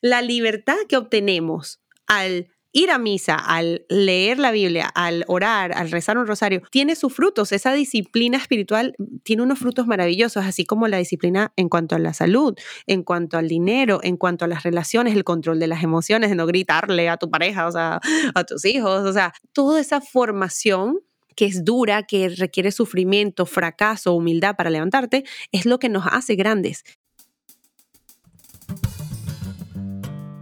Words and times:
La 0.00 0.22
libertad 0.22 0.76
que 0.88 0.96
obtenemos 0.96 1.80
al 2.06 2.48
ir 2.72 2.90
a 2.90 2.98
misa, 2.98 3.34
al 3.34 3.86
leer 3.88 4.38
la 4.38 4.50
Biblia, 4.50 4.90
al 4.94 5.24
orar, 5.26 5.72
al 5.72 5.90
rezar 5.90 6.18
un 6.18 6.26
rosario, 6.26 6.62
tiene 6.70 6.94
sus 6.94 7.12
frutos. 7.12 7.52
Esa 7.52 7.72
disciplina 7.72 8.36
espiritual 8.36 8.94
tiene 9.22 9.42
unos 9.42 9.58
frutos 9.58 9.86
maravillosos, 9.86 10.44
así 10.44 10.64
como 10.64 10.86
la 10.86 10.98
disciplina 10.98 11.52
en 11.56 11.68
cuanto 11.68 11.96
a 11.96 11.98
la 11.98 12.12
salud, 12.12 12.54
en 12.86 13.02
cuanto 13.02 13.38
al 13.38 13.48
dinero, 13.48 14.00
en 14.02 14.16
cuanto 14.16 14.44
a 14.44 14.48
las 14.48 14.62
relaciones, 14.62 15.16
el 15.16 15.24
control 15.24 15.58
de 15.58 15.66
las 15.66 15.82
emociones, 15.82 16.30
de 16.30 16.36
no 16.36 16.46
gritarle 16.46 17.08
a 17.08 17.16
tu 17.16 17.30
pareja, 17.30 17.66
o 17.66 17.72
sea, 17.72 18.00
a 18.34 18.44
tus 18.44 18.64
hijos, 18.64 19.04
o 19.04 19.12
sea, 19.12 19.32
toda 19.52 19.80
esa 19.80 20.00
formación 20.00 21.00
que 21.34 21.46
es 21.46 21.64
dura, 21.64 22.02
que 22.02 22.28
requiere 22.30 22.72
sufrimiento, 22.72 23.46
fracaso, 23.46 24.12
humildad 24.12 24.56
para 24.56 24.70
levantarte, 24.70 25.24
es 25.52 25.66
lo 25.66 25.78
que 25.78 25.88
nos 25.88 26.04
hace 26.10 26.34
grandes. 26.34 26.82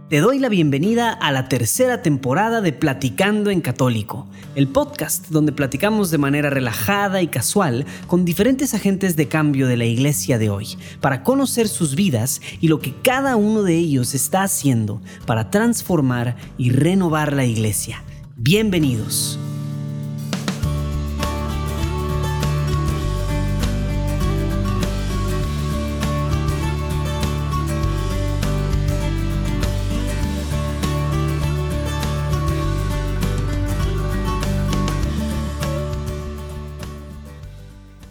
Te 0.09 0.21
doy 0.21 0.39
la 0.39 0.47
bienvenida 0.47 1.11
a 1.11 1.33
la 1.33 1.49
tercera 1.49 2.01
temporada 2.01 2.61
de 2.61 2.71
Platicando 2.71 3.49
en 3.49 3.59
Católico, 3.59 4.25
el 4.55 4.69
podcast 4.69 5.27
donde 5.27 5.51
platicamos 5.51 6.11
de 6.11 6.17
manera 6.17 6.49
relajada 6.49 7.21
y 7.21 7.27
casual 7.27 7.85
con 8.07 8.23
diferentes 8.23 8.73
agentes 8.73 9.17
de 9.17 9.27
cambio 9.27 9.67
de 9.67 9.75
la 9.75 9.83
iglesia 9.83 10.37
de 10.37 10.49
hoy, 10.49 10.77
para 11.01 11.23
conocer 11.23 11.67
sus 11.67 11.95
vidas 11.95 12.39
y 12.61 12.69
lo 12.69 12.79
que 12.79 12.93
cada 13.03 13.35
uno 13.35 13.63
de 13.63 13.75
ellos 13.75 14.13
está 14.13 14.43
haciendo 14.43 15.01
para 15.25 15.49
transformar 15.49 16.37
y 16.57 16.69
renovar 16.69 17.33
la 17.33 17.43
iglesia. 17.43 18.01
Bienvenidos. 18.37 19.37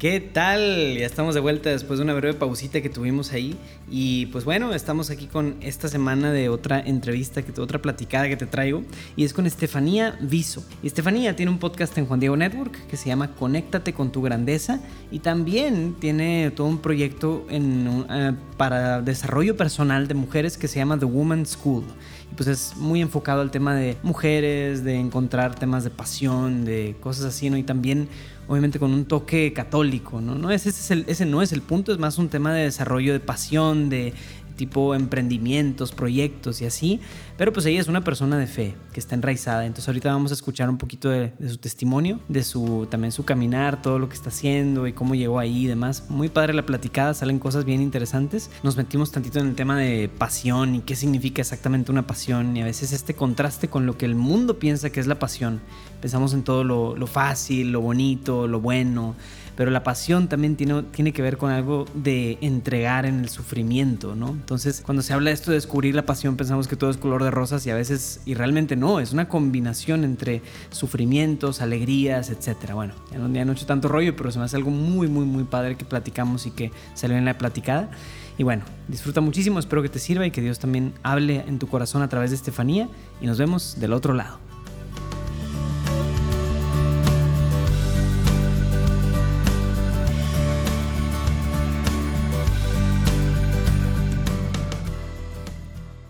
¿Qué 0.09 0.21
tal? 0.21 0.97
Ya 0.97 1.05
estamos 1.05 1.35
de 1.35 1.41
vuelta 1.41 1.69
después 1.69 1.99
de 1.99 2.05
una 2.05 2.15
breve 2.15 2.35
pausita 2.35 2.81
que 2.81 2.89
tuvimos 2.89 3.33
ahí. 3.33 3.57
Y 3.91 4.27
pues 4.27 4.45
bueno, 4.45 4.73
estamos 4.73 5.11
aquí 5.11 5.27
con 5.27 5.57
esta 5.61 5.89
semana 5.89 6.31
de 6.31 6.49
otra 6.49 6.79
entrevista, 6.79 7.43
que, 7.43 7.61
otra 7.61 7.83
platicada 7.83 8.29
que 8.29 8.37
te 8.37 8.47
traigo. 8.47 8.85
Y 9.17 9.25
es 9.25 9.33
con 9.33 9.47
Estefanía 9.47 10.17
Viso. 10.21 10.65
Y 10.81 10.87
Estefanía 10.87 11.35
tiene 11.35 11.51
un 11.51 11.59
podcast 11.59 11.99
en 11.99 12.07
Juan 12.07 12.21
Diego 12.21 12.37
Network 12.37 12.87
que 12.87 12.97
se 12.97 13.09
llama 13.09 13.35
Conéctate 13.35 13.95
con 13.95 14.13
tu 14.13 14.23
grandeza. 14.23 14.79
Y 15.11 15.19
también 15.19 15.97
tiene 15.99 16.53
todo 16.53 16.69
un 16.69 16.79
proyecto 16.79 17.45
en, 17.51 18.07
eh, 18.09 18.33
para 18.57 19.03
desarrollo 19.03 19.57
personal 19.57 20.07
de 20.07 20.15
mujeres 20.15 20.57
que 20.57 20.69
se 20.69 20.79
llama 20.79 20.97
The 21.01 21.07
Woman 21.07 21.47
School. 21.47 21.83
Y 22.31 22.35
pues 22.37 22.49
es 22.49 22.77
muy 22.77 23.03
enfocado 23.03 23.41
al 23.41 23.51
tema 23.51 23.75
de 23.75 23.97
mujeres, 24.05 24.85
de 24.85 25.01
encontrar 25.01 25.57
temas 25.57 25.83
de 25.83 25.91
pasión, 25.91 26.65
de 26.65 26.95
cosas 27.01 27.25
así, 27.25 27.51
¿no? 27.51 27.57
Y 27.57 27.65
también 27.65 28.09
obviamente 28.49 28.79
con 28.79 28.93
un 28.93 29.05
toque 29.05 29.53
católico, 29.53 30.21
¿no? 30.21 30.35
no 30.37 30.51
ese, 30.51 30.71
es 30.71 30.91
ese 30.91 31.27
no 31.27 31.43
es 31.43 31.53
el 31.53 31.63
punto, 31.63 31.93
es 31.93 31.99
más 31.99 32.19
un 32.19 32.29
tema 32.29 32.53
de 32.55 32.65
desarrollo 32.65 33.13
de 33.13 33.21
pasión, 33.21 33.89
de 33.89 34.15
tipo 34.57 34.95
emprendimientos, 34.95 35.93
proyectos 35.93 36.61
y 36.61 36.67
así. 36.67 37.01
Pero 37.37 37.53
pues 37.53 37.67
ella 37.67 37.81
es 37.81 37.89
una 37.89 38.03
persona 38.03 38.39
de 38.39 38.47
fe 38.47 38.75
que 38.93 39.01
está 39.01 39.15
enraizada. 39.15 39.67
Entonces 39.67 39.89
ahorita 39.89 40.11
vamos 40.11 40.31
a 40.31 40.35
escuchar 40.35 40.69
un 40.71 40.79
poquito 40.79 41.11
de, 41.11 41.33
su 41.47 41.59
testimonio, 41.59 42.21
de 42.29 42.43
su 42.43 42.87
también 42.91 43.13
su 43.13 43.25
caminar, 43.25 43.83
todo 43.83 43.99
lo 43.99 44.09
que 44.09 44.15
está 44.15 44.31
haciendo 44.31 44.87
y 44.87 44.93
cómo 44.93 45.15
llegó 45.15 45.39
ahí 45.39 45.65
y 45.65 45.67
demás. 45.67 46.05
Muy 46.09 46.29
padre 46.29 46.55
la 46.55 46.65
platicada, 46.65 47.15
salen 47.15 47.39
cosas 47.39 47.65
bien 47.65 47.81
interesantes. 47.83 48.51
Nos 48.63 48.77
metimos 48.77 49.13
tantito 49.13 49.39
en 49.39 49.49
el 49.49 49.55
tema 49.55 49.79
de 49.79 50.09
pasión 50.09 50.75
y 50.75 50.81
qué 50.81 50.97
significa 50.97 51.43
exactamente 51.43 51.93
una 51.93 52.07
pasión 52.07 52.57
y 52.57 52.63
a 52.63 52.65
veces 52.65 52.93
este 52.93 53.15
contraste 53.15 53.69
con 53.69 53.87
lo 53.87 53.99
que 53.99 54.07
el 54.07 54.15
mundo 54.15 54.59
piensa 54.59 54.91
que 54.91 55.01
es 55.01 55.07
la 55.07 55.19
pasión. 55.19 55.61
Pensamos 56.01 56.33
en 56.33 56.43
todo 56.43 56.65
lo, 56.65 56.97
lo 56.97 57.07
fácil, 57.07 57.73
lo 57.73 57.81
bonito, 57.81 58.47
lo 58.47 58.61
bueno 58.61 59.15
pero 59.57 59.71
la 59.71 59.83
pasión 59.83 60.29
también 60.29 60.57
tiene, 60.57 60.83
tiene 60.85 61.13
que 61.13 61.23
ver 61.23 61.39
con 61.39 61.51
algo 61.51 61.87
de 61.95 62.39
entregar 62.41 63.07
en 63.07 63.21
el 63.21 63.29
sufrimiento, 63.29 64.15
¿no? 64.15 64.29
Entonces, 64.29 64.83
cuando 64.85 65.03
se 65.03 65.15
habla 65.15 65.31
de 65.31 65.35
esto 65.35 65.51
de 65.51 65.57
descubrir 65.57 65.95
la 65.95 66.05
pasión, 66.05 66.37
pensamos 66.37 66.69
que 66.69 66.77
todo 66.77 66.91
es 66.91 66.99
color 66.99 67.25
de 67.25 67.31
rosas 67.31 67.67
y 67.67 67.71
a 67.71 67.75
veces, 67.75 68.21
y 68.27 68.35
realmente 68.35 68.77
no, 68.77 69.01
es 69.01 69.13
una 69.13 69.29
combinación 69.29 70.05
entre 70.05 70.43
sufrimientos, 70.71 71.61
alegrías, 71.63 72.31
etcétera. 72.31 72.75
Bueno, 72.75 72.95
ya 73.11 73.19
no, 73.19 73.33
ya 73.33 73.45
no 73.45 73.53
he 73.53 73.55
hecho 73.55 73.67
tanto 73.67 73.89
rollo, 73.89 74.15
pero 74.15 74.31
se 74.31 74.39
me 74.39 74.45
hace 74.45 74.57
algo 74.57 74.71
muy, 74.71 75.09
muy, 75.09 75.25
muy 75.25 75.45
padre 75.45 75.77
que 75.77 75.85
platicamos 75.85 76.47
y 76.47 76.51
que 76.51 76.71
salió 76.95 77.17
en 77.17 77.25
la 77.25 77.39
platicada. 77.39 77.91
Y 78.39 78.43
bueno, 78.43 78.65
disfruta 78.89 79.23
muchísimo, 79.23 79.59
espero 79.59 79.83
que 79.83 79.89
te 79.89 79.99
sirva 79.99 80.27
y 80.27 80.31
que 80.31 80.43
Dios 80.43 80.59
también 80.59 80.93
hable 81.03 81.45
en 81.47 81.59
tu 81.59 81.67
corazón 81.69 82.03
a 82.03 82.09
través 82.09 82.31
de 82.31 82.37
Estefanía 82.37 82.89
y 83.21 83.27
nos 83.27 83.39
vemos 83.39 83.81
del 83.81 83.95
otro 83.95 84.13
lado. 84.13 84.39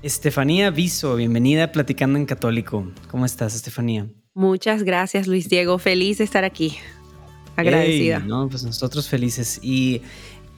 Estefanía 0.07 0.71
Viso, 0.71 1.17
bienvenida 1.17 1.65
a 1.65 1.73
Platicando 1.73 2.17
en 2.17 2.27
Católico. 2.27 2.87
¿Cómo 3.11 3.27
estás, 3.27 3.57
Estefanía? 3.57 4.07
Muchas 4.35 4.85
gracias, 4.85 5.27
Luis 5.27 5.49
Diego. 5.49 5.81
Feliz 5.81 6.19
de 6.19 6.25
estar 6.25 6.45
aquí. 6.45 6.77
Agradecida. 7.57 8.21
no, 8.21 8.49
pues 8.49 8.63
nosotros 8.63 9.09
felices. 9.09 9.59
Y 9.63 10.03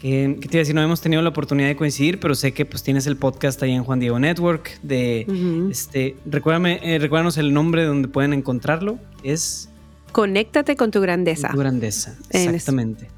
que, 0.00 0.36
te 0.38 0.48
iba 0.48 0.56
a 0.56 0.58
decir, 0.58 0.74
no 0.74 0.82
hemos 0.82 1.00
tenido 1.00 1.22
la 1.22 1.30
oportunidad 1.30 1.68
de 1.68 1.76
coincidir, 1.76 2.20
pero 2.20 2.34
sé 2.34 2.52
que 2.52 2.66
pues 2.66 2.82
tienes 2.82 3.06
el 3.06 3.16
podcast 3.16 3.62
ahí 3.62 3.72
en 3.72 3.84
Juan 3.84 4.00
Diego 4.00 4.18
Network. 4.18 4.78
De 4.82 5.26
este, 5.70 6.16
recuérdame, 6.26 6.80
eh, 6.82 6.98
recuérdanos 6.98 7.38
el 7.38 7.54
nombre 7.54 7.84
donde 7.84 8.08
pueden 8.08 8.34
encontrarlo. 8.34 8.98
Es 9.22 9.70
Conéctate 10.12 10.76
con 10.76 10.90
tu 10.90 11.00
grandeza. 11.00 11.48
Tu 11.52 11.56
grandeza, 11.56 12.18
exactamente. 12.28 13.08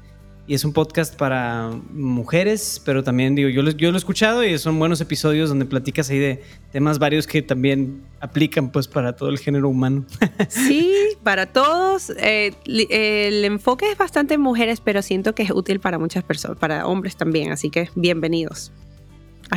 Y 0.51 0.53
es 0.53 0.65
un 0.65 0.73
podcast 0.73 1.15
para 1.15 1.71
mujeres, 1.93 2.81
pero 2.83 3.05
también 3.05 3.35
digo, 3.35 3.47
yo 3.47 3.61
lo, 3.61 3.71
yo 3.71 3.89
lo 3.89 3.95
he 3.95 3.97
escuchado 3.97 4.43
y 4.43 4.59
son 4.59 4.77
buenos 4.79 4.99
episodios 4.99 5.47
donde 5.47 5.63
platicas 5.63 6.09
ahí 6.09 6.19
de 6.19 6.43
temas 6.73 6.99
varios 6.99 7.25
que 7.25 7.41
también 7.41 8.01
aplican 8.19 8.69
pues 8.69 8.89
para 8.89 9.15
todo 9.15 9.29
el 9.29 9.39
género 9.39 9.69
humano. 9.69 10.05
Sí, 10.49 10.93
para 11.23 11.45
todos. 11.45 12.09
Eh, 12.17 12.53
el 12.65 13.45
enfoque 13.45 13.93
es 13.93 13.97
bastante 13.97 14.33
en 14.33 14.41
mujeres, 14.41 14.81
pero 14.81 15.01
siento 15.01 15.33
que 15.33 15.43
es 15.43 15.51
útil 15.51 15.79
para 15.79 15.97
muchas 15.97 16.25
personas, 16.25 16.57
para 16.57 16.85
hombres 16.85 17.15
también, 17.15 17.53
así 17.53 17.69
que 17.69 17.89
bienvenidos. 17.95 18.73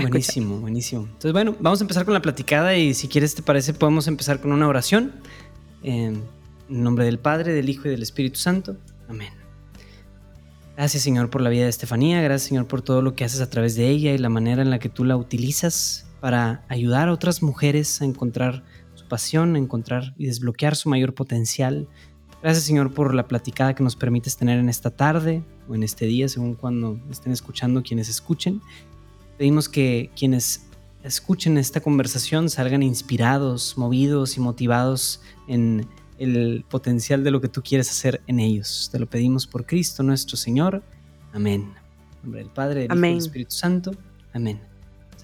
Buenísimo, 0.00 0.60
buenísimo. 0.60 1.06
Entonces, 1.06 1.32
bueno, 1.32 1.56
vamos 1.58 1.80
a 1.80 1.82
empezar 1.82 2.04
con 2.04 2.14
la 2.14 2.22
platicada 2.22 2.76
y 2.76 2.94
si 2.94 3.08
quieres, 3.08 3.34
te 3.34 3.42
parece, 3.42 3.74
podemos 3.74 4.06
empezar 4.06 4.40
con 4.40 4.52
una 4.52 4.68
oración. 4.68 5.10
En 5.82 6.22
nombre 6.68 7.04
del 7.04 7.18
Padre, 7.18 7.52
del 7.52 7.68
Hijo 7.68 7.88
y 7.88 7.90
del 7.90 8.04
Espíritu 8.04 8.38
Santo. 8.38 8.76
Amén. 9.08 9.43
Gracias 10.76 11.04
Señor 11.04 11.30
por 11.30 11.40
la 11.40 11.50
vida 11.50 11.64
de 11.64 11.70
Estefanía, 11.70 12.20
gracias 12.20 12.48
Señor 12.48 12.66
por 12.66 12.82
todo 12.82 13.00
lo 13.00 13.14
que 13.14 13.24
haces 13.24 13.40
a 13.40 13.48
través 13.48 13.76
de 13.76 13.88
ella 13.88 14.12
y 14.12 14.18
la 14.18 14.28
manera 14.28 14.60
en 14.60 14.70
la 14.70 14.80
que 14.80 14.88
tú 14.88 15.04
la 15.04 15.16
utilizas 15.16 16.06
para 16.20 16.64
ayudar 16.68 17.08
a 17.08 17.12
otras 17.12 17.44
mujeres 17.44 18.02
a 18.02 18.04
encontrar 18.04 18.64
su 18.94 19.06
pasión, 19.06 19.54
a 19.54 19.58
encontrar 19.58 20.14
y 20.18 20.26
desbloquear 20.26 20.74
su 20.74 20.88
mayor 20.88 21.14
potencial. 21.14 21.86
Gracias 22.42 22.64
Señor 22.64 22.92
por 22.92 23.14
la 23.14 23.28
platicada 23.28 23.74
que 23.76 23.84
nos 23.84 23.94
permites 23.94 24.36
tener 24.36 24.58
en 24.58 24.68
esta 24.68 24.90
tarde 24.90 25.44
o 25.68 25.76
en 25.76 25.84
este 25.84 26.06
día, 26.06 26.28
según 26.28 26.56
cuando 26.56 26.98
estén 27.08 27.32
escuchando 27.32 27.84
quienes 27.84 28.08
escuchen. 28.08 28.60
Pedimos 29.38 29.68
que 29.68 30.10
quienes 30.16 30.66
escuchen 31.04 31.56
esta 31.56 31.82
conversación 31.82 32.50
salgan 32.50 32.82
inspirados, 32.82 33.78
movidos 33.78 34.36
y 34.36 34.40
motivados 34.40 35.20
en 35.46 35.86
el 36.18 36.64
potencial 36.68 37.24
de 37.24 37.30
lo 37.30 37.40
que 37.40 37.48
tú 37.48 37.62
quieres 37.62 37.90
hacer 37.90 38.20
en 38.26 38.40
ellos. 38.40 38.88
Te 38.92 38.98
lo 38.98 39.06
pedimos 39.06 39.46
por 39.46 39.66
Cristo 39.66 40.02
nuestro 40.02 40.36
Señor. 40.36 40.82
Amén. 41.32 41.72
En 41.72 42.22
nombre 42.22 42.40
del 42.40 42.50
Padre, 42.50 42.80
del 42.82 42.92
Hijo 42.92 43.06
y 43.06 43.08
del 43.08 43.18
Espíritu 43.18 43.54
Santo. 43.54 43.92
Amén. 44.32 44.60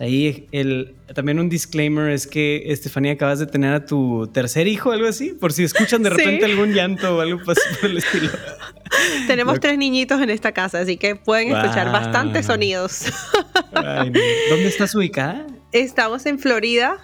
Ahí 0.00 0.48
el, 0.50 0.94
también 1.14 1.38
un 1.38 1.50
disclaimer 1.50 2.08
es 2.10 2.26
que 2.26 2.72
Estefanía 2.72 3.12
acabas 3.12 3.38
de 3.38 3.46
tener 3.46 3.74
a 3.74 3.84
tu 3.84 4.30
tercer 4.32 4.66
hijo, 4.66 4.92
algo 4.92 5.06
así, 5.06 5.34
por 5.38 5.52
si 5.52 5.62
escuchan 5.62 6.02
de 6.02 6.08
repente 6.08 6.46
algún 6.46 6.72
llanto 6.72 7.18
o 7.18 7.20
algo 7.20 7.38
por 7.44 7.54
el 7.82 7.98
estilo. 7.98 8.30
Tenemos 9.26 9.60
tres 9.60 9.76
niñitos 9.76 10.22
en 10.22 10.30
esta 10.30 10.52
casa, 10.52 10.80
así 10.80 10.96
que 10.96 11.16
pueden 11.16 11.54
escuchar 11.54 11.92
bastantes 11.92 12.46
sonidos. 12.46 13.12
¿Dónde 13.74 14.68
estás 14.68 14.94
ubicada? 14.94 15.46
Estamos 15.72 16.24
en 16.24 16.38
Florida, 16.38 16.96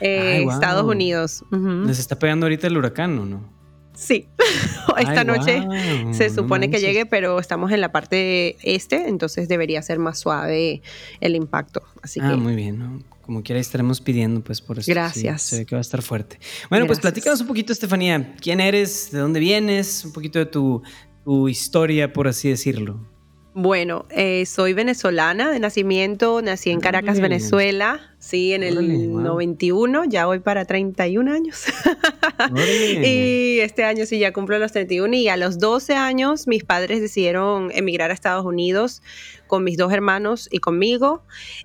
eh, 0.00 0.44
Estados 0.50 0.84
Unidos. 0.84 1.44
¿Les 1.50 1.98
está 1.98 2.18
pegando 2.18 2.46
ahorita 2.46 2.66
el 2.66 2.76
huracán 2.76 3.18
o 3.18 3.26
no? 3.26 3.56
Sí, 3.96 4.28
esta 4.98 5.24
noche 5.24 5.66
se 6.12 6.28
supone 6.28 6.70
que 6.70 6.80
llegue, 6.80 7.06
pero 7.06 7.38
estamos 7.38 7.72
en 7.72 7.80
la 7.80 7.92
parte 7.92 8.56
este, 8.62 9.08
entonces 9.08 9.48
debería 9.48 9.80
ser 9.80 9.98
más 9.98 10.18
suave 10.18 10.82
el 11.20 11.34
impacto. 11.34 11.82
Así 12.02 12.20
ah, 12.22 12.36
muy 12.36 12.54
bien, 12.54 13.04
Como 13.22 13.42
quiera 13.42 13.58
estaremos 13.58 14.02
pidiendo, 14.02 14.42
pues 14.42 14.60
por 14.60 14.78
eso. 14.78 14.92
Gracias. 14.92 15.42
se 15.42 15.58
ve 15.58 15.66
que 15.66 15.74
va 15.74 15.80
a 15.80 15.80
estar 15.80 16.02
fuerte. 16.02 16.38
Bueno, 16.68 16.86
pues 16.86 17.00
platícanos 17.00 17.40
un 17.40 17.46
poquito, 17.46 17.72
Estefanía. 17.72 18.34
¿Quién 18.38 18.60
eres? 18.60 19.10
¿De 19.12 19.18
dónde 19.18 19.40
vienes? 19.40 20.04
Un 20.04 20.12
poquito 20.12 20.38
de 20.38 20.46
tu, 20.46 20.82
tu 21.24 21.48
historia, 21.48 22.12
por 22.12 22.28
así 22.28 22.50
decirlo. 22.50 23.15
Bueno, 23.58 24.04
eh, 24.10 24.44
soy 24.44 24.74
venezolana 24.74 25.50
de 25.50 25.58
nacimiento, 25.58 26.42
nací 26.42 26.68
en 26.68 26.78
Caracas, 26.78 27.20
Venezuela, 27.20 28.14
sí, 28.18 28.52
en 28.52 28.62
el 28.62 29.10
91, 29.14 30.04
ya 30.04 30.26
voy 30.26 30.40
para 30.40 30.66
31 30.66 31.32
años. 31.32 31.64
y 33.02 33.60
este 33.60 33.84
año 33.84 34.04
sí 34.04 34.18
ya 34.18 34.34
cumplo 34.34 34.58
los 34.58 34.72
31 34.72 35.16
y 35.16 35.28
a 35.28 35.38
los 35.38 35.58
12 35.58 35.94
años 35.94 36.46
mis 36.46 36.64
padres 36.64 37.00
decidieron 37.00 37.70
emigrar 37.72 38.10
a 38.10 38.12
Estados 38.12 38.44
Unidos 38.44 39.00
con 39.46 39.64
mis 39.64 39.78
dos 39.78 39.90
hermanos 39.90 40.50
y 40.52 40.58
conmigo. 40.58 41.22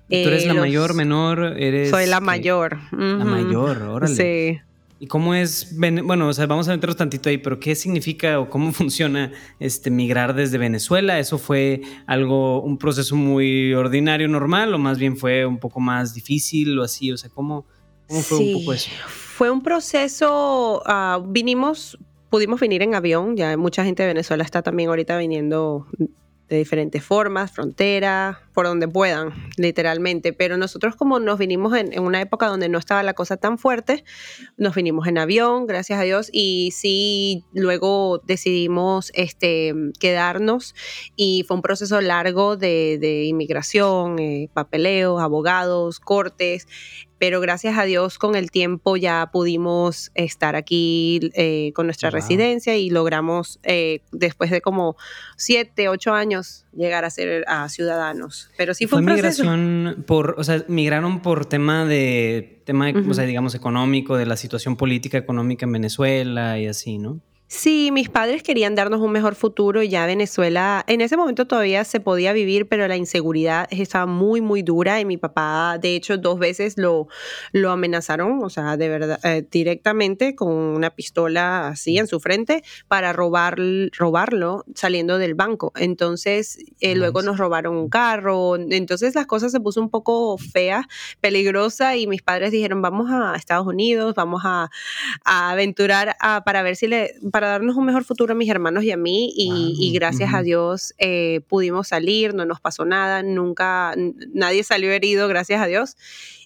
¿Tú 0.08 0.16
eres 0.16 0.46
la 0.46 0.54
eh, 0.54 0.60
mayor, 0.60 0.94
menor? 0.94 1.58
Eres 1.58 1.90
soy 1.90 2.06
la 2.06 2.20
mayor. 2.20 2.78
La 2.90 3.26
mayor, 3.26 3.82
órale. 3.82 4.14
Sí. 4.14 4.71
¿Y 5.02 5.08
cómo 5.08 5.34
es, 5.34 5.76
bueno, 5.76 6.28
o 6.28 6.32
sea, 6.32 6.46
vamos 6.46 6.68
a 6.68 6.70
meternos 6.70 6.96
tantito 6.96 7.28
ahí, 7.28 7.36
pero 7.36 7.58
qué 7.58 7.74
significa 7.74 8.38
o 8.38 8.48
cómo 8.48 8.72
funciona 8.72 9.32
este 9.58 9.90
migrar 9.90 10.32
desde 10.32 10.58
Venezuela? 10.58 11.18
¿Eso 11.18 11.38
fue 11.38 11.82
algo, 12.06 12.62
un 12.62 12.78
proceso 12.78 13.16
muy 13.16 13.74
ordinario, 13.74 14.28
normal, 14.28 14.72
o 14.72 14.78
más 14.78 14.98
bien 14.98 15.16
fue 15.16 15.44
un 15.44 15.58
poco 15.58 15.80
más 15.80 16.14
difícil 16.14 16.78
o 16.78 16.84
así? 16.84 17.10
O 17.10 17.16
sea, 17.16 17.30
¿cómo, 17.30 17.66
fue 18.06 18.38
un 18.38 18.52
poco 18.60 18.74
eso? 18.74 18.90
Fue 19.08 19.50
un 19.50 19.60
proceso, 19.60 20.84
ah, 20.86 21.20
vinimos, 21.26 21.98
pudimos 22.30 22.60
venir 22.60 22.82
en 22.82 22.94
avión, 22.94 23.36
ya 23.36 23.56
mucha 23.56 23.84
gente 23.84 24.04
de 24.04 24.06
Venezuela 24.06 24.44
está 24.44 24.62
también 24.62 24.88
ahorita 24.88 25.18
viniendo 25.18 25.88
de 26.48 26.56
diferentes 26.58 27.02
formas, 27.02 27.50
frontera, 27.50 28.42
por 28.52 28.66
donde 28.66 28.86
puedan, 28.86 29.32
literalmente. 29.56 30.32
Pero 30.32 30.56
nosotros 30.56 30.96
como 30.96 31.18
nos 31.18 31.38
vinimos 31.38 31.74
en, 31.76 31.98
una 31.98 32.20
época 32.20 32.46
donde 32.46 32.68
no 32.68 32.78
estaba 32.78 33.02
la 33.02 33.14
cosa 33.14 33.36
tan 33.36 33.58
fuerte, 33.58 34.04
nos 34.56 34.74
vinimos 34.74 35.06
en 35.06 35.18
avión, 35.18 35.66
gracias 35.66 35.98
a 35.98 36.02
Dios, 36.02 36.28
y 36.32 36.70
sí, 36.72 37.44
luego 37.52 38.20
decidimos 38.26 39.10
este, 39.14 39.74
quedarnos 39.98 40.74
y 41.16 41.44
fue 41.46 41.56
un 41.56 41.62
proceso 41.62 42.00
largo 42.00 42.56
de, 42.56 43.24
inmigración, 43.26 44.18
eh, 44.18 44.50
papeleo, 44.52 45.18
abogados, 45.20 46.00
cortes, 46.00 46.66
pero 47.22 47.40
gracias 47.40 47.78
a 47.78 47.84
Dios 47.84 48.18
con 48.18 48.34
el 48.34 48.50
tiempo 48.50 48.96
ya 48.96 49.30
pudimos 49.32 50.10
estar 50.16 50.56
aquí 50.56 51.30
eh, 51.34 51.70
con 51.72 51.86
nuestra 51.86 52.10
residencia 52.10 52.76
y 52.76 52.90
logramos 52.90 53.60
eh, 53.62 54.00
después 54.10 54.50
de 54.50 54.60
como 54.60 54.96
siete, 55.36 55.88
ocho 55.88 56.14
años 56.14 56.66
llegar 56.72 57.04
a 57.04 57.10
ser 57.10 57.44
a 57.46 57.68
ciudadanos. 57.68 58.50
Pero 58.56 58.74
sí 58.74 58.88
fue, 58.88 58.98
un 58.98 59.04
migración 59.04 60.02
por, 60.04 60.34
o 60.36 60.42
sea, 60.42 60.64
migraron 60.66 61.22
por 61.22 61.46
tema 61.46 61.84
de, 61.84 62.60
tema, 62.64 62.90
o 63.08 63.14
sea, 63.14 63.22
digamos, 63.22 63.54
económico, 63.54 64.16
de 64.16 64.26
la 64.26 64.36
situación 64.36 64.74
política 64.74 65.16
económica 65.16 65.64
en 65.64 65.70
Venezuela 65.70 66.58
y 66.58 66.66
así, 66.66 66.98
¿no? 66.98 67.20
Sí, 67.54 67.90
mis 67.92 68.08
padres 68.08 68.42
querían 68.42 68.74
darnos 68.74 69.02
un 69.02 69.12
mejor 69.12 69.34
futuro 69.34 69.82
y 69.82 69.90
ya 69.90 70.06
Venezuela, 70.06 70.82
en 70.86 71.02
ese 71.02 71.18
momento 71.18 71.46
todavía 71.46 71.84
se 71.84 72.00
podía 72.00 72.32
vivir, 72.32 72.66
pero 72.66 72.88
la 72.88 72.96
inseguridad 72.96 73.68
estaba 73.70 74.06
muy, 74.06 74.40
muy 74.40 74.62
dura 74.62 74.98
y 75.00 75.04
mi 75.04 75.18
papá, 75.18 75.76
de 75.78 75.94
hecho, 75.94 76.16
dos 76.16 76.38
veces 76.38 76.78
lo, 76.78 77.08
lo 77.52 77.70
amenazaron, 77.70 78.42
o 78.42 78.48
sea, 78.48 78.78
de 78.78 78.88
verdad, 78.88 79.20
eh, 79.22 79.46
directamente 79.50 80.34
con 80.34 80.48
una 80.50 80.88
pistola 80.94 81.68
así 81.68 81.98
en 81.98 82.06
su 82.06 82.20
frente 82.20 82.64
para 82.88 83.12
robar, 83.12 83.58
robarlo 83.98 84.64
saliendo 84.74 85.18
del 85.18 85.34
banco. 85.34 85.72
Entonces, 85.76 86.56
eh, 86.80 86.94
luego 86.94 87.20
nos 87.20 87.36
robaron 87.36 87.76
un 87.76 87.90
carro, 87.90 88.56
entonces 88.56 89.14
las 89.14 89.26
cosas 89.26 89.52
se 89.52 89.60
puso 89.60 89.82
un 89.82 89.90
poco 89.90 90.38
fea, 90.38 90.88
peligrosa 91.20 91.96
y 91.96 92.06
mis 92.06 92.22
padres 92.22 92.50
dijeron, 92.50 92.80
vamos 92.80 93.10
a 93.10 93.36
Estados 93.36 93.66
Unidos, 93.66 94.14
vamos 94.14 94.40
a, 94.42 94.70
aventurar 95.24 96.16
para 96.46 96.62
ver 96.62 96.76
si 96.76 96.86
le 96.86 97.14
para 97.30 97.41
darnos 97.48 97.76
un 97.76 97.84
mejor 97.84 98.04
futuro 98.04 98.32
a 98.32 98.36
mis 98.36 98.48
hermanos 98.48 98.84
y 98.84 98.90
a 98.90 98.96
mí 98.96 99.32
y, 99.36 99.92
gracias 99.92 100.34
a 100.34 100.42
Dios 100.42 100.94
eh, 100.98 101.40
pudimos 101.48 101.88
salir, 101.88 102.34
no 102.34 102.44
nos 102.44 102.60
pasó 102.60 102.84
nada, 102.84 103.22
nunca, 103.22 103.94
nadie 104.32 104.64
salió 104.64 104.90
herido, 104.90 105.28
gracias 105.28 105.60
a 105.60 105.66
Dios, 105.66 105.96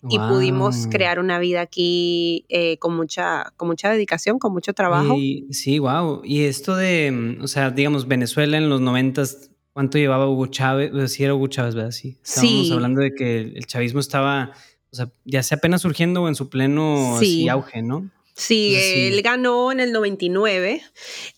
y 0.08 0.18
pudimos 0.18 0.86
crear 0.90 1.18
una 1.18 1.38
vida 1.38 1.60
aquí 1.60 2.44
eh, 2.48 2.78
con, 2.78 2.96
mucha, 2.96 3.52
con 3.56 3.68
mucha 3.68 3.90
dedicación, 3.90 4.38
con 4.38 4.52
mucho 4.52 4.72
trabajo. 4.72 5.16
sí, 5.50 5.78
wow. 5.78 6.22
Y 6.24 6.44
esto 6.44 6.76
de, 6.76 7.10
mm, 7.10 7.42
o 7.42 7.48
sea, 7.48 7.70
digamos, 7.70 8.06
Venezuela 8.06 8.56
en 8.56 8.68
los 8.68 8.80
noventas, 8.80 9.50
¿cuánto 9.72 9.98
llevaba 9.98 10.28
Hugo 10.28 10.46
Chávez? 10.46 10.92
Sí, 11.10 11.24
era 11.24 11.34
Hugo 11.34 11.48
Chávez, 11.48 11.74
¿verdad? 11.74 11.90
Sí. 11.90 12.18
Estábamos 12.22 12.70
hablando 12.70 13.00
de 13.00 13.14
que 13.14 13.40
el 13.40 13.66
chavismo 13.66 14.00
estaba, 14.00 14.52
o 14.92 14.96
sea, 14.96 15.10
ya 15.24 15.42
sea 15.42 15.58
apenas 15.58 15.82
surgiendo 15.82 16.22
o 16.22 16.28
en 16.28 16.34
su 16.34 16.48
pleno 16.48 17.18
auge, 17.50 17.82
¿no? 17.82 18.10
Sí, 18.38 18.76
él 18.76 19.22
ganó 19.22 19.72
en 19.72 19.80
el 19.80 19.92
99 19.92 20.82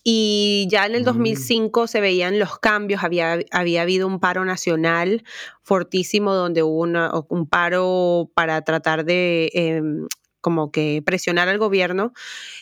y 0.03 0.67
ya 0.69 0.85
en 0.85 0.95
el 0.95 1.05
2005 1.05 1.83
mm. 1.83 1.87
se 1.87 2.01
veían 2.01 2.39
los 2.39 2.59
cambios, 2.59 3.05
había, 3.05 3.39
había 3.51 3.83
habido 3.83 4.05
un 4.05 4.19
paro 4.19 4.43
nacional 4.43 5.23
fortísimo 5.63 6.33
donde 6.33 6.61
hubo 6.61 6.81
un 6.81 7.47
paro 7.47 8.29
para 8.35 8.61
tratar 8.63 9.05
de 9.05 9.49
em, 9.53 10.07
como 10.41 10.71
que 10.71 11.01
presionar 11.05 11.47
al 11.47 11.57
gobierno 11.57 12.11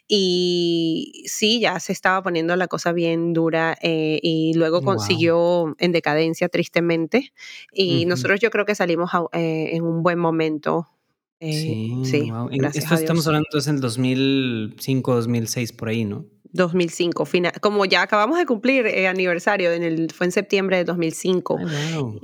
y 0.07 1.23
sí, 1.25 1.59
ya 1.59 1.79
se 1.79 1.91
estaba 1.91 2.21
poniendo 2.21 2.55
la 2.55 2.67
cosa 2.67 2.91
bien 2.91 3.33
dura 3.33 3.75
eh, 3.81 4.19
y 4.21 4.53
luego 4.53 4.83
consiguió 4.83 5.75
en 5.79 5.91
decadencia 5.91 6.47
tristemente 6.47 7.33
y 7.73 8.05
nosotros 8.05 8.39
yo 8.39 8.51
creo 8.51 8.65
que 8.65 8.75
salimos 8.75 9.09
eh, 9.33 9.71
en 9.73 9.83
un 9.83 10.03
buen 10.03 10.19
momento 10.19 10.89
eh, 11.39 11.53
sí, 11.53 12.01
sí 12.03 12.31
Esto 12.73 12.95
estamos 12.95 13.27
hablando 13.27 13.47
entonces 13.47 13.67
en 13.69 13.79
2005, 13.79 15.15
2006, 15.15 15.73
por 15.73 15.89
ahí, 15.89 16.05
¿no? 16.05 16.25
2005, 16.51 17.25
final, 17.25 17.53
como 17.61 17.85
ya 17.85 18.01
acabamos 18.01 18.37
de 18.37 18.45
cumplir 18.45 18.87
eh, 18.87 19.07
aniversario, 19.07 19.71
en 19.71 19.83
el, 19.83 20.11
fue 20.11 20.25
en 20.25 20.31
septiembre 20.31 20.77
de 20.77 20.85
2005. 20.85 21.59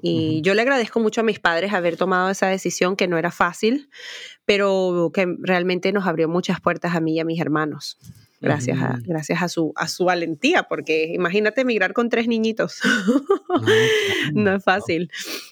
Y 0.01 0.41
yo 0.41 0.53
le 0.53 0.61
agradezco 0.61 0.99
mucho 0.99 1.21
a 1.21 1.23
mis 1.23 1.39
padres 1.39 1.73
haber 1.73 1.97
tomado 1.97 2.29
esa 2.29 2.47
decisión 2.47 2.95
que 2.95 3.07
no 3.07 3.17
era 3.17 3.31
fácil, 3.31 3.89
pero 4.45 5.11
que 5.13 5.35
realmente 5.39 5.91
nos 5.91 6.07
abrió 6.07 6.27
muchas 6.27 6.61
puertas 6.61 6.95
a 6.95 7.01
mí 7.01 7.15
y 7.15 7.19
a 7.19 7.25
mis 7.25 7.39
hermanos. 7.39 7.97
Gracias, 8.41 8.81
a, 8.81 8.99
gracias 9.05 9.41
a, 9.41 9.47
su, 9.47 9.71
a 9.75 9.87
su 9.87 10.03
valentía, 10.03 10.63
porque 10.63 11.13
imagínate 11.13 11.61
emigrar 11.61 11.93
con 11.93 12.09
tres 12.09 12.27
niñitos. 12.27 12.79
no, 14.33 14.55
es 14.55 14.63
fácil. 14.63 15.09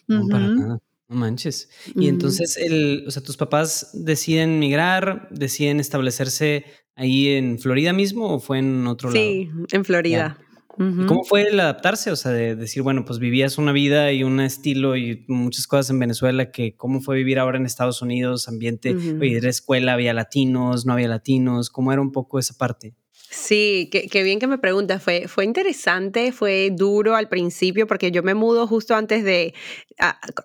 No, 0.07 0.27
para 0.27 0.47
nada. 0.47 0.79
No 1.11 1.17
manches. 1.17 1.69
Y 1.93 2.07
entonces, 2.07 2.55
el, 2.55 3.03
o 3.05 3.11
sea, 3.11 3.21
tus 3.21 3.35
papás 3.35 3.89
deciden 3.93 4.59
migrar, 4.59 5.27
deciden 5.29 5.81
establecerse 5.81 6.63
ahí 6.95 7.27
en 7.33 7.59
Florida 7.59 7.91
mismo 7.91 8.33
o 8.33 8.39
fue 8.39 8.59
en 8.59 8.87
otro 8.87 9.09
lado? 9.09 9.21
Sí, 9.21 9.49
en 9.73 9.83
Florida. 9.83 10.37
¿Cómo 10.77 11.25
fue 11.25 11.41
el 11.49 11.59
adaptarse? 11.59 12.11
O 12.11 12.15
sea, 12.15 12.31
de 12.31 12.55
decir, 12.55 12.81
bueno, 12.81 13.03
pues 13.03 13.19
vivías 13.19 13.57
una 13.57 13.73
vida 13.73 14.13
y 14.13 14.23
un 14.23 14.39
estilo 14.39 14.95
y 14.95 15.25
muchas 15.27 15.67
cosas 15.67 15.89
en 15.89 15.99
Venezuela, 15.99 16.49
que 16.49 16.77
cómo 16.77 17.01
fue 17.01 17.17
vivir 17.17 17.39
ahora 17.39 17.57
en 17.57 17.65
Estados 17.65 18.01
Unidos, 18.01 18.47
ambiente, 18.47 18.95
oye, 18.95 19.37
escuela, 19.49 19.93
había 19.93 20.13
latinos, 20.13 20.85
no 20.85 20.93
había 20.93 21.09
latinos, 21.09 21.69
¿cómo 21.69 21.91
era 21.91 22.01
un 22.01 22.13
poco 22.13 22.39
esa 22.39 22.57
parte? 22.57 22.95
Sí, 23.33 23.89
qué, 23.89 24.23
bien 24.23 24.39
que 24.39 24.47
me 24.47 24.57
preguntas. 24.57 25.01
Fue, 25.01 25.29
fue 25.29 25.45
interesante, 25.45 26.33
fue 26.33 26.69
duro 26.69 27.15
al 27.15 27.29
principio 27.29 27.87
porque 27.87 28.11
yo 28.11 28.23
me 28.23 28.33
mudo 28.33 28.67
justo 28.67 28.93
antes 28.93 29.23
de, 29.23 29.53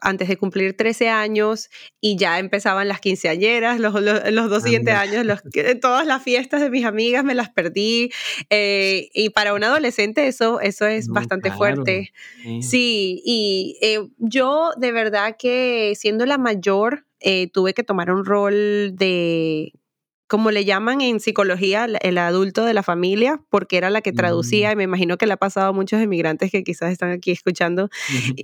antes 0.00 0.28
de 0.28 0.36
cumplir 0.36 0.76
13 0.76 1.08
años 1.08 1.68
y 2.00 2.16
ya 2.16 2.38
empezaban 2.38 2.86
las 2.86 3.00
quinceañeras, 3.00 3.80
los, 3.80 3.92
los, 4.00 4.50
dos 4.50 4.62
siguientes 4.62 4.94
años, 4.94 5.26
los, 5.26 5.42
todas 5.80 6.06
las 6.06 6.22
fiestas 6.22 6.60
de 6.60 6.70
mis 6.70 6.84
amigas 6.84 7.24
me 7.24 7.34
las 7.34 7.50
perdí. 7.50 8.12
Eh, 8.50 9.08
y 9.12 9.30
para 9.30 9.52
un 9.54 9.64
adolescente 9.64 10.28
eso, 10.28 10.60
eso 10.60 10.86
es 10.86 11.08
bastante 11.08 11.50
fuerte. 11.50 12.12
Sí, 12.60 13.20
y 13.24 13.78
eh, 13.82 13.98
yo 14.18 14.70
de 14.76 14.92
verdad 14.92 15.36
que 15.36 15.94
siendo 15.96 16.24
la 16.24 16.38
mayor, 16.38 17.04
eh, 17.18 17.50
tuve 17.52 17.74
que 17.74 17.82
tomar 17.82 18.12
un 18.12 18.24
rol 18.24 18.94
de 18.94 19.72
como 20.26 20.50
le 20.50 20.64
llaman 20.64 21.00
en 21.00 21.20
psicología, 21.20 21.86
el 22.00 22.18
adulto 22.18 22.64
de 22.64 22.74
la 22.74 22.82
familia, 22.82 23.40
porque 23.48 23.76
era 23.76 23.90
la 23.90 24.00
que 24.00 24.12
traducía, 24.12 24.70
mm. 24.70 24.72
y 24.72 24.76
me 24.76 24.84
imagino 24.84 25.18
que 25.18 25.26
le 25.26 25.34
ha 25.34 25.36
pasado 25.36 25.68
a 25.68 25.72
muchos 25.72 26.02
inmigrantes 26.02 26.50
que 26.50 26.64
quizás 26.64 26.90
están 26.90 27.10
aquí 27.10 27.30
escuchando, 27.30 27.88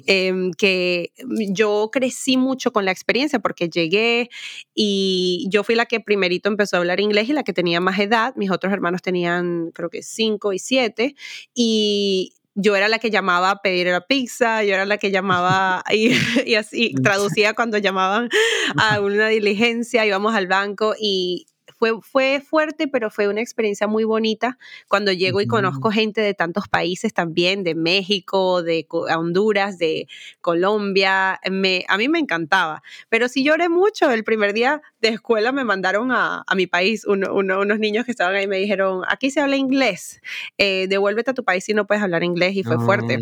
em, 0.06 0.52
que 0.52 1.12
yo 1.50 1.90
crecí 1.92 2.36
mucho 2.36 2.72
con 2.72 2.84
la 2.84 2.92
experiencia 2.92 3.40
porque 3.40 3.68
llegué 3.68 4.30
y 4.74 5.46
yo 5.50 5.64
fui 5.64 5.74
la 5.74 5.86
que 5.86 6.00
primerito 6.00 6.48
empezó 6.48 6.76
a 6.76 6.78
hablar 6.80 7.00
inglés 7.00 7.28
y 7.28 7.32
la 7.32 7.42
que 7.42 7.52
tenía 7.52 7.80
más 7.80 7.98
edad, 7.98 8.34
mis 8.36 8.50
otros 8.50 8.72
hermanos 8.72 9.02
tenían 9.02 9.70
creo 9.72 9.90
que 9.90 10.02
cinco 10.02 10.52
y 10.52 10.58
siete, 10.58 11.16
y 11.54 12.34
yo 12.54 12.76
era 12.76 12.88
la 12.88 12.98
que 12.98 13.10
llamaba 13.10 13.50
a 13.50 13.62
pedir 13.62 13.86
la 13.88 14.06
pizza, 14.06 14.62
yo 14.62 14.74
era 14.74 14.84
la 14.84 14.98
que 14.98 15.10
llamaba 15.10 15.82
y, 15.92 16.12
y, 16.46 16.54
así 16.54 16.94
traducía 17.02 17.54
cuando 17.54 17.78
llamaban 17.78 18.28
a 18.76 19.00
una 19.00 19.28
diligencia, 19.28 20.06
íbamos 20.06 20.34
al 20.34 20.46
banco 20.46 20.94
y 20.98 21.46
fue, 21.82 22.00
fue 22.00 22.40
fuerte, 22.40 22.86
pero 22.86 23.10
fue 23.10 23.26
una 23.26 23.40
experiencia 23.40 23.88
muy 23.88 24.04
bonita 24.04 24.56
cuando 24.86 25.10
llego 25.10 25.40
y 25.40 25.48
conozco 25.48 25.90
gente 25.90 26.20
de 26.20 26.32
tantos 26.32 26.68
países 26.68 27.12
también, 27.12 27.64
de 27.64 27.74
México, 27.74 28.62
de 28.62 28.86
Honduras, 28.88 29.78
de 29.78 30.06
Colombia. 30.40 31.40
Me, 31.50 31.84
a 31.88 31.98
mí 31.98 32.08
me 32.08 32.20
encantaba, 32.20 32.84
pero 33.08 33.26
sí 33.26 33.42
lloré 33.42 33.68
mucho. 33.68 34.12
El 34.12 34.22
primer 34.22 34.52
día 34.52 34.80
de 35.00 35.08
escuela 35.08 35.50
me 35.50 35.64
mandaron 35.64 36.12
a, 36.12 36.44
a 36.46 36.54
mi 36.54 36.68
país, 36.68 37.04
unos 37.04 37.78
niños 37.80 38.04
que 38.04 38.12
estaban 38.12 38.36
ahí 38.36 38.46
me 38.46 38.58
dijeron, 38.58 39.02
aquí 39.08 39.32
se 39.32 39.40
habla 39.40 39.56
inglés, 39.56 40.20
eh, 40.58 40.86
devuélvete 40.88 41.32
a 41.32 41.34
tu 41.34 41.42
país 41.42 41.64
si 41.64 41.74
no 41.74 41.88
puedes 41.88 42.04
hablar 42.04 42.22
inglés 42.22 42.54
y 42.54 42.62
fue 42.62 42.78
fuerte. 42.78 43.18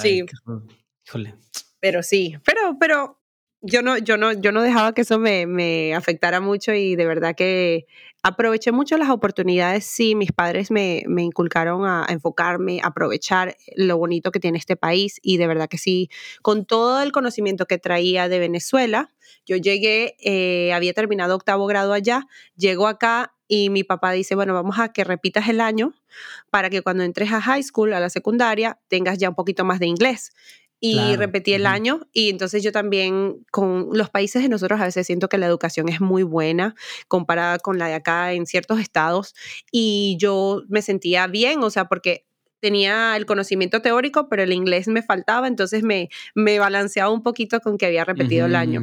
sí. 0.00 0.24
Híjole. 1.06 1.34
Pero 1.80 2.02
sí, 2.02 2.38
pero, 2.46 2.78
pero 2.80 3.21
yo 3.62 3.80
no, 3.80 3.96
yo 3.96 4.16
no, 4.16 4.32
yo 4.32 4.50
no 4.50 4.60
dejaba 4.60 4.92
que 4.92 5.02
eso 5.02 5.18
me, 5.18 5.46
me, 5.46 5.94
afectara 5.94 6.40
mucho 6.40 6.74
y 6.74 6.96
de 6.96 7.06
verdad 7.06 7.34
que 7.36 7.86
aproveché 8.22 8.72
mucho 8.72 8.98
las 8.98 9.08
oportunidades. 9.08 9.84
Sí, 9.84 10.16
mis 10.16 10.32
padres 10.32 10.72
me, 10.72 11.04
me 11.06 11.22
inculcaron 11.22 11.86
a, 11.86 12.04
enfocarme, 12.08 12.80
a 12.82 12.88
aprovechar 12.88 13.56
lo 13.76 13.96
bonito 13.98 14.32
que 14.32 14.40
tiene 14.40 14.58
este 14.58 14.76
país 14.76 15.20
y 15.22 15.36
de 15.36 15.46
verdad 15.46 15.68
que 15.68 15.78
sí, 15.78 16.10
con 16.42 16.66
todo 16.66 17.02
el 17.02 17.12
conocimiento 17.12 17.66
que 17.66 17.78
traía 17.78 18.28
de 18.28 18.40
Venezuela, 18.40 19.12
yo 19.46 19.56
llegué, 19.56 20.16
eh, 20.20 20.72
había 20.72 20.92
terminado 20.92 21.36
octavo 21.36 21.66
grado 21.66 21.92
allá, 21.92 22.26
llego 22.56 22.88
acá 22.88 23.34
y 23.46 23.70
mi 23.70 23.84
papá 23.84 24.12
dice, 24.12 24.34
bueno, 24.34 24.54
vamos 24.54 24.78
a 24.78 24.92
que 24.92 25.04
repitas 25.04 25.48
el 25.48 25.60
año 25.60 25.94
para 26.50 26.68
que 26.68 26.82
cuando 26.82 27.04
entres 27.04 27.32
a 27.32 27.40
high 27.40 27.62
school, 27.62 27.92
a 27.92 28.00
la 28.00 28.10
secundaria, 28.10 28.80
tengas 28.88 29.18
ya 29.18 29.28
un 29.28 29.34
poquito 29.34 29.64
más 29.64 29.78
de 29.78 29.86
inglés 29.86 30.32
y 30.84 31.14
repetí 31.14 31.52
el 31.52 31.64
año 31.64 32.08
y 32.12 32.28
entonces 32.28 32.60
yo 32.60 32.72
también 32.72 33.46
con 33.52 33.90
los 33.92 34.10
países 34.10 34.42
de 34.42 34.48
nosotros 34.48 34.80
a 34.80 34.84
veces 34.84 35.06
siento 35.06 35.28
que 35.28 35.38
la 35.38 35.46
educación 35.46 35.88
es 35.88 36.00
muy 36.00 36.24
buena 36.24 36.74
comparada 37.06 37.60
con 37.60 37.78
la 37.78 37.86
de 37.86 37.94
acá 37.94 38.32
en 38.32 38.46
ciertos 38.46 38.80
estados 38.80 39.32
y 39.70 40.16
yo 40.18 40.64
me 40.68 40.82
sentía 40.82 41.28
bien, 41.28 41.62
o 41.62 41.70
sea, 41.70 41.84
porque 41.84 42.26
tenía 42.58 43.16
el 43.16 43.26
conocimiento 43.26 43.80
teórico, 43.80 44.28
pero 44.28 44.42
el 44.42 44.52
inglés 44.52 44.88
me 44.88 45.02
faltaba, 45.02 45.46
entonces 45.46 45.84
me, 45.84 46.08
me 46.34 46.58
balanceaba 46.58 47.12
un 47.12 47.22
poquito 47.22 47.60
con 47.60 47.78
que 47.78 47.86
había 47.86 48.04
repetido 48.04 48.46
el 48.46 48.56
año. 48.56 48.82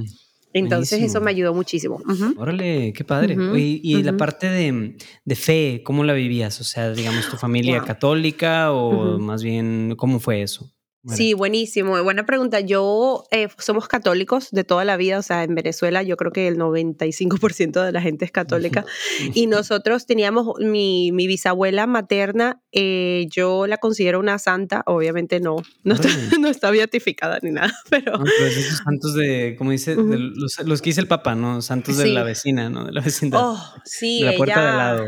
Entonces 0.54 1.02
eso 1.02 1.20
me 1.20 1.32
ayudó 1.32 1.54
muchísimo. 1.54 2.02
Órale, 2.38 2.94
qué 2.94 3.04
padre. 3.04 3.36
y, 3.58 4.02
la 4.04 4.16
parte 4.16 4.48
de, 4.48 4.96
de, 5.26 5.36
fe, 5.36 5.82
¿cómo 5.84 6.06
la 6.06 6.14
vivías? 6.14 6.62
O 6.62 6.64
sea, 6.64 6.92
digamos, 6.92 7.30
tu 7.30 7.36
familia 7.36 7.82
católica 7.84 8.72
o 8.72 9.20
más 9.20 9.44
bien, 9.44 9.96
¿cómo 9.98 10.22
fue 10.22 10.42
eso? 10.42 10.72
Sí, 11.08 11.34
buenísimo. 11.34 12.02
Buena 12.04 12.26
pregunta. 12.26 12.60
Yo, 12.60 13.24
eh, 13.32 13.48
somos 13.58 13.88
católicos 13.88 14.50
de 14.52 14.66
toda 14.66 14.84
la 14.84 14.98
vida, 14.98 15.18
o 15.18 15.22
sea, 15.22 15.44
en 15.44 15.56
Venezuela 15.56 16.04
yo 16.04 16.18
creo 16.18 16.32
que 16.32 16.48
el 16.48 16.58
95% 16.58 17.86
de 17.86 17.92
la 17.94 18.02
gente 18.02 18.26
es 18.26 18.32
católica. 18.32 18.86
y 19.34 19.48
nosotros 19.48 20.06
teníamos, 20.06 20.60
mi, 20.60 21.12
mi 21.14 21.26
bisabuela 21.26 21.88
materna, 21.88 22.62
eh, 22.74 23.28
yo 23.30 23.66
la 23.66 23.78
considero 23.78 24.20
una 24.20 24.40
santa, 24.40 24.84
obviamente 24.86 25.40
no, 25.40 25.56
no, 25.84 25.94
está, 25.94 26.10
no 26.40 26.50
está, 26.50 26.70
beatificada 26.70 27.40
ni 27.42 27.52
nada, 27.52 27.74
pero... 27.90 28.18
No, 28.18 28.26
pero 28.26 28.48
esos 28.48 28.80
santos 28.80 29.16
de, 29.16 29.56
como 29.58 29.72
dice, 29.72 29.96
los, 29.96 30.60
los, 30.60 30.82
que 30.82 30.90
dice 30.90 31.02
el 31.02 31.08
papá, 31.08 31.34
¿no? 31.34 31.62
Santos 31.62 31.98
de 31.98 32.08
la 32.08 32.24
vecina, 32.24 32.70
¿no? 32.70 32.86
De 32.86 32.92
la 32.92 33.02
vecindad. 33.02 33.40
Oh, 33.42 33.74
sí, 33.86 34.20
de 34.20 34.32
la 34.32 34.38
puerta 34.38 34.60
de 34.60 34.78
lado. 34.78 35.06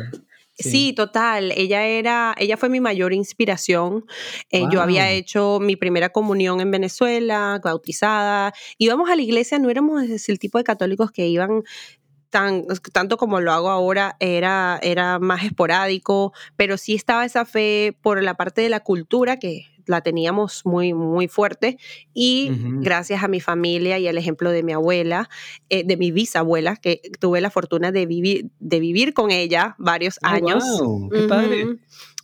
Sí. 0.62 0.94
total. 0.94 1.52
Ella 1.56 1.86
era, 1.86 2.36
ella 2.38 2.58
fue 2.58 2.70
mi 2.70 2.80
mayor 2.80 3.14
inspiración. 3.14 4.06
Eh, 4.50 4.64
yo 4.72 4.82
había 4.82 5.12
hecho 5.12 5.60
mi 5.62 5.76
primera 5.76 6.10
comunión 6.10 6.62
en 6.62 6.72
Venezuela, 6.72 7.60
bautizada. 7.64 8.54
Íbamos 8.78 9.10
a 9.10 9.16
la 9.16 9.22
iglesia, 9.22 9.60
no 9.60 9.70
éramos 9.70 10.04
el 10.28 10.40
tipo 10.40 10.58
de 10.58 10.64
católicos 10.64 11.12
que 11.12 11.28
iban 11.28 11.64
Tan, 12.32 12.66
tanto 12.92 13.18
como 13.18 13.40
lo 13.42 13.52
hago 13.52 13.70
ahora, 13.70 14.16
era, 14.20 14.80
era 14.82 15.20
más 15.20 15.44
esporádico, 15.44 16.34
pero 16.56 16.78
sí 16.78 16.96
estaba 16.96 17.26
esa 17.26 17.46
fe 17.46 17.96
por 18.02 18.24
la 18.24 18.36
parte 18.36 18.62
de 18.62 18.70
la 18.70 18.80
cultura 18.80 19.38
que 19.38 19.68
la 19.86 20.02
teníamos 20.02 20.66
muy, 20.66 20.94
muy 20.94 21.28
fuerte 21.28 21.78
y 22.14 22.52
gracias 22.80 23.24
a 23.24 23.28
mi 23.28 23.40
familia 23.40 24.00
y 24.00 24.08
al 24.08 24.18
ejemplo 24.18 24.52
de 24.52 24.64
mi 24.64 24.74
abuela, 24.74 25.30
eh, 25.70 25.84
de 25.84 25.98
mi 25.98 26.12
bisabuela, 26.12 26.78
que 26.78 27.02
tuve 27.20 27.42
la 27.42 27.50
fortuna 27.50 27.92
de 27.92 28.06
vivir, 28.06 28.50
de 28.60 28.80
vivir 28.80 29.14
con 29.14 29.32
ella 29.32 29.76
varios 29.78 30.18
oh, 30.24 30.28
años. 30.28 30.64
¡Qué 31.12 31.28
padre! 31.28 31.66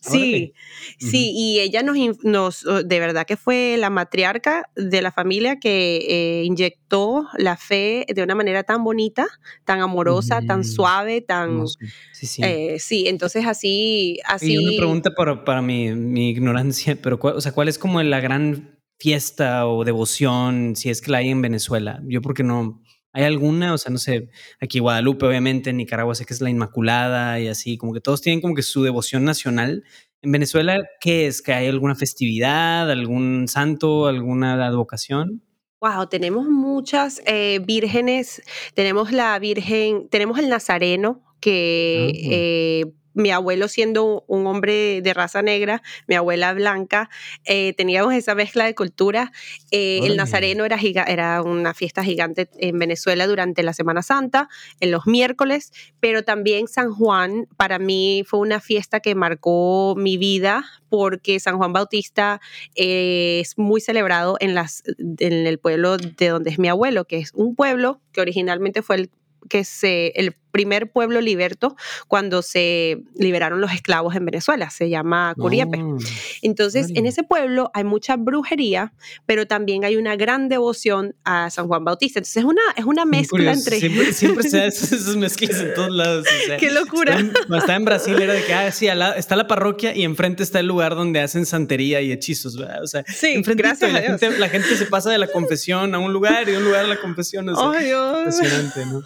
Sí, 0.01 0.53
sí, 0.99 1.31
y 1.35 1.59
ella 1.59 1.83
nos, 1.83 1.97
nos, 2.23 2.65
de 2.85 2.99
verdad 2.99 3.25
que 3.25 3.37
fue 3.37 3.75
la 3.77 3.89
matriarca 3.89 4.69
de 4.75 5.01
la 5.01 5.11
familia 5.11 5.59
que 5.59 5.97
eh, 5.97 6.43
inyectó 6.43 7.27
la 7.37 7.57
fe 7.57 8.05
de 8.13 8.23
una 8.23 8.35
manera 8.35 8.63
tan 8.63 8.83
bonita, 8.83 9.27
tan 9.65 9.81
amorosa, 9.81 10.41
tan 10.41 10.63
suave, 10.63 11.21
tan... 11.21 11.67
Sí, 12.13 12.27
sí. 12.27 12.41
Eh, 12.43 12.77
sí, 12.79 13.07
entonces 13.07 13.45
así... 13.45 14.19
así... 14.25 14.53
Y 14.53 14.57
una 14.57 14.77
pregunta 14.77 15.11
para, 15.15 15.43
para 15.43 15.61
mi, 15.61 15.93
mi, 15.93 16.29
ignorancia, 16.29 16.97
pero 17.01 17.19
o 17.21 17.41
sea, 17.41 17.51
¿cuál 17.51 17.67
es 17.67 17.77
como 17.77 18.01
la 18.01 18.19
gran 18.19 18.79
fiesta 18.99 19.67
o 19.67 19.83
devoción, 19.83 20.75
si 20.75 20.89
es 20.89 21.01
que 21.01 21.11
la 21.11 21.19
hay 21.19 21.29
en 21.29 21.41
Venezuela? 21.41 22.01
Yo 22.05 22.21
porque 22.21 22.43
no... 22.43 22.81
¿Hay 23.17 23.23
alguna? 23.23 23.73
O 23.73 23.79
sea, 23.79 23.91
no 23.91 23.97
sé, 23.97 24.29
aquí 24.61 24.77
Guadalupe, 24.77 25.25
obviamente, 25.25 25.71
en 25.71 25.77
Nicaragua 25.77 26.13
sé 26.13 26.23
que 26.23 26.35
es 26.35 26.41
la 26.41 26.51
Inmaculada 26.51 27.39
y 27.39 27.47
así, 27.47 27.75
como 27.75 27.91
que 27.91 27.99
todos 27.99 28.21
tienen 28.21 28.41
como 28.41 28.53
que 28.53 28.61
su 28.61 28.83
devoción 28.83 29.23
nacional. 29.23 29.83
En 30.21 30.31
Venezuela, 30.31 30.77
¿qué 31.01 31.25
es? 31.25 31.41
¿Que 31.41 31.51
hay 31.51 31.67
alguna 31.67 31.95
festividad, 31.95 32.91
algún 32.91 33.47
santo, 33.47 34.05
alguna 34.05 34.63
advocación? 34.63 35.41
Wow, 35.81 36.05
tenemos 36.09 36.45
muchas 36.45 37.23
eh, 37.25 37.59
vírgenes. 37.65 38.43
Tenemos 38.75 39.11
la 39.11 39.39
Virgen, 39.39 40.09
tenemos 40.09 40.37
el 40.37 40.47
Nazareno, 40.47 41.23
que 41.39 42.11
ah. 42.13 42.19
eh, 42.31 42.93
mi 43.17 43.31
abuelo 43.31 43.67
siendo 43.67 44.23
un 44.27 44.45
hombre 44.45 45.01
de 45.01 45.13
raza 45.13 45.41
negra, 45.41 45.81
mi 46.07 46.15
abuela 46.15 46.53
blanca, 46.53 47.09
eh, 47.45 47.73
teníamos 47.73 48.13
esa 48.13 48.35
mezcla 48.35 48.65
de 48.65 48.75
cultura. 48.75 49.31
Eh, 49.71 50.01
el 50.03 50.15
Nazareno 50.15 50.65
era, 50.65 50.77
era 51.07 51.41
una 51.41 51.73
fiesta 51.73 52.03
gigante 52.03 52.47
en 52.59 52.77
Venezuela 52.77 53.25
durante 53.25 53.63
la 53.63 53.73
Semana 53.73 54.03
Santa, 54.03 54.49
en 54.79 54.91
los 54.91 55.07
miércoles, 55.07 55.73
pero 55.99 56.23
también 56.23 56.67
San 56.67 56.93
Juan 56.93 57.47
para 57.57 57.79
mí 57.79 58.23
fue 58.27 58.39
una 58.39 58.59
fiesta 58.59 58.99
que 58.99 59.15
marcó 59.15 59.95
mi 59.97 60.17
vida 60.17 60.63
porque 60.89 61.39
San 61.39 61.57
Juan 61.57 61.73
Bautista 61.73 62.39
eh, 62.75 63.39
es 63.41 63.57
muy 63.57 63.81
celebrado 63.81 64.37
en, 64.39 64.53
las, 64.53 64.83
en 64.97 65.47
el 65.47 65.57
pueblo 65.57 65.97
de 65.97 66.27
donde 66.27 66.51
es 66.51 66.59
mi 66.59 66.67
abuelo, 66.67 67.05
que 67.05 67.17
es 67.17 67.31
un 67.33 67.55
pueblo 67.55 67.99
que 68.13 68.21
originalmente 68.21 68.83
fue 68.83 68.95
el 68.97 69.09
que 69.49 69.63
se, 69.63 70.07
el 70.15 70.35
primer 70.51 70.91
pueblo 70.91 71.21
liberto 71.21 71.75
cuando 72.07 72.41
se 72.41 73.03
liberaron 73.15 73.61
los 73.61 73.71
esclavos 73.71 74.15
en 74.15 74.25
Venezuela, 74.25 74.69
se 74.69 74.89
llama 74.89 75.33
Curiepe. 75.37 75.81
Oh, 75.81 75.97
Entonces, 76.41 76.89
en 76.95 77.05
ese 77.05 77.23
pueblo 77.23 77.71
hay 77.73 77.83
mucha 77.83 78.15
brujería, 78.15 78.93
pero 79.25 79.47
también 79.47 79.85
hay 79.85 79.95
una 79.95 80.15
gran 80.15 80.49
devoción 80.49 81.15
a 81.23 81.49
San 81.49 81.67
Juan 81.67 81.83
Bautista. 81.83 82.19
Entonces, 82.19 82.37
es 82.37 82.43
una, 82.43 82.61
es 82.75 82.85
una 82.85 83.05
mezcla 83.05 83.53
entre... 83.53 83.79
Siempre, 83.79 84.13
siempre 84.13 84.49
se 84.49 84.63
hacen 84.63 84.97
esas 84.97 85.15
mezclas 85.15 85.59
en 85.59 85.73
todos 85.73 85.91
lados. 85.91 86.27
¡Qué 86.59 86.71
locura! 86.71 87.19
Está 87.57 87.75
en, 87.75 87.85
Brasil, 87.85 88.19
era 88.21 88.33
de 88.33 88.43
que, 88.43 88.53
ah, 88.53 88.71
sí, 88.71 88.87
está 89.15 89.35
la 89.35 89.47
parroquia 89.47 89.95
y 89.95 90.03
enfrente 90.03 90.43
está 90.43 90.59
el 90.59 90.67
lugar 90.67 90.95
donde 90.95 91.19
hacen 91.19 91.45
santería 91.45 92.01
y 92.01 92.11
hechizos, 92.11 92.57
¿verdad? 92.57 92.83
O 92.83 92.87
sea, 92.87 93.03
sí, 93.07 93.41
gracias 93.43 93.91
la, 93.91 94.01
Gente, 94.01 94.37
la 94.37 94.49
gente 94.49 94.75
se 94.75 94.85
pasa 94.85 95.09
de 95.09 95.17
la 95.17 95.27
confesión 95.31 95.93
a 95.95 95.99
un 95.99 96.13
lugar 96.13 96.47
y 96.47 96.51
de 96.51 96.57
un 96.57 96.65
lugar 96.65 96.85
a 96.85 96.87
la 96.87 96.99
confesión. 96.99 97.49
O 97.49 97.73
impresionante, 97.73 98.85
¿no? 98.85 99.03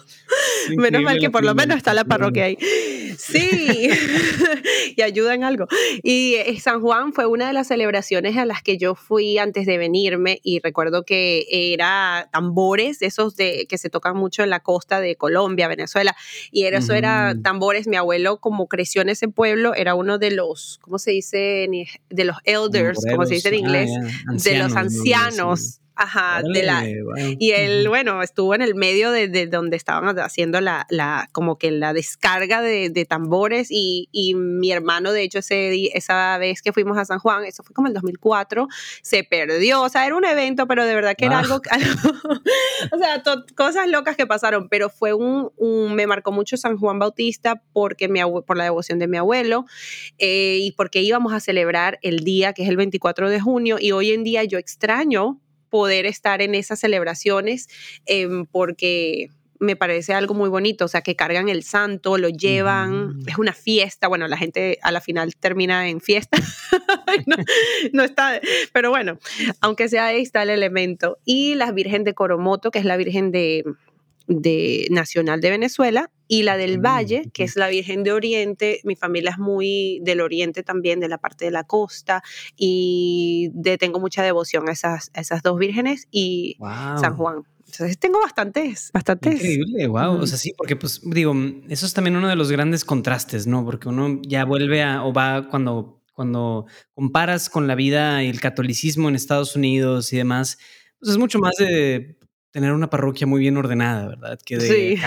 Menos 0.76 1.02
mal 1.02 1.18
que 1.18 1.30
por 1.32 1.44
lo 1.44 1.54
menos 1.54 1.76
está 1.76 1.94
la 1.94 2.04
parroquia 2.04 2.44
ahí. 2.44 2.58
Sí, 3.18 3.90
y 4.96 5.02
ayuda 5.02 5.34
en 5.34 5.44
algo. 5.44 5.66
Y 6.02 6.34
eh, 6.34 6.58
San 6.60 6.80
Juan 6.80 7.12
fue 7.12 7.26
una 7.26 7.46
de 7.46 7.52
las 7.52 7.68
celebraciones 7.68 8.36
a 8.36 8.44
las 8.44 8.62
que 8.62 8.78
yo 8.78 8.94
fui 8.94 9.38
antes 9.38 9.66
de 9.66 9.78
venirme 9.78 10.40
y 10.42 10.60
recuerdo 10.60 11.04
que 11.04 11.46
era 11.50 12.28
tambores, 12.32 13.02
esos 13.02 13.36
de, 13.36 13.66
que 13.68 13.78
se 13.78 13.90
tocan 13.90 14.16
mucho 14.16 14.42
en 14.42 14.50
la 14.50 14.60
costa 14.60 15.00
de 15.00 15.16
Colombia, 15.16 15.68
Venezuela, 15.68 16.16
y 16.50 16.64
eso 16.64 16.94
era 16.94 17.34
tambores. 17.42 17.86
Mi 17.86 17.96
abuelo, 17.96 18.38
como 18.38 18.68
creció 18.68 19.02
en 19.02 19.08
ese 19.08 19.28
pueblo, 19.28 19.74
era 19.74 19.94
uno 19.94 20.18
de 20.18 20.30
los, 20.30 20.78
¿cómo 20.82 20.98
se 20.98 21.12
dice? 21.12 21.68
De 22.10 22.24
los 22.24 22.36
elders, 22.44 23.04
como 23.10 23.26
se 23.26 23.34
dice 23.34 23.48
en 23.48 23.54
ah, 23.54 23.58
inglés, 23.58 23.90
de 24.44 24.58
los 24.58 24.74
ancianos. 24.76 25.81
Ajá, 25.94 26.42
de 26.42 26.62
la, 26.62 26.84
y 27.38 27.50
él, 27.50 27.88
bueno, 27.88 28.22
estuvo 28.22 28.54
en 28.54 28.62
el 28.62 28.74
medio 28.74 29.10
de, 29.10 29.28
de 29.28 29.46
donde 29.46 29.76
estaban 29.76 30.18
haciendo 30.18 30.60
la, 30.60 30.86
la, 30.88 31.28
como 31.32 31.58
que 31.58 31.70
la 31.70 31.92
descarga 31.92 32.62
de, 32.62 32.88
de 32.88 33.04
tambores 33.04 33.68
y, 33.70 34.08
y, 34.10 34.34
mi 34.34 34.72
hermano, 34.72 35.12
de 35.12 35.22
hecho, 35.22 35.40
ese, 35.40 35.96
esa 35.96 36.38
vez 36.38 36.62
que 36.62 36.72
fuimos 36.72 36.96
a 36.96 37.04
San 37.04 37.18
Juan, 37.18 37.44
eso 37.44 37.62
fue 37.62 37.74
como 37.74 37.88
el 37.88 37.94
2004, 37.94 38.68
se 39.02 39.22
perdió, 39.22 39.82
o 39.82 39.88
sea, 39.90 40.06
era 40.06 40.16
un 40.16 40.24
evento, 40.24 40.66
pero 40.66 40.86
de 40.86 40.94
verdad 40.94 41.14
que 41.16 41.26
era 41.26 41.40
algo, 41.40 41.56
o 42.92 42.98
sea, 42.98 43.22
cosas 43.54 43.88
locas 43.88 44.16
que 44.16 44.26
pasaron, 44.26 44.68
pero 44.70 44.88
fue 44.88 45.12
un, 45.12 45.50
un, 45.56 45.94
me 45.94 46.06
marcó 46.06 46.32
mucho 46.32 46.56
San 46.56 46.78
Juan 46.78 46.98
Bautista 46.98 47.62
porque 47.72 48.08
mi 48.08 48.20
por 48.46 48.56
la 48.56 48.64
devoción 48.64 48.98
de 48.98 49.08
mi 49.08 49.18
abuelo 49.18 49.66
eh, 50.18 50.58
y 50.60 50.72
porque 50.72 51.02
íbamos 51.02 51.32
a 51.32 51.40
celebrar 51.40 51.98
el 52.02 52.20
día 52.20 52.52
que 52.52 52.62
es 52.62 52.68
el 52.68 52.76
24 52.76 53.28
de 53.28 53.40
junio 53.40 53.76
y 53.78 53.92
hoy 53.92 54.12
en 54.12 54.24
día 54.24 54.44
yo 54.44 54.58
extraño 54.58 55.40
poder 55.72 56.04
estar 56.04 56.42
en 56.42 56.54
esas 56.54 56.80
celebraciones 56.80 57.66
em, 58.04 58.44
porque 58.44 59.30
me 59.58 59.74
parece 59.74 60.12
algo 60.12 60.34
muy 60.34 60.50
bonito, 60.50 60.84
o 60.84 60.88
sea, 60.88 61.00
que 61.00 61.16
cargan 61.16 61.48
el 61.48 61.62
santo, 61.62 62.18
lo 62.18 62.28
llevan, 62.28 63.20
es 63.26 63.38
una 63.38 63.54
fiesta, 63.54 64.06
bueno, 64.06 64.28
la 64.28 64.36
gente 64.36 64.78
a 64.82 64.92
la 64.92 65.00
final 65.00 65.34
termina 65.36 65.88
en 65.88 66.02
fiesta, 66.02 66.36
no, 67.92 68.02
está, 68.02 68.38
pero 68.74 68.90
bueno, 68.90 69.18
aunque 69.62 69.88
sea 69.88 70.06
ahí 70.06 70.20
está 70.20 70.42
el 70.42 70.50
elemento. 70.50 71.18
Y 71.24 71.54
la 71.54 71.72
Virgen 71.72 72.04
de 72.04 72.12
Coromoto, 72.12 72.70
que 72.70 72.80
es 72.80 72.84
la 72.84 72.98
Virgen 72.98 73.30
de, 73.30 73.64
de 74.34 74.86
Nacional 74.90 75.40
de 75.40 75.50
Venezuela, 75.50 76.10
y 76.32 76.44
la 76.44 76.56
del 76.56 76.78
Valle, 76.78 77.30
que 77.34 77.44
es 77.44 77.56
la 77.56 77.68
Virgen 77.68 78.04
de 78.04 78.12
Oriente. 78.12 78.80
Mi 78.84 78.96
familia 78.96 79.32
es 79.32 79.38
muy 79.38 80.00
del 80.02 80.22
Oriente 80.22 80.62
también, 80.62 80.98
de 80.98 81.08
la 81.08 81.18
parte 81.18 81.44
de 81.44 81.50
la 81.50 81.64
costa, 81.64 82.22
y 82.56 83.50
de, 83.52 83.76
tengo 83.76 84.00
mucha 84.00 84.22
devoción 84.22 84.66
a 84.68 84.72
esas, 84.72 85.10
esas 85.12 85.42
dos 85.42 85.58
vírgenes 85.58 86.08
y 86.10 86.56
San 86.58 87.16
Juan. 87.16 87.42
Entonces 87.66 87.98
tengo 87.98 88.18
bastantes, 88.20 88.90
bastantes. 88.94 89.34
Increíble, 89.34 89.86
wow. 89.88 90.20
O 90.20 90.26
sea, 90.26 90.38
sí, 90.38 90.52
porque 90.56 90.74
pues 90.76 91.02
digo, 91.04 91.34
eso 91.68 91.86
es 91.86 91.92
también 91.92 92.16
uno 92.16 92.28
de 92.28 92.36
los 92.36 92.50
grandes 92.50 92.84
contrastes, 92.84 93.46
¿no? 93.46 93.64
Porque 93.64 93.88
uno 93.88 94.20
ya 94.26 94.44
vuelve 94.44 94.82
a, 94.82 95.04
o 95.04 95.12
va 95.12 95.48
cuando, 95.50 96.02
cuando 96.14 96.66
comparas 96.94 97.50
con 97.50 97.66
la 97.66 97.74
vida 97.74 98.22
y 98.24 98.28
el 98.28 98.40
catolicismo 98.40 99.08
en 99.08 99.16
Estados 99.16 99.54
Unidos 99.54 100.12
y 100.12 100.16
demás, 100.16 100.58
pues 100.98 101.12
es 101.12 101.18
mucho 101.18 101.38
más 101.38 101.56
de 101.58 102.16
tener 102.52 102.72
una 102.72 102.90
parroquia 102.90 103.26
muy 103.26 103.40
bien 103.40 103.56
ordenada, 103.56 104.06
¿verdad? 104.06 104.38
Que 104.44 104.58
de 104.58 104.98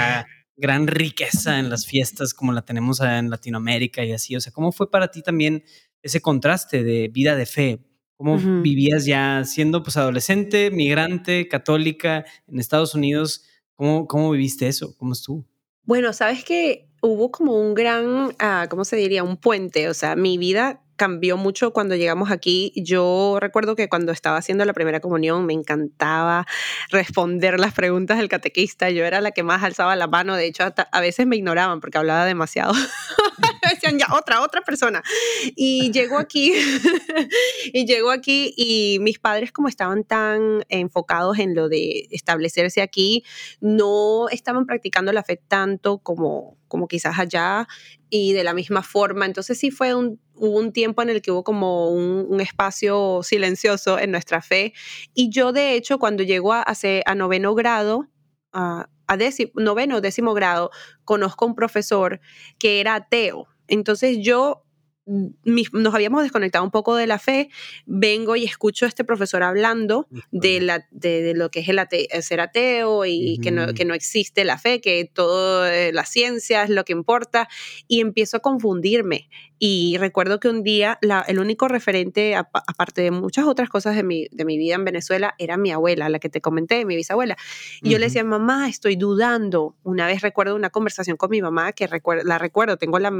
gran 0.58 0.88
riqueza 0.88 1.60
en 1.60 1.70
las 1.70 1.86
fiestas 1.86 2.34
como 2.34 2.52
la 2.52 2.64
tenemos 2.64 3.00
en 3.02 3.30
Latinoamérica 3.30 4.04
y 4.04 4.12
así. 4.12 4.36
O 4.36 4.42
sea, 4.42 4.52
¿cómo 4.52 4.72
fue 4.72 4.90
para 4.90 5.10
ti 5.10 5.22
también 5.22 5.64
ese 6.02 6.22
contraste 6.22 6.84
de 6.84 7.08
vida 7.10 7.36
de 7.36 7.46
fe? 7.46 7.80
¿Cómo 8.18 8.38
vivías 8.62 9.06
ya 9.06 9.44
siendo 9.44 9.84
pues 9.84 9.98
adolescente, 9.98 10.72
migrante, 10.72 11.50
católica 11.50 12.26
en 12.48 12.60
Estados 12.60 12.96
Unidos? 12.96 13.44
¿Cómo, 13.76 14.08
cómo 14.08 14.32
viviste 14.32 14.68
eso? 14.68 14.96
¿Cómo 14.98 15.12
estuvo? 15.12 15.46
Bueno, 15.84 16.14
sabes 16.14 16.46
que 16.46 16.90
hubo 17.02 17.30
como 17.30 17.60
un 17.60 17.74
gran, 17.74 18.34
ah, 18.40 18.68
¿cómo 18.70 18.86
se 18.86 18.96
diría? 18.96 19.24
Un 19.24 19.36
puente. 19.36 19.90
O 19.90 19.94
sea, 19.94 20.16
mi 20.16 20.38
vida 20.38 20.85
cambió 20.96 21.38
mucho 21.38 21.74
cuando 21.74 21.96
llegamos 21.96 22.32
aquí. 22.32 22.72
Yo 22.76 23.38
recuerdo 23.40 23.76
que 23.76 23.90
cuando 23.90 24.12
estaba 24.12 24.38
haciendo 24.38 24.66
la 24.66 24.74
primera 24.74 25.00
comunión 25.00 25.46
me 25.46 25.54
encantaba 25.54 26.46
responder 26.90 27.60
las 27.60 27.74
preguntas 27.74 28.18
del 28.18 28.30
catequista. 28.30 28.90
Yo 28.90 29.06
era 29.06 29.22
la 29.22 29.32
que 29.32 29.44
más 29.44 29.64
alzaba 29.64 29.96
la 29.96 30.08
mano. 30.08 30.36
De 30.36 30.46
hecho, 30.46 30.64
a 30.64 31.02
veces 31.02 31.28
me 31.28 31.36
ignoraban 31.36 31.80
porque 31.80 31.98
hablaba 31.98 32.26
demasiado. 32.26 32.74
Decían 33.70 33.98
ya 34.00 34.08
otra, 34.14 34.42
otra 34.42 34.62
persona. 34.62 35.04
Y 35.56 35.92
llegó 35.92 36.18
aquí, 36.18 36.54
y 37.74 37.86
llegó 37.86 38.12
aquí 38.12 38.54
y 38.56 39.00
mis 39.02 39.20
padres 39.20 39.52
como 39.52 39.68
estaban 39.68 40.04
tan 40.04 40.64
enfocados 40.70 41.40
en 41.40 41.56
lo 41.56 41.68
de 41.68 42.08
establecerse 42.12 42.82
aquí, 42.82 43.24
no 43.60 44.30
estaban 44.30 44.66
practicando 44.66 45.12
la 45.12 45.24
fe 45.24 45.38
tanto 45.48 45.98
como, 46.00 46.58
como 46.68 46.88
quizás 46.88 47.18
allá 47.20 47.68
y 48.10 48.34
de 48.34 48.44
la 48.44 48.54
misma 48.54 48.84
forma. 48.84 49.26
Entonces 49.26 49.58
sí 49.58 49.72
fue 49.72 49.96
un, 49.96 50.20
hubo 50.36 50.58
un 50.58 50.72
tiempo 50.72 51.02
en 51.02 51.10
el 51.10 51.22
que 51.22 51.32
hubo 51.32 51.44
como 51.44 51.90
un, 51.90 52.40
espacio 52.42 53.22
silencioso 53.24 54.00
en 54.00 54.12
nuestra 54.12 54.42
fe. 54.42 54.74
Y 55.14 55.30
yo 55.30 55.52
de 55.52 55.76
hecho 55.76 56.00
cuando 56.00 56.24
llego 56.24 56.54
a, 56.54 56.66
a, 57.06 57.16
noveno 57.16 57.56
grado, 57.56 58.08
a, 58.52 58.88
noveno 59.56 60.02
décimo 60.02 60.34
grado, 60.34 60.72
conozco 61.04 61.46
a 61.46 61.48
un 61.48 61.56
profesor 61.56 62.20
que 62.60 62.80
era 62.80 62.96
ateo. 62.96 63.48
Entonces 63.68 64.18
yo 64.22 64.65
nos 65.06 65.94
habíamos 65.94 66.24
desconectado 66.24 66.64
un 66.64 66.72
poco 66.72 66.96
de 66.96 67.06
la 67.06 67.20
fe, 67.20 67.50
vengo 67.86 68.36
y 68.36 68.44
escucho 68.44 68.86
a 68.86 68.88
este 68.88 69.04
profesor 69.04 69.44
hablando 69.44 70.08
de, 70.32 70.62
la, 70.62 70.88
de, 70.92 71.34
lo 71.36 71.52
que 71.52 71.60
es 71.60 71.70
el, 71.70 71.80
ser 72.24 72.42
ateo 72.42 73.06
y 73.06 73.38
que, 73.42 73.52
no, 73.52 73.74
que, 73.74 73.86
no, 73.86 73.94
existe 73.94 74.44
la 74.46 74.58
fe, 74.58 74.82
que 74.82 75.10
todo 75.12 75.68
eh, 75.68 75.92
la 75.94 76.06
ciencia 76.06 76.64
es 76.64 76.70
lo 76.70 76.86
que 76.86 76.94
importa, 76.94 77.48
y 77.88 78.02
empiezo 78.02 78.38
a 78.38 78.40
confundirme. 78.40 79.30
Y 79.58 79.96
recuerdo 80.00 80.40
que 80.40 80.50
un 80.50 80.64
día 80.64 81.00
el 81.28 81.40
único 81.40 81.68
referente, 81.68 82.36
aparte 82.36 83.02
de 83.02 83.12
muchas 83.12 83.46
otras 83.46 83.70
cosas 83.70 83.96
de 83.96 84.04
mi, 84.04 84.28
de 84.32 84.44
mi 84.44 84.58
vida 84.58 84.76
en 84.76 84.84
Venezuela, 84.84 85.34
era 85.38 85.56
mi 85.56 85.72
abuela, 85.72 86.10
la 86.10 86.20
que 86.20 86.30
te 86.30 86.42
comenté, 86.42 86.84
mi 86.84 86.96
bisabuela. 86.96 87.38
Y 87.82 87.92
yo 87.92 88.00
le 88.00 88.06
decía, 88.08 88.24
mamá, 88.24 88.68
estoy 88.68 88.96
dudando. 88.98 89.76
Una 89.84 90.08
vez 90.08 90.22
recuerdo 90.22 90.56
una 90.56 90.72
conversación 90.72 91.16
con 91.16 91.30
mi 91.30 91.42
mamá 91.42 91.72
que 91.72 91.88
la 92.24 92.38
recuerdo, 92.38 92.78
tengo 92.78 93.00
la 93.00 93.12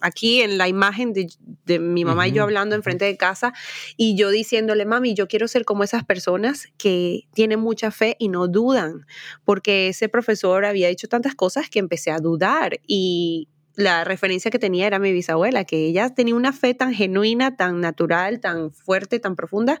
aquí 0.00 0.42
en 0.42 0.58
la 0.58 0.68
imagen 0.68 1.12
de, 1.12 1.78
mi 1.78 2.04
mamá 2.04 2.28
y 2.28 2.32
yo 2.32 2.42
hablando 2.42 2.74
enfrente 2.74 3.04
de 3.04 3.16
casa 3.16 3.52
y 3.96 4.16
yo 4.16 4.30
diciéndole, 4.30 4.86
mami, 4.86 5.14
yo 5.14 5.28
quiero 5.28 5.48
ser 5.48 5.64
como 5.64 5.84
esas 5.84 6.04
personas 6.04 6.68
que 6.78 7.28
tienen 7.34 7.60
mucha 7.60 7.90
fe 7.90 8.16
y 8.18 8.28
no 8.28 8.48
dudan, 8.48 9.06
porque 9.44 9.88
ese 9.88 10.08
profesor 10.08 10.64
había 10.64 10.88
hecho 10.88 11.08
tantas 11.08 11.34
cosas 11.34 11.68
que 11.68 11.78
empecé 11.78 12.10
a 12.10 12.18
dudar 12.18 12.80
y 12.86 13.48
la 13.78 14.02
referencia 14.02 14.50
que 14.50 14.58
tenía 14.58 14.88
era 14.88 14.98
mi 14.98 15.12
bisabuela, 15.12 15.64
que 15.64 15.86
ella 15.86 16.12
tenía 16.12 16.34
una 16.34 16.52
fe 16.52 16.74
tan 16.74 16.92
genuina, 16.92 17.56
tan 17.56 17.80
natural, 17.80 18.40
tan 18.40 18.72
fuerte, 18.72 19.20
tan 19.20 19.36
profunda, 19.36 19.78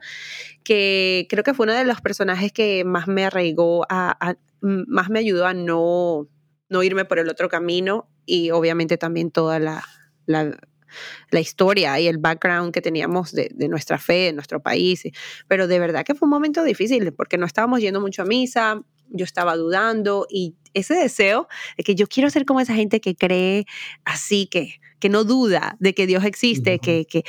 que 0.62 1.26
creo 1.28 1.42
que 1.42 1.52
fue 1.52 1.64
uno 1.64 1.72
de 1.74 1.84
los 1.84 2.00
personajes 2.00 2.52
que 2.52 2.84
más 2.84 3.08
me 3.08 3.24
arraigó, 3.24 3.84
a, 3.88 4.36
más 4.60 5.10
me 5.10 5.18
ayudó 5.18 5.46
a 5.46 5.54
no, 5.54 6.28
no 6.68 6.82
irme 6.84 7.06
por 7.06 7.18
el 7.18 7.28
otro 7.28 7.48
camino 7.48 8.08
y 8.24 8.52
obviamente 8.52 8.98
también 8.98 9.32
toda 9.32 9.58
la, 9.58 9.84
la, 10.28 11.40
historia 11.40 11.98
y 12.00 12.06
el 12.06 12.18
background 12.18 12.72
que 12.72 12.80
teníamos 12.80 13.32
de, 13.32 13.50
nuestra 13.68 13.98
fe, 13.98 14.26
de 14.26 14.32
nuestro 14.32 14.60
país. 14.60 15.02
Pero 15.48 15.66
de 15.66 15.78
verdad 15.78 16.04
que 16.04 16.14
fue 16.14 16.26
un 16.26 16.30
momento 16.30 16.62
difícil 16.62 17.12
porque 17.12 17.38
no 17.38 17.46
estábamos 17.46 17.80
yendo 17.80 18.00
mucho 18.00 18.22
a 18.22 18.24
misa, 18.24 18.82
yo 19.10 19.24
estaba 19.24 19.56
dudando 19.56 20.26
y 20.30 20.54
ese 20.74 20.94
deseo 20.94 21.48
de 21.76 21.84
que 21.84 21.94
yo 21.94 22.06
quiero 22.06 22.30
ser 22.30 22.44
como 22.44 22.60
esa 22.60 22.74
gente 22.74 23.00
que 23.00 23.14
cree 23.14 23.64
así, 24.04 24.46
que, 24.46 24.80
que 25.00 25.08
no 25.08 25.24
duda 25.24 25.76
de 25.80 25.94
que 25.94 26.06
Dios 26.06 26.24
existe, 26.24 26.78
que, 26.78 27.06
que, 27.06 27.24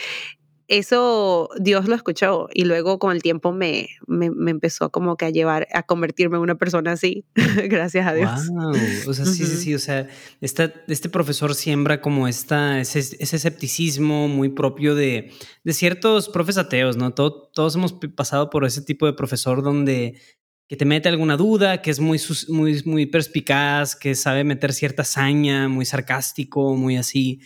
eso 0.70 1.50
Dios 1.60 1.88
lo 1.88 1.96
escuchó 1.96 2.48
y 2.54 2.64
luego 2.64 3.00
con 3.00 3.12
el 3.12 3.24
tiempo 3.24 3.52
me, 3.52 3.90
me, 4.08 4.28
empezó 4.52 4.92
como 4.92 5.18
que 5.18 5.26
a 5.26 5.30
llevar 5.32 5.68
a 5.74 5.82
convertirme 5.84 6.38
en 6.38 6.44
una 6.44 6.56
persona 6.56 6.92
así, 6.92 7.26
gracias 7.68 8.08
a 8.08 8.14
Dios. 8.14 8.48
Wow. 8.48 8.74
O 9.08 9.14
sea, 9.14 9.26
sí, 9.26 9.46
sí, 9.46 9.58
sí, 9.58 9.74
o 9.74 9.80
sea, 9.80 10.08
este 10.40 11.10
profesor 11.10 11.56
siembra 11.56 12.02
como 12.02 12.28
esta, 12.28 12.80
ese, 12.80 13.00
escepticismo 13.20 14.28
muy 14.28 14.50
propio 14.50 14.94
de, 14.94 15.32
de 15.64 15.74
ciertos 15.74 16.30
profes 16.30 16.60
ateos, 16.60 16.96
¿no? 16.98 17.14
todos 17.16 17.76
hemos 17.76 17.94
pasado 18.16 18.52
por 18.52 18.64
ese 18.64 18.84
tipo 18.84 19.08
de 19.08 19.14
profesor 19.14 19.64
donde 19.64 20.20
que 20.68 20.76
te 20.76 20.86
mete 20.86 21.10
alguna 21.10 21.36
duda, 21.36 21.82
que 21.82 21.90
es 21.90 22.00
muy, 22.00 22.22
muy, 22.48 22.84
muy 22.86 23.08
perspicaz, 23.08 23.96
que 23.96 24.14
sabe 24.14 24.44
meter 24.44 24.72
cierta 24.72 25.02
hazaña, 25.02 25.68
muy 25.68 25.84
sarcástico, 25.84 26.76
muy 26.76 26.96
así. 26.96 27.42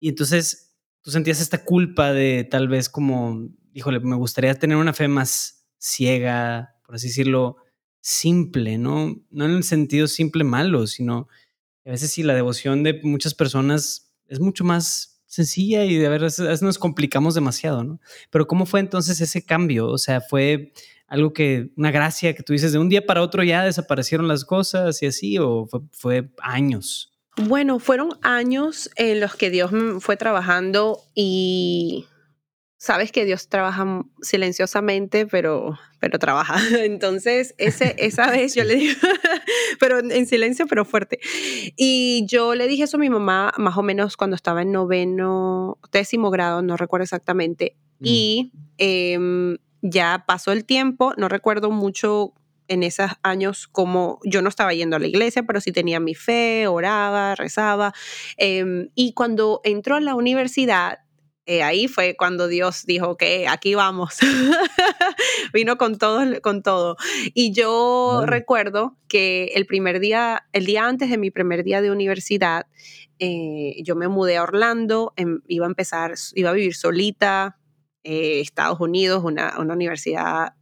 Y 0.00 0.08
entonces 0.08 0.65
tú 1.06 1.12
sentías 1.12 1.40
esta 1.40 1.64
culpa 1.64 2.12
de 2.12 2.42
tal 2.42 2.66
vez 2.66 2.88
como, 2.88 3.48
híjole, 3.72 4.00
me 4.00 4.16
gustaría 4.16 4.56
tener 4.56 4.76
una 4.76 4.92
fe 4.92 5.06
más 5.06 5.64
ciega, 5.78 6.74
por 6.84 6.96
así 6.96 7.06
decirlo, 7.06 7.58
simple, 8.00 8.76
¿no? 8.76 9.14
No 9.30 9.44
en 9.44 9.52
el 9.52 9.62
sentido 9.62 10.08
simple 10.08 10.42
malo, 10.42 10.88
sino 10.88 11.28
a 11.84 11.90
veces 11.90 12.10
sí 12.10 12.24
la 12.24 12.34
devoción 12.34 12.82
de 12.82 12.98
muchas 13.04 13.34
personas 13.34 14.16
es 14.26 14.40
mucho 14.40 14.64
más 14.64 15.22
sencilla 15.26 15.84
y 15.84 15.94
de 15.94 16.08
veces, 16.08 16.40
a 16.40 16.48
veces 16.48 16.62
nos 16.62 16.76
complicamos 16.76 17.36
demasiado, 17.36 17.84
¿no? 17.84 18.00
Pero 18.30 18.48
¿cómo 18.48 18.66
fue 18.66 18.80
entonces 18.80 19.20
ese 19.20 19.44
cambio? 19.44 19.86
O 19.86 19.98
sea, 19.98 20.20
fue 20.20 20.72
algo 21.06 21.32
que, 21.32 21.70
una 21.76 21.92
gracia 21.92 22.34
que 22.34 22.42
tú 22.42 22.52
dices, 22.52 22.72
de 22.72 22.80
un 22.80 22.88
día 22.88 23.06
para 23.06 23.22
otro 23.22 23.44
ya 23.44 23.62
desaparecieron 23.62 24.26
las 24.26 24.44
cosas 24.44 25.00
y 25.04 25.06
así, 25.06 25.38
o 25.38 25.68
fue 25.92 26.32
años. 26.42 27.15
Bueno, 27.36 27.78
fueron 27.78 28.18
años 28.22 28.90
en 28.96 29.20
los 29.20 29.36
que 29.36 29.50
Dios 29.50 29.70
fue 30.00 30.16
trabajando 30.16 31.00
y 31.14 32.06
sabes 32.78 33.12
que 33.12 33.24
Dios 33.24 33.48
trabaja 33.48 34.04
silenciosamente, 34.22 35.26
pero, 35.26 35.78
pero 35.98 36.18
trabaja. 36.18 36.56
Entonces, 36.84 37.54
ese, 37.58 37.94
esa 37.98 38.30
vez 38.30 38.54
yo 38.54 38.64
le 38.64 38.76
dije, 38.76 38.96
pero 39.80 39.98
en 39.98 40.26
silencio, 40.26 40.66
pero 40.66 40.84
fuerte. 40.84 41.20
Y 41.76 42.24
yo 42.26 42.54
le 42.54 42.66
dije 42.68 42.84
eso 42.84 42.96
a 42.96 43.00
mi 43.00 43.10
mamá 43.10 43.52
más 43.58 43.76
o 43.76 43.82
menos 43.82 44.16
cuando 44.16 44.36
estaba 44.36 44.62
en 44.62 44.72
noveno, 44.72 45.78
décimo 45.92 46.30
grado, 46.30 46.62
no 46.62 46.76
recuerdo 46.76 47.04
exactamente. 47.04 47.76
Mm. 47.98 48.04
Y 48.06 48.52
em, 48.78 49.58
ya 49.82 50.24
pasó 50.26 50.52
el 50.52 50.64
tiempo, 50.64 51.12
no 51.16 51.28
recuerdo 51.28 51.70
mucho 51.70 52.32
en 52.68 52.82
esos 52.82 53.10
años 53.22 53.68
como 53.68 54.20
yo 54.24 54.42
no 54.42 54.48
estaba 54.48 54.74
yendo 54.74 54.96
a 54.96 54.98
la 54.98 55.06
iglesia, 55.06 55.44
pero 55.44 55.60
sí 55.60 55.72
tenía 55.72 56.00
mi 56.00 56.14
fe, 56.14 56.66
oraba, 56.66 57.34
rezaba. 57.34 57.92
Em, 58.36 58.90
y 58.94 59.12
cuando 59.14 59.60
entró 59.64 59.96
a 59.96 60.00
la 60.00 60.14
universidad, 60.14 60.98
eh, 61.48 61.62
ahí 61.62 61.86
fue 61.86 62.16
cuando 62.16 62.48
Dios 62.48 62.84
dijo 62.86 63.16
que 63.16 63.46
aquí 63.46 63.76
vamos. 63.76 64.18
Vino 65.52 65.78
con 65.78 65.96
todo, 65.96 66.40
con 66.42 66.62
todo. 66.62 66.96
Y 67.34 67.52
yo 67.52 68.24
recuerdo 68.26 68.96
que 69.08 69.52
el 69.54 69.64
primer 69.64 70.00
día, 70.00 70.46
el 70.52 70.66
día 70.66 70.86
antes 70.86 71.08
de 71.08 71.18
mi 71.18 71.30
primer 71.30 71.62
día 71.62 71.80
de 71.80 71.92
universidad, 71.92 72.66
eh, 73.20 73.76
yo 73.84 73.94
me 73.94 74.08
mudé 74.08 74.36
a 74.36 74.42
Orlando, 74.42 75.12
em, 75.16 75.40
iba 75.46 75.66
a 75.66 75.68
empezar, 75.68 76.14
iba 76.34 76.50
a 76.50 76.52
vivir 76.52 76.74
solita, 76.74 77.58
eh, 78.02 78.40
Estados 78.40 78.80
Unidos, 78.80 79.22
una, 79.24 79.58
una 79.58 79.74
universidad 79.74 80.54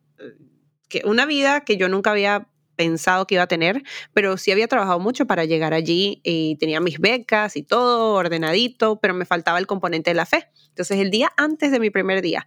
una 1.04 1.26
vida 1.26 1.62
que 1.62 1.76
yo 1.76 1.88
nunca 1.88 2.10
había 2.10 2.48
pensado 2.76 3.26
que 3.26 3.36
iba 3.36 3.44
a 3.44 3.48
tener, 3.48 3.82
pero 4.12 4.36
sí 4.36 4.50
había 4.50 4.68
trabajado 4.68 4.98
mucho 4.98 5.26
para 5.26 5.44
llegar 5.44 5.74
allí 5.74 6.20
y 6.24 6.56
tenía 6.56 6.80
mis 6.80 6.98
becas 6.98 7.56
y 7.56 7.62
todo 7.62 8.14
ordenadito, 8.14 8.98
pero 9.00 9.14
me 9.14 9.24
faltaba 9.24 9.58
el 9.58 9.66
componente 9.66 10.10
de 10.10 10.14
la 10.14 10.26
fe. 10.26 10.48
Entonces 10.70 10.98
el 10.98 11.10
día 11.10 11.30
antes 11.36 11.70
de 11.70 11.80
mi 11.80 11.90
primer 11.90 12.22
día 12.22 12.46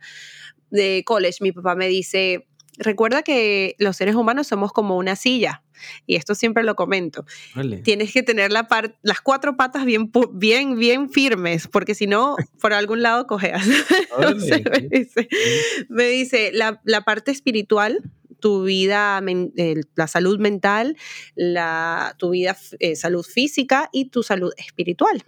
de 0.70 1.04
college, 1.06 1.38
mi 1.42 1.54
papá 1.54 1.76
me 1.76 1.88
dice, 1.88 2.46
recuerda 2.78 3.24
que 3.24 3.76
los 3.80 3.96
seres 3.96 4.16
humanos 4.16 4.48
somos 4.48 4.74
como 4.74 4.98
una 4.98 5.16
silla, 5.16 5.64
y 6.06 6.16
esto 6.16 6.36
siempre 6.36 6.64
lo 6.64 6.76
comento. 6.76 7.26
Tienes 7.84 8.12
que 8.12 8.24
tener 8.24 8.52
la 8.52 8.68
las 9.02 9.22
cuatro 9.22 9.56
patas 9.56 9.86
bien, 9.86 10.12
bien, 10.34 10.78
bien 10.78 11.10
firmes, 11.10 11.68
porque 11.68 11.96
si 11.96 12.08
no, 12.08 12.36
por 12.60 12.74
algún 12.74 13.02
lado 13.02 13.28
cojeas. 13.28 13.66
me 15.90 16.08
dice, 16.08 16.52
la, 16.54 16.82
la, 16.84 17.02
parte 17.02 17.32
espiritual 17.32 18.02
tu 18.40 18.64
vida, 18.64 19.22
la 19.96 20.08
salud 20.08 20.40
mental, 20.40 20.98
la, 21.36 22.16
tu 22.18 22.32
vida, 22.32 22.58
eh, 22.80 22.96
salud 22.96 23.24
física 23.24 23.90
y 23.92 24.10
tu 24.10 24.24
salud 24.24 24.52
espiritual. 24.58 25.24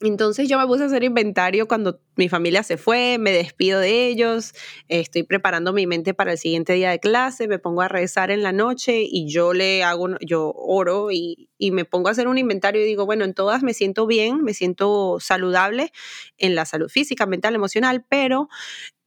Entonces 0.00 0.48
yo 0.48 0.58
me 0.58 0.66
puse 0.66 0.82
a 0.82 0.86
hacer 0.86 1.04
inventario 1.04 1.68
cuando 1.68 2.00
mi 2.16 2.28
familia 2.28 2.62
se 2.62 2.76
fue, 2.76 3.16
me 3.18 3.30
despido 3.32 3.80
de 3.80 4.06
ellos, 4.06 4.52
estoy 4.88 5.22
preparando 5.22 5.72
mi 5.72 5.86
mente 5.86 6.14
para 6.14 6.32
el 6.32 6.38
siguiente 6.38 6.74
día 6.74 6.90
de 6.90 6.98
clase, 6.98 7.48
me 7.48 7.58
pongo 7.58 7.80
a 7.80 7.88
rezar 7.88 8.30
en 8.30 8.42
la 8.42 8.52
noche 8.52 9.02
y 9.08 9.28
yo 9.28 9.54
le 9.54 9.82
hago, 9.82 10.08
yo 10.20 10.52
oro 10.54 11.10
y, 11.10 11.48
y 11.58 11.70
me 11.70 11.84
pongo 11.84 12.08
a 12.08 12.10
hacer 12.10 12.28
un 12.28 12.38
inventario 12.38 12.82
y 12.82 12.86
digo, 12.86 13.06
bueno, 13.06 13.24
en 13.24 13.34
todas 13.34 13.62
me 13.62 13.72
siento 13.72 14.06
bien, 14.06 14.42
me 14.42 14.52
siento 14.52 15.18
saludable 15.20 15.92
en 16.38 16.54
la 16.54 16.66
salud 16.66 16.88
física, 16.88 17.24
mental, 17.24 17.54
emocional, 17.54 18.04
pero 18.08 18.48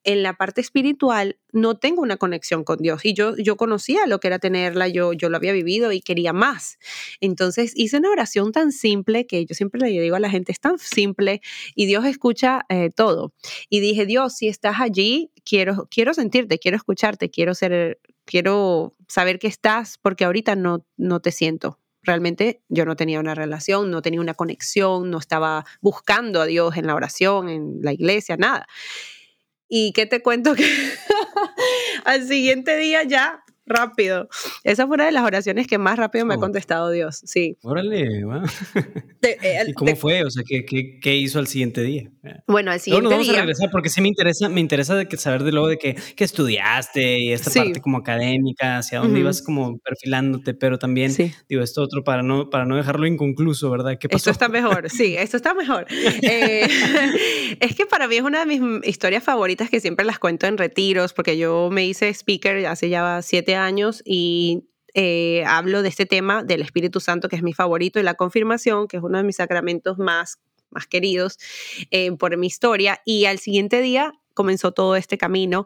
en 0.04 0.24
la 0.24 0.34
parte 0.34 0.62
espiritual 0.62 1.38
no 1.52 1.78
tengo 1.78 2.02
una 2.02 2.18
conexión 2.18 2.64
con 2.64 2.78
Dios 2.78 3.04
y 3.04 3.14
yo, 3.14 3.36
yo 3.38 3.58
conocía 3.58 4.06
lo 4.08 4.20
que 4.20 4.28
era 4.28 4.40
tenerla, 4.40 4.88
yo, 4.88 5.14
yo 5.14 5.30
lo 5.30 5.38
había 5.38 5.54
vivido 5.54 5.92
y 5.92 6.02
quería 6.02 6.34
más. 6.34 6.78
Entonces 7.20 7.74
hice 7.76 7.98
una 7.98 8.12
oración 8.12 8.52
tan 8.52 8.72
simple 8.72 9.28
que 9.28 9.46
yo 9.46 9.56
siempre 9.56 9.82
le 9.82 9.88
digo 9.88 10.16
a 10.16 10.20
la 10.20 10.30
gente, 10.30 10.52
es 10.52 10.60
tan 10.60 10.78
simple 10.80 11.42
y 11.76 11.86
Dios 11.86 12.06
escucha 12.06 12.66
eh, 12.70 12.90
todo. 12.96 13.34
Y 13.70 13.80
dije, 13.80 14.06
Dios, 14.06 14.36
si 14.36 14.48
estás 14.48 14.80
allí, 14.80 15.32
quiero, 15.44 15.88
quiero 15.90 16.14
sentirte, 16.14 16.60
quiero 16.60 16.78
escucharte, 16.78 17.30
quiero 17.30 17.54
ser, 17.54 18.00
quiero 18.26 18.96
saber 19.08 19.40
que 19.40 19.48
estás 19.48 19.98
porque 19.98 20.26
ahorita 20.26 20.56
no, 20.56 20.86
no 20.98 21.20
te 21.20 21.32
siento 21.32 21.80
realmente 22.08 22.64
yo 22.70 22.86
no 22.86 22.96
tenía 22.96 23.20
una 23.20 23.36
relación, 23.36 23.92
no 23.92 24.02
tenía 24.02 24.22
una 24.22 24.34
conexión, 24.34 25.12
no 25.12 25.20
estaba 25.20 25.66
buscando 25.82 26.42
a 26.42 26.46
Dios 26.46 26.78
en 26.78 26.88
la 26.88 26.96
oración, 26.96 27.50
en 27.50 27.80
la 27.82 27.92
iglesia, 27.92 28.38
nada. 28.38 28.66
Y 29.70 29.92
qué 29.92 30.06
te 30.06 30.22
cuento 30.22 30.56
que 30.56 30.66
al 32.06 32.28
siguiente 32.28 32.78
día 32.78 33.04
ya 33.04 33.44
rápido. 33.68 34.30
Esa 34.64 34.88
fue 34.88 34.96
una 34.96 35.06
de 35.06 35.12
las 35.12 35.24
oraciones 35.24 35.68
que 35.68 35.78
más 35.78 35.98
rápido 35.98 36.26
me 36.26 36.34
ha 36.34 36.38
oh. 36.38 36.42
contestado 36.42 36.90
Dios, 36.92 37.22
sí. 37.26 37.58
Órale, 37.64 38.22
eh, 39.22 39.64
¿Y 39.68 39.74
cómo 39.74 39.96
fue? 39.96 40.24
O 40.24 40.30
sea, 40.30 40.44
¿qué, 40.48 40.66
¿qué, 40.66 41.00
qué, 41.00 41.16
hizo 41.16 41.40
al 41.40 41.48
siguiente 41.48 41.82
día? 41.82 42.10
Bueno, 42.48 42.72
al 42.72 42.80
siguiente 42.80 43.08
día... 43.08 43.18
vamos 43.18 43.30
a 43.30 43.40
regresar 43.40 43.70
porque 43.72 43.90
sí 43.90 44.02
me 44.02 44.08
interesa, 44.08 44.50
me 44.50 44.62
interesa 44.62 44.96
de 44.96 45.08
que 45.08 45.18
saber 45.18 45.44
de 45.44 45.52
luego 45.52 45.68
de 45.68 45.78
que, 45.78 45.96
que 46.16 46.24
estudiaste 46.24 47.20
y 47.20 47.34
esta 47.34 47.52
parte 47.52 47.82
como 47.82 47.98
académica, 47.98 48.78
hacia 48.78 49.00
dónde 49.00 49.20
ibas 49.20 49.42
como 49.42 49.78
perfilándote, 49.80 50.54
pero 50.54 50.78
también, 50.78 51.14
digo, 51.50 51.62
esto 51.62 51.82
otro 51.82 52.04
para 52.04 52.24
no, 52.24 52.50
para 52.50 52.66
no 52.66 52.76
dejarlo 52.76 53.08
inconcluso, 53.08 53.70
¿verdad? 53.70 53.98
¿Qué 54.00 54.08
pasó? 54.08 54.18
Esto 54.18 54.32
está 54.32 54.50
mejor, 54.50 54.90
sí, 54.90 55.16
esto 55.18 55.38
está 55.38 55.54
mejor. 55.54 55.88
Eh, 56.30 56.68
es 57.60 57.76
que 57.76 57.86
para 57.86 58.08
mí 58.08 58.16
es 58.16 58.22
una 58.22 58.44
de 58.44 58.46
mis 58.46 58.88
historias 58.88 59.24
favoritas 59.24 59.70
que 59.70 59.80
siempre 59.80 60.06
las 60.06 60.20
cuento 60.20 60.48
en 60.48 60.58
retiros, 60.58 61.14
porque 61.14 61.38
yo 61.38 61.70
me 61.72 61.86
hice 61.86 62.10
speaker 62.10 62.66
hace 62.66 62.90
ya 62.90 63.22
siete 63.22 63.56
años 63.58 64.02
y 64.06 64.64
eh, 65.00 65.44
hablo 65.46 65.84
de 65.84 65.90
este 65.90 66.08
tema 66.08 66.44
del 66.44 66.64
Espíritu 66.64 67.00
Santo, 67.00 67.30
que 67.30 67.36
es 67.36 67.44
mi 67.44 67.54
favorito, 67.54 68.00
y 68.00 68.04
la 68.04 68.16
confirmación, 68.16 68.88
que 68.88 68.98
es 68.98 69.04
uno 69.04 69.20
de 69.20 69.24
mis 69.24 69.36
sacramentos 69.36 70.00
más, 70.00 70.40
más 70.72 70.88
queridos 70.88 71.38
eh, 71.92 72.12
por 72.14 72.36
mi 72.36 72.48
historia. 72.48 73.00
Y 73.06 73.26
al 73.26 73.38
siguiente 73.38 73.80
día 73.82 74.14
comenzó 74.34 74.72
todo 74.72 74.96
este 74.96 75.20
camino. 75.20 75.66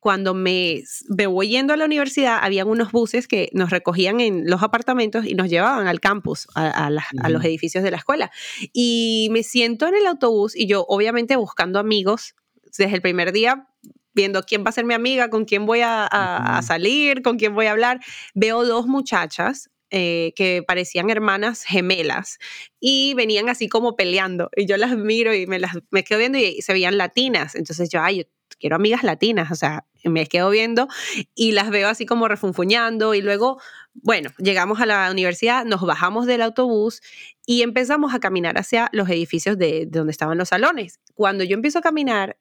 Cuando 0.00 0.34
me, 0.34 0.82
me, 1.08 1.28
voy 1.28 1.50
yendo 1.50 1.72
a 1.72 1.76
la 1.76 1.84
universidad, 1.84 2.40
habían 2.42 2.68
unos 2.68 2.90
buses 2.90 3.28
que 3.28 3.48
nos 3.52 3.70
recogían 3.70 4.20
en 4.20 4.50
los 4.50 4.64
apartamentos 4.64 5.24
y 5.24 5.34
nos 5.34 5.48
llevaban 5.48 5.86
al 5.86 6.00
campus, 6.00 6.48
a, 6.56 6.88
a 6.88 7.28
los 7.30 7.44
edificios 7.44 7.84
de 7.84 7.92
la 7.92 7.98
escuela. 7.98 8.32
Y 8.72 9.28
me 9.30 9.44
siento 9.44 9.86
en 9.86 9.94
el 9.94 10.06
autobús 10.08 10.56
y 10.56 10.66
yo, 10.66 10.84
obviamente, 10.88 11.36
buscando 11.36 11.78
amigos. 11.78 12.34
Desde 12.76 12.92
el 12.92 13.02
primer 13.02 13.30
día 13.30 13.68
viendo 14.14 14.42
quién 14.42 14.64
va 14.64 14.70
a 14.70 14.72
ser 14.72 14.84
mi 14.84 14.94
amiga, 14.94 15.28
con 15.28 15.44
quién 15.44 15.66
voy 15.66 15.80
a, 15.82 16.60
salir, 16.62 17.22
con 17.22 17.36
quién 17.36 17.54
voy 17.54 17.66
a 17.66 17.72
hablar. 17.72 18.00
Veo 18.34 18.64
dos 18.64 18.86
muchachas 18.86 19.70
eh, 19.90 20.32
que 20.34 20.62
parecían 20.66 21.10
hermanas 21.10 21.62
gemelas 21.62 22.38
y 22.80 23.14
venían 23.14 23.48
así 23.48 23.68
como 23.68 23.96
peleando 23.96 24.50
y 24.56 24.66
yo 24.66 24.76
las 24.76 24.96
miro 24.96 25.34
y 25.34 25.46
me 25.46 25.58
las 25.58 25.72
me 25.90 26.02
quedo 26.02 26.18
viendo 26.18 26.38
y 26.38 26.62
se 26.62 26.72
veían 26.72 26.98
latinas 26.98 27.54
entonces 27.54 27.90
yo 27.90 28.02
ay 28.02 28.18
yo 28.18 28.24
quiero 28.58 28.74
amigas 28.76 29.04
latinas 29.04 29.52
o 29.52 29.54
sea 29.54 29.84
me 30.02 30.26
quedo 30.26 30.50
viendo 30.50 30.88
y 31.34 31.52
las 31.52 31.70
veo 31.70 31.88
así 31.88 32.06
como 32.06 32.26
refunfuñando 32.26 33.14
y 33.14 33.22
luego 33.22 33.60
bueno 33.92 34.30
llegamos 34.38 34.80
a 34.80 34.86
la 34.86 35.08
universidad 35.12 35.64
nos 35.64 35.82
bajamos 35.82 36.26
del 36.26 36.42
autobús 36.42 37.00
y 37.46 37.62
empezamos 37.62 38.14
a 38.14 38.20
caminar 38.20 38.58
hacia 38.58 38.88
los 38.92 39.08
edificios 39.10 39.58
de 39.58 39.86
donde 39.86 40.10
estaban 40.10 40.38
los 40.38 40.48
salones 40.48 40.98
cuando 41.14 41.44
yo 41.44 41.54
empiezo 41.54 41.78
a 41.78 41.82
caminar 41.82 42.36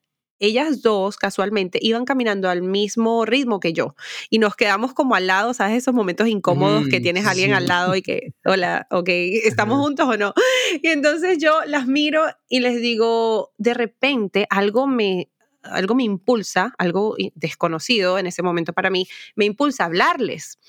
ellas 0.45 0.81
dos 0.81 1.17
casualmente 1.17 1.79
iban 1.81 2.05
caminando 2.05 2.49
al 2.49 2.61
mismo 2.61 3.25
ritmo 3.25 3.59
que 3.59 3.71
yo 3.71 3.95
y 4.29 4.39
nos 4.39 4.55
quedamos 4.55 4.93
como 4.93 5.15
al 5.15 5.27
lado, 5.27 5.53
¿sabes? 5.53 5.77
Esos 5.77 5.93
momentos 5.93 6.27
incómodos 6.27 6.87
que 6.89 6.99
mm, 6.99 7.03
tienes 7.03 7.25
a 7.25 7.31
alguien 7.31 7.53
al 7.53 7.67
lado 7.67 7.95
y 7.95 8.01
que, 8.01 8.33
hola, 8.43 8.87
ok, 8.91 9.07
¿estamos 9.07 9.79
juntos 9.79 10.07
o 10.07 10.17
no? 10.17 10.33
Y 10.81 10.87
entonces 10.89 11.37
yo 11.39 11.59
las 11.65 11.87
miro 11.87 12.23
y 12.49 12.59
les 12.59 12.81
digo, 12.81 13.51
de 13.57 13.73
repente 13.73 14.45
algo 14.49 14.85
me, 14.87 15.29
algo 15.61 15.95
me 15.95 16.03
impulsa, 16.03 16.73
algo 16.77 17.15
desconocido 17.35 18.19
en 18.19 18.27
ese 18.27 18.43
momento 18.43 18.73
para 18.73 18.89
mí, 18.89 19.07
me 19.35 19.45
impulsa 19.45 19.83
a 19.83 19.85
hablarles 19.87 20.59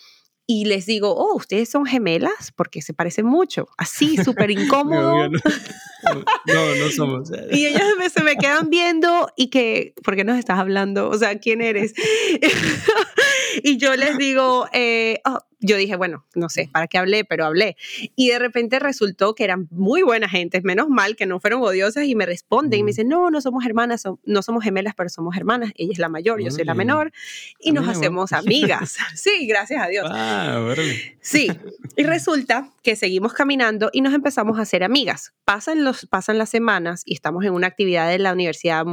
y 0.47 0.67
les 0.67 0.85
digo, 0.87 1.15
oh, 1.17 1.35
ustedes 1.37 1.71
son 1.71 1.87
gemelas 1.87 2.53
porque 2.55 2.83
se 2.83 2.93
parecen 2.93 3.27
mucho, 3.27 3.69
así, 3.79 4.17
súper 4.25 4.51
incómodo. 4.51 5.29
no, 5.29 6.75
no, 6.77 6.91
somos. 6.95 7.31
y 7.51 7.67
ellas 7.67 7.83
se 8.13 8.23
me 8.23 8.37
quedan 8.37 8.69
viendo 8.69 9.29
y 9.37 9.49
que, 9.49 9.95
¿por 10.03 10.17
qué 10.17 10.25
nos 10.25 10.39
estás 10.39 10.59
hablando? 10.59 11.09
O 11.09 11.17
sea, 11.17 11.39
¿quién 11.39 11.63
eres? 11.63 11.95
y 13.63 13.77
yo 13.77 13.95
les 13.97 14.19
digo, 14.19 14.67
eh, 14.73 15.21
oh, 15.25 15.41
yo 15.65 15.79
dije, 15.79 15.97
bueno, 15.97 16.27
no 16.35 16.51
sé 16.51 16.69
para 16.71 16.87
qué 16.87 16.99
hablé, 16.99 17.25
pero 17.25 17.47
hablé. 17.47 17.77
Y 18.15 18.29
de 18.29 18.39
repente 18.39 18.79
resultó 18.79 19.35
que 19.35 19.45
eran 19.45 19.67
muy 19.71 20.03
buenas 20.03 20.31
gentes, 20.31 20.63
menos 20.63 20.89
mal 20.91 21.17
que 21.17 21.25
no 21.25 21.41
fueron 21.41 21.63
odiosas 21.63 22.05
y 22.05 22.15
me 22.15 22.27
responden 22.27 22.81
y 22.81 22.83
me 22.83 22.91
dicen, 22.91 23.09
no, 23.09 23.31
no 23.31 23.41
somos 23.41 23.65
hermanas, 23.65 24.05
no 24.25 24.43
somos 24.43 24.63
gemelas, 24.63 24.95
pero 24.95 25.09
somos 25.09 25.37
hermanas. 25.37 25.73
Ella 25.77 25.93
es 25.93 25.99
la 25.99 26.11
mayor, 26.11 26.43
yo 26.43 26.51
soy 26.51 26.65
la 26.65 26.75
menor 26.75 27.13
y 27.59 27.73
nos 27.73 27.89
hacemos 27.89 28.33
amigas. 28.33 28.97
sí, 29.15 29.47
gracias 29.47 29.83
a 29.83 29.89
Dios. 29.89 30.07
Ah, 30.11 30.75
sí, 31.21 31.49
y 31.97 32.03
resulta 32.03 32.71
que 32.83 32.95
seguimos 32.95 33.33
caminando 33.33 33.89
y 33.93 34.03
nos 34.03 34.13
empezamos 34.13 34.59
a 34.59 34.63
hacer 34.63 34.85
amigas. 34.85 35.33
Pasan, 35.47 35.83
los, 35.83 36.05
pasan 36.07 36.37
las 36.37 36.51
semanas 36.51 37.03
y 37.07 37.15
estamos 37.15 37.43
en 37.45 37.55
una 37.55 37.69
actividad 37.69 38.09
de 38.11 38.19
la 38.19 38.35
universidad 38.35 38.85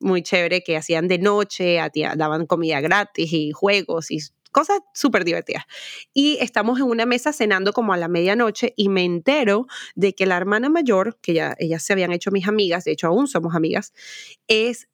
muy 0.00 0.22
chévere 0.22 0.62
que 0.62 0.76
hacían 0.76 1.08
de 1.08 1.18
noche, 1.18 1.78
daban 2.16 2.46
comida 2.46 2.80
gratis 2.80 3.32
y 3.32 3.52
juegos 3.52 4.10
y 4.10 4.18
cosas 4.50 4.80
súper 4.94 5.24
divertidas. 5.24 5.64
Y 6.12 6.38
estamos 6.40 6.78
en 6.80 6.86
una 6.86 7.06
mesa 7.06 7.32
cenando 7.32 7.72
como 7.72 7.92
a 7.92 7.96
la 7.96 8.08
medianoche 8.08 8.74
y 8.76 8.88
me 8.88 9.04
entero 9.04 9.66
de 9.94 10.14
que 10.14 10.26
la 10.26 10.36
hermana 10.36 10.68
mayor, 10.68 11.18
que 11.20 11.34
ya 11.34 11.54
ellas 11.58 11.82
se 11.82 11.92
habían 11.92 12.12
hecho 12.12 12.30
mis 12.30 12.48
amigas, 12.48 12.84
de 12.84 12.92
hecho 12.92 13.06
aún 13.06 13.28
somos 13.28 13.54
amigas, 13.54 13.92
es 14.48 14.88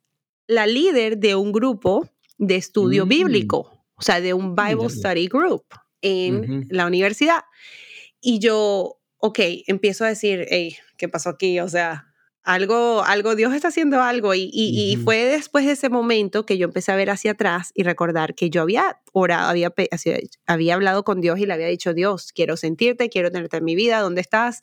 la 0.47 0.67
líder 0.67 1.17
de 1.17 1.35
un 1.35 1.51
grupo 1.51 2.07
de 2.37 2.55
estudio 2.55 3.05
mm. 3.05 3.09
bíblico, 3.09 3.83
o 3.95 4.01
sea, 4.01 4.21
de 4.21 4.33
un 4.33 4.55
Bible 4.55 4.89
Study 4.89 5.27
Group 5.27 5.65
en 6.01 6.67
la 6.69 6.85
universidad. 6.85 7.43
Y 8.21 8.39
yo, 8.39 8.99
ok, 9.17 9.39
empiezo 9.67 10.05
a 10.05 10.09
decir, 10.09 10.45
hey, 10.49 10.77
¿qué 10.97 11.09
pasó 11.09 11.29
aquí? 11.29 11.59
O 11.59 11.67
sea, 11.67 12.06
algo, 12.47 13.03
algo, 13.03 13.35
Dios 13.35 13.53
está 13.53 13.67
haciendo 13.67 14.01
algo. 14.01 14.33
Y, 14.33 14.49
y, 14.53 14.95
fue 15.03 15.25
después 15.25 15.65
de 15.65 15.73
ese 15.73 15.89
momento 15.89 16.45
que 16.45 16.57
yo 16.57 16.63
empecé 16.63 16.93
a 16.93 16.95
ver 16.95 17.09
hacia 17.09 17.31
atrás 17.31 17.71
y 17.75 17.83
recordar 17.83 18.35
que 18.35 18.49
yo 18.49 18.61
había 18.61 19.01
orado, 19.11 19.49
había, 19.49 19.73
había 20.45 20.73
hablado 20.73 21.03
con 21.03 21.19
Dios 21.19 21.39
y 21.39 21.45
le 21.45 21.53
había 21.53 21.67
dicho, 21.67 21.93
Dios, 21.93 22.31
quiero 22.31 22.55
sentirte, 22.55 23.09
quiero 23.09 23.31
tenerte 23.31 23.57
en 23.57 23.65
mi 23.65 23.75
vida, 23.75 23.99
¿dónde 23.99 24.21
estás? 24.21 24.61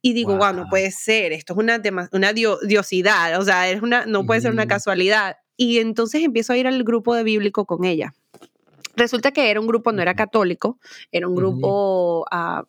Y 0.00 0.14
digo, 0.14 0.36
wow, 0.36 0.54
no 0.54 0.68
puede 0.70 0.90
ser, 0.90 1.32
esto 1.32 1.52
es 1.52 1.58
una, 1.58 1.82
una 2.12 2.32
diosidad, 2.32 3.38
o 3.38 3.44
sea, 3.44 3.68
es 3.68 3.82
una, 3.82 4.06
no 4.06 4.24
puede 4.24 4.40
ser 4.40 4.52
una 4.52 4.66
casualidad. 4.66 5.36
Y 5.54 5.80
entonces 5.80 6.22
empiezo 6.22 6.54
a 6.54 6.56
ir 6.56 6.66
al 6.66 6.82
grupo 6.82 7.14
de 7.14 7.24
bíblico 7.24 7.66
con 7.66 7.84
ella. 7.84 8.14
Resulta 8.94 9.32
que 9.32 9.50
era 9.50 9.60
un 9.60 9.66
grupo, 9.66 9.92
no 9.92 10.00
era 10.00 10.14
católico, 10.14 10.78
era 11.12 11.28
un 11.28 11.34
grupo 11.34 12.24
ah, 12.30 12.64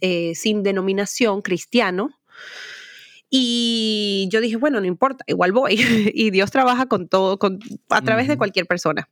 eh, 0.00 0.36
sin 0.36 0.62
denominación 0.62 1.42
cristiano. 1.42 2.10
Y 3.36 4.28
yo 4.30 4.40
dije, 4.40 4.54
bueno, 4.54 4.78
no 4.78 4.86
importa, 4.86 5.24
igual 5.26 5.50
voy. 5.50 5.74
y 6.14 6.30
Dios 6.30 6.52
trabaja 6.52 6.86
con 6.86 7.08
todo, 7.08 7.36
con, 7.36 7.58
a 7.88 8.00
través 8.00 8.28
de 8.28 8.38
cualquier 8.38 8.66
persona. 8.66 9.10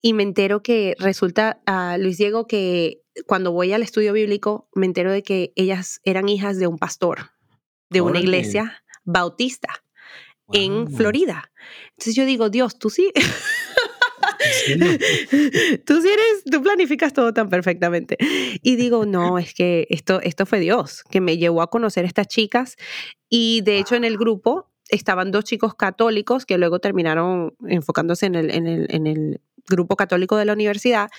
y 0.00 0.12
me 0.12 0.22
entero 0.22 0.62
que 0.62 0.94
resulta, 1.00 1.60
a 1.66 1.98
Luis 1.98 2.16
Diego, 2.18 2.46
que 2.46 3.02
cuando 3.26 3.50
voy 3.50 3.72
al 3.72 3.82
estudio 3.82 4.12
bíblico, 4.12 4.68
me 4.72 4.86
entero 4.86 5.10
de 5.10 5.24
que 5.24 5.52
ellas 5.56 6.00
eran 6.04 6.28
hijas 6.28 6.58
de 6.58 6.68
un 6.68 6.78
pastor 6.78 7.32
de 7.88 8.02
una 8.02 8.20
iglesia 8.20 8.84
bautista 9.02 9.82
en 10.52 10.88
Florida. 10.94 11.50
Entonces 11.88 12.14
yo 12.14 12.24
digo, 12.24 12.50
Dios, 12.50 12.78
tú 12.78 12.88
sí. 12.88 13.12
tú 15.84 16.00
sí 16.00 16.08
eres, 16.08 16.44
tú 16.50 16.62
planificas 16.62 17.12
todo 17.12 17.32
tan 17.34 17.48
perfectamente. 17.48 18.16
Y 18.62 18.76
digo, 18.76 19.06
no, 19.06 19.38
es 19.38 19.54
que 19.54 19.86
esto, 19.90 20.20
esto 20.22 20.46
fue 20.46 20.60
Dios, 20.60 21.04
que 21.10 21.20
me 21.20 21.36
llevó 21.38 21.62
a 21.62 21.70
conocer 21.70 22.04
a 22.04 22.08
estas 22.08 22.28
chicas. 22.28 22.76
Y 23.28 23.60
de 23.62 23.78
hecho 23.78 23.94
en 23.94 24.04
el 24.04 24.16
grupo 24.16 24.70
estaban 24.88 25.30
dos 25.30 25.44
chicos 25.44 25.74
católicos 25.74 26.46
que 26.46 26.58
luego 26.58 26.80
terminaron 26.80 27.54
enfocándose 27.66 28.26
en 28.26 28.34
el, 28.34 28.50
en 28.50 28.66
el, 28.66 28.86
en 28.90 29.06
el 29.06 29.40
grupo 29.68 29.96
católico 29.96 30.36
de 30.36 30.44
la 30.44 30.52
universidad 30.52 31.10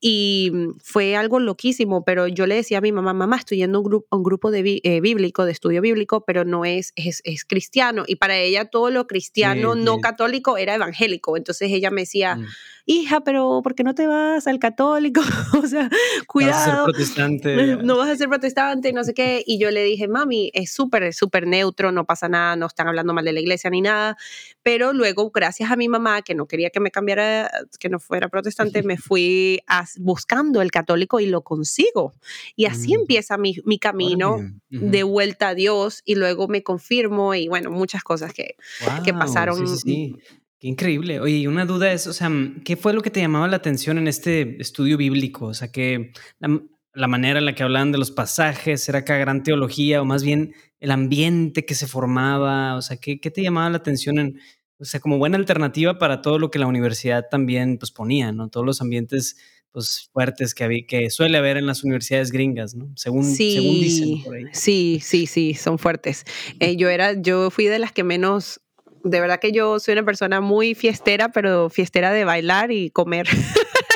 y 0.00 0.50
mm, 0.52 0.78
fue 0.82 1.16
algo 1.16 1.40
loquísimo, 1.40 2.04
pero 2.04 2.28
yo 2.28 2.46
le 2.46 2.56
decía 2.56 2.78
a 2.78 2.80
mi 2.80 2.92
mamá, 2.92 3.12
mamá, 3.12 3.36
estoy 3.36 3.58
yendo 3.58 3.78
a 3.78 3.80
un, 3.80 3.84
grupo, 3.84 4.16
un 4.16 4.22
grupo 4.22 4.50
de 4.50 4.80
eh, 4.82 5.00
bíblico, 5.00 5.44
de 5.44 5.52
estudio 5.52 5.80
bíblico, 5.80 6.24
pero 6.24 6.44
no 6.44 6.64
es, 6.64 6.92
es, 6.96 7.20
es, 7.24 7.44
cristiano. 7.44 8.04
Y 8.06 8.16
para 8.16 8.36
ella 8.36 8.66
todo 8.66 8.90
lo 8.90 9.06
cristiano 9.06 9.74
no 9.74 10.00
católico 10.00 10.56
era 10.56 10.74
evangélico. 10.74 11.36
Entonces 11.36 11.70
ella 11.72 11.90
me 11.90 12.02
decía, 12.02 12.36
mm 12.36 12.46
hija, 12.88 13.20
pero 13.20 13.60
¿por 13.62 13.74
qué 13.74 13.84
no 13.84 13.94
te 13.94 14.06
vas 14.06 14.46
al 14.46 14.58
católico? 14.58 15.20
o 15.62 15.66
sea, 15.66 15.88
cuidado. 16.26 16.54
Vas 16.54 16.66
a 16.66 16.74
ser 16.74 16.84
protestante. 16.84 17.78
No 17.88 17.96
vas 17.96 18.08
a 18.08 18.16
ser 18.16 18.28
protestante, 18.28 18.92
no 18.92 19.04
sé 19.04 19.14
qué. 19.14 19.44
Y 19.46 19.58
yo 19.58 19.70
le 19.70 19.84
dije, 19.84 20.08
mami, 20.08 20.50
es 20.54 20.72
súper, 20.72 21.12
súper 21.12 21.46
neutro, 21.46 21.92
no 21.92 22.06
pasa 22.06 22.28
nada, 22.28 22.56
no 22.56 22.66
están 22.66 22.88
hablando 22.88 23.12
mal 23.12 23.24
de 23.24 23.32
la 23.32 23.40
iglesia 23.40 23.70
ni 23.70 23.82
nada. 23.82 24.16
Pero 24.62 24.92
luego, 24.92 25.30
gracias 25.30 25.70
a 25.70 25.76
mi 25.76 25.88
mamá, 25.88 26.22
que 26.22 26.34
no 26.34 26.46
quería 26.46 26.70
que 26.70 26.80
me 26.80 26.90
cambiara, 26.90 27.50
que 27.78 27.88
no 27.88 28.00
fuera 28.00 28.28
protestante, 28.28 28.82
me 28.82 28.96
fui 28.98 29.60
buscando 29.98 30.62
el 30.62 30.70
católico 30.70 31.20
y 31.20 31.26
lo 31.26 31.42
consigo. 31.42 32.14
Y 32.56 32.64
así 32.64 32.96
mm. 32.96 33.00
empieza 33.00 33.36
mi, 33.36 33.56
mi 33.64 33.78
camino 33.78 34.38
de 34.70 35.02
vuelta 35.02 35.48
a 35.48 35.54
Dios 35.54 36.02
y 36.04 36.14
luego 36.14 36.48
me 36.48 36.62
confirmo 36.62 37.34
y 37.34 37.48
bueno, 37.48 37.70
muchas 37.70 38.02
cosas 38.02 38.32
que, 38.32 38.56
que 39.04 39.12
pasaron. 39.12 39.66
Sí, 39.68 39.76
sí, 39.76 40.16
Qué 40.60 40.66
increíble. 40.66 41.20
Oye, 41.20 41.46
una 41.46 41.64
duda 41.64 41.92
es, 41.92 42.08
o 42.08 42.12
sea, 42.12 42.30
¿qué 42.64 42.76
fue 42.76 42.92
lo 42.92 43.00
que 43.00 43.10
te 43.10 43.20
llamaba 43.20 43.46
la 43.46 43.56
atención 43.56 43.96
en 43.96 44.08
este 44.08 44.60
estudio 44.60 44.96
bíblico? 44.96 45.46
O 45.46 45.54
sea, 45.54 45.70
que 45.70 46.12
la, 46.40 47.06
manera 47.06 47.38
en 47.38 47.44
la 47.44 47.54
que 47.54 47.62
hablaban 47.62 47.92
de 47.92 47.98
los 47.98 48.10
pasajes, 48.10 48.88
era 48.88 49.00
acá 49.00 49.16
gran 49.18 49.44
teología, 49.44 50.02
o 50.02 50.04
más 50.04 50.24
bien 50.24 50.54
el 50.80 50.90
ambiente 50.90 51.64
que 51.64 51.76
se 51.76 51.86
formaba, 51.86 52.74
o 52.74 52.82
sea, 52.82 52.96
¿qué, 52.96 53.20
qué 53.20 53.30
te 53.30 53.42
llamaba 53.42 53.70
la 53.70 53.76
atención 53.76 54.18
en, 54.18 54.40
o 54.80 54.84
sea, 54.84 54.98
como 54.98 55.18
buena 55.18 55.36
alternativa 55.36 55.98
para 55.98 56.22
todo 56.22 56.40
lo 56.40 56.50
que 56.50 56.58
la 56.58 56.66
universidad 56.66 57.26
también 57.30 57.78
pues 57.78 57.92
ponía, 57.92 58.32
¿no? 58.32 58.48
Todos 58.48 58.66
los 58.66 58.80
ambientes 58.80 59.36
pues 59.70 60.08
fuertes 60.12 60.54
que, 60.54 60.64
había, 60.64 60.86
que 60.86 61.10
suele 61.10 61.38
haber 61.38 61.56
en 61.56 61.66
las 61.66 61.84
universidades 61.84 62.32
gringas, 62.32 62.74
¿no? 62.74 62.90
Según, 62.96 63.24
según 63.24 63.80
dicen 63.80 64.22
por 64.24 64.34
ahí. 64.34 64.44
Sí, 64.52 64.98
sí, 65.02 65.26
sí, 65.26 65.54
son 65.54 65.78
fuertes. 65.78 66.24
Eh, 66.58 66.76
yo 66.76 66.88
era, 66.88 67.20
yo 67.20 67.50
fui 67.50 67.66
de 67.66 67.78
las 67.78 67.92
que 67.92 68.02
menos 68.02 68.60
de 69.08 69.20
verdad 69.20 69.40
que 69.40 69.52
yo 69.52 69.80
soy 69.80 69.92
una 69.92 70.04
persona 70.04 70.40
muy 70.40 70.74
fiestera, 70.74 71.30
pero 71.30 71.70
fiestera 71.70 72.12
de 72.12 72.24
bailar 72.24 72.70
y 72.70 72.90
comer. 72.90 73.26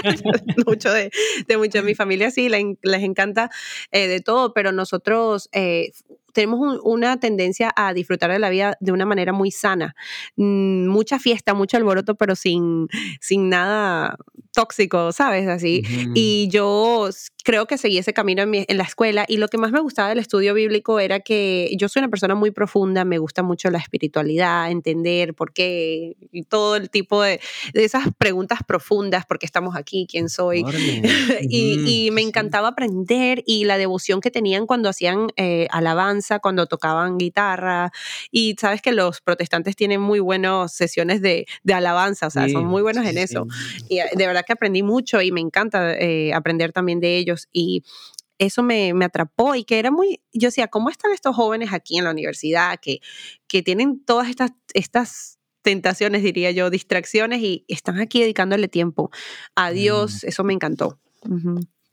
mucho 0.67 0.93
de, 0.93 1.11
de 1.47 1.57
mucho 1.57 1.79
de 1.79 1.83
mi 1.83 1.95
familia 1.95 2.31
sí, 2.31 2.49
les, 2.49 3.03
encanta 3.03 3.51
eh, 3.93 4.09
de 4.09 4.21
todo, 4.21 4.53
pero 4.53 4.73
nosotros 4.73 5.49
eh, 5.53 5.93
tenemos 6.33 6.81
una 6.83 7.21
tendencia 7.21 7.73
a 7.77 7.93
disfrutar 7.95 8.31
de 8.31 8.39
la 8.39 8.51
vida 8.51 8.77
de 8.81 8.93
una 8.93 9.07
manera 9.07 9.33
muy 9.33 9.51
sana. 9.51 9.95
Mm, 10.37 10.87
mucha 10.89 11.19
fiesta, 11.19 11.55
mucho 11.55 11.77
alboroto, 11.77 12.15
pero 12.15 12.35
sin, 12.35 12.89
sin 13.21 13.49
nada 13.49 14.17
tóxico, 14.53 15.13
¿sabes? 15.13 15.49
Así. 15.49 15.83
Y 16.15 16.49
yo 16.49 17.09
creo 17.45 17.67
que 17.67 17.79
seguí 17.79 17.99
ese 17.99 18.13
camino 18.13 18.43
en, 18.43 18.65
en, 18.67 18.79
la 18.79 18.85
escuela 18.85 19.25
y 19.29 19.37
lo 19.37 19.49
que 19.49 19.59
más 19.59 19.73
me 19.73 19.81
gustaba 19.81 20.09
del 20.09 20.19
estudio 20.19 20.55
bíblico 20.55 21.01
era 21.01 21.21
que 21.21 21.71
yo 21.79 21.89
soy 21.89 22.01
una 22.01 22.09
persona 22.09 22.35
muy 22.35 22.51
profunda, 22.51 23.05
me 23.05 23.19
gusta 23.19 23.43
mucho 23.43 23.71
la 23.71 23.79
espiritualidad, 23.79 24.71
entender 24.71 25.35
por 25.35 25.53
qué 25.53 26.17
y 26.31 26.43
todo 26.45 26.77
el 26.77 26.91
tipo 26.91 27.23
de, 27.23 27.41
de 27.73 27.85
esas 27.85 28.07
preguntas 28.19 28.61
profundas, 28.67 29.27
por 29.27 29.39
qué 29.39 29.47
estamos 29.47 29.77
aquí, 29.77 30.07
quién 30.11 30.29
soy. 30.29 30.65
y, 31.43 32.07
y, 32.07 32.11
me 32.11 32.23
encantaba 32.23 32.69
aprender 32.69 33.43
y 33.47 33.65
la 33.65 33.79
devoción 33.79 34.21
que 34.21 34.31
tenían 34.31 34.67
cuando 34.67 34.89
hacían 34.89 35.29
eh, 35.37 35.67
alabanza, 35.71 36.39
cuando 36.39 36.67
tocaban 36.67 37.19
guitarra. 37.19 37.93
Y 38.31 38.57
sabes 38.61 38.83
que 38.83 38.93
los 38.93 39.21
protestantes 39.21 39.77
tienen 39.77 40.01
muy 40.01 40.21
buenas 40.21 40.73
sesiones 40.73 41.23
de, 41.23 41.47
de 41.63 41.75
alabanza, 41.75 42.27
o 42.27 42.31
sea, 42.31 42.49
son 42.49 42.67
muy 42.67 42.83
buenos 42.83 43.07
en 43.07 43.19
eso. 43.19 43.47
Y 43.89 43.99
eh, 43.99 44.11
de 44.15 44.27
verdad 44.27 44.45
que 44.47 44.53
aprendí 44.53 44.83
mucho 44.83 45.21
y 45.23 45.33
me 45.33 45.41
encanta 45.41 45.95
eh, 45.95 46.33
aprender 46.35 46.73
también 46.73 47.01
de 47.01 47.17
ellos 47.17 47.32
y 47.53 47.83
eso 48.39 48.63
me, 48.63 48.93
me, 48.95 49.05
atrapó 49.05 49.55
y 49.55 49.65
que 49.65 49.79
era 49.79 49.91
muy, 49.91 50.21
yo 50.33 50.49
decía, 50.49 50.69
¿cómo 50.69 50.91
están 50.91 51.13
estos 51.13 51.37
jóvenes 51.37 51.73
aquí 51.73 51.99
en 51.99 52.05
la 52.05 52.11
universidad 52.11 52.79
que, 52.81 53.01
que 53.47 53.63
tienen 53.63 54.05
todas 54.05 54.29
estas, 54.29 54.53
estas 54.75 55.39
tentaciones, 55.63 56.23
diría 56.23 56.51
yo, 56.51 56.71
distracciones 56.71 57.41
y 57.41 57.65
están 57.69 58.01
aquí 58.01 58.21
dedicándole 58.21 58.69
tiempo 58.69 59.11
a 59.55 59.71
Dios? 59.71 60.25
Mm. 60.25 60.29
Eso 60.29 60.45
me 60.45 60.53
encantó. 60.53 60.99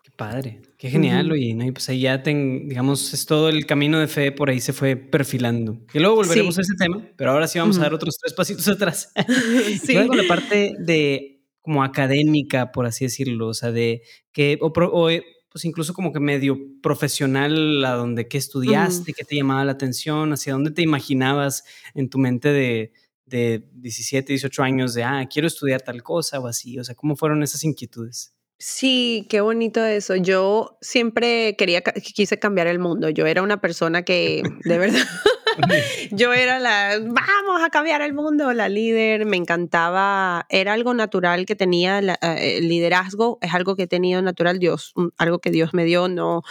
Qué 0.04 0.12
padre, 0.16 0.62
qué 0.78 0.90
genial, 0.90 1.32
y 1.38 1.72
pues 1.72 1.88
ahí 1.90 2.02
ya, 2.02 2.24
ten, 2.24 2.68
digamos, 2.68 3.14
es 3.14 3.26
todo 3.28 3.50
el 3.50 3.68
camino 3.68 4.00
de 4.00 4.08
fe, 4.08 4.32
por 4.32 4.50
ahí 4.50 4.60
se 4.60 4.74
fue 4.74 4.96
perfilando. 4.96 5.80
Y 5.94 6.00
luego 6.00 6.16
volveremos 6.16 6.58
a 6.58 6.62
ese 6.62 6.74
tema, 6.80 7.08
pero 7.16 7.32
ahora 7.32 7.48
sí 7.48 7.60
vamos 7.60 7.78
a 7.78 7.82
dar 7.82 7.94
otros 7.94 8.18
tres 8.18 8.34
pasitos 8.34 8.68
atrás. 8.68 9.12
sí. 9.84 9.94
Luego 9.94 10.16
la 10.16 10.28
parte 10.28 10.74
de 10.80 11.39
como 11.70 11.84
académica, 11.84 12.72
por 12.72 12.88
así 12.88 13.06
decirlo, 13.06 13.50
o 13.50 13.54
sea, 13.54 13.72
de 13.72 14.02
que, 14.32 14.58
o, 14.60 15.10
eh, 15.12 15.24
pues 15.52 15.66
incluso 15.66 15.94
como 15.94 16.12
que 16.12 16.20
medio 16.20 16.58
profesional, 16.82 17.86
a 17.86 17.92
donde 17.92 18.28
qué 18.28 18.40
estudiaste, 18.40 19.14
qué 19.14 19.24
te 19.24 19.36
llamaba 19.36 19.64
la 19.66 19.74
atención, 19.74 20.34
hacia 20.34 20.54
dónde 20.54 20.72
te 20.72 20.82
imaginabas 20.82 21.64
en 21.94 22.10
tu 22.10 22.18
mente 22.18 22.52
de, 22.52 22.92
de 23.28 23.70
17, 23.74 24.34
18 24.34 24.64
años, 24.64 24.96
de, 24.96 25.04
ah, 25.04 25.28
quiero 25.32 25.48
estudiar 25.48 25.84
tal 25.84 26.02
cosa 26.02 26.40
o 26.40 26.48
así, 26.48 26.80
o 26.80 26.84
sea, 26.84 26.96
¿cómo 26.96 27.16
fueron 27.16 27.44
esas 27.44 27.64
inquietudes? 27.64 28.34
Sí, 28.58 29.28
qué 29.30 29.42
bonito 29.42 29.86
eso. 29.86 30.16
Yo 30.16 30.80
siempre 30.82 31.56
quería, 31.56 31.82
quise 31.82 32.40
cambiar 32.40 32.66
el 32.66 32.80
mundo. 32.80 33.10
Yo 33.12 33.28
era 33.28 33.44
una 33.44 33.62
persona 33.62 34.02
que, 34.02 34.42
de 34.64 34.78
verdad, 34.80 35.06
yo 36.12 36.34
era 36.34 36.60
la, 36.60 37.00
vamos 37.00 37.62
a 37.64 37.70
cambiar 37.70 38.02
el 38.02 38.14
mundo, 38.14 38.54
la 38.54 38.70
líder, 38.70 39.26
me 39.26 39.38
encantaba, 39.38 40.46
era 40.50 40.74
algo 40.74 40.94
natural 40.94 41.46
que 41.46 41.56
tenía, 41.56 42.00
eh, 42.00 42.58
el 42.58 42.68
liderazgo 42.68 43.38
es 43.42 43.54
algo 43.54 43.76
que 43.76 43.84
he 43.84 43.88
tenido 43.88 44.22
natural, 44.22 44.60
Dios, 44.60 44.94
algo 45.18 45.40
que 45.40 45.52
Dios 45.52 45.74
me 45.74 45.86
dio, 45.86 46.08
no. 46.08 46.44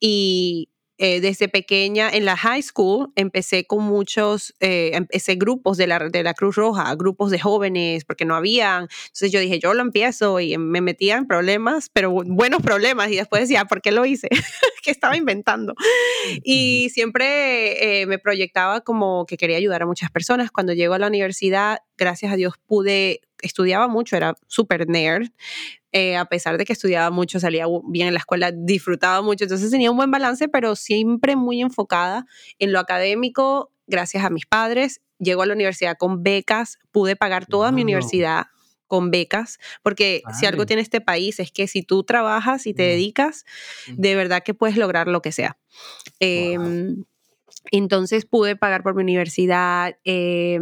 Y 0.00 0.68
eh, 0.98 1.20
desde 1.20 1.48
pequeña 1.48 2.08
en 2.08 2.24
la 2.24 2.36
high 2.36 2.62
school 2.62 3.12
empecé 3.16 3.66
con 3.66 3.84
muchos, 3.84 4.54
eh, 4.60 4.92
empecé 4.94 5.34
grupos 5.34 5.76
de 5.76 5.86
la, 5.86 5.98
de 5.98 6.22
la 6.22 6.32
Cruz 6.32 6.56
Roja, 6.56 6.94
grupos 6.94 7.30
de 7.30 7.38
jóvenes, 7.38 8.04
porque 8.04 8.24
no 8.24 8.34
habían. 8.34 8.88
Entonces 9.04 9.30
yo 9.30 9.40
dije, 9.40 9.58
yo 9.58 9.74
lo 9.74 9.82
empiezo 9.82 10.40
y 10.40 10.56
me 10.56 10.80
metía 10.80 11.16
en 11.16 11.26
problemas, 11.26 11.90
pero 11.92 12.10
buenos 12.10 12.62
problemas. 12.62 13.10
Y 13.10 13.16
después 13.16 13.42
decía, 13.42 13.66
¿por 13.66 13.82
qué 13.82 13.92
lo 13.92 14.06
hice? 14.06 14.28
que 14.82 14.90
estaba 14.90 15.16
inventando. 15.16 15.74
Y 16.42 16.88
siempre 16.92 18.00
eh, 18.00 18.06
me 18.06 18.18
proyectaba 18.18 18.80
como 18.80 19.26
que 19.26 19.36
quería 19.36 19.58
ayudar 19.58 19.82
a 19.82 19.86
muchas 19.86 20.10
personas. 20.10 20.50
Cuando 20.50 20.72
llego 20.72 20.94
a 20.94 20.98
la 20.98 21.08
universidad, 21.08 21.80
gracias 21.98 22.32
a 22.32 22.36
Dios 22.36 22.54
pude, 22.66 23.20
estudiaba 23.42 23.88
mucho, 23.88 24.16
era 24.16 24.34
súper 24.46 24.88
nerd, 24.88 25.28
eh, 25.98 26.14
a 26.14 26.26
pesar 26.26 26.58
de 26.58 26.66
que 26.66 26.74
estudiaba 26.74 27.10
mucho, 27.10 27.40
salía 27.40 27.64
bien 27.88 28.08
en 28.08 28.12
la 28.12 28.18
escuela, 28.18 28.52
disfrutaba 28.52 29.22
mucho, 29.22 29.44
entonces 29.44 29.70
tenía 29.70 29.90
un 29.90 29.96
buen 29.96 30.10
balance, 30.10 30.46
pero 30.46 30.76
siempre 30.76 31.36
muy 31.36 31.62
enfocada 31.62 32.26
en 32.58 32.74
lo 32.74 32.80
académico, 32.80 33.72
gracias 33.86 34.22
a 34.22 34.28
mis 34.28 34.44
padres. 34.44 35.00
Llego 35.18 35.40
a 35.40 35.46
la 35.46 35.54
universidad 35.54 35.96
con 35.96 36.22
becas, 36.22 36.78
pude 36.90 37.16
pagar 37.16 37.46
toda 37.46 37.72
mi 37.72 37.80
universidad 37.80 38.48
con 38.86 39.10
becas, 39.10 39.58
porque 39.82 40.20
si 40.38 40.44
algo 40.44 40.66
tiene 40.66 40.82
este 40.82 41.00
país 41.00 41.40
es 41.40 41.50
que 41.50 41.66
si 41.66 41.82
tú 41.82 42.04
trabajas 42.04 42.66
y 42.66 42.74
te 42.74 42.82
dedicas, 42.82 43.46
de 43.88 44.14
verdad 44.16 44.42
que 44.42 44.52
puedes 44.52 44.76
lograr 44.76 45.08
lo 45.08 45.22
que 45.22 45.32
sea. 45.32 45.56
Em, 46.20 47.04
entonces 47.70 48.26
pude 48.26 48.54
pagar 48.54 48.82
por 48.82 48.94
mi 48.94 49.02
universidad. 49.02 49.96
Eh, 50.04 50.60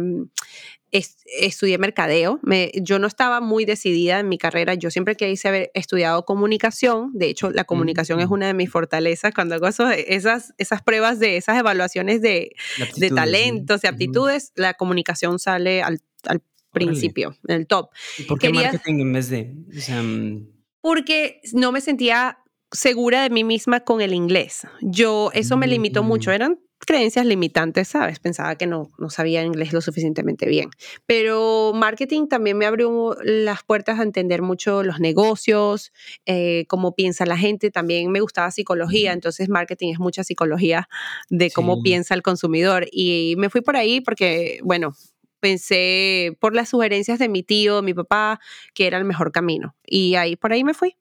estudié 1.39 1.77
mercadeo. 1.77 2.39
Me, 2.43 2.71
yo 2.81 2.99
no 2.99 3.07
estaba 3.07 3.41
muy 3.41 3.65
decidida 3.65 4.19
en 4.19 4.29
mi 4.29 4.37
carrera. 4.37 4.73
Yo 4.75 4.91
siempre 4.91 5.15
quise 5.15 5.47
haber 5.47 5.71
estudiado 5.73 6.25
comunicación. 6.25 7.11
De 7.13 7.27
hecho, 7.27 7.49
la 7.51 7.63
comunicación 7.63 8.19
es 8.19 8.27
mm. 8.27 8.33
una 8.33 8.47
de 8.47 8.53
mis 8.53 8.69
fortalezas. 8.69 9.33
Cuando 9.33 9.55
hago 9.55 9.67
esas, 9.67 10.53
esas 10.57 10.81
pruebas 10.83 11.19
de 11.19 11.37
esas 11.37 11.57
evaluaciones 11.57 12.21
de, 12.21 12.55
de 12.97 13.09
talentos, 13.09 13.83
y 13.83 13.87
aptitudes, 13.87 14.51
la 14.55 14.73
comunicación 14.75 15.39
sale 15.39 15.81
al, 15.81 16.01
al 16.27 16.41
principio, 16.71 17.35
en 17.47 17.55
el 17.55 17.67
top. 17.67 17.89
por 18.27 18.39
qué 18.39 18.51
marketing 18.51 18.99
en 18.99 19.13
vez 19.13 19.29
de...? 19.29 19.53
Mm? 19.89 20.55
porque 20.85 21.41
no 21.53 21.71
me 21.71 21.81
sentía 21.81 22.37
segura 22.71 23.23
de 23.23 23.31
mí 23.31 23.43
misma 23.43 23.79
con 23.79 24.01
el 24.01 24.13
inglés. 24.13 24.67
Yo, 24.81 25.31
eso 25.33 25.57
me 25.57 25.65
limitó 25.65 26.03
mucho. 26.03 26.29
Mm. 26.29 26.33
Eran 26.33 26.59
creencias 26.85 27.25
limitantes, 27.25 27.87
¿sabes? 27.87 28.19
Pensaba 28.19 28.55
que 28.55 28.67
no, 28.67 28.91
no 28.97 29.09
sabía 29.09 29.43
inglés 29.43 29.73
lo 29.73 29.81
suficientemente 29.81 30.47
bien. 30.47 30.69
Pero 31.05 31.71
marketing 31.73 32.27
también 32.27 32.57
me 32.57 32.65
abrió 32.65 33.15
las 33.23 33.63
puertas 33.63 33.99
a 33.99 34.03
entender 34.03 34.41
mucho 34.41 34.83
los 34.83 34.99
negocios, 34.99 35.91
eh, 36.25 36.65
cómo 36.67 36.95
piensa 36.95 37.25
la 37.25 37.37
gente. 37.37 37.71
También 37.71 38.11
me 38.11 38.21
gustaba 38.21 38.51
psicología, 38.51 39.13
entonces 39.13 39.49
marketing 39.49 39.93
es 39.93 39.99
mucha 39.99 40.23
psicología 40.23 40.87
de 41.29 41.51
cómo 41.51 41.81
piensa 41.81 42.13
el 42.13 42.21
consumidor. 42.21 42.87
Y 42.91 43.35
me 43.37 43.49
fui 43.49 43.61
por 43.61 43.75
ahí 43.75 44.01
porque, 44.01 44.59
bueno, 44.63 44.93
pensé 45.39 46.35
por 46.39 46.55
las 46.55 46.69
sugerencias 46.69 47.19
de 47.19 47.29
mi 47.29 47.43
tío, 47.43 47.81
mi 47.81 47.93
papá, 47.93 48.39
que 48.73 48.87
era 48.87 48.97
el 48.97 49.05
mejor 49.05 49.31
camino. 49.31 49.75
Y 49.85 50.15
ahí 50.15 50.35
por 50.35 50.53
ahí 50.53 50.63
me 50.63 50.73
fui. 50.73 50.95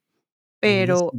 Pero... 0.60 1.12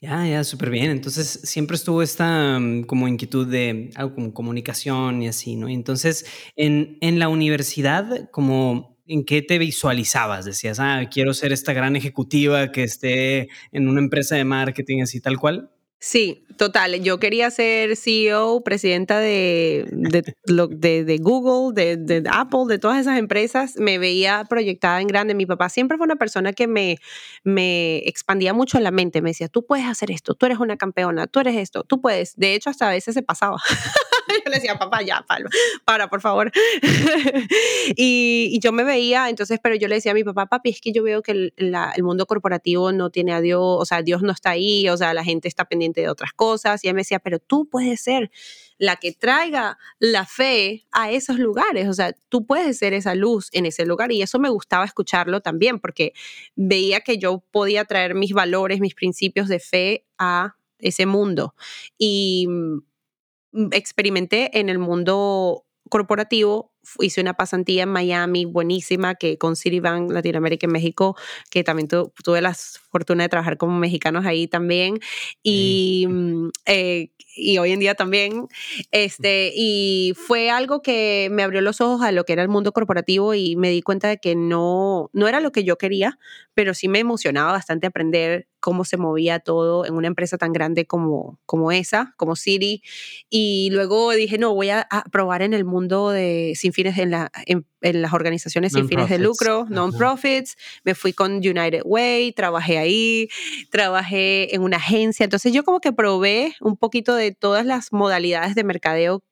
Ya, 0.00 0.26
ya, 0.26 0.44
súper 0.44 0.70
bien. 0.70 0.90
Entonces, 0.90 1.40
siempre 1.44 1.76
estuvo 1.76 2.02
esta 2.02 2.58
mm, 2.58 2.84
como 2.84 3.08
inquietud 3.08 3.46
de 3.46 3.90
algo 3.96 4.14
como 4.14 4.32
comunicación 4.34 5.22
y 5.22 5.28
así, 5.28 5.56
¿no? 5.56 5.68
entonces, 5.68 6.26
en, 6.56 6.98
en 7.00 7.18
la 7.18 7.28
universidad, 7.28 8.30
como 8.30 8.94
¿En 9.06 9.26
qué 9.26 9.42
te 9.42 9.58
visualizabas? 9.58 10.46
Decías, 10.46 10.80
ah, 10.80 11.02
quiero 11.12 11.34
ser 11.34 11.52
esta 11.52 11.74
gran 11.74 11.94
ejecutiva 11.94 12.72
que 12.72 12.84
esté 12.84 13.50
en 13.70 13.86
una 13.86 14.00
empresa 14.00 14.34
de 14.34 14.44
marketing 14.46 15.02
así 15.02 15.20
tal 15.20 15.38
cual. 15.38 15.70
Sí, 16.06 16.44
total. 16.58 17.02
Yo 17.02 17.18
quería 17.18 17.50
ser 17.50 17.96
CEO, 17.96 18.62
presidenta 18.62 19.20
de, 19.20 19.86
de, 19.90 21.18
Google, 21.22 21.72
de, 21.96 22.22
Apple, 22.30 22.64
de 22.68 22.78
todas 22.78 23.00
esas 23.00 23.18
empresas. 23.18 23.76
Me 23.78 23.96
veía 23.96 24.44
proyectada 24.46 25.00
en 25.00 25.06
grande. 25.06 25.34
Mi 25.34 25.46
papá 25.46 25.70
siempre 25.70 25.96
fue 25.96 26.04
una 26.04 26.16
persona 26.16 26.52
que 26.52 26.66
me, 26.66 26.98
me 27.42 28.06
expandía 28.06 28.52
mucho 28.52 28.78
la 28.80 28.90
mente. 28.90 29.22
Me 29.22 29.30
decía, 29.30 29.48
tú 29.48 29.64
puedes 29.64 29.86
hacer 29.86 30.10
esto, 30.10 30.34
tú 30.34 30.44
eres 30.44 30.58
una 30.58 30.76
campeona, 30.76 31.26
tú 31.26 31.40
eres 31.40 31.56
esto, 31.56 31.84
tú 31.84 32.02
puedes. 32.02 32.36
De 32.36 32.52
hecho, 32.52 32.68
hasta 32.68 32.88
a 32.88 32.92
veces 32.92 33.14
se 33.14 33.22
pasaba. 33.22 33.56
yo 34.44 34.50
le 34.50 34.56
decía, 34.56 34.78
papá, 34.78 35.02
ya, 35.02 35.24
para, 35.26 35.48
para 35.84 36.08
por 36.08 36.20
favor. 36.20 36.52
y, 37.96 38.58
yo 38.60 38.72
me 38.72 38.84
veía, 38.84 39.28
entonces, 39.28 39.58
pero 39.62 39.74
yo 39.74 39.88
le 39.88 39.96
decía 39.96 40.12
a 40.12 40.14
mi 40.14 40.24
papá, 40.24 40.46
papi, 40.46 40.70
es 40.70 40.80
que 40.80 40.92
yo 40.92 41.02
veo 41.02 41.22
que 41.22 41.32
el, 41.32 41.54
el 41.56 42.02
mundo 42.02 42.26
corporativo 42.26 42.92
no 42.92 43.10
tiene 43.10 43.32
a 43.32 43.40
Dios, 43.40 43.62
o 43.62 43.84
sea, 43.84 44.02
Dios 44.02 44.22
no 44.22 44.32
está 44.32 44.50
ahí, 44.50 44.88
o 44.88 44.96
sea, 44.96 45.14
la 45.14 45.24
gente 45.24 45.48
está 45.48 45.64
pendiente 45.64 45.93
de 45.94 46.08
otras 46.08 46.32
cosas. 46.32 46.84
Y 46.84 46.88
él 46.88 46.94
me 46.94 47.00
decía, 47.00 47.18
pero 47.18 47.38
tú 47.38 47.68
puedes 47.68 48.02
ser 48.02 48.30
la 48.78 48.96
que 48.96 49.12
traiga 49.12 49.78
la 49.98 50.26
fe 50.26 50.86
a 50.92 51.10
esos 51.10 51.38
lugares. 51.38 51.88
O 51.88 51.92
sea, 51.92 52.12
tú 52.28 52.46
puedes 52.46 52.78
ser 52.78 52.92
esa 52.92 53.14
luz 53.14 53.48
en 53.52 53.66
ese 53.66 53.86
lugar. 53.86 54.12
Y 54.12 54.22
eso 54.22 54.38
me 54.38 54.48
gustaba 54.48 54.84
escucharlo 54.84 55.40
también, 55.40 55.78
porque 55.78 56.12
veía 56.56 57.00
que 57.00 57.18
yo 57.18 57.44
podía 57.50 57.84
traer 57.84 58.14
mis 58.14 58.32
valores, 58.32 58.80
mis 58.80 58.94
principios 58.94 59.48
de 59.48 59.60
fe 59.60 60.06
a 60.18 60.56
ese 60.78 61.06
mundo. 61.06 61.54
Y 61.96 62.46
mm, 62.48 63.68
experimenté 63.72 64.58
en 64.58 64.68
el 64.68 64.78
mundo 64.78 65.64
corporativo 65.88 66.73
hice 67.00 67.20
una 67.20 67.34
pasantía 67.34 67.84
en 67.84 67.90
Miami 67.90 68.44
buenísima 68.44 69.14
que 69.14 69.38
con 69.38 69.56
Citibank 69.56 70.10
Latinoamérica 70.10 70.66
en 70.66 70.72
México, 70.72 71.16
que 71.50 71.64
también 71.64 71.88
tuve 71.88 72.40
la 72.40 72.54
fortuna 72.54 73.24
de 73.24 73.28
trabajar 73.28 73.56
como 73.56 73.78
mexicanos 73.78 74.26
ahí 74.26 74.46
también 74.46 74.98
y, 75.42 76.06
mm, 76.08 76.48
eh, 76.66 77.10
y 77.36 77.58
hoy 77.58 77.72
en 77.72 77.80
día 77.80 77.94
también. 77.94 78.46
Este, 78.92 79.52
y 79.54 80.14
fue 80.16 80.50
algo 80.50 80.82
que 80.82 81.28
me 81.32 81.42
abrió 81.42 81.60
los 81.60 81.80
ojos 81.80 82.02
a 82.02 82.12
lo 82.12 82.24
que 82.24 82.32
era 82.32 82.42
el 82.42 82.48
mundo 82.48 82.72
corporativo 82.72 83.34
y 83.34 83.56
me 83.56 83.70
di 83.70 83.82
cuenta 83.82 84.08
de 84.08 84.18
que 84.18 84.34
no, 84.36 85.10
no 85.12 85.28
era 85.28 85.40
lo 85.40 85.52
que 85.52 85.64
yo 85.64 85.76
quería, 85.76 86.18
pero 86.54 86.74
sí 86.74 86.88
me 86.88 87.00
emocionaba 87.00 87.52
bastante 87.52 87.86
aprender 87.86 88.46
cómo 88.64 88.86
se 88.86 88.96
movía 88.96 89.40
todo 89.40 89.84
en 89.84 89.92
una 89.92 90.06
empresa 90.06 90.38
tan 90.38 90.54
grande 90.54 90.86
como, 90.86 91.38
como 91.44 91.70
esa, 91.70 92.14
como 92.16 92.34
Citi. 92.34 92.82
Y 93.28 93.68
luego 93.72 94.10
dije, 94.12 94.38
no, 94.38 94.54
voy 94.54 94.70
a, 94.70 94.88
probar 95.12 95.42
en 95.42 95.52
el 95.52 95.66
mundo 95.66 96.08
de 96.08 96.54
sin 96.56 96.72
fines 96.72 96.96
en, 96.96 97.10
la, 97.10 97.30
en, 97.44 97.66
las 97.82 98.14
organizaciones 98.14 98.72
sin 98.72 98.88
fines 98.88 99.10
de 99.10 99.18
lucro, 99.18 99.66
non-profits. 99.68 100.56
Me 100.82 100.94
fui 100.94 101.12
con 101.12 101.32
United 101.34 101.82
Way, 101.84 102.32
trabajé 102.32 102.78
ahí, 102.78 103.28
trabajé 103.70 104.54
en 104.54 104.62
una 104.62 104.78
agencia. 104.78 105.24
Entonces 105.24 105.52
yo 105.52 105.62
como 105.62 105.80
que 105.80 105.92
probé 105.92 106.54
un 106.62 106.78
poquito 106.78 107.14
de 107.14 107.32
todas 107.32 107.66
las 107.66 107.92
modalidades 107.92 108.54
de 108.54 108.64
mercadeo 108.64 109.22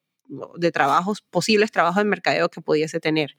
de 0.56 0.72
trabajos, 0.72 1.22
posibles 1.22 1.70
trabajos 1.70 2.02
de 2.02 2.08
mercadeo 2.08 2.50
que 2.50 2.60
pudiese 2.60 3.00
tener. 3.00 3.34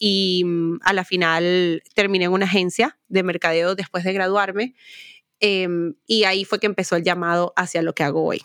Y 0.00 0.42
mm, 0.44 0.78
a 0.82 0.92
la 0.92 1.04
final 1.04 1.80
terminé 1.94 2.24
en 2.24 2.32
una 2.32 2.46
agencia 2.46 2.98
de 3.06 3.22
mercadeo 3.22 3.76
después 3.76 4.02
de 4.02 4.12
graduarme 4.12 4.74
em, 5.40 5.94
y 6.06 6.24
ahí 6.24 6.44
fue 6.44 6.58
que 6.60 6.66
empezó 6.66 6.96
el 6.96 7.04
llamado 7.04 7.52
hacia 7.56 7.82
lo 7.82 7.94
que 7.94 8.02
hago 8.04 8.24
hoy. 8.24 8.42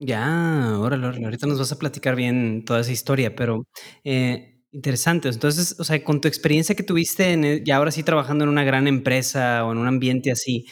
Ya, 0.00 0.78
órale, 0.78 1.06
ahorita 1.06 1.46
nos 1.46 1.58
vas 1.58 1.72
a 1.72 1.78
platicar 1.78 2.16
bien 2.16 2.64
toda 2.64 2.80
esa 2.80 2.92
historia, 2.92 3.34
pero 3.34 3.66
eh, 4.02 4.60
interesante. 4.72 5.28
Entonces, 5.28 5.76
o 5.78 5.84
sea, 5.84 6.02
con 6.04 6.20
tu 6.20 6.28
experiencia 6.28 6.74
que 6.74 6.82
tuviste 6.82 7.32
en, 7.32 7.44
e, 7.44 7.62
y 7.64 7.70
ahora 7.70 7.90
sí 7.90 8.02
trabajando 8.02 8.44
en 8.44 8.50
una 8.50 8.64
gran 8.64 8.86
empresa 8.88 9.64
o 9.64 9.72
en 9.72 9.78
un 9.78 9.86
ambiente 9.86 10.30
así, 10.32 10.66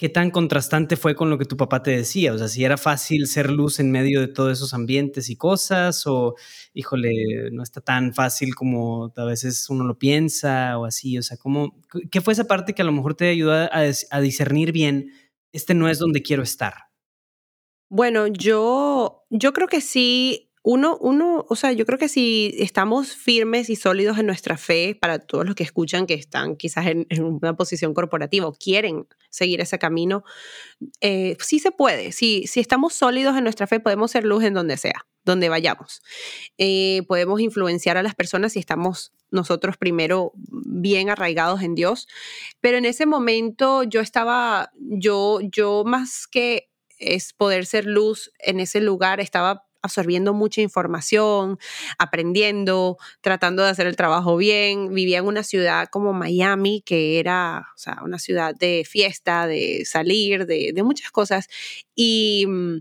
¿qué 0.00 0.08
tan 0.08 0.30
contrastante 0.30 0.96
fue 0.96 1.14
con 1.14 1.28
lo 1.28 1.36
que 1.36 1.44
tu 1.44 1.58
papá 1.58 1.82
te 1.82 1.90
decía? 1.90 2.32
O 2.32 2.38
sea, 2.38 2.48
si 2.48 2.64
era 2.64 2.78
fácil 2.78 3.26
ser 3.26 3.50
luz 3.50 3.80
en 3.80 3.90
medio 3.90 4.22
de 4.22 4.28
todos 4.28 4.50
esos 4.54 4.72
ambientes 4.72 5.28
y 5.28 5.36
cosas, 5.36 6.06
o 6.06 6.36
híjole, 6.72 7.50
no 7.52 7.62
está 7.62 7.82
tan 7.82 8.14
fácil 8.14 8.54
como 8.54 9.12
a 9.14 9.24
veces 9.26 9.68
uno 9.68 9.84
lo 9.84 9.98
piensa 9.98 10.78
o 10.78 10.86
así. 10.86 11.18
O 11.18 11.22
sea, 11.22 11.36
¿cómo, 11.36 11.78
¿qué 12.10 12.22
fue 12.22 12.32
esa 12.32 12.44
parte 12.44 12.72
que 12.72 12.80
a 12.80 12.86
lo 12.86 12.92
mejor 12.92 13.14
te 13.14 13.28
ayudó 13.28 13.52
a, 13.52 14.20
discernir 14.20 14.72
bien, 14.72 15.12
este 15.52 15.74
no 15.74 15.86
es 15.86 15.98
donde 15.98 16.22
quiero 16.22 16.42
estar? 16.42 16.72
Bueno, 17.90 18.26
yo, 18.26 19.26
yo 19.28 19.52
creo 19.52 19.68
que 19.68 19.82
sí. 19.82 20.49
Uno, 20.62 20.98
uno, 21.00 21.46
o 21.48 21.56
sea, 21.56 21.72
yo 21.72 21.86
creo 21.86 21.98
que 21.98 22.08
si 22.08 22.54
estamos 22.58 23.16
firmes 23.16 23.70
y 23.70 23.76
sólidos 23.76 24.18
en 24.18 24.26
nuestra 24.26 24.58
fe, 24.58 24.94
para 24.94 25.18
todos 25.18 25.46
los 25.46 25.54
que 25.54 25.62
escuchan 25.62 26.06
que 26.06 26.12
están 26.12 26.56
quizás 26.56 26.86
en, 26.86 27.06
una 27.22 27.56
posición 27.56 27.94
corporativa 27.94 28.46
o 28.46 28.52
quieren 28.52 29.06
seguir 29.30 29.62
ese 29.62 29.78
camino, 29.78 30.22
eh, 31.00 31.38
sí 31.40 31.60
se 31.60 31.70
puede. 31.70 32.12
Si, 32.12 32.46
si 32.46 32.60
estamos 32.60 32.92
sólidos 32.92 33.38
en 33.38 33.44
nuestra 33.44 33.66
fe, 33.66 33.80
podemos 33.80 34.10
ser 34.10 34.24
luz 34.24 34.44
en 34.44 34.52
donde 34.52 34.76
sea, 34.76 35.06
donde 35.24 35.48
vayamos. 35.48 36.02
Eh, 36.58 37.04
podemos 37.08 37.40
influenciar 37.40 37.96
a 37.96 38.02
las 38.02 38.14
personas 38.14 38.52
si 38.52 38.58
estamos 38.58 39.12
nosotros 39.30 39.78
primero 39.78 40.32
bien 40.36 41.08
arraigados 41.08 41.62
en 41.62 41.74
Dios. 41.74 42.06
Pero 42.60 42.76
en 42.76 42.84
ese 42.84 43.06
momento 43.06 43.82
yo 43.84 44.02
estaba, 44.02 44.72
yo, 44.78 45.40
yo 45.40 45.84
más 45.86 46.26
que 46.26 46.70
es 46.98 47.32
poder 47.32 47.64
ser 47.64 47.86
luz 47.86 48.30
en 48.38 48.60
ese 48.60 48.80
lugar. 48.80 49.20
Estaba 49.20 49.69
absorbiendo 49.82 50.34
mucha 50.34 50.60
información, 50.60 51.58
aprendiendo, 51.98 52.98
tratando 53.20 53.62
de 53.62 53.70
hacer 53.70 53.86
el 53.86 53.96
trabajo 53.96 54.36
bien. 54.36 54.92
Vivía 54.94 55.18
en 55.18 55.26
una 55.26 55.42
ciudad 55.42 55.88
como 55.88 56.12
Miami, 56.12 56.82
que 56.84 57.18
era 57.18 57.68
o 57.74 57.78
sea, 57.78 57.98
una 58.04 58.18
ciudad 58.18 58.54
de 58.54 58.84
fiesta, 58.88 59.46
de 59.46 59.84
salir, 59.84 60.46
de, 60.46 60.80
muchas 60.82 61.10
cosas. 61.10 61.48
Y 61.94 62.44
mm, 62.46 62.78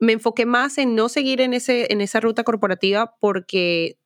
me 0.00 0.12
enfoqué 0.12 0.46
más 0.46 0.78
en 0.78 0.94
no 0.94 1.08
seguir 1.08 1.40
en, 1.40 1.54
ese, 1.54 1.92
en 1.92 2.00
esa 2.00 2.20
ruta 2.20 2.44
corporativa 2.44 3.14
porque 3.20 3.98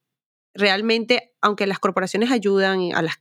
realmente, 0.57 1.33
aunque 1.40 1.66
las 1.66 1.79
corporaciones 1.79 2.31
ayudan 2.31 2.92
a 2.95 3.03
las 3.03 3.16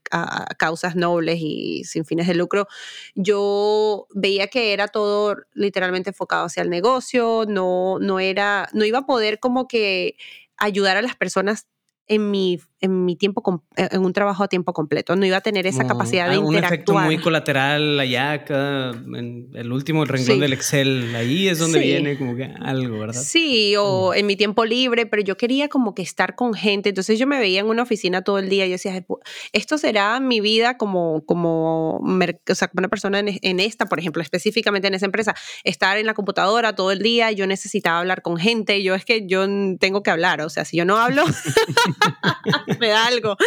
causas 0.57 0.95
nobles 0.95 1.39
y 1.39 1.83
sin 1.85 2.05
fines 2.05 2.27
de 2.27 2.35
lucro, 2.35 2.67
yo 3.13 4.07
veía 4.13 4.47
que 4.47 4.73
era 4.73 4.87
todo 4.87 5.35
literalmente 5.53 6.09
enfocado 6.11 6.45
hacia 6.45 6.63
el 6.63 6.69
negocio, 6.69 7.45
no, 7.47 7.99
no 7.99 8.19
era, 8.19 8.69
no 8.73 8.85
iba 8.85 8.99
a 8.99 9.05
poder 9.05 9.39
como 9.39 9.67
que 9.67 10.17
ayudar 10.57 10.97
a 10.97 11.01
las 11.01 11.15
personas 11.15 11.67
en 12.07 12.29
mi, 12.29 12.59
en 12.81 13.05
mi 13.05 13.15
tiempo, 13.15 13.63
eh, 13.77 13.89
en 13.91 14.05
un 14.05 14.13
trabajo 14.13 14.43
a 14.43 14.47
tiempo 14.47 14.73
completo. 14.73 15.15
No 15.15 15.25
iba 15.25 15.37
a 15.37 15.41
tener 15.41 15.65
esa 15.65 15.87
capacidad 15.87 16.29
de 16.29 16.35
interactuar. 16.35 16.63
Un 16.63 16.73
efecto 16.73 16.93
muy 16.93 17.17
colateral 17.17 17.99
allá, 17.99 18.31
acá, 18.33 18.91
en 18.91 19.49
el 19.53 19.71
último 19.71 20.05
renglón 20.05 20.39
del 20.39 20.53
Excel. 20.53 21.15
Ahí 21.15 21.47
es 21.47 21.57
donde 21.57 21.79
viene 21.79 22.17
como 22.17 22.35
que 22.35 22.43
algo, 22.43 22.99
¿verdad? 22.99 23.21
Sí, 23.21 23.75
o 23.77 24.13
en 24.13 24.27
mi 24.27 24.35
tiempo 24.35 24.65
libre, 24.65 25.07
pero 25.07 25.23
yo 25.23 25.35
quería 25.35 25.67
como 25.67 25.95
que 25.95 26.03
estar 26.03 26.35
con 26.35 26.53
gente. 26.53 26.89
Entonces 26.89 27.17
yo 27.17 27.25
me 27.25 27.39
veía 27.39 27.61
en 27.61 27.67
una 27.67 27.81
oficina 27.81 28.21
todo 28.21 28.37
el 28.37 28.49
día 28.49 28.65
y 28.65 28.69
yo 28.69 28.73
decía, 28.73 29.03
esto 29.51 29.77
será 29.77 30.19
mi 30.19 30.41
vida 30.41 30.77
como, 30.77 31.25
como, 31.25 31.97
o 31.97 32.55
sea, 32.55 32.67
como 32.67 32.81
una 32.81 32.89
persona 32.89 33.19
en, 33.19 33.39
en 33.41 33.59
esta, 33.59 33.87
por 33.87 33.99
ejemplo, 33.99 34.21
específicamente 34.21 34.87
en 34.87 34.93
esa 34.93 35.05
empresa, 35.05 35.33
estar 35.63 35.97
en 35.97 36.05
la 36.05 36.13
computadora 36.13 36.75
todo 36.75 36.91
el 36.91 36.99
día. 36.99 37.31
Yo 37.31 37.47
necesitaba 37.47 37.99
hablar 37.99 38.21
con 38.21 38.37
gente. 38.37 38.83
Yo 38.83 38.93
es 38.93 39.05
que 39.05 39.25
yo 39.25 39.47
tengo 39.79 40.03
que 40.03 40.11
hablar. 40.11 40.41
O 40.41 40.49
sea, 40.49 40.65
si 40.65 40.77
yo 40.77 40.85
no 40.85 40.97
hablo... 40.97 41.23
me 42.79 42.89
da 42.89 43.05
algo. 43.07 43.37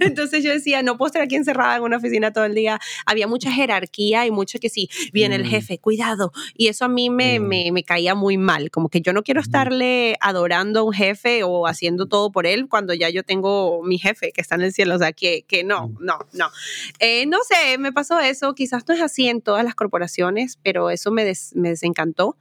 Entonces 0.00 0.44
yo 0.44 0.52
decía, 0.52 0.82
no 0.82 0.96
puedo 0.96 1.08
estar 1.08 1.22
aquí 1.22 1.36
encerrada 1.36 1.76
en 1.76 1.82
una 1.82 1.96
oficina 1.98 2.32
todo 2.32 2.44
el 2.44 2.54
día. 2.54 2.80
Había 3.06 3.26
mucha 3.26 3.50
jerarquía 3.50 4.26
y 4.26 4.30
mucho 4.30 4.58
que 4.58 4.68
sí, 4.68 4.88
viene 5.12 5.36
el 5.36 5.44
mm. 5.44 5.48
jefe, 5.48 5.78
cuidado. 5.78 6.32
Y 6.54 6.68
eso 6.68 6.84
a 6.84 6.88
mí 6.88 7.10
me, 7.10 7.40
mm. 7.40 7.42
me, 7.46 7.72
me, 7.72 7.84
caía 7.84 8.14
muy 8.14 8.36
mal, 8.36 8.70
como 8.70 8.88
que 8.88 9.00
yo 9.00 9.12
no 9.12 9.22
quiero 9.22 9.40
estarle 9.40 10.16
adorando 10.20 10.80
a 10.80 10.82
un 10.82 10.92
jefe 10.92 11.42
o 11.42 11.66
haciendo 11.66 12.06
todo 12.06 12.30
por 12.30 12.46
él 12.46 12.68
cuando 12.68 12.92
ya 12.92 13.08
yo 13.08 13.22
tengo 13.22 13.82
mi 13.82 13.98
jefe 13.98 14.32
que 14.32 14.40
está 14.40 14.56
en 14.56 14.62
el 14.62 14.72
cielo, 14.72 14.94
o 14.94 14.98
sea, 14.98 15.12
que, 15.12 15.44
que 15.46 15.64
no, 15.64 15.94
no, 16.00 16.18
no. 16.32 16.50
Eh, 16.98 17.26
no 17.26 17.38
sé, 17.48 17.78
me 17.78 17.92
pasó 17.92 18.18
eso, 18.20 18.54
quizás 18.54 18.86
no 18.86 18.94
es 18.94 19.00
así 19.00 19.28
en 19.28 19.40
todas 19.40 19.64
las 19.64 19.74
corporaciones, 19.74 20.58
pero 20.62 20.90
eso 20.90 21.10
me, 21.10 21.32
me 21.54 21.68
desencantó 21.70 22.36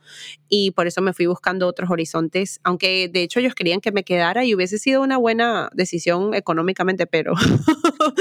y 0.50 0.72
por 0.72 0.88
eso 0.88 1.02
me 1.02 1.14
fui 1.14 1.26
buscando 1.26 1.68
otros 1.68 1.90
horizontes, 1.90 2.60
aunque 2.64 3.10
de 3.12 3.24
hecho 3.24 3.40
ellos 3.40 3.56
querían 3.56 3.82
que 3.82 3.92
me 3.92 4.04
quedara 4.04 4.46
y 4.46 4.54
hubiese 4.54 4.78
sido 4.78 5.02
una 5.02 5.18
buena 5.18 5.57
decisión 5.74 6.34
económicamente, 6.34 7.08
pero... 7.08 7.34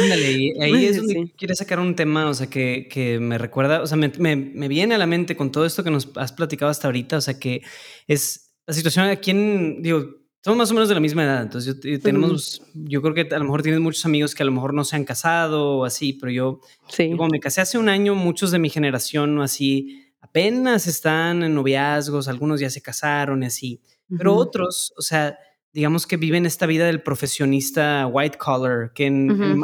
ahí 0.61 0.85
es 0.85 0.99
donde 0.99 1.33
quieres 1.37 1.59
sacar 1.59 1.81
un 1.81 1.95
tema, 1.95 2.29
o 2.29 2.35
sea, 2.35 2.49
que, 2.49 2.89
que 2.91 3.19
me 3.19 3.39
recuerda, 3.39 3.83
o 3.83 3.87
sea, 3.87 3.97
me, 3.97 4.13
me, 4.19 4.37
me, 4.37 4.69
viene 4.69 4.95
a 4.95 4.99
la 4.99 5.07
mente 5.07 5.37
con 5.37 5.53
todo 5.53 5.67
esto 5.67 5.85
que 5.85 5.91
nos 5.91 6.09
has 6.17 6.33
platicado 6.33 6.71
hasta 6.71 6.89
ahorita, 6.89 7.17
o 7.17 7.21
sea, 7.21 7.39
que 7.39 7.63
es 8.07 8.55
la 8.67 8.75
situación 8.75 9.07
aquí 9.07 9.31
en, 9.31 9.83
digo, 9.83 10.05
somos 10.47 10.59
más 10.59 10.71
o 10.71 10.75
menos 10.75 10.89
de 10.89 10.95
la 10.95 11.01
misma 11.01 11.25
edad, 11.25 11.43
entonces 11.43 11.77
yo, 11.83 12.01
tenemos, 12.01 12.63
yo 12.75 13.03
creo 13.03 13.15
que 13.15 13.35
a 13.35 13.39
lo 13.39 13.45
mejor 13.45 13.63
tienes 13.63 13.81
muchos 13.81 14.05
amigos 14.07 14.35
que 14.35 14.43
a 14.43 14.47
lo 14.47 14.53
mejor 14.53 14.75
no 14.75 14.85
se 14.85 14.95
han 14.95 15.05
casado 15.05 15.79
o 15.79 15.85
así, 15.85 16.13
pero 16.13 16.31
yo, 16.31 16.61
sí. 16.89 17.11
como 17.11 17.29
me 17.29 17.41
casé 17.41 17.61
hace 17.61 17.79
un 17.79 17.89
año, 17.89 18.15
muchos 18.15 18.53
de 18.53 18.59
mi 18.59 18.71
generación 18.71 19.37
o 19.39 19.43
así, 19.43 20.05
apenas 20.21 20.87
están 20.87 21.43
en 21.43 21.55
noviazgos, 21.55 22.29
algunos 22.29 22.61
ya 22.61 22.71
se 22.71 22.81
casaron 22.81 23.43
y 23.43 23.47
así, 23.47 23.81
pero 24.17 24.37
otros, 24.37 24.93
o 24.97 25.03
sea, 25.03 25.37
digamos 25.77 26.07
que 26.07 26.17
viven 26.17 26.47
esta 26.47 26.65
vida 26.65 26.87
del 26.87 27.03
profesionista 27.03 28.07
white 28.07 28.39
collar, 28.39 28.93
que 28.95 29.05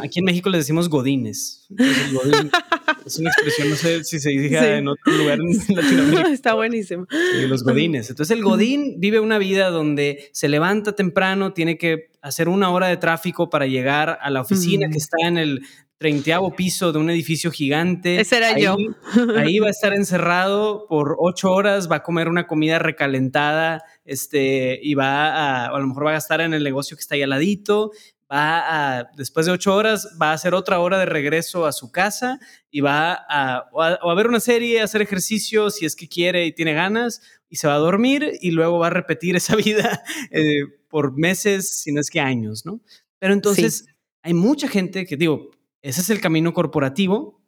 aquí 0.05 0.19
en 0.19 0.25
México 0.27 0.51
le 0.51 0.59
decimos 0.59 0.91
godines. 0.91 1.67
es 3.07 3.19
una 3.19 3.31
expresión, 3.31 3.71
no 3.71 3.77
sé 3.77 4.05
si 4.05 4.21
se 4.21 4.29
dice 4.29 4.77
en 4.77 4.89
otro 4.89 5.11
lugar 5.11 5.39
en 5.41 5.49
Latinoamérica. 5.75 6.29
Está 6.31 6.53
buenísimo. 6.53 7.07
los 7.49 7.65
godines. 7.65 8.11
Entonces 8.11 8.37
el 8.37 8.45
godín 8.45 9.01
vive 9.01 9.21
una 9.21 9.39
vida 9.39 9.71
donde 9.71 10.29
se 10.33 10.51
levanta 10.51 10.93
temprano, 10.93 11.55
tiene 11.55 11.79
que 11.79 12.11
hacer 12.21 12.51
una 12.51 12.69
hora 12.69 12.89
de 12.89 12.99
tráfico 12.99 13.49
para 13.49 13.67
llegar 13.67 14.19
a 14.21 14.29
la 14.29 14.43
oficina 14.43 14.91
que 14.91 14.99
está 14.99 15.17
en 15.27 15.39
el 15.39 15.63
treintaavo 16.03 16.57
piso 16.57 16.93
de 16.93 16.99
un 16.99 17.09
edificio 17.11 17.53
gigante. 17.53 18.21
Ese 18.21 18.39
era 18.39 18.59
yo. 18.59 18.77
ahí 19.39 19.61
va 19.61 19.69
a 19.69 19.71
estar 19.71 19.95
encerrado 19.95 20.87
por 20.89 21.15
ocho 21.21 21.53
horas, 21.53 21.89
va 21.91 21.97
a 21.97 22.03
comer 22.03 22.29
una 22.29 22.49
comida 22.49 22.81
recalentada, 22.81 23.85
este, 24.05 24.81
y 24.83 24.95
va 24.95 25.29
a, 25.29 25.67
a 25.67 25.79
lo 25.79 25.87
mejor 25.87 26.07
va 26.07 26.11
a 26.11 26.15
gastar 26.15 26.41
en 26.41 26.55
el 26.55 26.65
negocio 26.65 26.97
que 26.97 27.03
está 27.03 27.15
ahí 27.15 27.23
al 27.23 27.31
ladito, 27.31 27.93
va 28.31 28.99
a, 28.99 29.11
después 29.17 29.47
de 29.47 29.53
ocho 29.53 29.77
horas, 29.77 30.09
va 30.21 30.31
a 30.31 30.33
hacer 30.33 30.55
otra 30.55 30.81
hora 30.81 30.99
de 30.99 31.07
regreso 31.07 31.67
a 31.67 31.73
su 31.73 31.93
casa 31.93 32.41
y 32.69 32.81
va 32.81 33.13
a, 33.29 33.69
a, 33.73 34.15
ver 34.15 34.27
una 34.27 34.41
serie, 34.41 34.81
a 34.81 34.85
hacer 34.85 35.03
ejercicio 35.03 35.71
si 35.71 35.87
es 35.87 35.95
que 35.95 36.09
quiere 36.09 36.47
y 36.47 36.53
tiene 36.53 36.75
ganas, 36.75 37.23
y 37.49 37.57
se 37.57 37.69
va 37.69 37.75
a 37.75 37.79
dormir 37.79 38.33
y 38.41 38.51
luego 38.51 38.81
va 38.81 38.89
a 38.89 38.91
repetir 38.91 39.37
esa 39.37 39.55
vida 39.55 40.03
eh, 40.33 40.65
por 40.89 41.17
meses, 41.17 41.81
si 41.81 41.93
no 41.93 42.01
es 42.01 42.11
que 42.11 42.19
años, 42.19 42.67
¿no? 42.67 42.81
Pero 43.21 43.35
entonces 43.35 43.87
hay 44.23 44.35
mucha 44.35 44.67
gente 44.67 45.07
que, 45.07 45.17
digo, 45.17 45.51
ese 45.83 46.01
es 46.01 46.11
el 46.11 46.21
camino 46.21 46.55
corporativo. 46.55 47.41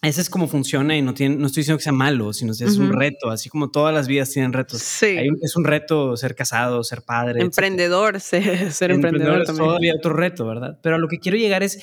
Ese 0.00 0.20
es 0.20 0.28
como 0.28 0.48
funciona 0.48 0.96
y 0.96 1.02
no, 1.02 1.14
tiene, 1.14 1.36
no 1.36 1.46
estoy 1.46 1.60
diciendo 1.60 1.78
que 1.78 1.84
sea 1.84 1.92
malo, 1.92 2.32
sino 2.32 2.52
que 2.52 2.64
es 2.64 2.76
un 2.76 2.92
reto, 2.92 3.30
así 3.30 3.48
como 3.48 3.70
todas 3.70 3.94
las 3.94 4.08
vidas 4.08 4.30
tienen 4.30 4.52
retos. 4.52 4.82
Sí. 4.82 5.16
es 5.40 5.54
un 5.54 5.62
reto 5.62 6.16
ser 6.16 6.34
casado, 6.34 6.82
ser 6.82 7.02
padre. 7.02 7.40
Emprendedor, 7.40 8.18
ser, 8.20 8.72
ser 8.72 8.90
emprendedor, 8.90 9.44
también. 9.44 9.64
Es 9.64 9.68
todavía 9.68 9.94
otro 9.94 10.12
reto, 10.12 10.44
¿verdad? 10.44 10.80
Pero 10.82 10.96
a 10.96 10.98
lo 10.98 11.06
que 11.06 11.20
quiero 11.20 11.38
llegar 11.38 11.62
es, 11.62 11.80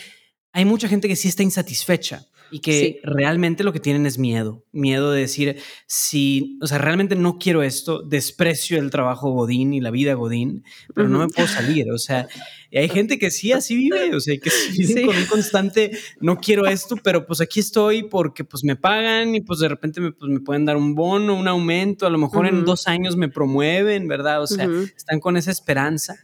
hay 0.52 0.66
mucha 0.66 0.90
gente 0.90 1.08
que 1.08 1.16
sí 1.16 1.30
está 1.30 1.44
insatisfecha 1.44 2.28
y 2.52 2.60
que 2.60 3.00
realmente 3.04 3.64
lo 3.64 3.74
que 3.74 3.80
tienen 3.80 4.06
es 4.06 4.18
miedo, 4.18 4.66
miedo 4.72 5.12
de 5.12 5.22
decir, 5.22 5.58
si, 5.88 6.58
o 6.62 6.68
sea, 6.68 6.78
realmente 6.78 7.16
no 7.16 7.38
quiero 7.38 7.64
esto, 7.64 8.02
desprecio 8.02 8.80
el 8.80 8.90
trabajo 8.90 9.32
Godín 9.32 9.74
y 9.74 9.82
la 9.82 9.92
vida 9.92 10.14
Godín, 10.14 10.64
pero 10.94 11.10
no 11.10 11.20
me 11.20 11.28
puedo 11.28 11.48
salir, 11.48 11.92
o 11.92 11.98
sea, 11.98 12.28
hay 12.72 12.90
gente 12.90 13.18
que 13.18 13.32
sí 13.32 13.52
así 13.52 13.76
vive, 13.76 14.16
o 14.16 14.20
sea, 14.20 14.38
que 14.38 14.50
sí 14.50 15.06
con 15.06 15.16
un 15.16 15.26
constante, 15.26 15.92
no 16.20 16.38
quiero 16.38 16.68
esto, 16.68 16.96
pero 17.04 17.26
pues 17.26 17.42
aquí 17.42 17.60
estoy 17.60 18.04
porque 18.04 18.44
pues 18.44 18.64
me 18.64 18.76
pagan 18.76 19.36
y 19.36 19.42
pues 19.42 19.60
de 19.60 19.70
repente 19.70 20.02
me, 20.02 20.12
pues, 20.12 20.32
me 20.32 20.40
pueden 20.40 20.66
dar 20.66 20.78
un 20.78 20.96
bono, 20.96 21.36
un 21.36 21.48
aumento, 21.48 22.06
a 22.06 22.10
lo 22.10 22.18
mejor 22.18 22.48
en 22.48 22.66
dos 22.66 22.88
años 22.88 23.16
me 23.16 23.30
promueven, 23.30 24.08
¿verdad? 24.08 24.42
O 24.42 24.48
sea, 24.48 24.68
están 24.96 25.20
con 25.20 25.38
esa 25.38 25.52
esperanza. 25.52 26.16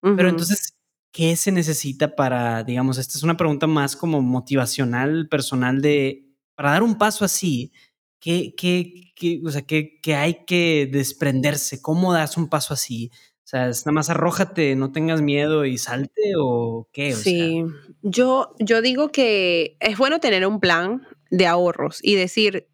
Pero 0.00 0.28
entonces 0.28 0.77
¿qué 1.18 1.34
se 1.34 1.50
necesita 1.50 2.14
para, 2.14 2.62
digamos, 2.62 2.96
esta 2.96 3.18
es 3.18 3.24
una 3.24 3.36
pregunta 3.36 3.66
más 3.66 3.96
como 3.96 4.22
motivacional, 4.22 5.26
personal 5.28 5.82
de, 5.82 6.28
para 6.54 6.70
dar 6.70 6.84
un 6.84 6.96
paso 6.96 7.24
así, 7.24 7.72
¿qué, 8.20 8.54
qué, 8.56 9.12
qué 9.16 9.40
o 9.44 9.50
sea, 9.50 9.62
qué, 9.62 9.98
qué, 10.00 10.14
hay 10.14 10.44
que 10.46 10.88
desprenderse? 10.88 11.82
¿Cómo 11.82 12.12
das 12.12 12.36
un 12.36 12.48
paso 12.48 12.72
así? 12.72 13.10
O 13.38 13.48
sea, 13.48 13.68
es 13.68 13.84
nada 13.84 13.94
más 13.94 14.10
arrójate, 14.10 14.76
no 14.76 14.92
tengas 14.92 15.20
miedo 15.20 15.64
y 15.64 15.76
salte 15.76 16.34
o 16.38 16.88
qué? 16.92 17.12
sí, 17.14 17.64
Yo, 18.02 18.54
yo 18.60 18.80
digo 18.80 19.10
que 19.10 19.76
es 19.80 19.98
bueno 19.98 20.20
tener 20.20 20.46
un 20.46 20.60
plan 20.60 21.02
de 21.32 21.48
ahorros 21.48 21.98
y 22.00 22.14
decir, 22.14 22.68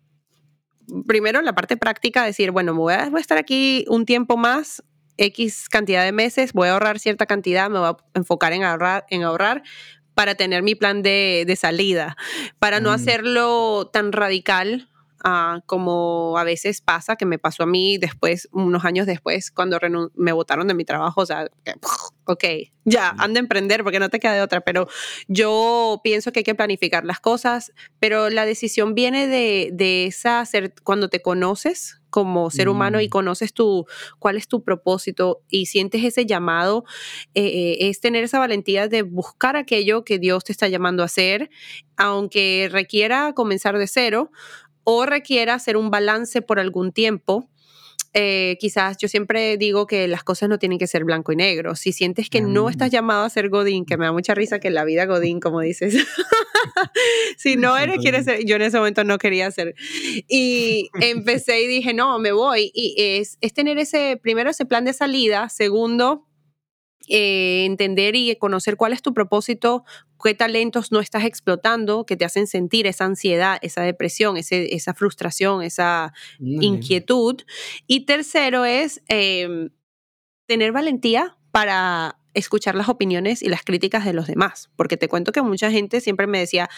primero 1.07 1.41
la 1.41 1.55
parte 1.55 1.79
práctica, 1.79 2.27
decir, 2.27 2.51
bueno, 2.51 2.73
a, 2.91 3.09
voy 3.09 3.19
a 3.19 3.21
estar 3.23 3.39
aquí 3.39 3.87
un 3.89 4.05
tiempo 4.05 4.37
más, 4.37 4.83
X 5.17 5.69
cantidad 5.69 6.05
de 6.05 6.13
meses, 6.13 6.53
voy 6.53 6.69
a 6.69 6.73
ahorrar 6.73 6.99
cierta 6.99 7.27
cantidad, 7.27 7.71
me 7.71 7.79
voy 7.79 7.89
a 7.89 7.97
enfocar 8.15 8.53
en 8.53 8.65
ahorrar, 8.65 9.07
en 9.11 9.23
ahorrar 9.23 9.63
para 10.15 10.35
tener 10.35 10.63
mi 10.63 10.75
plan 10.75 11.03
de, 11.03 11.45
de 11.47 11.57
salida, 11.57 12.17
para 12.59 12.81
no 12.81 12.91
mm. 12.91 12.95
hacerlo 12.95 13.91
tan 13.93 14.13
radical 14.13 14.89
Ah, 15.27 15.63
como 15.65 16.37
a 16.37 16.45
veces 16.45 16.83
pasa, 16.83 17.17
que 17.17 17.25
me 17.25 17.39
pasó 17.39 17.63
a 17.63 17.67
mí 17.67 17.97
después, 17.97 18.47
unos 18.53 18.85
años 18.85 19.07
después, 19.07 19.51
cuando 19.51 19.79
me 20.17 20.33
votaron 20.33 20.69
de 20.69 20.75
mi 20.75 20.85
trabajo, 20.85 21.23
o 21.23 21.25
sea, 21.25 21.49
ok, 22.27 22.45
ya, 22.85 23.09
anda 23.17 23.41
a 23.41 23.43
emprender 23.43 23.83
porque 23.85 24.01
no 24.01 24.11
te 24.11 24.21
queda 24.21 24.35
de 24.35 24.43
otra, 24.43 24.61
pero 24.61 24.87
yo 25.27 25.99
pienso 26.05 26.31
que 26.31 26.41
hay 26.41 26.45
que 26.45 26.55
planificar 26.55 27.07
las 27.07 27.21
cosas, 27.21 27.73
pero 28.01 28.29
la 28.29 28.45
decisión 28.45 28.95
viene 28.95 29.27
de, 29.27 29.71
de 29.73 30.05
esa, 30.05 30.45
cuando 30.83 31.09
te 31.09 31.23
conoces 31.23 32.03
como 32.15 32.49
ser 32.49 32.69
humano 32.69 33.01
y 33.01 33.09
mm. 33.09 33.11
conoces 33.11 33.53
tu, 33.53 33.87
cuál 34.21 34.37
es 34.37 34.47
tu 34.47 34.63
propósito 34.63 35.43
y 35.51 35.67
sientes 35.67 36.05
ese 36.05 36.27
llamado, 36.27 36.85
eh, 37.35 37.43
eh, 37.45 37.89
es 37.89 37.99
tener 37.99 38.23
esa 38.23 38.39
valentía 38.39 38.87
de 38.87 39.03
buscar 39.03 39.57
aquello 39.57 40.05
que 40.05 40.21
Dios 40.21 40.45
te 40.45 40.53
está 40.53 40.69
llamando 40.69 41.03
a 41.03 41.07
hacer, 41.07 41.51
aunque 41.97 42.69
requiera 42.71 43.33
comenzar 43.33 43.79
de 43.79 43.89
cero, 43.89 44.31
o 44.85 45.07
requiera 45.07 45.55
hacer 45.55 45.77
un 45.77 45.91
balance 45.91 46.41
por 46.41 46.61
algún 46.61 46.93
tiempo. 46.93 47.51
Eh, 48.17 48.57
quizás 48.61 48.97
yo 48.99 49.09
siempre 49.09 49.57
digo 49.57 49.89
que 49.89 50.07
las 50.07 50.23
cosas 50.23 50.49
no 50.49 50.61
tienen 50.61 50.79
que 50.79 50.87
ser 50.87 51.05
blanco 51.05 51.33
y 51.33 51.37
negro. 51.37 51.75
Si 51.75 51.93
sientes 51.93 52.31
que 52.31 52.41
no 52.41 52.69
estás 52.69 52.91
mm. 52.91 52.93
llamado 52.93 53.25
a 53.25 53.29
ser 53.29 53.49
Godín, 53.49 53.85
que 53.85 53.97
me 53.97 54.05
da 54.05 54.13
mucha 54.13 54.35
risa 54.35 54.61
que 54.61 54.71
la 54.71 54.85
vida 54.85 55.05
Godín, 55.05 55.41
como 55.41 55.61
dices, 55.61 55.95
si 57.37 57.57
no 57.57 57.77
eres, 57.79 57.99
quieres 57.99 58.25
ser, 58.25 58.45
yo 58.45 58.55
en 58.55 58.63
ese 58.63 58.79
momento 58.79 59.03
no 59.03 59.19
quería 59.19 59.51
ser. 59.51 59.75
Y 60.29 60.91
empecé 61.01 61.63
y 61.63 61.67
dije, 61.67 61.93
no, 61.93 62.21
me 62.21 62.31
voy. 62.31 62.71
Y 62.73 62.95
es, 62.97 63.37
es 63.41 63.53
tener 63.53 63.79
ese, 63.79 64.17
primero 64.23 64.51
ese 64.51 64.65
plan 64.65 64.85
de 64.85 64.93
salida, 64.93 65.49
segundo, 65.49 66.29
eh, 67.09 67.65
entender 67.67 68.17
y 68.17 68.35
conocer 68.37 68.77
cuál 68.77 68.93
es 68.93 69.03
tu 69.03 69.13
propósito, 69.13 69.85
qué 70.25 70.35
talentos 70.35 70.91
no 70.91 71.01
estás 71.01 71.25
explotando 71.25 72.07
que 72.07 72.17
te 72.17 72.25
hacen 72.25 72.47
sentir 72.47 72.87
esa 72.87 73.05
ansiedad, 73.05 73.59
esa 73.61 73.83
depresión, 73.83 74.37
esa 74.39 74.95
frustración, 74.95 75.63
esa 75.63 76.15
inquietud. 76.41 77.43
Y 77.87 78.07
tercero 78.07 78.65
es 78.65 79.03
em, 79.09 79.69
tener 80.47 80.73
valentía 80.73 81.37
para 81.51 82.19
escuchar 82.33 82.75
las 82.75 82.89
opiniones 82.89 83.43
y 83.43 83.49
las 83.49 83.63
críticas 83.63 84.05
de 84.05 84.13
los 84.13 84.27
demás, 84.27 84.71
porque 84.77 84.97
te 84.97 85.09
cuento 85.09 85.31
que 85.31 85.43
mucha 85.43 85.71
gente 85.71 86.01
siempre 86.01 86.27
me 86.27 86.41
decía, 86.41 86.69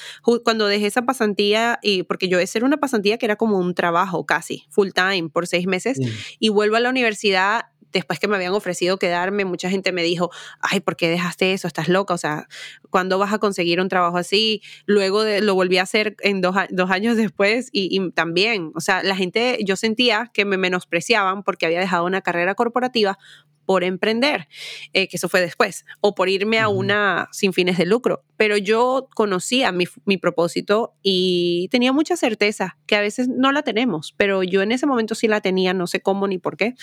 cuando 0.44 0.66
dejé 0.66 0.86
esa 0.86 1.02
pasantía, 1.02 1.78
y 1.82 2.02
porque 2.02 2.28
yo 2.28 2.38
era 2.38 2.66
una 2.66 2.76
pasantía 2.76 3.16
que 3.16 3.26
era 3.26 3.36
como 3.36 3.58
un 3.58 3.74
trabajo 3.74 4.26
casi, 4.26 4.64
full 4.68 4.90
time, 4.90 5.30
por 5.30 5.46
seis 5.46 5.66
meses, 5.66 5.98
y 6.38 6.50
vuelvo 6.50 6.76
a 6.76 6.80
la 6.80 6.90
universidad 6.90 7.66
después 7.92 8.18
que 8.18 8.28
me 8.28 8.36
habían 8.36 8.52
ofrecido 8.52 8.98
quedarme, 8.98 9.44
mucha 9.44 9.70
gente 9.70 9.92
me 9.92 10.02
dijo, 10.02 10.30
ay, 10.60 10.80
¿por 10.80 10.96
qué 10.96 11.08
dejaste 11.08 11.52
eso? 11.52 11.66
Estás 11.66 11.88
loca, 11.88 12.14
o 12.14 12.18
sea, 12.18 12.48
¿cuándo 12.90 13.18
vas 13.18 13.32
a 13.32 13.38
conseguir 13.38 13.80
un 13.80 13.88
trabajo 13.88 14.18
así? 14.18 14.62
Luego 14.86 15.22
de, 15.22 15.40
lo 15.40 15.54
volví 15.54 15.78
a 15.78 15.82
hacer 15.82 16.16
en 16.20 16.40
dos, 16.40 16.56
años 16.90 17.16
después 17.16 17.68
y, 17.72 18.10
también, 18.10 18.72
o 18.74 18.80
sea, 18.80 19.02
la 19.02 19.16
gente, 19.16 19.58
yo 19.64 19.76
sentía 19.76 20.30
que 20.32 20.44
me 20.44 20.56
menospreciaban 20.56 21.42
porque 21.42 21.66
había 21.66 21.80
dejado 21.80 22.04
una 22.04 22.20
carrera 22.20 22.54
corporativa 22.54 23.18
por 23.66 23.84
emprender, 23.84 24.48
eh, 24.92 25.08
que 25.08 25.16
eso 25.16 25.28
fue 25.28 25.40
después, 25.40 25.84
o 26.00 26.14
por 26.14 26.28
irme 26.28 26.58
a 26.58 26.68
una 26.68 27.28
sin 27.32 27.52
fines 27.52 27.76
de 27.76 27.84
lucro. 27.84 28.24
Pero 28.36 28.56
yo 28.56 29.08
conocía 29.14 29.72
mi, 29.72 29.86
mi 30.04 30.16
propósito 30.16 30.94
y 31.02 31.68
tenía 31.70 31.92
mucha 31.92 32.16
certeza, 32.16 32.78
que 32.86 32.96
a 32.96 33.00
veces 33.00 33.28
no 33.28 33.52
la 33.52 33.62
tenemos, 33.62 34.14
pero 34.16 34.42
yo 34.42 34.62
en 34.62 34.72
ese 34.72 34.86
momento 34.86 35.14
sí 35.14 35.26
la 35.26 35.40
tenía, 35.40 35.74
no 35.74 35.86
sé 35.86 36.00
cómo 36.00 36.28
ni 36.28 36.38
por 36.38 36.56
qué, 36.56 36.74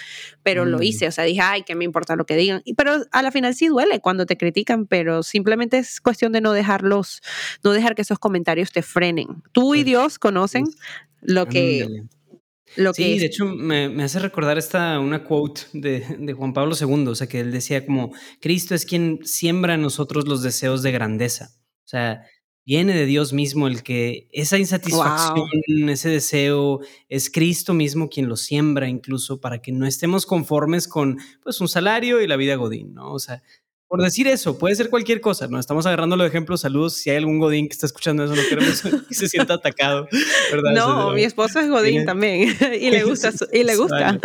pero 0.44 0.66
lo 0.66 0.80
mm. 0.80 0.84
hice, 0.84 1.08
o 1.08 1.12
sea, 1.12 1.24
dije, 1.24 1.42
ay, 1.42 1.64
que 1.64 1.76
me 1.76 1.86
importa 1.86 2.16
lo 2.16 2.26
que 2.26 2.36
digan. 2.36 2.62
Y, 2.66 2.74
pero 2.74 3.06
a 3.12 3.22
la 3.22 3.32
final 3.32 3.56
sí 3.56 3.68
duele 3.68 4.02
cuando 4.02 4.26
te 4.26 4.38
critican, 4.38 4.86
pero 4.86 5.24
simplemente 5.24 5.78
es 5.78 6.02
cuestión 6.02 6.32
de 6.34 6.42
no 6.42 6.52
dejarlos, 6.52 7.22
no 7.64 7.72
dejar 7.72 7.96
que 7.96 8.02
esos 8.02 8.20
comentarios 8.20 8.72
te 8.72 8.82
frenen. 8.82 9.44
Tú 9.54 9.76
y 9.76 9.84
Dios 9.84 10.20
conocen 10.20 10.66
lo 11.22 11.48
que... 11.48 11.88
Lo 12.76 12.94
sí, 12.94 13.20
de 13.20 13.26
hecho 13.26 13.46
me, 13.46 14.04
hace 14.04 14.20
recordar 14.20 14.58
esta, 14.58 15.00
una 15.00 15.24
quote 15.24 15.62
de, 15.74 16.00
de, 16.20 16.34
Juan 16.34 16.54
Pablo 16.54 16.76
II, 16.80 17.08
o 17.08 17.16
sea, 17.16 17.28
que 17.28 17.40
él 17.40 17.52
decía 17.52 17.86
como, 17.86 18.14
Cristo 18.40 18.76
es 18.76 18.86
quien 18.86 19.20
siembra 19.24 19.76
en 19.76 19.82
nosotros 19.82 20.28
los 20.28 20.42
deseos 20.42 20.82
de 20.84 20.92
grandeza. 20.92 21.52
O 21.86 21.88
sea, 21.88 22.24
viene 22.66 22.94
de 22.94 23.06
Dios 23.06 23.34
mismo 23.34 23.68
el 23.68 23.84
que 23.84 24.28
esa 24.32 24.58
insatisfacción, 24.58 25.50
ese 25.90 26.10
deseo, 26.10 26.80
es 27.10 27.30
Cristo 27.30 27.74
mismo 27.74 28.10
quien 28.10 28.30
lo 28.30 28.38
siembra 28.38 28.88
incluso 28.88 29.40
para 29.42 29.62
que 29.62 29.72
no 29.72 29.86
estemos 29.86 30.26
conformes 30.26 30.88
con 30.88 31.18
pues 31.44 31.60
un 31.62 31.68
salario 31.68 32.22
y 32.22 32.28
la 32.28 32.38
vida 32.38 32.56
godín, 32.56 32.94
¿no? 32.94 33.12
O 33.12 33.20
sea, 33.20 33.44
por 33.94 34.02
decir 34.02 34.28
eso, 34.28 34.58
puede 34.58 34.74
ser 34.74 34.90
cualquier 34.90 35.22
cosa, 35.22 35.48
¿no? 35.48 35.60
Estamos 35.60 35.86
agarrándolo 35.86 36.24
de 36.24 36.30
ejemplo, 36.30 36.58
saludos, 36.58 36.96
si 36.96 37.12
hay 37.12 37.18
algún 37.18 37.38
godín 37.38 37.68
que 37.68 37.74
está 37.74 37.86
escuchando 37.86 38.24
eso, 38.24 38.36
no 38.36 38.42
queremos 38.50 38.82
que 38.82 39.14
se 39.14 39.30
sienta 39.30 39.54
atacado, 39.54 40.08
¿verdad? 40.52 40.72
No, 40.74 41.12
mi 41.12 41.24
esposo 41.24 41.60
es 41.60 41.70
godín 41.70 42.04
también 42.04 42.58
y 42.82 42.90
le 42.90 43.04
gusta, 43.04 43.32
y 43.52 43.64
le 43.64 43.76
gusta. 43.76 44.20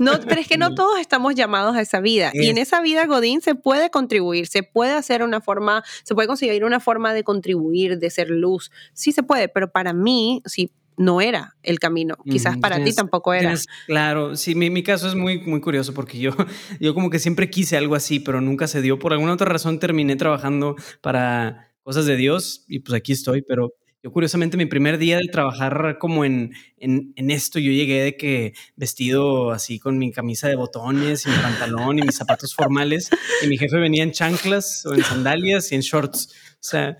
No, 0.00 0.18
pero 0.26 0.40
es 0.40 0.48
que 0.48 0.58
no 0.58 0.74
todos 0.74 0.98
estamos 0.98 1.36
llamados 1.36 1.76
a 1.76 1.80
esa 1.80 2.00
vida 2.00 2.32
y 2.34 2.48
en 2.48 2.58
esa 2.58 2.80
vida 2.80 3.06
godín 3.06 3.40
se 3.40 3.54
puede 3.54 3.88
contribuir, 3.88 4.48
se 4.48 4.64
puede 4.64 4.94
hacer 4.94 5.22
una 5.22 5.40
forma, 5.40 5.84
se 6.02 6.16
puede 6.16 6.26
conseguir 6.26 6.64
una 6.64 6.80
forma 6.80 7.14
de 7.14 7.22
contribuir, 7.22 8.00
de 8.00 8.10
ser 8.10 8.30
luz, 8.30 8.72
sí 8.94 9.12
se 9.12 9.22
puede, 9.22 9.48
pero 9.48 9.70
para 9.70 9.92
mí, 9.92 10.42
sí 10.44 10.72
no 10.96 11.20
era 11.20 11.56
el 11.62 11.78
camino. 11.78 12.16
Quizás 12.28 12.56
para 12.58 12.82
ti 12.82 12.94
tampoco 12.94 13.34
era. 13.34 13.54
claro, 13.86 14.36
sí, 14.36 14.54
mi, 14.54 14.70
mi, 14.70 14.82
caso 14.82 15.08
es 15.08 15.14
muy, 15.14 15.40
muy 15.40 15.60
curioso 15.60 15.94
porque 15.94 16.18
yo, 16.18 16.32
yo 16.80 16.94
como 16.94 17.10
que 17.10 17.18
siempre 17.18 17.50
quise 17.50 17.76
algo 17.76 17.94
así, 17.94 18.20
pero 18.20 18.40
nunca 18.40 18.66
se 18.66 18.82
dio. 18.82 18.98
Por 18.98 19.12
alguna 19.12 19.32
otra 19.32 19.46
razón 19.46 19.78
terminé 19.78 20.16
trabajando 20.16 20.76
para 21.00 21.72
cosas 21.82 22.06
de 22.06 22.16
Dios 22.16 22.64
y 22.68 22.80
pues 22.80 22.94
aquí 22.94 23.12
estoy, 23.12 23.42
pero 23.42 23.74
yo 24.04 24.12
curiosamente 24.12 24.58
mi 24.58 24.66
primer 24.66 24.98
día 24.98 25.16
de 25.16 25.28
trabajar 25.32 25.96
como 25.98 26.26
en, 26.26 26.52
en, 26.76 27.14
en, 27.16 27.30
esto, 27.30 27.58
yo 27.58 27.72
llegué 27.72 28.02
de 28.02 28.16
que 28.18 28.52
vestido 28.76 29.50
así 29.50 29.78
con 29.78 29.96
mi 29.96 30.12
camisa 30.12 30.46
de 30.46 30.56
botones 30.56 31.24
y 31.24 31.30
mi 31.30 31.36
pantalón 31.36 31.98
y 31.98 32.02
mis 32.02 32.14
zapatos 32.14 32.54
formales 32.54 33.08
y 33.42 33.46
mi 33.46 33.56
jefe 33.56 33.78
venía 33.78 34.02
en 34.02 34.12
chanclas 34.12 34.84
o 34.84 34.92
en 34.92 35.02
sandalias 35.02 35.72
y 35.72 35.76
en 35.76 35.80
shorts. 35.80 36.34
O 36.52 36.56
sea, 36.60 36.98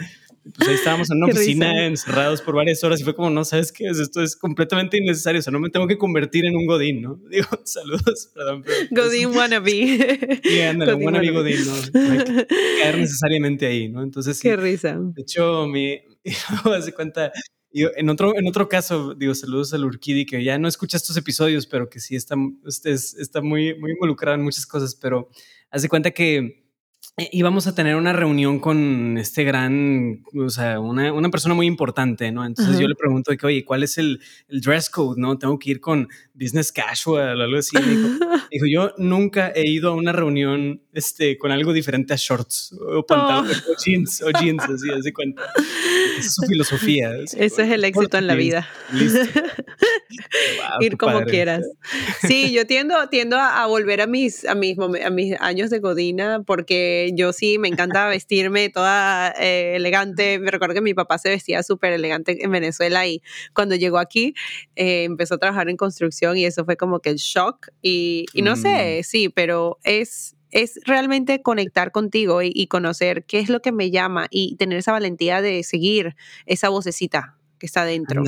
pues 0.56 0.68
ahí 0.68 0.74
estábamos 0.74 1.10
en 1.10 1.16
una 1.16 1.32
oficina 1.32 1.86
encerrados 1.86 2.42
por 2.42 2.54
varias 2.54 2.84
horas 2.84 3.00
y 3.00 3.04
fue 3.04 3.14
como, 3.14 3.30
no, 3.30 3.44
¿sabes 3.44 3.72
qué? 3.72 3.86
Esto 3.86 4.22
es 4.22 4.36
completamente 4.36 4.98
innecesario, 4.98 5.38
o 5.38 5.42
sea, 5.42 5.50
no 5.50 5.58
me 5.58 5.70
tengo 5.70 5.86
que 5.86 5.96
convertir 5.96 6.44
en 6.44 6.54
un 6.54 6.66
godín, 6.66 7.00
¿no? 7.00 7.18
Digo, 7.30 7.48
saludos, 7.64 8.30
perdón. 8.34 8.62
Pero, 8.62 8.88
godín 9.04 9.28
wannabe. 9.28 10.40
Sí, 10.42 10.60
ándale, 10.60 10.94
wannabe 10.94 11.30
godín, 11.30 11.64
¿no? 11.64 12.00
No 12.00 12.12
hay 12.12 12.18
que 12.18 12.46
caer 12.80 12.98
necesariamente 12.98 13.66
ahí, 13.66 13.88
¿no? 13.88 14.02
Entonces, 14.02 14.36
sí. 14.36 14.48
Qué 14.48 14.56
risa. 14.56 14.98
De 14.98 15.22
hecho, 15.22 15.66
mi, 15.66 15.98
me 16.64 16.92
cuenta, 16.92 17.32
yo, 17.72 17.88
en, 17.96 18.10
otro, 18.10 18.36
en 18.36 18.46
otro 18.46 18.68
caso, 18.68 19.14
digo, 19.14 19.34
saludos 19.34 19.72
al 19.72 19.84
Urquidi, 19.84 20.26
que 20.26 20.44
ya 20.44 20.58
no 20.58 20.68
escucha 20.68 20.98
estos 20.98 21.16
episodios, 21.16 21.66
pero 21.66 21.88
que 21.88 22.00
sí 22.00 22.16
está, 22.16 22.36
este 22.66 22.92
está 22.92 23.40
muy, 23.40 23.78
muy 23.78 23.92
involucrado 23.92 24.36
en 24.36 24.42
muchas 24.42 24.66
cosas, 24.66 24.94
pero 24.94 25.30
hace 25.70 25.88
cuenta 25.88 26.10
que 26.10 26.63
íbamos 27.16 27.68
a 27.68 27.74
tener 27.76 27.94
una 27.94 28.12
reunión 28.12 28.58
con 28.58 29.18
este 29.18 29.44
gran, 29.44 30.24
o 30.34 30.48
sea, 30.48 30.80
una, 30.80 31.12
una 31.12 31.30
persona 31.30 31.54
muy 31.54 31.66
importante, 31.66 32.32
¿no? 32.32 32.44
Entonces 32.44 32.76
yo 32.78 32.88
le 32.88 32.96
pregunto 32.96 33.30
de 33.30 33.36
que, 33.36 33.46
oye, 33.46 33.64
¿cuál 33.64 33.84
es 33.84 33.98
el, 33.98 34.20
el, 34.48 34.60
dress 34.60 34.90
code, 34.90 35.20
no? 35.20 35.38
Tengo 35.38 35.56
que 35.58 35.70
ir 35.70 35.80
con 35.80 36.08
business 36.34 36.72
casual 36.72 37.40
o 37.40 37.44
algo 37.44 37.58
así. 37.58 37.76
dijo, 38.50 38.66
yo 38.66 38.92
nunca 38.98 39.52
he 39.54 39.68
ido 39.68 39.92
a 39.92 39.94
una 39.94 40.10
reunión 40.10 40.82
este, 40.92 41.38
con 41.38 41.52
algo 41.52 41.72
diferente 41.72 42.14
a 42.14 42.16
shorts 42.16 42.74
o 42.80 43.06
pantalones 43.06 43.62
o 43.68 43.74
jeans 43.84 44.22
o 44.22 44.30
jeans, 44.30 44.64
así, 44.64 44.90
así 44.90 45.12
cuenta. 45.12 45.42
Esa 46.18 46.26
es 46.26 46.34
su 46.34 46.42
filosofía. 46.48 47.14
Ese 47.16 47.44
es 47.44 47.58
el 47.58 47.84
éxito 47.84 48.18
en 48.18 48.26
la 48.26 48.34
vida. 48.34 48.68
ir 50.80 50.96
como 50.96 51.22
quieras. 51.22 51.64
Sí, 52.26 52.52
yo 52.52 52.66
tiendo, 52.66 53.08
tiendo 53.08 53.36
a, 53.38 53.66
volver 53.66 54.00
a 54.00 54.08
mis, 54.08 54.44
a, 54.46 54.56
mis, 54.56 54.76
a 54.78 55.10
mis 55.10 55.40
años 55.40 55.70
de 55.70 55.78
Godina 55.78 56.42
porque 56.44 57.03
yo 57.12 57.32
sí 57.32 57.58
me 57.58 57.68
encanta 57.68 58.08
vestirme 58.08 58.68
toda 58.70 59.34
eh, 59.38 59.76
elegante. 59.76 60.38
Me 60.38 60.50
recuerdo 60.50 60.74
que 60.74 60.80
mi 60.80 60.94
papá 60.94 61.18
se 61.18 61.28
vestía 61.28 61.62
súper 61.62 61.92
elegante 61.92 62.44
en 62.44 62.50
Venezuela 62.50 63.06
y 63.06 63.22
cuando 63.54 63.74
llegó 63.74 63.98
aquí 63.98 64.34
eh, 64.76 65.04
empezó 65.04 65.34
a 65.34 65.38
trabajar 65.38 65.68
en 65.68 65.76
construcción 65.76 66.36
y 66.36 66.44
eso 66.44 66.64
fue 66.64 66.76
como 66.76 67.00
que 67.00 67.10
el 67.10 67.16
shock. 67.16 67.68
Y, 67.82 68.26
no 68.42 68.56
sé, 68.56 69.00
mm. 69.00 69.04
sí, 69.04 69.28
pero 69.28 69.78
es, 69.84 70.36
es 70.50 70.80
realmente 70.84 71.42
conectar 71.42 71.92
contigo 71.92 72.42
y, 72.42 72.50
y, 72.54 72.68
conocer 72.68 73.24
qué 73.24 73.40
es 73.40 73.48
lo 73.48 73.60
que 73.60 73.72
me 73.72 73.90
llama 73.90 74.28
y 74.30 74.56
tener 74.56 74.78
esa 74.78 74.92
valentía 74.92 75.42
de 75.42 75.62
seguir 75.62 76.16
esa 76.46 76.68
vocecita 76.68 77.36
está 77.64 77.84
dentro. 77.84 78.22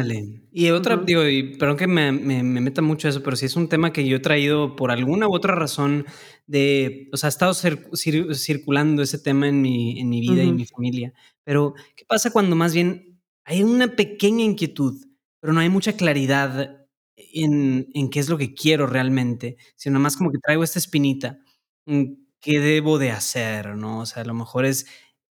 Y 0.52 0.70
otra, 0.70 0.96
digo, 0.96 1.26
y 1.26 1.56
perdón 1.56 1.76
que 1.76 1.86
me, 1.86 2.12
me, 2.12 2.42
meta 2.42 2.82
mucho 2.82 3.08
eso, 3.08 3.22
pero 3.22 3.36
si 3.36 3.46
es 3.46 3.56
un 3.56 3.68
tema 3.68 3.92
que 3.92 4.06
yo 4.06 4.16
he 4.16 4.20
traído 4.20 4.76
por 4.76 4.90
alguna 4.90 5.28
u 5.28 5.34
otra 5.34 5.54
razón 5.54 6.06
de, 6.46 7.08
o 7.12 7.16
sea, 7.16 7.28
ha 7.28 7.30
estado 7.30 7.54
circulando 7.54 9.02
ese 9.02 9.18
tema 9.18 9.48
en 9.48 9.60
mi, 9.62 10.00
en 10.00 10.08
mi 10.08 10.20
vida 10.20 10.42
y 10.42 10.48
en 10.48 10.56
mi 10.56 10.66
familia. 10.66 11.12
Pero, 11.44 11.74
¿qué 11.96 12.04
pasa 12.04 12.30
cuando 12.30 12.56
más 12.56 12.74
bien 12.74 13.20
hay 13.44 13.62
una 13.62 13.94
pequeña 13.94 14.44
inquietud, 14.44 15.06
pero 15.40 15.52
no 15.52 15.60
hay 15.60 15.68
mucha 15.68 15.92
claridad 15.92 16.86
en, 17.16 17.88
en 17.94 18.10
qué 18.10 18.20
es 18.20 18.28
lo 18.28 18.38
que 18.38 18.54
quiero 18.54 18.86
realmente, 18.86 19.56
sino 19.76 19.98
más 20.00 20.16
como 20.16 20.30
que 20.30 20.38
traigo 20.38 20.64
esta 20.64 20.78
espinita? 20.78 21.38
Mm, 21.86 22.26
¿Qué 22.40 22.60
debo 22.60 22.98
de 22.98 23.10
hacer? 23.10 23.76
¿No? 23.76 24.00
O 24.00 24.06
sea, 24.06 24.22
a 24.22 24.26
lo 24.26 24.34
mejor 24.34 24.66
es 24.66 24.86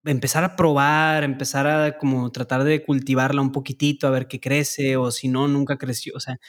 empezar 0.05 0.43
a 0.43 0.55
probar, 0.55 1.23
empezar 1.23 1.67
a 1.67 1.97
como 1.97 2.31
tratar 2.31 2.63
de 2.63 2.83
cultivarla 2.83 3.41
un 3.41 3.51
poquitito, 3.51 4.07
a 4.07 4.11
ver 4.11 4.27
qué 4.27 4.39
crece, 4.39 4.97
o 4.97 5.11
si 5.11 5.27
no, 5.27 5.47
nunca 5.47 5.77
creció, 5.77 6.13
o 6.15 6.19
sea, 6.19 6.39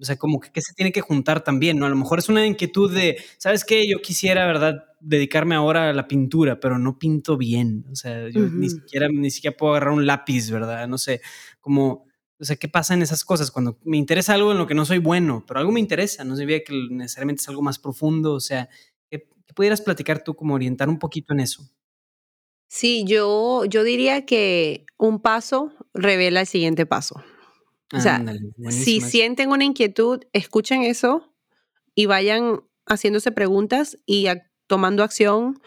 o 0.00 0.04
sea, 0.04 0.16
como 0.16 0.40
que, 0.40 0.62
se 0.62 0.72
tiene 0.74 0.92
que 0.92 1.02
juntar 1.02 1.44
también, 1.44 1.78
¿no? 1.78 1.86
A 1.86 1.90
lo 1.90 1.96
mejor 1.96 2.18
es 2.18 2.28
una 2.28 2.46
inquietud 2.46 2.92
de, 2.92 3.18
¿sabes 3.38 3.64
qué? 3.64 3.86
Yo 3.86 4.00
quisiera, 4.00 4.46
¿verdad? 4.46 4.84
Dedicarme 5.00 5.54
ahora 5.54 5.90
a 5.90 5.92
la 5.92 6.08
pintura, 6.08 6.58
pero 6.58 6.78
no 6.78 6.98
pinto 6.98 7.36
bien, 7.36 7.84
o 7.90 7.94
sea, 7.94 8.28
yo 8.30 8.40
ni 8.40 8.70
siquiera, 8.70 9.08
ni 9.08 9.30
siquiera 9.30 9.56
puedo 9.56 9.74
agarrar 9.74 9.92
un 9.92 10.06
lápiz, 10.06 10.50
¿verdad? 10.50 10.88
No 10.88 10.98
sé, 10.98 11.20
como, 11.60 12.06
o 12.38 12.44
sea, 12.44 12.56
¿qué 12.56 12.68
pasa 12.68 12.94
en 12.94 13.02
esas 13.02 13.24
cosas? 13.24 13.50
Cuando 13.50 13.78
me 13.84 13.98
interesa 13.98 14.34
algo 14.34 14.52
en 14.52 14.58
lo 14.58 14.66
que 14.66 14.74
no 14.74 14.84
soy 14.86 14.98
bueno, 14.98 15.44
pero 15.46 15.60
algo 15.60 15.72
me 15.72 15.80
interesa, 15.80 16.24
no 16.24 16.36
significa 16.36 16.64
que 16.70 16.88
necesariamente 16.90 17.42
es 17.42 17.48
algo 17.48 17.62
más 17.62 17.78
profundo, 17.78 18.32
o 18.34 18.40
sea, 18.40 18.68
¿qué, 19.10 19.28
qué 19.46 19.54
pudieras 19.54 19.82
platicar 19.82 20.24
tú 20.24 20.34
como 20.34 20.54
orientar 20.54 20.88
un 20.88 20.98
poquito 20.98 21.34
en 21.34 21.40
eso? 21.40 21.70
Sí, 22.72 23.02
yo, 23.04 23.64
yo 23.64 23.82
diría 23.82 24.24
que 24.24 24.86
un 24.96 25.20
paso 25.20 25.72
revela 25.92 26.42
el 26.42 26.46
siguiente 26.46 26.86
paso. 26.86 27.20
O 27.92 27.98
sea, 27.98 28.24
si 28.68 29.00
sienten 29.00 29.50
una 29.50 29.64
inquietud, 29.64 30.20
escuchen 30.32 30.84
eso 30.84 31.34
y 31.96 32.06
vayan 32.06 32.62
haciéndose 32.86 33.32
preguntas 33.32 33.98
y 34.06 34.28
tomando 34.68 35.02
acción 35.02 35.60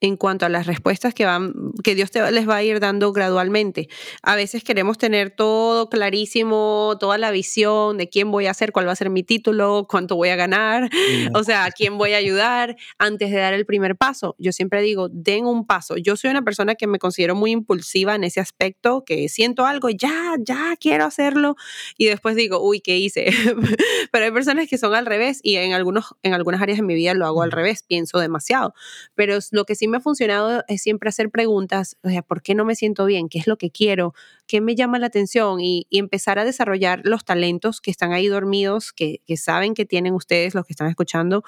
en 0.00 0.16
cuanto 0.16 0.44
a 0.44 0.48
las 0.48 0.66
respuestas 0.66 1.14
que 1.14 1.24
van, 1.24 1.54
que 1.82 1.94
Dios 1.94 2.10
te, 2.10 2.30
les 2.30 2.48
va 2.48 2.56
a 2.56 2.62
ir 2.62 2.80
dando 2.80 3.12
gradualmente. 3.12 3.88
A 4.22 4.36
veces 4.36 4.62
queremos 4.62 4.98
tener 4.98 5.30
todo 5.30 5.88
clarísimo, 5.88 6.96
toda 7.00 7.16
la 7.16 7.30
visión 7.30 7.96
de 7.96 8.08
quién 8.08 8.30
voy 8.30 8.46
a 8.46 8.54
ser, 8.54 8.72
cuál 8.72 8.86
va 8.86 8.92
a 8.92 8.96
ser 8.96 9.08
mi 9.08 9.22
título, 9.22 9.86
cuánto 9.88 10.16
voy 10.16 10.28
a 10.28 10.36
ganar, 10.36 10.90
o 11.34 11.42
sea, 11.44 11.64
a 11.64 11.70
quién 11.70 11.96
voy 11.96 12.12
a 12.12 12.18
ayudar 12.18 12.76
antes 12.98 13.30
de 13.30 13.38
dar 13.38 13.54
el 13.54 13.64
primer 13.64 13.96
paso. 13.96 14.36
Yo 14.38 14.52
siempre 14.52 14.82
digo, 14.82 15.08
den 15.10 15.46
un 15.46 15.66
paso. 15.66 15.96
Yo 15.96 16.16
soy 16.16 16.30
una 16.30 16.42
persona 16.42 16.74
que 16.74 16.86
me 16.86 16.98
considero 16.98 17.34
muy 17.34 17.52
impulsiva 17.52 18.14
en 18.14 18.24
ese 18.24 18.40
aspecto, 18.40 19.04
que 19.04 19.28
siento 19.28 19.64
algo, 19.64 19.88
ya, 19.88 20.34
ya 20.40 20.74
quiero 20.78 21.04
hacerlo 21.04 21.56
y 21.96 22.06
después 22.06 22.36
digo, 22.36 22.60
uy, 22.60 22.80
¿qué 22.80 22.98
hice? 22.98 23.26
Pero 24.12 24.24
hay 24.24 24.30
personas 24.30 24.68
que 24.68 24.76
son 24.76 24.94
al 24.94 25.06
revés 25.06 25.40
y 25.42 25.56
en 25.56 25.72
algunos 25.72 26.14
en 26.22 26.34
algunas 26.34 26.60
áreas 26.60 26.78
de 26.78 26.84
mi 26.84 26.94
vida 26.94 27.14
lo 27.14 27.26
hago 27.26 27.42
al 27.42 27.52
revés, 27.52 27.82
pienso 27.82 28.18
demasiado. 28.18 28.74
Pero 29.14 29.38
lo 29.52 29.64
que 29.64 29.74
sí 29.74 29.85
me 29.88 29.98
ha 29.98 30.00
funcionado 30.00 30.64
es 30.68 30.82
siempre 30.82 31.08
hacer 31.08 31.30
preguntas, 31.30 31.96
o 32.02 32.08
sea, 32.08 32.22
¿por 32.22 32.42
qué 32.42 32.54
no 32.54 32.64
me 32.64 32.74
siento 32.74 33.04
bien? 33.06 33.28
¿Qué 33.28 33.38
es 33.38 33.46
lo 33.46 33.56
que 33.56 33.70
quiero? 33.70 34.14
¿Qué 34.46 34.60
me 34.60 34.74
llama 34.74 34.98
la 34.98 35.06
atención? 35.06 35.60
Y, 35.60 35.86
empezar 35.90 36.38
a 36.38 36.44
desarrollar 36.44 37.00
los 37.04 37.24
talentos 37.24 37.80
que 37.80 37.90
están 37.90 38.12
ahí 38.12 38.28
dormidos, 38.28 38.92
que, 38.92 39.20
saben 39.36 39.74
que 39.74 39.86
tienen 39.86 40.14
ustedes, 40.14 40.54
los 40.54 40.66
que 40.66 40.72
están 40.72 40.88
escuchando, 40.88 41.42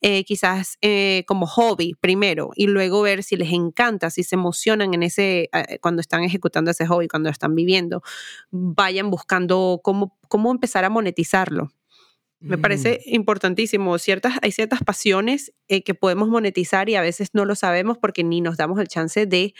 eh, 0.00 0.24
quizás 0.24 0.78
eh, 0.82 1.24
como 1.26 1.46
hobby 1.46 1.94
primero, 2.00 2.50
y 2.54 2.66
luego 2.66 3.02
ver 3.02 3.22
si 3.22 3.36
les 3.36 3.52
encanta, 3.52 4.10
si 4.10 4.22
se 4.22 4.36
emocionan 4.36 4.94
en 4.94 5.02
ese, 5.02 5.50
eh, 5.52 5.78
cuando 5.80 6.00
están 6.00 6.22
ejecutando 6.22 6.70
ese 6.70 6.86
hobby, 6.86 7.08
cuando 7.08 7.28
están 7.28 7.54
viviendo, 7.54 8.02
vayan 8.50 9.10
buscando 9.10 9.80
cómo, 9.82 10.16
cómo 10.28 10.50
empezar 10.50 10.84
a 10.84 10.90
monetizarlo 10.90 11.70
Me 12.40 12.56
parece 12.58 13.00
Mm. 13.06 13.14
importantísimo. 13.14 13.98
Ciertas, 13.98 14.34
hay 14.42 14.52
ciertas 14.52 14.82
pasiones 14.84 15.52
eh, 15.68 15.82
que 15.82 15.94
podemos 15.94 16.28
monetizar 16.28 16.88
y 16.88 16.94
a 16.94 17.00
veces 17.00 17.30
no 17.32 17.44
lo 17.44 17.54
sabemos 17.54 17.98
porque 17.98 18.22
ni 18.24 18.40
nos 18.40 18.56
damos 18.56 18.78
el 18.80 18.88
chance 18.88 19.26
de 19.26 19.54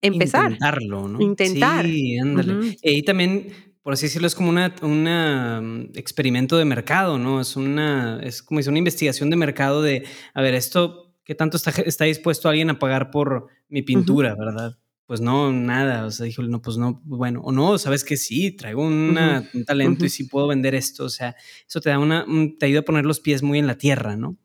empezar, 0.00 0.46
Intentarlo, 0.52 1.08
¿no? 1.08 1.20
intentar. 1.20 1.84
Sí, 1.86 2.18
ándale. 2.18 2.76
Y 2.82 3.02
también, 3.02 3.48
por 3.82 3.92
así 3.92 4.06
decirlo, 4.06 4.26
es 4.26 4.34
como 4.34 4.50
una, 4.50 4.74
una 4.82 5.60
mm, 5.60 5.90
experimento 5.94 6.56
de 6.56 6.64
mercado, 6.64 7.18
¿no? 7.18 7.40
Es 7.40 7.56
una, 7.56 8.20
es 8.22 8.42
como 8.42 8.58
dice, 8.58 8.70
una 8.70 8.78
investigación 8.78 9.30
de 9.30 9.36
mercado 9.36 9.82
de, 9.82 10.04
a 10.34 10.42
ver, 10.42 10.54
esto, 10.54 11.14
¿qué 11.24 11.34
tanto 11.34 11.56
está, 11.56 11.70
está 11.82 12.04
dispuesto 12.04 12.48
alguien 12.48 12.70
a 12.70 12.78
pagar 12.78 13.10
por 13.10 13.48
mi 13.68 13.82
pintura, 13.82 14.34
verdad? 14.36 14.76
Pues 15.06 15.20
no, 15.20 15.52
nada. 15.52 16.06
O 16.06 16.10
sea, 16.10 16.26
dijo, 16.26 16.42
no, 16.42 16.62
pues 16.62 16.76
no, 16.76 17.00
bueno, 17.04 17.40
o 17.42 17.52
no, 17.52 17.76
sabes 17.78 18.04
que 18.04 18.16
sí, 18.16 18.52
traigo 18.52 18.82
una- 18.86 19.40
un 19.54 19.64
talento 19.64 20.04
y 20.06 20.08
sí 20.10 20.24
puedo 20.24 20.46
vender 20.48 20.74
esto. 20.74 21.04
O 21.04 21.08
sea, 21.10 21.34
eso 21.68 21.80
te 21.80 21.90
da 21.90 21.98
una, 21.98 22.24
un- 22.24 22.56
te 22.58 22.66
ayuda 22.66 22.80
a 22.80 22.84
poner 22.84 23.04
los 23.04 23.20
pies 23.20 23.42
muy 23.42 23.58
en 23.58 23.66
la 23.66 23.76
tierra, 23.78 24.16
¿no? 24.16 24.36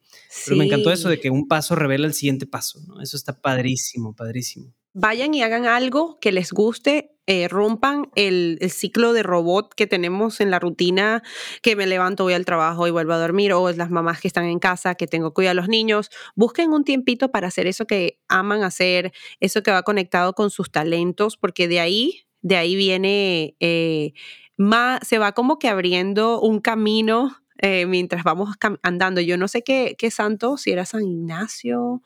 Pero 0.45 0.57
me 0.57 0.65
encantó 0.65 0.91
eso 0.91 1.09
de 1.09 1.19
que 1.19 1.29
un 1.29 1.47
paso 1.47 1.75
revela 1.75 2.07
el 2.07 2.13
siguiente 2.13 2.45
paso, 2.47 2.81
¿no? 2.87 3.01
Eso 3.01 3.15
está 3.17 3.39
padrísimo, 3.41 4.13
padrísimo. 4.15 4.73
Vayan 4.99 5.35
y 5.35 5.43
hagan 5.43 5.67
algo 5.67 6.17
que 6.19 6.31
les 6.31 6.51
guste, 6.51 7.11
eh, 7.27 7.47
rompan 7.47 8.09
el, 8.15 8.57
el 8.61 8.71
ciclo 8.71 9.13
de 9.13 9.21
robot 9.21 9.75
que 9.75 9.85
tenemos 9.85 10.41
en 10.41 10.49
la 10.49 10.57
rutina, 10.57 11.21
que 11.61 11.75
me 11.75 11.85
levanto, 11.85 12.23
voy 12.23 12.33
al 12.33 12.45
trabajo 12.45 12.87
y 12.87 12.89
vuelvo 12.91 13.13
a 13.13 13.19
dormir, 13.19 13.53
o 13.53 13.71
las 13.73 13.91
mamás 13.91 14.19
que 14.21 14.27
están 14.27 14.45
en 14.45 14.57
casa, 14.57 14.95
que 14.95 15.05
tengo 15.05 15.29
que 15.29 15.35
cuidar 15.35 15.51
a 15.51 15.53
los 15.53 15.67
niños. 15.67 16.09
Busquen 16.35 16.71
un 16.71 16.83
tiempito 16.83 17.29
para 17.29 17.47
hacer 17.47 17.67
eso 17.67 17.85
que 17.85 18.17
aman 18.27 18.63
hacer, 18.63 19.11
eso 19.39 19.61
que 19.61 19.69
va 19.69 19.83
conectado 19.83 20.33
con 20.33 20.49
sus 20.49 20.71
talentos, 20.71 21.37
porque 21.37 21.67
de 21.67 21.79
ahí, 21.79 22.25
de 22.41 22.55
ahí 22.57 22.75
viene, 22.75 23.55
eh, 23.59 24.13
más, 24.57 25.07
se 25.07 25.19
va 25.19 25.33
como 25.33 25.59
que 25.59 25.69
abriendo 25.69 26.41
un 26.41 26.59
camino. 26.59 27.37
eh, 27.61 27.85
mientras 27.87 28.23
vamos 28.23 28.49
andando, 28.83 29.21
yo 29.21 29.37
no 29.37 29.47
sé 29.47 29.63
qué, 29.63 29.95
qué 29.97 30.11
santo, 30.11 30.57
si 30.57 30.71
era 30.71 30.85
San 30.85 31.03
Ignacio 31.03 32.01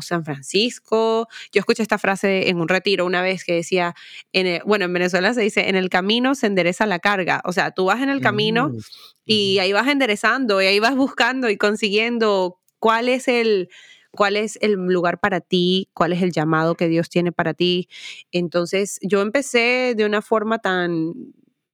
o 0.00 0.02
San 0.02 0.24
Francisco. 0.24 1.28
Yo 1.52 1.60
escuché 1.60 1.82
esta 1.82 1.98
frase 1.98 2.48
en 2.48 2.60
un 2.60 2.68
retiro 2.68 3.06
una 3.06 3.22
vez 3.22 3.44
que 3.44 3.54
decía, 3.54 3.94
en 4.32 4.46
el- 4.46 4.62
bueno, 4.66 4.84
en 4.86 4.92
Venezuela 4.92 5.32
se 5.34 5.42
dice, 5.42 5.68
en 5.68 5.76
el 5.76 5.88
camino 5.88 6.34
se 6.34 6.46
endereza 6.46 6.86
la 6.86 6.98
carga. 6.98 7.40
O 7.44 7.52
sea, 7.52 7.70
tú 7.70 7.84
vas 7.86 8.00
en 8.02 8.10
el 8.10 8.20
camino 8.20 8.68
Mm, 8.70 8.78
y 9.24 9.58
ahí 9.60 9.72
vas 9.72 9.88
enderezando 9.88 10.60
y 10.60 10.66
ahí 10.66 10.80
vas 10.80 10.96
buscando 10.96 11.48
y 11.50 11.56
consiguiendo 11.56 12.58
cuál 12.78 13.08
es 13.08 13.28
el 13.28 13.68
cuál 14.12 14.36
es 14.36 14.58
el 14.60 14.72
lugar 14.72 15.20
para 15.20 15.40
ti, 15.40 15.88
cuál 15.94 16.12
es 16.12 16.20
el 16.22 16.32
llamado 16.32 16.74
que 16.74 16.88
Dios 16.88 17.08
tiene 17.08 17.30
para 17.30 17.54
ti. 17.54 17.88
Entonces, 18.32 18.98
yo 19.02 19.20
empecé 19.22 19.94
de 19.96 20.04
una 20.04 20.20
forma 20.20 20.58
tan 20.58 21.12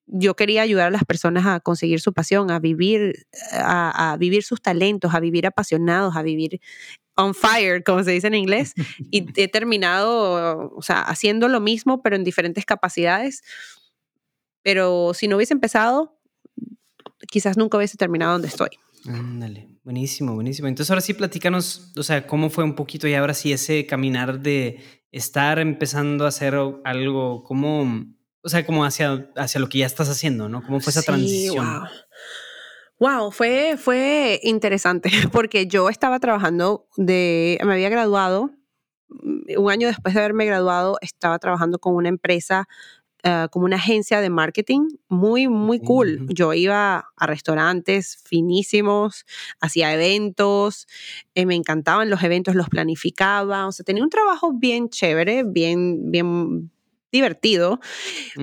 yo 0.07 0.37
quería 0.37 0.63
ayudar 0.63 0.89
a 0.89 0.91
las 0.91 1.05
personas 1.05 1.47
a 1.47 1.61
conseguir 1.61 2.01
su 2.01 2.13
pasión, 2.13 2.51
a 2.51 2.59
vivir 2.59 3.27
a, 3.53 4.13
a 4.13 4.17
vivir 4.17 4.43
sus 4.43 4.63
talentos, 4.63 5.15
a 5.15 5.21
vivir 5.21 5.47
apasionados, 5.47 6.17
a 6.17 6.23
vivir 6.23 6.61
on 7.17 7.35
fire, 7.35 7.83
como 7.83 8.05
se 8.05 8.13
dice 8.13 8.27
en 8.29 8.35
inglés, 8.35 8.75
y 9.11 9.27
he 9.41 9.49
terminado, 9.49 10.71
o 10.77 10.83
sea, 10.83 11.01
haciendo 11.03 11.49
lo 11.49 11.61
mismo, 11.61 12.03
pero 12.03 12.17
en 12.17 12.25
diferentes 12.25 12.65
capacidades. 12.65 13.43
Pero 14.63 15.13
si 15.15 15.29
no 15.29 15.37
hubiese 15.37 15.55
empezado, 15.55 16.19
quizás 17.31 17.57
nunca 17.57 17.79
hubiese 17.79 17.97
terminado 17.97 18.33
donde 18.33 18.49
estoy. 18.49 18.71
Ándale, 19.09 19.69
buenísimo, 19.85 20.35
buenísimo. 20.35 20.69
Entonces 20.69 20.91
ahora 20.91 21.01
sí 21.01 21.15
platícanos, 21.15 21.93
o 21.97 22.03
sea, 22.03 22.27
cómo 22.27 22.51
fue 22.51 22.65
un 22.65 22.75
poquito 22.75 23.07
y 23.07 23.15
ahora 23.15 23.35
sí 23.35 23.53
ese 23.53 23.87
caminar 23.87 24.41
de 24.41 24.81
estar 25.13 25.59
empezando 25.59 26.25
a 26.25 26.29
hacer 26.29 26.55
algo, 26.85 27.45
cómo, 27.45 28.05
o 28.47 28.49
sea, 28.49 28.65
como 28.65 28.85
hacia, 28.85 29.29
hacia 29.35 29.61
lo 29.61 29.69
que 29.69 29.79
ya 29.79 29.87
estás 29.87 30.09
haciendo, 30.09 30.49
¿no? 30.49 30.63
¿Cómo 30.63 30.79
fue 30.79 30.93
esa 30.93 31.01
Sí, 31.01 31.07
transición? 31.07 31.67
wow. 31.67 31.89
Wow, 32.99 33.31
fue, 33.33 33.77
fue 33.77 34.39
interesante 34.45 35.11
porque 35.33 35.67
yo 35.67 35.89
estaba 35.89 36.21
trabajando 36.21 36.87
de, 36.97 37.59
me 37.65 37.73
había 37.73 37.89
graduado, 37.89 38.53
mm, 39.09 39.59
un 39.59 39.71
año 39.71 39.89
después 39.89 40.15
de 40.15 40.21
haberme 40.21 40.47
graduado, 40.47 40.97
estaba 41.01 41.41
trabajando 41.41 41.81
con 41.81 41.97
una 41.97 42.09
empresa, 42.09 42.69
eh, 43.25 43.49
como 43.51 43.65
una 43.65 43.77
agencia 43.77 44.21
de 44.21 44.31
marketing 44.31 44.89
muy, 45.09 45.49
muy 45.49 45.81
cool. 45.81 46.27
Yo 46.29 46.55
iba 46.55 47.05
a 47.17 47.27
restaurantes 47.27 48.23
finísimos, 48.25 49.25
hacía 49.61 49.93
eventos, 49.93 50.87
eh, 51.35 51.47
me 51.47 51.57
encantaban 51.57 52.09
los 52.09 52.23
eventos, 52.23 52.55
los 52.55 52.69
planificaba, 52.69 53.67
o 53.67 53.73
sea, 53.73 53.83
tenía 53.85 54.05
un 54.05 54.11
trabajo 54.11 54.53
bien 54.55 54.89
chévere, 54.89 55.43
bien, 55.45 56.13
bien 56.13 56.71
divertido, 57.17 57.81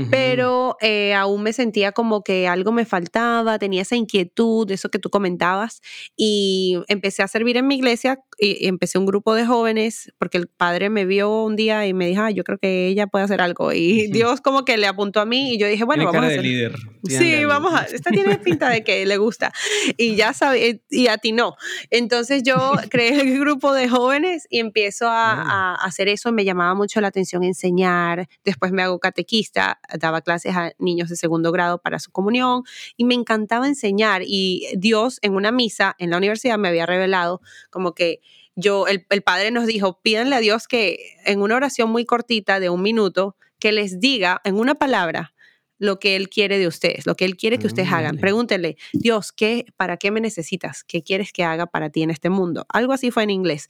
pero 0.10 0.76
eh, 0.82 1.14
aún 1.14 1.44
me 1.44 1.54
sentía 1.54 1.92
como 1.92 2.24
que 2.24 2.48
algo 2.48 2.72
me 2.72 2.86
faltaba, 2.86 3.60
tenía 3.60 3.84
esa 3.84 3.96
inquietud, 3.96 4.70
eso 4.72 4.90
que 4.90 5.00
tú 5.00 5.10
comentabas, 5.10 5.82
y 6.16 6.78
empecé 6.88 7.24
a 7.24 7.28
servir 7.28 7.58
en 7.58 7.68
mi 7.68 7.76
iglesia 7.76 8.20
y, 8.44 8.58
y 8.66 8.68
empecé 8.68 8.98
un 8.98 9.06
grupo 9.06 9.34
de 9.36 9.46
jóvenes 9.46 10.12
porque 10.18 10.38
el 10.38 10.48
padre 10.48 10.90
me 10.90 11.06
vio 11.06 11.44
un 11.44 11.56
día 11.56 11.88
y 11.88 11.94
me 11.94 12.08
dijo, 12.08 12.22
"Ah, 12.24 12.32
yo 12.32 12.44
creo 12.44 12.58
que 12.58 12.88
ella 12.88 13.08
puede 13.08 13.26
hacer 13.26 13.42
algo, 13.42 13.72
y. 13.74 14.08
Dios 14.08 14.42
como 14.42 14.66
que 14.66 14.78
le 14.78 14.88
apuntó 14.88 15.22
a 15.22 15.26
mí 15.26 15.54
y 15.54 15.58
yo 15.58 15.68
dije, 15.68 15.84
bueno, 15.86 16.04
Tiene 16.04 16.18
vamos 16.18 16.22
cara 16.22 16.28
a 16.28 16.30
de 16.30 16.40
hacer. 16.40 16.52
líder. 16.52 16.76
Sí, 17.08 17.46
vamos 17.46 17.74
a, 17.74 17.84
esta 17.86 18.12
tiene 18.12 18.38
pinta 18.40 18.70
de 18.70 18.84
que 18.84 19.06
le 19.06 19.18
gusta 19.18 19.52
y 19.98 20.16
ya 20.16 20.34
sabe, 20.34 20.82
y 20.90 21.08
a 21.08 21.18
ti 21.18 21.32
no. 21.32 21.56
Entonces 21.90 22.44
yo 22.44 22.72
creé 22.90 23.20
el 23.22 23.40
grupo 23.40 23.74
de 23.74 23.88
jóvenes 23.90 24.46
y 24.50 24.60
empiezo 24.60 25.08
a, 25.08 25.34
a 25.42 25.76
hacer 25.76 26.08
eso, 26.08 26.32
me 26.32 26.46
llamaba 26.46 26.74
mucho 26.76 27.02
la 27.02 27.08
atención 27.10 27.44
enseñar, 27.44 28.28
después 28.44 28.72
me 28.72 28.82
hago 28.84 29.00
catequista, 29.00 29.80
daba 30.00 30.22
clases 30.22 30.56
a 30.56 30.72
niños 30.80 31.10
de 31.10 31.16
segundo 31.16 31.52
grado 31.52 31.80
para 31.80 32.00
su 32.00 32.12
comunión 32.12 32.64
y 32.98 33.06
me 33.06 33.16
encantaba 33.16 33.68
enseñar 33.68 34.22
y 34.26 34.68
Dios 34.78 35.20
en 35.22 35.34
una 35.36 35.52
misa 35.52 35.96
en 36.00 36.10
la 36.10 36.18
universidad 36.18 36.58
me 36.58 36.68
había 36.70 36.86
revelado 36.86 37.42
como 37.70 37.94
que 37.94 38.22
yo, 38.56 38.88
el, 38.88 39.06
el 39.10 39.22
padre 39.22 39.52
nos 39.52 39.66
dijo, 39.66 40.00
pídanle 40.02 40.36
a 40.36 40.40
Dios 40.40 40.68
que 40.68 41.00
en 41.26 41.42
una 41.42 41.56
oración 41.56 41.90
muy 41.90 42.06
cortita 42.06 42.60
de 42.60 42.70
un 42.70 42.82
minuto, 42.82 43.36
que 43.60 43.72
les 43.72 44.00
diga 44.00 44.42
en 44.44 44.56
una 44.56 44.76
palabra 44.76 45.34
lo 45.80 46.00
que 46.00 46.16
Él 46.16 46.30
quiere 46.30 46.60
de 46.60 46.68
ustedes, 46.68 47.06
lo 47.06 47.16
que 47.16 47.26
Él 47.26 47.36
quiere 47.36 47.58
que 47.58 47.68
ustedes 47.68 47.92
hagan. 47.92 48.18
Pregúntenle, 48.18 48.78
Dios, 48.94 49.32
¿qué, 49.32 49.66
¿para 49.76 49.98
qué 49.98 50.12
me 50.12 50.22
necesitas? 50.22 50.84
¿Qué 50.84 51.04
quieres 51.04 51.34
que 51.34 51.44
haga 51.44 51.66
para 51.66 51.90
ti 51.90 52.04
en 52.04 52.10
este 52.10 52.30
mundo? 52.30 52.66
Algo 52.70 52.94
así 52.94 53.12
fue 53.12 53.24
en 53.24 53.32
inglés. 53.32 53.70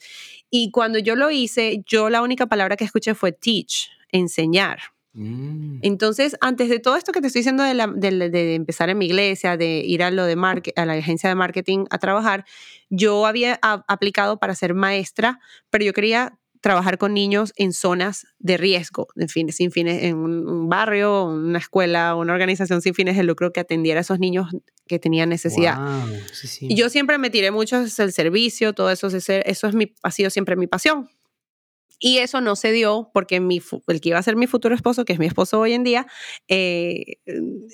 Y 0.50 0.70
cuando 0.72 1.00
yo 1.00 1.16
lo 1.16 1.32
hice, 1.32 1.82
yo 1.88 2.10
la 2.10 2.22
única 2.22 2.46
palabra 2.46 2.76
que 2.76 2.84
escuché 2.84 3.16
fue 3.16 3.32
teach, 3.32 3.90
enseñar. 4.12 4.80
Mm. 5.14 5.80
Entonces, 5.84 6.36
antes 6.42 6.70
de 6.70 6.80
todo 6.80 6.96
esto 6.96 7.12
que 7.12 7.22
te 7.22 7.28
estoy 7.28 7.40
diciendo 7.42 7.64
de, 7.64 7.74
la- 7.76 7.88
de 7.88 8.12
la- 8.12 8.30
de 8.30 8.56
empezar 8.56 8.90
en 8.90 8.98
mi 8.98 9.06
iglesia, 9.06 9.58
de 9.58 9.78
ir 9.86 10.02
a, 10.04 10.10
lo 10.12 10.26
de 10.26 10.34
a 10.76 10.86
la 10.86 10.94
agencia 10.94 11.30
de 11.30 11.36
marketing 11.36 11.86
a 11.92 12.00
trabajar, 12.00 12.46
yo 12.90 13.26
había 13.28 13.60
a- 13.62 13.84
aplicado 13.88 14.40
para 14.40 14.56
ser 14.56 14.74
maestra, 14.74 15.40
pero 15.70 15.86
yo 15.86 15.94
quería 15.94 16.40
trabajar 16.62 16.98
con 16.98 17.14
niños 17.14 17.52
en 17.58 17.74
zonas 17.74 18.26
de 18.40 18.56
riesgo, 18.56 19.08
en 19.18 19.28
fin, 19.28 19.52
sin 19.52 19.70
fines, 19.70 20.02
en 20.04 20.16
un, 20.16 20.48
un 20.50 20.70
barrio, 20.70 21.26
una 21.26 21.60
escuela, 21.60 22.16
una 22.16 22.32
organización 22.34 22.82
sin 22.82 22.94
fines 22.94 23.18
de 23.18 23.24
lucro 23.24 23.52
que 23.52 23.60
atendiera 23.60 24.00
a 24.00 24.02
esos 24.02 24.18
niños 24.18 24.48
que 24.88 24.98
tenían 24.98 25.28
necesidad. 25.28 25.76
Guau, 25.78 26.08
sí, 26.32 26.48
sí. 26.48 26.68
Y 26.70 26.76
yo 26.76 26.90
siempre 26.90 27.18
me 27.18 27.30
tiré 27.30 27.52
mucho 27.52 27.76
hacia 27.78 28.06
el 28.06 28.14
servicio, 28.14 28.72
todo 28.74 28.90
eso, 28.92 29.08
eso 29.08 29.68
es 29.68 29.76
mi, 29.76 29.94
ha 30.04 30.12
sido 30.12 30.30
siempre 30.30 30.56
mi 30.56 30.68
pasión. 30.68 31.10
Y 32.06 32.18
eso 32.18 32.42
no 32.42 32.58
se 32.58 32.74
dio 32.74 33.10
porque 33.14 33.40
mi, 33.40 33.62
el 33.88 34.02
que 34.02 34.10
iba 34.10 34.20
a 34.20 34.24
ser 34.24 34.36
mi 34.36 34.46
futuro 34.46 34.76
esposo, 34.76 35.06
que 35.06 35.14
es 35.14 35.20
mi 35.20 35.26
esposo 35.26 35.58
hoy 35.62 35.72
en 35.72 35.86
día, 35.86 36.06
eh, 36.50 37.16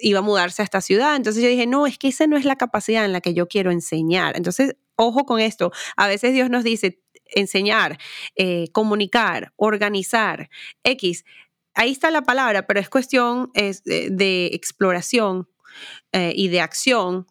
iba 0.04 0.20
a 0.20 0.22
mudarse 0.22 0.62
a 0.62 0.66
esta 0.66 0.82
ciudad. 0.82 1.16
Entonces 1.16 1.42
yo 1.42 1.50
dije, 1.50 1.66
no, 1.66 1.88
es 1.88 1.98
que 1.98 2.10
esa 2.10 2.28
no 2.28 2.38
es 2.38 2.46
la 2.46 2.56
capacidad 2.56 3.04
en 3.06 3.12
la 3.12 3.22
que 3.22 3.34
yo 3.34 3.48
quiero 3.48 3.72
enseñar. 3.72 4.38
Entonces, 4.38 4.76
ojo 4.96 5.26
con 5.26 5.40
esto. 5.40 5.72
A 5.98 6.08
veces 6.08 6.32
Dios 6.34 6.52
nos 6.52 6.64
dice 6.64 7.02
enseñar, 7.26 7.98
eh, 8.36 8.68
comunicar, 8.72 9.52
organizar, 9.56 10.52
X. 10.84 11.26
Ahí 11.74 11.92
está 11.92 12.12
la 12.12 12.22
palabra, 12.22 12.68
pero 12.68 12.80
es 12.80 12.88
cuestión 12.88 13.50
es, 13.56 13.84
de, 13.84 14.52
exploración 14.54 15.50
eh, 16.12 16.34
y 16.36 16.50
de 16.50 16.62
acción. 16.62 17.26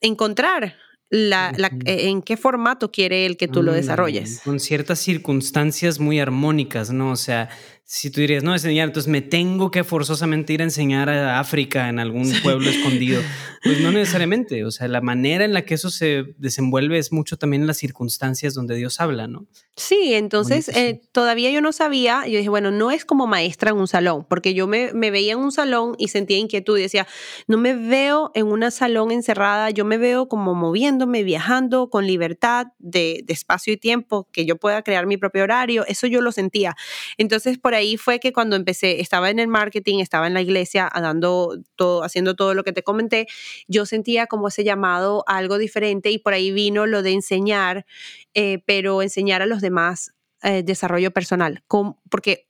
Encontrar 0.00 0.76
la, 1.10 1.52
la- 1.56 1.68
eh, 1.84 2.08
en 2.08 2.22
qué 2.22 2.36
formato 2.36 2.90
quiere 2.90 3.26
él 3.26 3.36
que 3.36 3.46
tú 3.46 3.62
lo 3.62 3.70
Ándale, 3.70 3.80
desarrolles. 3.82 4.40
Con 4.44 4.58
ciertas 4.60 4.98
circunstancias 4.98 6.00
muy 6.00 6.18
armónicas, 6.20 6.90
¿no? 6.92 7.10
O 7.10 7.16
sea, 7.16 7.48
si 7.86 8.10
tú 8.10 8.22
dirías, 8.22 8.42
no, 8.42 8.54
enseñar, 8.54 8.88
entonces 8.88 9.10
me 9.10 9.20
tengo 9.20 9.70
que 9.70 9.84
forzosamente 9.84 10.54
ir 10.54 10.62
a 10.62 10.64
enseñar 10.64 11.10
a 11.10 11.38
África 11.38 11.90
en 11.90 11.98
algún 11.98 12.32
pueblo 12.42 12.70
escondido. 12.70 13.20
Pues 13.62 13.80
no 13.80 13.92
necesariamente. 13.92 14.64
O 14.64 14.70
sea, 14.70 14.88
la 14.88 15.02
manera 15.02 15.44
en 15.44 15.52
la 15.52 15.66
que 15.66 15.74
eso 15.74 15.90
se 15.90 16.34
desenvuelve 16.38 16.96
es 16.96 17.12
mucho 17.12 17.36
también 17.36 17.62
en 17.62 17.66
las 17.66 17.76
circunstancias 17.76 18.54
donde 18.54 18.74
Dios 18.76 19.00
habla, 19.00 19.26
¿no? 19.28 19.46
Sí, 19.76 20.14
entonces 20.14 20.68
eh, 20.68 21.02
todavía 21.12 21.50
yo 21.50 21.60
no 21.60 21.72
sabía, 21.72 22.26
yo 22.26 22.38
dije, 22.38 22.48
bueno, 22.48 22.70
no 22.70 22.90
es 22.90 23.04
como 23.04 23.26
maestra 23.26 23.70
en 23.70 23.76
un 23.76 23.88
salón, 23.88 24.24
porque 24.30 24.54
yo 24.54 24.66
me, 24.66 24.92
me 24.94 25.10
veía 25.10 25.32
en 25.32 25.40
un 25.40 25.52
salón 25.52 25.94
y 25.98 26.08
sentía 26.08 26.38
inquietud 26.38 26.78
y 26.78 26.82
decía, 26.82 27.06
no 27.48 27.58
me 27.58 27.74
veo 27.74 28.30
en 28.34 28.46
un 28.46 28.70
salón 28.70 29.10
encerrada, 29.10 29.70
yo 29.70 29.84
me 29.84 29.98
veo 29.98 30.28
como 30.28 30.54
moviéndome, 30.54 31.22
viajando 31.22 31.90
con 31.90 32.06
libertad 32.06 32.68
de, 32.78 33.22
de 33.24 33.32
espacio 33.32 33.72
y 33.72 33.76
tiempo, 33.76 34.28
que 34.32 34.46
yo 34.46 34.56
pueda 34.56 34.82
crear 34.82 35.06
mi 35.06 35.16
propio 35.16 35.42
horario, 35.42 35.84
eso 35.86 36.06
yo 36.06 36.20
lo 36.20 36.30
sentía. 36.32 36.76
Entonces, 37.18 37.58
por 37.58 37.73
ahí 37.74 37.96
fue 37.96 38.20
que 38.20 38.32
cuando 38.32 38.56
empecé, 38.56 39.00
estaba 39.00 39.30
en 39.30 39.38
el 39.38 39.48
marketing, 39.48 39.98
estaba 40.00 40.26
en 40.26 40.34
la 40.34 40.42
iglesia 40.42 40.90
dando 40.94 41.58
todo, 41.76 42.02
haciendo 42.04 42.34
todo 42.34 42.54
lo 42.54 42.64
que 42.64 42.72
te 42.72 42.82
comenté, 42.82 43.26
yo 43.68 43.86
sentía 43.86 44.26
como 44.26 44.48
ese 44.48 44.64
llamado 44.64 45.24
a 45.26 45.36
algo 45.36 45.58
diferente 45.58 46.10
y 46.10 46.18
por 46.18 46.32
ahí 46.34 46.52
vino 46.52 46.86
lo 46.86 47.02
de 47.02 47.12
enseñar, 47.12 47.86
eh, 48.34 48.62
pero 48.66 49.02
enseñar 49.02 49.42
a 49.42 49.46
los 49.46 49.60
demás 49.60 50.14
eh, 50.42 50.62
desarrollo 50.62 51.10
personal, 51.10 51.62
porque 52.10 52.48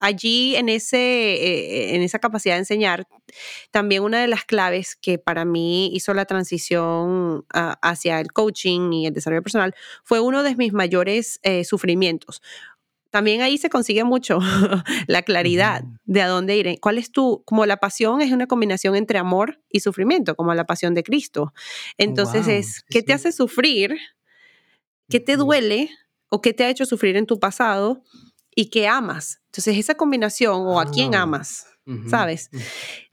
allí 0.00 0.56
en, 0.56 0.68
ese, 0.68 0.98
eh, 0.98 1.94
en 1.96 2.02
esa 2.02 2.18
capacidad 2.18 2.54
de 2.54 2.60
enseñar, 2.60 3.06
también 3.70 4.02
una 4.02 4.20
de 4.20 4.28
las 4.28 4.44
claves 4.44 4.96
que 4.96 5.18
para 5.18 5.44
mí 5.44 5.90
hizo 5.94 6.14
la 6.14 6.24
transición 6.24 7.44
hacia 7.50 8.20
el 8.20 8.32
coaching 8.32 8.92
y 8.92 9.06
el 9.06 9.14
desarrollo 9.14 9.42
personal 9.42 9.74
fue 10.04 10.20
uno 10.20 10.42
de 10.42 10.56
mis 10.56 10.72
mayores 10.72 11.40
sufrimientos 11.64 12.40
también 13.10 13.40
ahí 13.40 13.58
se 13.58 13.70
consigue 13.70 14.04
mucho 14.04 14.38
la 15.06 15.22
claridad 15.22 15.84
de 16.04 16.22
a 16.22 16.28
dónde 16.28 16.56
ir. 16.56 16.78
¿Cuál 16.80 16.98
es 16.98 17.10
tu, 17.10 17.42
como 17.44 17.66
la 17.66 17.78
pasión 17.78 18.20
es 18.20 18.32
una 18.32 18.46
combinación 18.46 18.96
entre 18.96 19.18
amor 19.18 19.60
y 19.70 19.80
sufrimiento, 19.80 20.34
como 20.34 20.54
la 20.54 20.66
pasión 20.66 20.94
de 20.94 21.02
Cristo? 21.02 21.52
Entonces 21.96 22.48
es, 22.48 22.84
¿qué 22.88 23.02
te 23.02 23.12
hace 23.12 23.32
sufrir? 23.32 23.96
¿Qué 25.08 25.20
te 25.20 25.36
duele? 25.36 25.90
¿O 26.28 26.42
qué 26.42 26.52
te 26.52 26.64
ha 26.64 26.70
hecho 26.70 26.84
sufrir 26.84 27.16
en 27.16 27.26
tu 27.26 27.40
pasado? 27.40 28.02
¿Y 28.54 28.70
qué 28.70 28.86
amas? 28.86 29.40
Entonces 29.46 29.78
esa 29.78 29.94
combinación, 29.94 30.66
o 30.66 30.80
a 30.80 30.90
quién 30.90 31.14
ah, 31.14 31.22
amas, 31.22 31.66
¿sabes? 32.08 32.50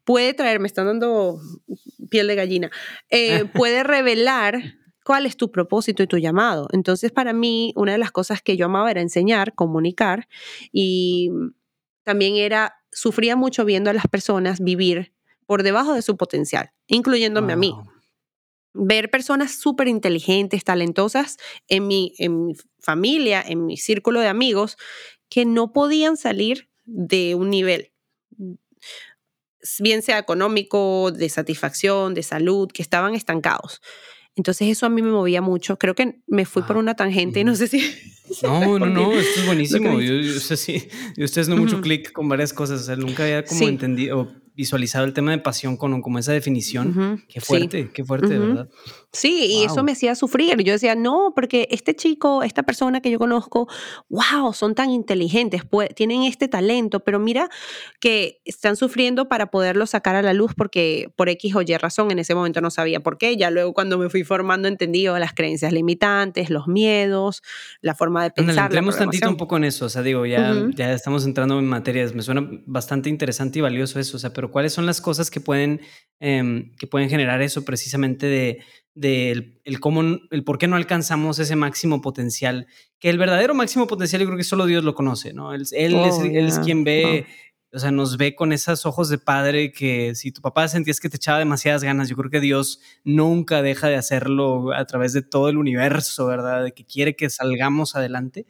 Puede 0.03 0.33
traer, 0.33 0.59
me 0.59 0.67
están 0.67 0.87
dando 0.87 1.39
piel 2.09 2.27
de 2.27 2.35
gallina, 2.35 2.71
eh, 3.09 3.45
puede 3.45 3.83
revelar 3.83 4.75
cuál 5.05 5.27
es 5.27 5.37
tu 5.37 5.51
propósito 5.51 6.01
y 6.01 6.07
tu 6.07 6.17
llamado. 6.17 6.67
Entonces, 6.73 7.11
para 7.11 7.31
mí, 7.31 7.73
una 7.75 7.91
de 7.91 7.99
las 7.99 8.11
cosas 8.11 8.41
que 8.41 8.57
yo 8.57 8.65
amaba 8.65 8.89
era 8.89 9.01
enseñar, 9.01 9.53
comunicar 9.53 10.27
y 10.71 11.29
también 12.03 12.35
era, 12.37 12.75
sufría 12.91 13.35
mucho 13.35 13.65
viendo 13.65 13.91
a 13.91 13.93
las 13.93 14.07
personas 14.07 14.59
vivir 14.59 15.13
por 15.45 15.61
debajo 15.61 15.93
de 15.93 16.01
su 16.01 16.17
potencial, 16.17 16.71
incluyéndome 16.87 17.53
a 17.53 17.55
mí. 17.55 17.73
Ver 18.73 19.11
personas 19.11 19.53
súper 19.53 19.87
inteligentes, 19.87 20.63
talentosas 20.63 21.37
en 21.67 21.85
mi, 21.87 22.13
en 22.17 22.47
mi 22.47 22.55
familia, 22.79 23.43
en 23.45 23.65
mi 23.65 23.77
círculo 23.77 24.21
de 24.21 24.27
amigos, 24.27 24.75
que 25.29 25.45
no 25.45 25.71
podían 25.71 26.17
salir 26.17 26.67
de 26.83 27.35
un 27.35 27.51
nivel 27.51 27.91
bien 29.79 30.01
sea 30.01 30.17
económico, 30.17 31.11
de 31.11 31.29
satisfacción, 31.29 32.13
de 32.13 32.23
salud, 32.23 32.69
que 32.71 32.81
estaban 32.81 33.15
estancados. 33.15 33.81
Entonces 34.35 34.67
eso 34.69 34.85
a 34.85 34.89
mí 34.89 35.01
me 35.01 35.11
movía 35.11 35.41
mucho. 35.41 35.77
Creo 35.77 35.95
que 35.95 36.21
me 36.27 36.45
fui 36.45 36.63
por 36.63 36.77
una 36.77 36.95
tangente 36.95 37.39
y 37.39 37.43
no 37.43 37.55
sé 37.55 37.67
si... 37.67 37.79
No, 38.43 38.79
no, 38.79 38.85
no, 38.87 39.13
esto 39.13 39.39
es 39.41 39.45
buenísimo. 39.45 40.01
Yo, 40.01 40.15
yo, 40.15 40.39
sé 40.39 40.57
si, 40.57 40.87
yo 41.15 41.25
estoy 41.25 41.41
haciendo 41.41 41.61
mucho 41.61 41.81
clic 41.81 42.11
con 42.11 42.27
varias 42.27 42.53
cosas. 42.53 42.81
O 42.81 42.83
sea, 42.83 42.95
nunca 42.95 43.23
había 43.23 43.45
como 43.45 43.67
entendido 43.67 44.31
visualizado 44.55 45.05
el 45.05 45.13
tema 45.13 45.31
de 45.31 45.37
pasión 45.39 45.75
con 45.77 46.01
como 46.01 46.17
esa 46.17 46.31
definición. 46.31 47.23
Qué 47.27 47.41
fuerte, 47.41 47.91
qué 47.93 48.03
fuerte, 48.03 48.39
¿verdad? 48.39 48.69
Sí, 49.15 49.47
y 49.49 49.63
eso 49.63 49.83
me 49.83 49.93
hacía 49.93 50.13
sufrir. 50.15 50.61
Yo 50.63 50.73
decía, 50.73 50.95
no, 50.95 51.31
porque 51.33 51.67
este 51.71 51.95
chico, 51.95 52.43
esta 52.43 52.63
persona 52.63 52.99
que 53.01 53.09
yo 53.09 53.17
conozco, 53.17 53.67
wow, 54.09 54.53
son 54.53 54.75
tan 54.75 54.91
inteligentes, 54.91 55.63
tienen 55.95 56.23
este 56.23 56.47
talento, 56.47 56.99
pero 56.99 57.19
mira 57.19 57.49
que 58.01 58.41
están 58.43 58.75
sufriendo 58.75 59.29
para 59.29 59.47
poderlo 59.51 59.85
sacar 59.85 60.15
a 60.15 60.21
la 60.21 60.33
luz 60.33 60.53
porque 60.55 61.09
por 61.15 61.29
X 61.29 61.55
o 61.55 61.61
Y 61.61 61.77
razón 61.77 62.11
en 62.11 62.19
ese 62.19 62.35
momento 62.35 62.59
no 62.59 62.69
sabía 62.69 62.99
por 62.99 63.17
qué. 63.17 63.37
Ya 63.37 63.49
luego 63.49 63.73
cuando 63.73 63.97
me 63.97 64.09
fui 64.09 64.23
formando 64.23 64.67
entendí 64.67 65.05
las 65.05 65.33
creencias 65.33 65.71
limitantes, 65.71 66.49
los 66.49 66.67
miedos, 66.67 67.41
la 67.81 67.95
forma 67.95 68.23
de 68.23 68.31
pensar. 68.31 68.65
entremos 68.65 68.97
tantito 68.97 69.29
un 69.29 69.37
poco 69.37 69.57
en 69.57 69.65
eso. 69.65 69.85
O 69.85 69.89
sea, 69.89 70.01
digo, 70.01 70.25
ya, 70.25 70.53
ya 70.73 70.91
estamos 70.93 71.25
entrando 71.25 71.57
en 71.59 71.65
materias. 71.65 72.13
Me 72.13 72.21
suena 72.21 72.47
bastante 72.65 73.09
interesante 73.09 73.59
y 73.59 73.61
valioso 73.61 73.99
eso. 73.99 74.17
O 74.17 74.19
sea, 74.19 74.33
pero 74.33 74.51
cuáles 74.51 74.73
son 74.73 74.85
las 74.85 75.01
cosas 75.01 75.29
que 75.29 75.39
pueden, 75.39 75.81
em, 76.19 76.75
que 76.77 76.87
pueden 76.87 77.09
generar 77.09 77.41
eso 77.41 77.63
precisamente 77.63 78.25
de, 78.25 78.59
el, 79.01 79.79
cómo, 79.79 80.01
el 80.31 80.43
por 80.43 80.57
qué 80.57 80.67
no 80.67 80.75
alcanzamos 80.75 81.39
ese 81.39 81.55
máximo 81.55 82.01
potencial, 82.01 82.67
que 82.99 83.09
el 83.09 83.17
verdadero 83.17 83.53
máximo 83.53 83.87
potencial 83.87 84.21
yo 84.21 84.27
creo 84.27 84.37
que 84.37 84.43
solo 84.43 84.65
Dios 84.65 84.83
lo 84.83 84.95
conoce, 84.95 85.33
¿no? 85.33 85.53
Él, 85.53 85.65
él, 85.71 85.95
es, 85.95 86.57
oh, 86.57 86.61
quien 86.61 86.83
ve, 86.83 87.27
o 87.73 87.79
sea, 87.79 87.91
nos 87.91 88.17
ve 88.17 88.35
con 88.35 88.53
esos 88.53 88.85
ojos 88.85 89.09
de 89.09 89.17
padre 89.17 89.71
que 89.73 90.15
si 90.15 90.31
tu 90.31 90.41
papá 90.41 90.67
sentías 90.67 90.99
que 90.99 91.09
te 91.09 91.17
echaba 91.17 91.39
demasiadas 91.39 91.83
ganas, 91.83 92.07
yo 92.07 92.15
creo 92.15 92.31
que 92.31 92.39
Dios 92.39 92.79
nunca 93.03 93.61
deja 93.61 93.87
de 93.87 93.97
hacerlo 93.97 94.73
a 94.73 94.85
través 94.85 95.11
de 95.13 95.21
todo 95.21 95.49
el 95.49 95.57
universo, 95.57 96.27
¿verdad? 96.27 96.63
De 96.63 96.71
que 96.71 96.85
quiere 96.85 97.15
que 97.15 97.29
salgamos 97.29 97.95
adelante. 97.95 98.45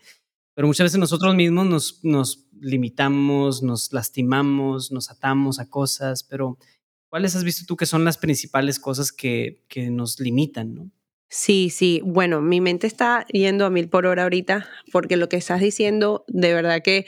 Pero 0.54 0.68
muchas 0.68 0.86
veces 0.86 1.00
nosotros 1.00 1.36
mismos 1.36 1.66
nos, 1.66 2.00
nos 2.04 2.48
limitamos, 2.62 3.62
nos 3.64 3.92
lastimamos, 3.92 4.92
nos 4.92 5.10
atamos 5.10 5.60
a 5.60 5.70
cosas, 5.70 6.24
pero 6.24 6.58
¿cuáles 7.16 7.34
has 7.38 7.46
visto 7.46 7.64
tú 7.66 7.78
que 7.78 7.86
son 7.86 8.04
las 8.04 8.18
principales 8.18 8.78
cosas 8.78 9.14
que, 9.14 9.64
que 9.70 9.90
nos 9.90 10.20
limitan, 10.20 10.76
no? 10.76 10.92
Sí, 11.30 11.70
sí. 11.70 12.02
Bueno, 12.04 12.42
mi 12.42 12.60
mente 12.60 12.88
está 12.88 13.26
yendo 13.32 13.66
a 13.66 13.70
mil 13.70 13.88
por 13.88 14.06
hora 14.06 14.24
ahorita, 14.24 14.68
porque 14.92 15.16
lo 15.16 15.30
que 15.30 15.38
estás 15.38 15.62
diciendo, 15.62 16.26
de 16.28 16.54
verdad 16.54 16.82
que 16.84 17.06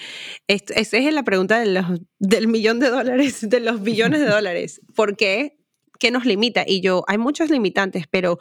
esa 0.47 0.97
es 0.97 1.13
la 1.13 1.23
pregunta 1.23 1.59
de 1.59 1.65
los, 1.65 1.85
del 2.19 2.47
millón 2.47 2.79
de 2.79 2.89
dólares, 2.89 3.39
de 3.49 3.59
los 3.59 3.83
billones 3.83 4.21
de 4.21 4.27
dólares. 4.27 4.79
¿Por 4.95 5.17
qué? 5.17 5.57
¿Qué 5.99 6.09
nos 6.09 6.25
limita? 6.25 6.63
Y 6.65 6.79
yo, 6.79 7.03
hay 7.09 7.17
muchos 7.17 7.49
limitantes, 7.49 8.05
pero 8.09 8.39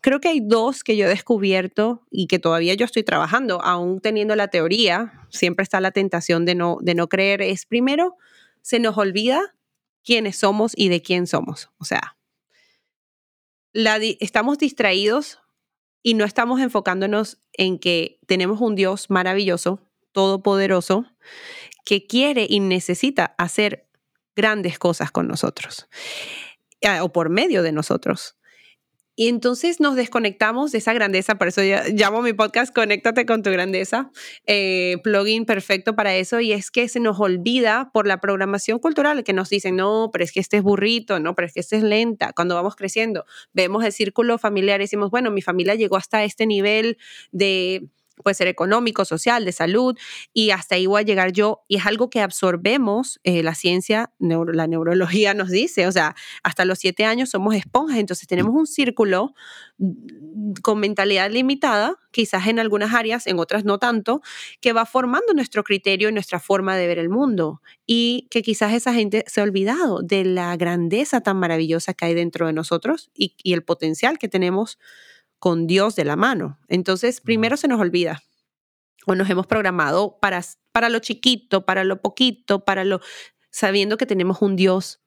Creo 0.00 0.20
que 0.20 0.28
hay 0.28 0.40
dos 0.40 0.84
que 0.84 0.98
yo 0.98 1.06
he 1.06 1.08
descubierto 1.08 2.02
y 2.10 2.26
que 2.26 2.38
todavía 2.38 2.74
yo 2.74 2.84
estoy 2.84 3.04
trabajando, 3.04 3.62
aún 3.62 4.00
teniendo 4.00 4.36
la 4.36 4.48
teoría, 4.48 5.26
siempre 5.30 5.62
está 5.62 5.80
la 5.80 5.92
tentación 5.92 6.44
de 6.44 6.54
no, 6.54 6.76
de 6.82 6.94
no 6.94 7.08
creer. 7.08 7.40
Es 7.40 7.64
primero, 7.64 8.14
se 8.60 8.80
nos 8.80 8.98
olvida 8.98 9.53
quiénes 10.04 10.36
somos 10.36 10.72
y 10.76 10.88
de 10.88 11.02
quién 11.02 11.26
somos. 11.26 11.70
O 11.78 11.84
sea, 11.84 12.16
estamos 14.20 14.58
distraídos 14.58 15.40
y 16.02 16.14
no 16.14 16.24
estamos 16.24 16.60
enfocándonos 16.60 17.40
en 17.52 17.78
que 17.78 18.20
tenemos 18.26 18.60
un 18.60 18.74
Dios 18.74 19.10
maravilloso, 19.10 19.80
todopoderoso, 20.12 21.06
que 21.84 22.06
quiere 22.06 22.46
y 22.48 22.60
necesita 22.60 23.34
hacer 23.38 23.88
grandes 24.36 24.78
cosas 24.78 25.10
con 25.10 25.28
nosotros 25.28 25.88
eh, 26.80 27.00
o 27.00 27.12
por 27.12 27.30
medio 27.30 27.62
de 27.62 27.72
nosotros. 27.72 28.36
Y 29.16 29.28
entonces 29.28 29.80
nos 29.80 29.94
desconectamos 29.94 30.72
de 30.72 30.78
esa 30.78 30.92
grandeza, 30.92 31.36
por 31.36 31.48
eso 31.48 31.62
llamo 31.62 32.20
mi 32.22 32.32
podcast 32.32 32.74
Conéctate 32.74 33.26
con 33.26 33.42
tu 33.42 33.50
grandeza, 33.50 34.10
eh, 34.46 34.96
plugin 35.04 35.44
perfecto 35.44 35.94
para 35.94 36.14
eso, 36.16 36.40
y 36.40 36.52
es 36.52 36.70
que 36.70 36.88
se 36.88 36.98
nos 36.98 37.20
olvida 37.20 37.90
por 37.92 38.06
la 38.06 38.20
programación 38.20 38.78
cultural 38.78 39.22
que 39.22 39.32
nos 39.32 39.50
dicen, 39.50 39.76
no, 39.76 40.10
pero 40.12 40.24
es 40.24 40.32
que 40.32 40.40
este 40.40 40.56
es 40.56 40.62
burrito, 40.62 41.20
no, 41.20 41.34
pero 41.34 41.46
es 41.46 41.52
que 41.52 41.60
este 41.60 41.76
es 41.76 41.82
lenta. 41.82 42.32
Cuando 42.32 42.54
vamos 42.56 42.74
creciendo, 42.74 43.24
vemos 43.52 43.84
el 43.84 43.92
círculo 43.92 44.38
familiar 44.38 44.80
y 44.80 44.84
decimos, 44.84 45.10
bueno, 45.10 45.30
mi 45.30 45.42
familia 45.42 45.74
llegó 45.74 45.96
hasta 45.96 46.24
este 46.24 46.46
nivel 46.46 46.98
de 47.30 47.88
puede 48.22 48.34
ser 48.34 48.48
económico, 48.48 49.04
social, 49.04 49.44
de 49.44 49.52
salud, 49.52 49.96
y 50.32 50.50
hasta 50.50 50.76
ahí 50.76 50.86
voy 50.86 51.00
a 51.00 51.04
llegar 51.04 51.32
yo. 51.32 51.64
Y 51.68 51.76
es 51.76 51.86
algo 51.86 52.10
que 52.10 52.20
absorbemos, 52.20 53.20
eh, 53.24 53.42
la 53.42 53.54
ciencia, 53.54 54.12
la 54.18 54.66
neurología 54.66 55.34
nos 55.34 55.50
dice, 55.50 55.86
o 55.86 55.92
sea, 55.92 56.14
hasta 56.42 56.64
los 56.64 56.78
siete 56.78 57.04
años 57.04 57.30
somos 57.30 57.54
esponjas, 57.54 57.98
entonces 57.98 58.28
tenemos 58.28 58.54
un 58.54 58.66
círculo 58.66 59.34
mm, 59.78 60.54
con 60.62 60.80
mentalidad 60.80 61.30
limitada, 61.30 61.96
quizás 62.10 62.46
en 62.46 62.58
algunas 62.58 62.94
áreas, 62.94 63.26
en 63.26 63.38
otras 63.38 63.64
no 63.64 63.78
tanto, 63.78 64.22
que 64.60 64.72
va 64.72 64.86
formando 64.86 65.32
nuestro 65.34 65.64
criterio 65.64 66.08
y 66.08 66.12
nuestra 66.12 66.38
forma 66.38 66.76
de 66.76 66.86
ver 66.86 66.98
el 66.98 67.08
mundo. 67.08 67.60
Y 67.86 68.28
que 68.30 68.42
quizás 68.42 68.72
esa 68.72 68.94
gente 68.94 69.24
se 69.26 69.40
ha 69.40 69.44
olvidado 69.44 70.00
de 70.02 70.24
la 70.24 70.56
grandeza 70.56 71.20
tan 71.20 71.36
maravillosa 71.38 71.94
que 71.94 72.06
hay 72.06 72.14
dentro 72.14 72.46
de 72.46 72.52
nosotros 72.52 73.10
y, 73.14 73.34
y 73.42 73.52
el 73.52 73.62
potencial 73.62 74.18
que 74.18 74.28
tenemos 74.28 74.78
con 75.44 75.66
Dios 75.66 75.94
de 75.94 76.06
la 76.06 76.16
mano. 76.16 76.58
Entonces, 76.68 77.20
primero 77.20 77.58
se 77.58 77.68
nos 77.68 77.78
olvida 77.78 78.22
o 79.04 79.14
nos 79.14 79.28
hemos 79.28 79.46
programado 79.46 80.16
para, 80.18 80.40
para 80.72 80.88
lo 80.88 81.00
chiquito, 81.00 81.66
para 81.66 81.84
lo 81.84 82.00
poquito, 82.00 82.64
para 82.64 82.82
lo 82.82 83.00
sabiendo 83.50 83.98
que 83.98 84.06
tenemos 84.06 84.40
un 84.40 84.56
Dios 84.56 85.02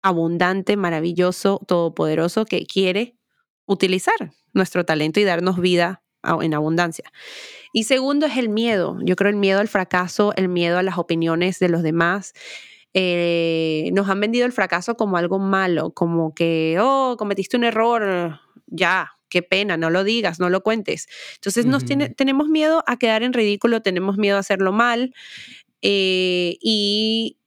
abundante, 0.00 0.76
maravilloso, 0.76 1.60
todopoderoso 1.66 2.44
que 2.44 2.64
quiere 2.64 3.18
utilizar 3.66 4.14
nuestro 4.52 4.84
talento 4.84 5.18
y 5.18 5.24
darnos 5.24 5.58
vida 5.58 6.04
en 6.40 6.54
abundancia. 6.54 7.10
Y 7.72 7.82
segundo 7.82 8.26
es 8.26 8.36
el 8.36 8.50
miedo. 8.50 9.00
Yo 9.02 9.16
creo 9.16 9.30
el 9.30 9.36
miedo 9.36 9.58
al 9.58 9.66
fracaso, 9.66 10.32
el 10.36 10.48
miedo 10.48 10.78
a 10.78 10.84
las 10.84 10.96
opiniones 10.96 11.58
de 11.58 11.68
los 11.68 11.82
demás. 11.82 12.34
Eh, 12.94 13.90
nos 13.94 14.08
han 14.08 14.20
vendido 14.20 14.46
el 14.46 14.52
fracaso 14.52 14.96
como 14.96 15.16
algo 15.16 15.40
malo, 15.40 15.90
como 15.90 16.34
que, 16.34 16.78
oh, 16.80 17.16
cometiste 17.18 17.56
un 17.56 17.64
error, 17.64 18.38
ya, 18.68 19.10
qué 19.32 19.42
pena, 19.42 19.78
no 19.78 19.88
lo 19.88 20.04
digas, 20.04 20.38
no 20.38 20.50
lo 20.50 20.62
cuentes. 20.62 21.08
Entonces 21.36 21.64
nos 21.64 21.86
tiene, 21.86 22.10
tenemos 22.10 22.48
miedo 22.48 22.84
a 22.86 22.98
quedar 22.98 23.22
en 23.22 23.32
ridículo, 23.32 23.80
tenemos 23.80 24.18
miedo 24.18 24.36
a 24.36 24.40
hacerlo 24.40 24.72
mal 24.72 25.14
eh, 25.80 26.58
y 26.60 27.38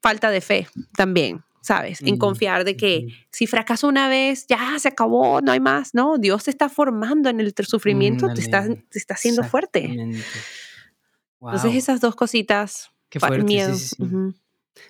falta 0.00 0.30
de 0.30 0.40
fe 0.40 0.68
también. 0.96 1.44
¿Sabes? 1.60 2.02
En 2.02 2.18
confiar 2.18 2.64
de 2.64 2.76
que 2.76 3.06
si 3.30 3.46
fracaso 3.46 3.88
una 3.88 4.06
vez, 4.06 4.46
ya 4.46 4.78
se 4.78 4.88
acabó, 4.88 5.40
no 5.40 5.50
hay 5.50 5.60
más. 5.60 5.94
No, 5.94 6.18
Dios 6.18 6.44
te 6.44 6.50
está 6.50 6.68
formando 6.68 7.30
en 7.30 7.40
el 7.40 7.54
sufrimiento, 7.66 8.28
te, 8.34 8.42
está, 8.42 8.68
te 8.68 8.98
está 8.98 9.14
haciendo 9.14 9.42
fuerte. 9.44 9.84
Entonces 11.40 11.74
esas 11.74 12.02
dos 12.02 12.16
cositas 12.16 12.90
Qué 13.08 13.18
fuerte, 13.18 13.74
sí, 13.74 13.94
sí, 13.96 14.04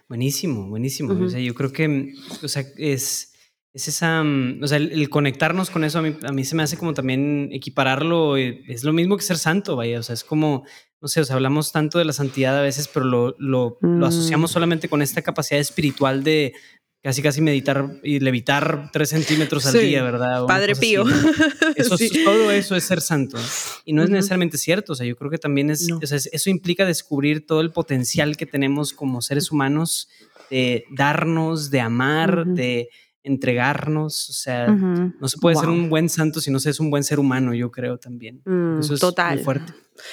Buenísimo, 0.08 0.68
buenísimo. 0.68 1.12
O 1.12 1.28
sea, 1.28 1.38
yo 1.38 1.54
creo 1.54 1.70
que, 1.72 2.12
o 2.42 2.48
sea, 2.48 2.64
es, 2.76 3.33
es 3.74 3.88
esa, 3.88 4.22
mm, 4.22 4.62
o 4.62 4.68
sea, 4.68 4.78
el, 4.78 5.10
conectarnos 5.10 5.68
con 5.68 5.82
eso 5.84 5.98
a 5.98 6.02
mí, 6.02 6.16
a 6.22 6.32
mí, 6.32 6.44
se 6.44 6.54
me 6.54 6.62
hace 6.62 6.76
como 6.76 6.94
también 6.94 7.50
equipararlo, 7.52 8.36
eh, 8.36 8.62
es 8.68 8.84
lo 8.84 8.92
mismo 8.92 9.16
que 9.16 9.24
ser 9.24 9.36
santo, 9.36 9.74
vaya, 9.74 9.98
o 9.98 10.02
sea, 10.02 10.14
es 10.14 10.22
como, 10.22 10.64
no 11.00 11.08
sé, 11.08 11.20
o 11.20 11.24
sea, 11.24 11.34
hablamos 11.34 11.72
tanto 11.72 11.98
de 11.98 12.04
la 12.04 12.12
santidad 12.12 12.56
a 12.56 12.62
veces, 12.62 12.88
pero 12.88 13.04
lo, 13.04 13.36
lo, 13.38 13.78
lo 13.80 14.06
asociamos 14.06 14.50
mm. 14.50 14.54
solamente 14.54 14.88
con 14.88 15.02
esta 15.02 15.22
capacidad 15.22 15.60
espiritual 15.60 16.22
de 16.22 16.54
casi 17.02 17.20
casi 17.20 17.42
meditar 17.42 18.00
y 18.02 18.20
levitar 18.20 18.90
tres 18.90 19.10
centímetros 19.10 19.66
al 19.66 19.74
día, 19.74 20.02
¿verdad? 20.02 20.46
Padre 20.46 20.74
Pío. 20.74 21.04
Eso, 21.76 21.96
Todo 22.24 22.50
eso 22.50 22.76
es 22.76 22.84
ser 22.84 23.02
santo. 23.02 23.36
Y 23.84 23.92
no 23.92 24.02
es 24.02 24.08
necesariamente 24.08 24.56
cierto. 24.56 24.94
O 24.94 24.96
sea, 24.96 25.04
yo 25.04 25.14
creo 25.14 25.30
que 25.30 25.36
también 25.36 25.68
es, 25.68 25.86
o 25.92 26.06
sea, 26.06 26.16
eso 26.16 26.48
implica 26.48 26.86
descubrir 26.86 27.44
todo 27.44 27.60
el 27.60 27.72
potencial 27.72 28.38
que 28.38 28.46
tenemos 28.46 28.94
como 28.94 29.20
seres 29.20 29.52
humanos 29.52 30.08
de 30.50 30.86
darnos, 30.96 31.70
de 31.70 31.80
amar, 31.80 32.46
de 32.46 32.88
entregarnos, 33.24 34.28
o 34.28 34.32
sea, 34.34 34.68
no 34.68 35.28
se 35.28 35.38
puede 35.38 35.56
ser 35.56 35.70
un 35.70 35.88
buen 35.88 36.08
santo 36.08 36.40
si 36.40 36.50
no 36.50 36.60
se 36.60 36.70
es 36.70 36.78
un 36.78 36.90
buen 36.90 37.02
ser 37.02 37.18
humano, 37.18 37.54
yo 37.54 37.70
creo 37.70 37.98
también. 37.98 38.42
Mm, 38.44 38.80
Eso 38.80 38.94
es 38.94 39.00
total. 39.00 39.36
muy 39.36 39.44
fuerte. 39.44 39.72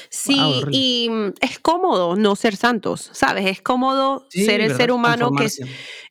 Sí, 0.09 0.39
y 0.71 1.09
mm, 1.09 1.33
es 1.41 1.59
cómodo 1.59 2.15
no 2.15 2.35
ser 2.35 2.55
santos, 2.55 3.09
¿sabes? 3.13 3.45
Es 3.45 3.61
cómodo 3.61 4.27
ser 4.29 4.61
el 4.61 4.75
ser 4.75 4.91
humano 4.91 5.33
que 5.33 5.45
es, 5.45 5.61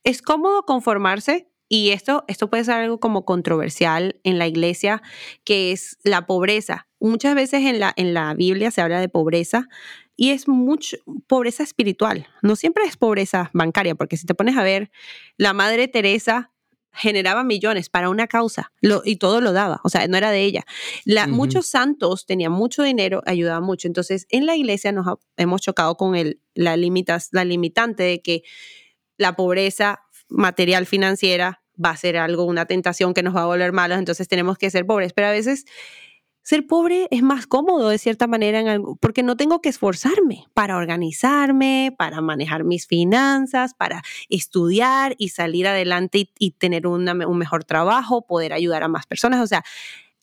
es 0.05 0.23
cómodo 0.23 0.65
conformarse 0.65 1.49
y 1.69 1.91
esto, 1.91 2.25
esto 2.29 2.51
puede 2.51 2.65
ser 2.65 2.75
algo 2.75 3.01
como 3.01 3.25
controversial 3.25 4.21
en 4.25 4.39
la 4.39 4.47
iglesia, 4.47 5.03
que 5.45 5.73
es 5.73 5.99
la 6.03 6.27
pobreza. 6.27 6.89
Muchas 6.99 7.35
veces 7.35 7.65
en 7.65 7.81
la, 7.81 7.93
en 7.97 8.13
la 8.13 8.35
Biblia 8.35 8.71
se 8.71 8.83
habla 8.83 9.01
de 9.01 9.09
pobreza 9.09 9.69
y 10.17 10.31
es 10.31 10.49
mucho 10.49 10.99
pobreza 11.29 11.63
espiritual. 11.63 12.27
No 12.43 12.57
siempre 12.57 12.85
es 12.85 12.99
pobreza 12.99 13.51
bancaria, 13.55 13.95
porque 13.95 14.19
si 14.19 14.27
te 14.27 14.35
pones 14.35 14.57
a 14.59 14.63
ver, 14.63 14.91
la 15.39 15.55
Madre 15.55 15.89
Teresa 15.89 16.51
generaba 16.93 17.45
millones 17.45 17.89
para 17.89 18.11
una 18.11 18.27
causa 18.27 18.73
y 19.05 19.17
todo 19.17 19.41
lo 19.41 19.53
daba, 19.53 19.81
o 19.85 19.89
sea, 19.89 20.07
no 20.09 20.17
era 20.17 20.31
de 20.31 20.43
ella. 20.43 20.65
Muchos 21.29 21.67
santos 21.67 22.27
tenían 22.27 22.53
mucho 22.53 22.83
dinero, 22.83 23.23
ayudaban 23.27 23.63
mucho. 23.63 23.89
Entonces, 23.89 24.27
en 24.31 24.47
la 24.47 24.57
iglesia 24.57 24.93
nos 24.93 25.07
hemos 25.37 25.61
chocado 25.61 25.97
con 25.97 26.17
el, 26.17 26.41
la, 26.55 26.77
limitas, 26.77 27.29
la 27.33 27.45
limitante 27.45 28.03
de 28.03 28.21
que 28.23 28.43
la 29.17 29.37
pobreza 29.37 30.01
material 30.29 30.87
financiera 30.87 31.63
va 31.83 31.91
a 31.91 31.97
ser 31.97 32.17
algo, 32.17 32.45
una 32.45 32.67
tentación 32.67 33.15
que 33.15 33.23
nos 33.23 33.35
va 33.35 33.43
a 33.43 33.47
volver 33.47 33.73
malos, 33.73 33.99
entonces 33.99 34.29
tenemos 34.29 34.59
que 34.59 34.71
ser 34.71 34.87
pobres, 34.87 35.13
pero 35.13 35.29
a 35.29 35.33
veces 35.33 35.65
ser 36.43 36.67
pobre 36.67 37.07
es 37.11 37.23
más 37.23 37.47
cómodo 37.47 37.89
de 37.89 37.99
cierta 37.99 38.27
manera 38.27 38.63
porque 39.01 39.23
no 39.23 39.37
tengo 39.37 39.61
que 39.61 39.69
esforzarme 39.69 40.47
para 40.55 40.77
organizarme, 40.77 41.95
para 41.97 42.21
manejar 42.21 42.65
mis 42.65 42.87
finanzas, 42.87 43.75
para 43.75 44.03
estudiar 44.29 45.15
y 45.19 45.31
salir 45.31 45.67
adelante 45.67 46.31
y, 46.39 46.51
tener 46.53 46.87
un 46.87 47.39
mejor 47.39 47.65
trabajo, 47.65 48.27
poder 48.27 48.53
ayudar 48.53 48.83
a 48.83 48.89
más 48.89 49.07
personas. 49.07 49.41
O 49.41 49.47
sea, 49.47 49.65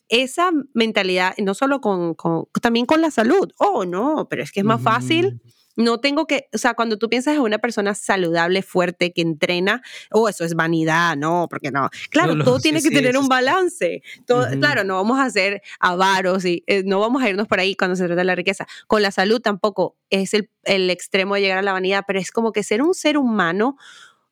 esa 0.08 0.50
mentalidad, 0.74 1.34
no 1.38 1.54
solo 1.54 1.80
con, 1.80 2.16
también 2.60 2.86
con 2.86 3.00
la 3.00 3.10
salud. 3.10 3.52
Oh, 3.58 3.84
no, 3.84 4.26
pero 4.28 4.42
es 4.42 4.52
que 4.52 4.60
es 4.60 4.66
más 4.66 4.80
fácil 4.80 5.40
no 5.78 6.00
tengo 6.00 6.26
que, 6.26 6.48
o 6.52 6.58
sea, 6.58 6.74
cuando 6.74 6.98
tú 6.98 7.08
piensas 7.08 7.36
en 7.36 7.40
una 7.40 7.58
persona 7.58 7.94
saludable, 7.94 8.62
fuerte, 8.62 9.12
que 9.12 9.22
entrena, 9.22 9.80
oh, 10.10 10.28
eso 10.28 10.44
es 10.44 10.54
vanidad, 10.54 11.16
no, 11.16 11.46
porque 11.48 11.70
no. 11.70 11.88
Claro, 12.10 12.36
todo 12.44 12.58
tiene 12.60 12.82
que 12.82 12.90
tener 12.90 13.16
un 13.16 13.28
balance. 13.28 14.02
Todo, 14.26 14.48
Claro, 14.58 14.82
no 14.82 14.96
vamos 14.96 15.20
a 15.20 15.30
ser 15.30 15.62
avaros 15.78 16.44
y 16.44 16.64
eh, 16.66 16.82
no 16.84 16.98
vamos 16.98 17.22
a 17.22 17.30
irnos 17.30 17.46
por 17.46 17.60
ahí 17.60 17.76
cuando 17.76 17.94
se 17.94 18.06
trata 18.06 18.20
de 18.20 18.24
la 18.24 18.34
riqueza. 18.34 18.66
Con 18.88 19.02
la 19.02 19.12
salud 19.12 19.40
tampoco 19.40 19.96
es 20.10 20.34
el, 20.34 20.50
el 20.64 20.90
extremo 20.90 21.36
de 21.36 21.42
llegar 21.42 21.58
a 21.58 21.62
la 21.62 21.72
vanidad, 21.72 22.02
pero 22.06 22.18
es 22.18 22.32
como 22.32 22.50
que 22.50 22.64
ser 22.64 22.82
un 22.82 22.92
ser 22.92 23.16
humano 23.16 23.76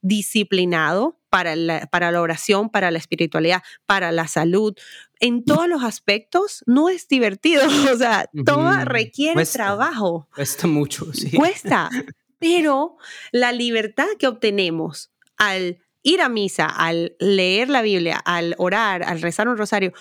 disciplinado 0.06 1.18
para 1.30 1.56
la, 1.56 1.86
para 1.86 2.12
la 2.12 2.20
oración, 2.20 2.70
para 2.70 2.90
la 2.90 2.98
espiritualidad, 2.98 3.62
para 3.86 4.12
la 4.12 4.28
salud, 4.28 4.74
en 5.20 5.44
todos 5.44 5.68
los 5.68 5.82
aspectos 5.82 6.62
no 6.66 6.88
es 6.88 7.08
divertido. 7.08 7.62
O 7.92 7.96
sea, 7.98 8.28
todo 8.44 8.72
requiere 8.84 9.44
trabajo. 9.46 10.28
Cuesta 10.34 10.66
mucho, 10.66 11.12
sí. 11.12 11.30
Cuesta. 11.30 11.90
Pero 12.38 12.96
la 13.32 13.52
libertad 13.52 14.06
que 14.18 14.26
obtenemos 14.26 15.10
al 15.38 15.78
ir 16.02 16.20
a 16.20 16.28
misa, 16.28 16.66
al 16.66 17.16
leer 17.18 17.68
la 17.68 17.82
Biblia, 17.82 18.16
al 18.24 18.54
orar, 18.58 19.02
al 19.02 19.20
rezar 19.22 19.48
un 19.48 19.56
rosario, 19.56 19.92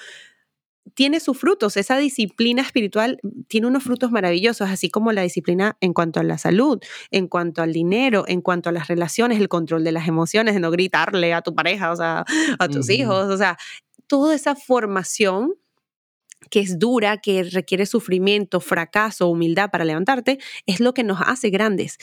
tiene 0.93 1.19
sus 1.19 1.38
frutos. 1.38 1.77
Esa 1.77 1.97
disciplina 1.97 2.61
espiritual 2.61 3.19
tiene 3.47 3.67
unos 3.67 3.83
frutos 3.83 4.11
maravillosos, 4.11 4.69
así 4.69 4.89
como 4.89 5.11
la 5.11 5.21
disciplina 5.21 5.77
en 5.81 5.93
cuanto 5.93 6.19
a 6.19 6.23
la 6.23 6.38
salud, 6.38 6.79
en 7.11 7.27
cuanto 7.27 7.61
al 7.61 7.73
dinero, 7.73 8.25
en 8.27 8.41
cuanto 8.41 8.69
a 8.69 8.71
las 8.71 8.88
relaciones, 8.88 9.39
el 9.39 9.49
control 9.49 9.83
de 9.83 9.91
las 9.91 10.07
emociones, 10.07 10.53
de 10.53 10.59
no 10.59 10.71
gritarle 10.71 11.33
a 11.33 11.41
tu 11.41 11.55
pareja, 11.55 11.91
o 11.91 11.95
sea, 11.95 12.25
a 12.59 12.67
tus 12.67 12.89
hijos, 12.89 13.29
o 13.29 13.38
sea, 13.38 13.57
toda 14.07 14.36
esa 14.36 14.55
formación 14.55 15.55
que 16.49 16.59
es 16.59 16.79
dura, 16.79 17.17
que 17.17 17.43
requiere 17.43 17.86
sufrimiento, 17.86 18.59
fracaso, 18.59 19.27
humildad 19.27 19.69
para 19.71 19.86
levantarte, 19.86 20.39
es 20.65 20.79
lo 20.79 20.93
que 20.93 21.03
nos 21.03 21.19
hace 21.25 21.49
grandes. 21.49 21.97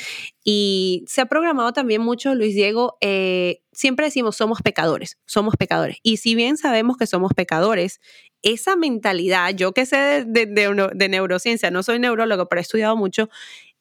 Y 0.44 1.04
se 1.06 1.20
ha 1.20 1.26
programado 1.26 1.72
también 1.72 2.02
mucho, 2.02 2.34
Luis 2.34 2.54
Diego, 2.54 2.96
eh, 3.00 3.62
siempre 3.72 4.06
decimos 4.06 4.36
somos 4.36 4.60
pecadores, 4.62 5.18
somos 5.26 5.56
pecadores. 5.56 5.98
Y 6.02 6.18
si 6.18 6.34
bien 6.34 6.56
sabemos 6.56 6.96
que 6.96 7.06
somos 7.06 7.32
pecadores, 7.34 8.00
esa 8.42 8.74
mentalidad, 8.76 9.54
yo 9.54 9.72
que 9.72 9.86
sé 9.86 10.24
de, 10.26 10.46
de 10.46 11.08
neurociencia, 11.08 11.70
no 11.70 11.82
soy 11.82 11.98
neurólogo, 11.98 12.48
pero 12.48 12.60
he 12.60 12.62
estudiado 12.62 12.96
mucho, 12.96 13.28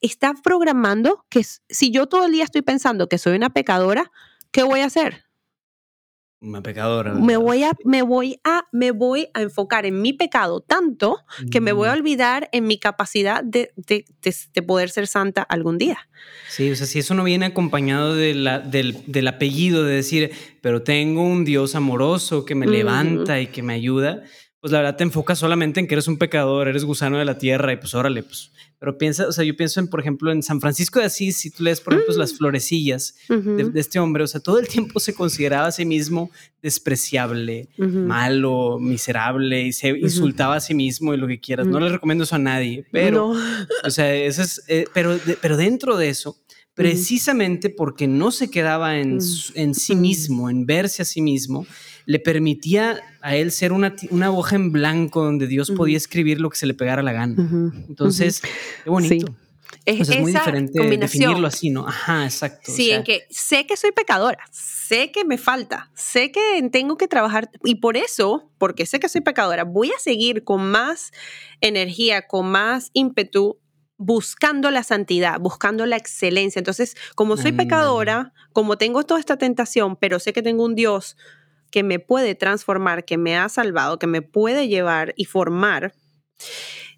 está 0.01 0.33
programando 0.43 1.25
que 1.29 1.43
si 1.69 1.91
yo 1.91 2.07
todo 2.07 2.25
el 2.25 2.31
día 2.31 2.43
estoy 2.43 2.61
pensando 2.61 3.09
que 3.09 3.17
soy 3.17 3.35
una 3.35 3.49
pecadora, 3.49 4.11
¿qué 4.51 4.63
voy 4.63 4.81
a 4.81 4.85
hacer? 4.85 5.25
Una 6.41 6.63
pecadora. 6.63 7.13
Me 7.13 7.37
voy, 7.37 7.63
a, 7.63 7.73
me, 7.85 8.01
voy 8.01 8.39
a, 8.43 8.63
me 8.71 8.89
voy 8.89 9.27
a 9.35 9.43
enfocar 9.43 9.85
en 9.85 10.01
mi 10.01 10.11
pecado 10.11 10.59
tanto 10.59 11.19
que 11.51 11.61
me 11.61 11.71
voy 11.71 11.87
a 11.87 11.91
mm. 11.91 11.97
olvidar 11.99 12.49
en 12.51 12.65
mi 12.65 12.79
capacidad 12.79 13.43
de, 13.43 13.71
de, 13.75 14.05
de, 14.23 14.61
poder 14.63 14.89
ser 14.89 15.05
santa 15.05 15.43
algún 15.43 15.77
día. 15.77 16.09
Sí, 16.49 16.71
o 16.71 16.75
sea, 16.75 16.87
si 16.87 16.97
eso 16.97 17.13
no 17.13 17.23
viene 17.23 17.45
acompañado 17.45 18.15
de 18.15 18.33
la, 18.33 18.57
del, 18.57 19.03
del, 19.05 19.27
apellido, 19.27 19.83
de 19.83 19.93
decir, 19.93 20.31
pero 20.61 20.81
tengo 20.81 21.21
un 21.21 21.45
Dios 21.45 21.75
amoroso 21.75 22.43
que 22.43 22.55
me 22.55 22.65
levanta 22.65 23.39
y 23.39 23.45
que 23.47 23.61
me 23.61 23.73
ayuda, 23.73 24.23
pues 24.61 24.71
la 24.71 24.79
verdad 24.79 24.95
te 24.95 25.03
enfocas 25.03 25.39
solamente 25.39 25.79
en 25.79 25.87
que 25.87 25.95
eres 25.95 26.07
un 26.07 26.17
pecador, 26.17 26.67
eres 26.67 26.85
gusano 26.85 27.17
de 27.17 27.25
la 27.25 27.37
tierra 27.37 27.73
y 27.73 27.77
pues 27.77 27.93
órale, 27.93 28.23
pues 28.23 28.51
pero 28.81 28.97
piensa, 28.97 29.27
o 29.27 29.31
sea, 29.31 29.43
yo 29.43 29.55
pienso 29.55 29.79
en, 29.79 29.87
por 29.87 29.99
ejemplo, 29.99 30.31
en 30.31 30.41
San 30.41 30.59
Francisco 30.59 30.99
de 30.99 31.05
Asís, 31.05 31.37
si 31.37 31.51
tú 31.51 31.61
lees, 31.61 31.79
por 31.79 31.93
ejemplo, 31.93 32.15
las 32.17 32.33
mm. 32.33 32.37
florecillas 32.37 33.15
de, 33.29 33.79
este 33.79 33.99
hombre, 33.99 34.23
o 34.23 34.27
sea, 34.27 34.41
todo 34.41 34.57
el 34.57 34.67
tiempo 34.67 34.99
se 34.99 35.13
consideraba 35.13 35.67
a 35.67 35.71
sí 35.71 35.85
mismo 35.85 36.31
despreciable, 36.63 37.69
malo, 37.77 38.79
miserable 38.79 39.61
y 39.61 39.71
se 39.71 39.89
insultaba 39.89 40.55
a 40.55 40.59
sí 40.59 40.73
mismo 40.73 41.13
y 41.13 41.17
lo 41.17 41.27
que 41.27 41.39
quieras. 41.39 41.67
No 41.67 41.79
mm. 41.79 41.83
le 41.83 41.89
recomiendo 41.89 42.23
eso 42.23 42.33
a 42.33 42.39
nadie, 42.39 42.83
pero, 42.91 43.35
o 43.83 43.89
sea, 43.91 44.15
eso 44.15 44.41
es, 44.41 44.63
eh, 44.67 44.85
pero, 44.95 45.15
pero 45.43 45.57
dentro 45.57 45.95
de 45.95 46.09
eso, 46.09 46.39
precisamente 46.73 47.69
porque 47.69 48.07
no 48.07 48.31
se 48.31 48.49
quedaba 48.49 48.97
en, 48.97 49.17
mm. 49.17 49.21
en 49.53 49.75
sí 49.75 49.95
mismo, 49.95 50.49
en 50.49 50.65
verse 50.65 51.03
a 51.03 51.05
sí 51.05 51.21
mismo, 51.21 51.67
le 52.05 52.19
permitía 52.19 53.01
a 53.21 53.35
él 53.35 53.51
ser 53.51 53.71
una, 53.71 53.95
una 54.09 54.31
hoja 54.31 54.55
en 54.55 54.71
blanco 54.71 55.23
donde 55.23 55.47
Dios 55.47 55.71
podía 55.71 55.97
escribir 55.97 56.41
lo 56.41 56.49
que 56.49 56.57
se 56.57 56.65
le 56.65 56.73
pegara 56.73 57.01
la 57.01 57.13
gana. 57.13 57.35
Entonces, 57.87 58.41
qué 58.83 58.89
bonito. 58.89 59.35
Es, 59.85 60.15
muy 60.19 60.31
diferente 60.31 60.97
definirlo 60.97 61.47
así, 61.47 61.71
¿no? 61.71 61.87
Ajá, 61.87 62.25
exacto. 62.25 62.71
Sí, 62.71 62.91
en 62.91 63.03
que 63.03 63.25
sé 63.31 63.65
que 63.65 63.75
soy 63.77 63.91
pecadora, 63.91 64.43
sé 64.51 65.11
que 65.11 65.25
me 65.25 65.39
falta, 65.39 65.89
sé 65.95 66.31
que 66.31 66.69
tengo 66.71 66.97
que 66.97 67.07
trabajar 67.07 67.49
y 67.63 67.75
por 67.75 67.97
eso, 67.97 68.51
porque 68.59 68.85
sé 68.85 68.99
que 68.99 69.09
soy 69.09 69.21
pecadora, 69.21 69.63
voy 69.63 69.89
a 69.89 69.99
seguir 69.99 70.43
con 70.43 70.69
más 70.69 71.11
energía, 71.61 72.27
con 72.27 72.51
más 72.51 72.91
ímpetu 72.93 73.57
buscando 73.97 74.71
la 74.71 74.83
santidad, 74.83 75.39
buscando 75.39 75.85
la 75.85 75.95
excelencia. 75.95 76.59
Entonces, 76.59 76.95
como 77.15 77.37
soy 77.37 77.51
pecadora, 77.51 78.33
como 78.51 78.77
tengo 78.77 79.03
toda 79.03 79.19
esta 79.19 79.37
tentación, 79.37 79.95
pero 79.95 80.19
sé 80.19 80.33
que 80.33 80.41
tengo 80.41 80.65
un 80.65 80.73
Dios 80.73 81.17
que 81.71 81.83
me 81.83 81.99
puede 81.99 82.35
transformar, 82.35 83.05
que 83.05 83.17
me 83.17 83.37
ha 83.37 83.49
salvado, 83.49 83.97
que 83.97 84.07
me 84.07 84.21
puede 84.21 84.67
llevar 84.67 85.13
y 85.15 85.25
formar, 85.25 85.93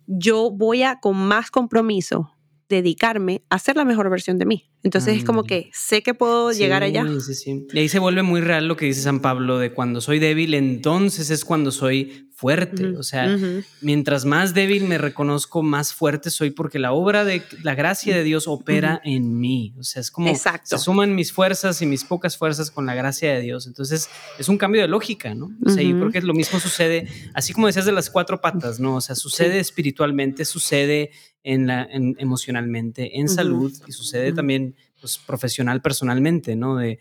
yo 0.05 0.51
voy 0.51 0.83
a 0.83 0.99
con 0.99 1.15
más 1.15 1.51
compromiso 1.51 2.32
dedicarme 2.73 3.43
a 3.49 3.59
ser 3.59 3.75
la 3.75 3.85
mejor 3.85 4.09
versión 4.09 4.37
de 4.37 4.45
mí. 4.45 4.69
Entonces 4.83 5.17
es 5.17 5.23
como 5.23 5.43
que 5.43 5.69
sé 5.71 6.03
que 6.03 6.13
puedo 6.13 6.51
llegar 6.51 6.83
allá. 6.83 7.05
Sí, 7.25 7.33
sí. 7.35 7.67
Y 7.71 7.79
ahí 7.79 7.87
se 7.87 7.99
vuelve 7.99 8.21
muy 8.21 8.41
real 8.41 8.67
lo 8.67 8.75
que 8.75 8.85
dice 8.85 9.01
San 9.01 9.21
Pablo 9.21 9.57
de 9.57 9.71
cuando 9.71 10.01
soy 10.01 10.19
débil, 10.19 10.53
entonces 10.53 11.29
es 11.29 11.45
cuando 11.45 11.71
soy 11.71 12.29
fuerte. 12.35 12.97
O 12.97 13.03
sea, 13.03 13.37
mientras 13.79 14.25
más 14.25 14.53
débil 14.53 14.83
me 14.83 14.97
reconozco, 14.97 15.63
más 15.63 15.93
fuerte 15.93 16.29
soy 16.29 16.51
porque 16.51 16.79
la 16.79 16.91
obra 16.91 17.23
de 17.23 17.43
la 17.63 17.75
gracia 17.75 18.13
de 18.13 18.23
Dios 18.23 18.49
opera 18.49 18.99
en 19.05 19.39
mí. 19.39 19.73
O 19.79 19.83
sea, 19.83 20.01
es 20.01 20.11
como 20.11 20.33
se 20.35 20.77
suman 20.77 21.15
mis 21.15 21.31
fuerzas 21.31 21.81
y 21.81 21.85
mis 21.85 22.03
pocas 22.03 22.37
fuerzas 22.37 22.69
con 22.69 22.85
la 22.85 22.93
gracia 22.93 23.33
de 23.33 23.39
Dios. 23.39 23.67
Entonces 23.67 24.09
es 24.37 24.49
un 24.49 24.57
cambio 24.57 24.81
de 24.81 24.89
lógica, 24.89 25.33
¿no? 25.33 25.51
O 25.65 25.69
sea, 25.69 25.81
yo 25.81 25.97
creo 25.97 26.11
que 26.11 26.21
lo 26.21 26.33
mismo 26.33 26.59
sucede, 26.59 27.07
así 27.33 27.53
como 27.53 27.67
decías 27.67 27.85
de 27.85 27.93
las 27.93 28.09
cuatro 28.09 28.41
patas, 28.41 28.81
¿no? 28.81 28.97
O 28.97 29.01
sea, 29.01 29.15
sucede 29.15 29.59
espiritualmente, 29.59 30.43
sucede 30.43 31.11
en 31.43 31.67
la, 31.67 31.87
emocionalmente, 31.91 33.19
en 33.19 33.29
salud 33.29 33.71
y 33.87 33.91
sucede 33.91 34.31
también 34.33 34.75
pues, 35.01 35.17
profesional, 35.17 35.81
personalmente, 35.81 36.55
¿no? 36.55 36.77
De 36.77 36.99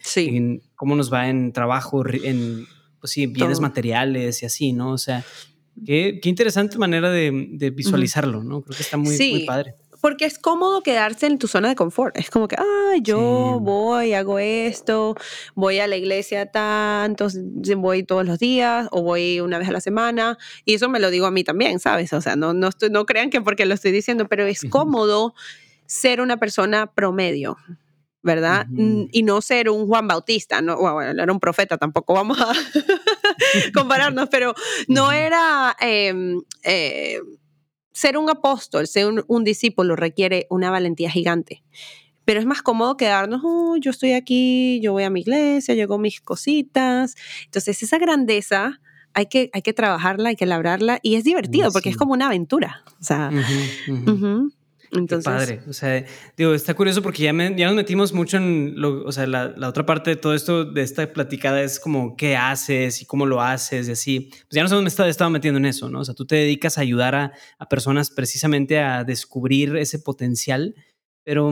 cómo 0.75 0.97
nos 0.97 1.13
va 1.13 1.29
en 1.29 1.53
trabajo, 1.53 2.05
en 2.09 2.67
pues 3.01 3.13
sí, 3.13 3.27
bienes 3.27 3.61
materiales 3.61 4.43
y 4.43 4.47
así, 4.47 4.73
¿no? 4.73 4.93
O 4.93 4.99
sea, 4.99 5.25
qué, 5.85 6.21
qué 6.23 6.29
interesante 6.29 6.79
manera 6.79 7.11
de, 7.11 7.49
de 7.53 7.71
visualizarlo, 7.71 8.45
¿no? 8.45 8.63
Creo 8.63 8.77
que 8.77 8.83
está 8.83 8.97
muy, 8.97 9.17
muy 9.17 9.45
padre 9.45 9.75
porque 10.03 10.25
es 10.25 10.37
cómodo 10.37 10.83
quedarse 10.83 11.27
en 11.27 11.39
tu 11.39 11.47
zona 11.47 11.69
de 11.69 11.77
confort. 11.77 12.19
Es 12.19 12.29
como 12.29 12.49
que, 12.49 12.57
ah, 12.59 12.97
yo 13.01 13.61
voy, 13.63 14.15
hago 14.15 14.41
esto, 14.41 15.15
voy 15.55 15.79
a 15.79 15.87
la 15.87 15.97
iglesia 15.97 16.47
tantos, 16.47 17.39
voy 17.77 18.03
todos 18.03 18.27
los 18.27 18.41
días 18.41 18.89
o 18.91 19.03
voy 19.03 19.39
una 19.39 19.59
vez 19.59 19.69
a 19.69 19.73
la 19.73 19.81
semana. 19.81 20.39
Y 20.65 20.75
eso 20.75 20.89
me 20.89 20.99
lo 20.99 21.09
digo 21.11 21.27
a 21.27 21.31
mí 21.31 21.45
también, 21.45 21.79
¿sabes? 21.79 22.13
O 22.13 22.21
sea, 22.21 22.35
no, 22.35 22.53
no, 22.53 22.71
no 22.91 23.07
crean 23.07 23.31
que 23.31 23.41
porque 23.41 23.65
lo 23.65 23.75
estoy 23.75 23.93
diciendo, 23.93 24.27
pero 24.29 24.45
es 24.45 24.63
cómodo 24.69 25.35
ser 25.87 26.21
una 26.21 26.37
persona 26.37 26.93
promedio. 26.93 27.57
¿verdad? 28.25 28.69
Y 29.11 29.25
no 29.25 29.41
ser 29.41 29.69
un 29.69 29.89
Juan 29.89 30.07
Bautista, 30.07 30.63
no, 30.63 30.77
bueno, 30.77 31.21
era 31.21 31.33
un 31.33 31.41
profeta, 31.41 31.77
tampoco 31.77 32.15
vamos 32.15 32.41
a 32.41 32.53
compararnos, 33.75 34.29
pero 34.29 34.55
no 34.87 35.11
era 35.11 35.77
em, 35.81 36.41
eh, 36.63 37.19
ser 37.93 38.17
un 38.17 38.29
apóstol, 38.31 38.87
ser 38.87 39.07
un, 39.27 39.45
discípulo 39.45 39.97
requiere 39.97 40.47
una 40.51 40.71
valentía 40.71 41.11
gigante. 41.11 41.63
Pero 42.25 42.41
es 42.41 42.47
más 42.47 42.63
cómodo 42.63 42.97
quedarnos, 42.97 43.43
oh, 43.45 43.77
yo 43.77 43.91
estoy 43.91 44.13
aquí, 44.13 44.81
yo 44.81 44.93
voy 44.93 45.03
a 45.03 45.11
mi 45.11 45.21
iglesia, 45.21 45.75
yo 45.75 45.85
hago 45.85 45.99
mis 45.99 46.21
cositas. 46.21 47.17
Entonces, 47.45 47.83
esa 47.83 47.99
grandeza 47.99 48.81
hay 49.13 49.27
que, 49.27 49.51
hay 49.53 49.63
que 49.63 49.73
trabajarla, 49.73 50.31
hay 50.31 50.37
que 50.37 50.47
labrarla 50.47 50.99
y 51.03 51.17
es 51.17 51.25
divertido 51.25 51.71
porque 51.73 51.91
es 51.91 51.97
como 51.97 52.13
una 52.13 52.27
aventura. 52.27 52.85
O 53.01 53.05
sea, 53.05 53.31
entonces, 54.93 55.25
padre. 55.25 55.61
O 55.69 55.73
sea, 55.73 56.05
digo, 56.37 56.53
está 56.53 56.75
curioso 56.75 57.03
porque 57.03 57.23
ya, 57.23 57.33
ya 57.33 57.67
nos 57.67 57.75
metimos 57.75 58.13
mucho 58.13 58.37
en 58.37 58.75
lo, 58.77 59.05
o 59.05 59.13
sea, 59.13 59.27
la, 59.27 59.49
la, 59.57 59.69
otra 59.69 59.87
parte 59.87 60.11
de 60.11 60.17
todo 60.17 60.35
esto, 60.35 60.67
de 60.67 60.83
esta 60.83 61.11
platicada 61.13 61.63
es 61.63 61.81
como 61.81 62.15
qué 62.15 62.37
haces 62.37 63.01
y 63.01 63.07
cómo 63.07 63.25
lo 63.25 63.41
haces 63.41 63.89
y 63.89 63.93
así. 63.93 64.21
Pues 64.31 64.51
ya 64.51 64.63
nos 64.63 64.71
hemos 64.73 64.87
estado, 64.87 65.09
estado 65.09 65.31
metiendo 65.31 65.59
en 65.59 65.67
eso, 65.67 65.89
¿no? 65.89 66.01
O 66.01 66.05
sea, 66.05 66.15
tú 66.15 66.27
te 66.27 66.37
dedicas 66.37 66.77
a 66.77 66.83
ayudar 66.83 67.15
a, 67.15 67.33
a 67.59 67.69
personas 67.69 68.11
precisamente 68.11 68.81
a 68.81 69.03
descubrir 69.05 69.77
ese 69.77 69.99
potencial, 69.99 70.75
pero, 71.25 71.51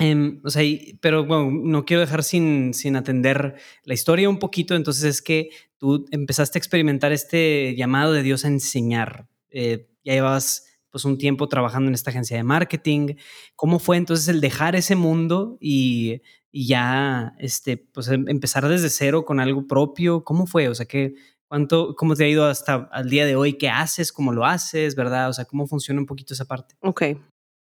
eh, 0.00 0.40
o 0.42 0.50
sea, 0.50 0.64
pero 1.00 1.24
bueno, 1.24 1.50
no 1.52 1.84
quiero 1.84 2.00
dejar 2.00 2.24
sin, 2.24 2.74
sin 2.74 2.96
atender 2.96 3.56
la 3.84 3.94
historia 3.94 4.28
un 4.28 4.40
poquito. 4.40 4.74
Entonces 4.74 5.04
es 5.04 5.22
que 5.22 5.50
tú 5.78 6.06
empezaste 6.10 6.58
a 6.58 6.60
experimentar 6.60 7.12
este 7.12 7.76
llamado 7.76 8.12
de 8.12 8.24
Dios 8.24 8.44
a 8.44 8.48
enseñar. 8.48 9.28
Eh, 9.50 9.88
ya 10.04 10.14
llevabas 10.14 10.69
pues 10.90 11.04
un 11.04 11.18
tiempo 11.18 11.48
trabajando 11.48 11.88
en 11.88 11.94
esta 11.94 12.10
agencia 12.10 12.36
de 12.36 12.42
marketing. 12.42 13.14
¿Cómo 13.56 13.78
fue 13.78 13.96
entonces 13.96 14.28
el 14.28 14.40
dejar 14.40 14.76
ese 14.76 14.96
mundo 14.96 15.56
y, 15.60 16.22
ya 16.52 17.34
este, 17.38 17.76
pues 17.76 18.08
em, 18.08 18.28
empezar 18.28 18.68
desde 18.68 18.90
cero 18.90 19.24
con 19.24 19.40
algo 19.40 19.66
propio? 19.66 20.24
¿Cómo 20.24 20.46
fue? 20.46 20.68
O 20.68 20.74
sea, 20.74 20.86
¿qué, 20.86 21.14
cuánto, 21.48 21.94
¿cómo 21.96 22.14
te 22.14 22.24
ha 22.24 22.28
ido 22.28 22.46
hasta 22.46 22.90
el 22.94 23.08
día 23.08 23.26
de 23.26 23.36
hoy? 23.36 23.54
¿Qué 23.54 23.68
haces? 23.68 24.12
¿Cómo 24.12 24.32
lo 24.32 24.44
haces? 24.44 24.94
¿Verdad? 24.96 25.28
O 25.28 25.32
sea, 25.32 25.44
¿cómo 25.44 25.66
funciona 25.66 26.00
un 26.00 26.06
poquito 26.06 26.34
esa 26.34 26.44
parte? 26.44 26.74
Ok. 26.80 27.02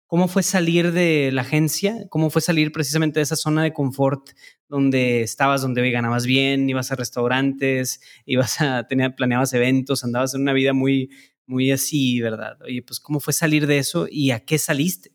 ¿Cómo 0.07 0.29
fue 0.29 0.43
salir 0.43 0.93
de 0.93 1.31
la 1.33 1.43
agencia? 1.43 2.07
¿Cómo 2.11 2.31
fue 2.31 2.43
salir 2.43 2.73
precisamente 2.73 3.19
de 3.19 3.25
esa 3.25 3.37
zona 3.37 3.63
de 3.63 3.73
confort 3.73 4.31
donde 4.69 5.23
estabas, 5.23 5.63
donde 5.63 5.81
hoy 5.81 5.91
ganabas 5.91 6.27
bien, 6.27 6.69
ibas 6.69 6.93
a 6.93 6.95
restaurantes, 6.95 8.01
ibas 8.27 8.61
a 8.61 8.87
tener, 8.87 9.15
planeabas 9.15 9.55
eventos, 9.55 10.05
andabas 10.05 10.35
en 10.35 10.43
una 10.43 10.53
vida 10.53 10.73
muy, 10.73 11.11
muy 11.47 11.71
así, 11.71 12.21
¿verdad? 12.21 12.59
Oye, 12.63 12.83
pues 12.83 13.01
¿cómo 13.01 13.21
fue 13.21 13.33
salir 13.33 13.67
de 13.67 13.79
eso 13.79 14.07
y 14.11 14.31
a 14.31 14.41
qué 14.41 14.59
saliste? 14.59 15.13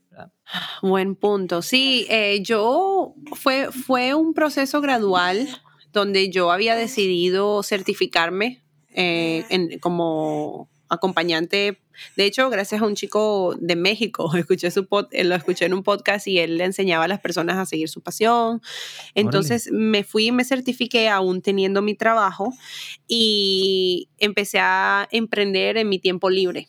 Buen 0.81 1.15
punto. 1.15 1.61
Sí, 1.61 2.05
eh, 2.09 2.41
yo 2.41 3.15
fue, 3.33 3.71
fue 3.71 4.13
un 4.15 4.33
proceso 4.33 4.81
gradual 4.81 5.47
donde 5.93 6.29
yo 6.29 6.51
había 6.51 6.75
decidido 6.75 7.63
certificarme 7.63 8.63
eh, 8.93 9.79
como 9.81 10.69
acompañante. 10.89 11.81
De 12.15 12.25
hecho, 12.25 12.49
gracias 12.49 12.81
a 12.81 12.85
un 12.85 12.95
chico 12.95 13.55
de 13.59 13.75
México, 13.75 14.31
escuché 14.35 14.71
su 14.71 14.85
pod, 14.85 15.07
lo 15.11 15.35
escuché 15.35 15.65
en 15.65 15.73
un 15.73 15.83
podcast 15.83 16.27
y 16.27 16.39
él 16.39 16.57
le 16.57 16.65
enseñaba 16.65 17.05
a 17.05 17.07
las 17.07 17.19
personas 17.19 17.57
a 17.57 17.65
seguir 17.65 17.89
su 17.89 18.01
pasión. 18.01 18.61
Entonces 19.15 19.69
me 19.71 20.03
fui 20.03 20.27
y 20.27 20.31
me 20.31 20.43
certifiqué 20.43 21.09
aún 21.09 21.41
teniendo 21.41 21.81
mi 21.81 21.95
trabajo 21.95 22.53
y 23.07 24.09
empecé 24.17 24.59
a 24.59 25.07
emprender 25.11 25.77
en 25.77 25.89
mi 25.89 25.99
tiempo 25.99 26.29
libre. 26.29 26.67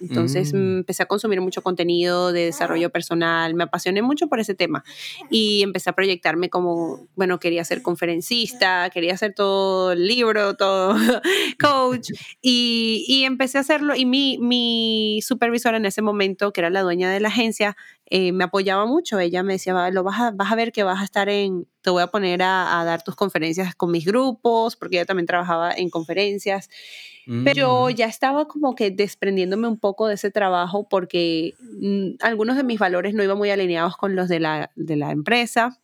Entonces 0.00 0.52
mm. 0.52 0.78
empecé 0.78 1.02
a 1.02 1.06
consumir 1.06 1.40
mucho 1.40 1.62
contenido 1.62 2.32
de 2.32 2.46
desarrollo 2.46 2.90
personal, 2.90 3.54
me 3.54 3.64
apasioné 3.64 4.02
mucho 4.02 4.28
por 4.28 4.40
ese 4.40 4.54
tema 4.54 4.84
y 5.30 5.62
empecé 5.62 5.90
a 5.90 5.94
proyectarme 5.94 6.50
como, 6.50 7.08
bueno, 7.16 7.38
quería 7.38 7.64
ser 7.64 7.82
conferencista, 7.82 8.90
quería 8.90 9.14
hacer 9.14 9.34
todo 9.34 9.94
libro, 9.94 10.54
todo 10.56 10.94
coach 11.60 12.10
y, 12.42 13.04
y, 13.08 13.24
empecé 13.24 13.58
a 13.58 13.62
hacerlo 13.62 13.94
y 13.96 14.06
mi, 14.06 14.38
mi 14.38 15.20
supervisora 15.22 15.76
en 15.76 15.86
ese 15.86 16.02
momento, 16.02 16.52
que 16.52 16.60
era 16.60 16.70
la 16.70 16.82
dueña 16.82 17.10
de 17.10 17.20
la 17.20 17.28
agencia, 17.28 17.76
eh, 18.08 18.32
me 18.32 18.44
apoyaba 18.44 18.86
mucho. 18.86 19.18
Ella 19.18 19.42
me 19.42 19.54
decía, 19.54 19.90
lo 19.90 20.04
vas 20.04 20.20
a, 20.20 20.30
vas 20.30 20.52
a 20.52 20.54
ver 20.54 20.72
que 20.72 20.84
vas 20.84 21.00
a 21.00 21.04
estar 21.04 21.28
en, 21.28 21.66
te 21.82 21.90
voy 21.90 22.02
a 22.02 22.06
poner 22.08 22.42
a, 22.42 22.80
a 22.80 22.84
dar 22.84 23.02
tus 23.02 23.16
conferencias 23.16 23.74
con 23.74 23.90
mis 23.90 24.04
grupos, 24.04 24.76
porque 24.76 24.96
ella 24.96 25.06
también 25.06 25.26
trabajaba 25.26 25.72
en 25.72 25.90
conferencias. 25.90 26.68
Pero 27.44 27.86
mm. 27.86 27.90
ya 27.90 28.06
estaba 28.06 28.46
como 28.46 28.76
que 28.76 28.92
desprendiéndome 28.92 29.66
un 29.66 29.78
poco 29.78 30.06
de 30.06 30.14
ese 30.14 30.30
trabajo 30.30 30.88
porque 30.88 31.54
mm, 31.58 32.24
algunos 32.24 32.56
de 32.56 32.62
mis 32.62 32.78
valores 32.78 33.14
no 33.14 33.24
iban 33.24 33.36
muy 33.36 33.50
alineados 33.50 33.96
con 33.96 34.14
los 34.14 34.28
de 34.28 34.38
la, 34.38 34.70
de 34.76 34.96
la 34.96 35.10
empresa. 35.10 35.80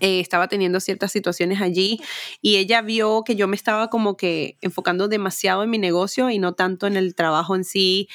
Eh, 0.00 0.20
estaba 0.20 0.48
teniendo 0.48 0.80
ciertas 0.80 1.12
situaciones 1.12 1.60
allí 1.60 2.00
y 2.40 2.56
ella 2.56 2.80
vio 2.80 3.22
que 3.24 3.36
yo 3.36 3.48
me 3.48 3.56
estaba 3.56 3.88
como 3.90 4.16
que 4.16 4.56
enfocando 4.62 5.08
demasiado 5.08 5.62
en 5.62 5.70
mi 5.70 5.78
negocio 5.78 6.30
y 6.30 6.38
no 6.38 6.54
tanto 6.54 6.86
en 6.86 6.96
el 6.96 7.14
trabajo 7.14 7.54
en 7.54 7.64
sí 7.64 8.08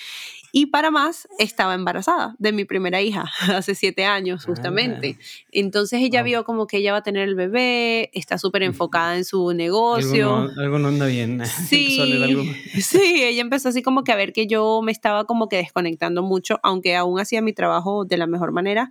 y 0.57 0.67
para 0.67 0.89
más, 0.89 1.27
estaba 1.37 1.73
embarazada 1.73 2.33
de 2.39 2.53
mi 2.53 2.63
primera 2.63 3.01
hija 3.01 3.25
hace 3.53 3.75
siete 3.75 4.05
años 4.05 4.43
ah. 4.43 4.47
justamente. 4.47 5.17
Entonces 5.51 5.99
ella 6.01 6.23
vio 6.23 6.45
como 6.45 6.65
que 6.65 6.77
ella 6.77 6.93
va 6.93 6.99
a 6.99 7.03
tener 7.03 7.27
el 7.27 7.35
bebé, 7.35 8.09
está 8.13 8.37
súper 8.37 8.63
enfocada 8.63 9.17
en 9.17 9.25
su 9.25 9.51
negocio. 9.51 10.49
Algo 10.57 10.79
no, 10.79 10.87
anda 10.87 11.07
bien. 11.07 11.41
Sí, 11.67 11.99
sí, 12.81 13.23
ella 13.25 13.41
empezó 13.41 13.67
así 13.67 13.83
como 13.83 14.05
que 14.05 14.13
a 14.13 14.15
ver 14.15 14.31
que 14.31 14.47
yo 14.47 14.79
me 14.81 14.93
estaba 14.93 15.25
como 15.25 15.49
que 15.49 15.57
desconectando 15.57 16.23
mucho, 16.23 16.57
aunque 16.63 16.95
aún 16.95 17.19
hacía 17.19 17.41
mi 17.41 17.51
trabajo 17.51 18.05
de 18.05 18.15
la 18.15 18.25
mejor 18.25 18.53
manera. 18.53 18.89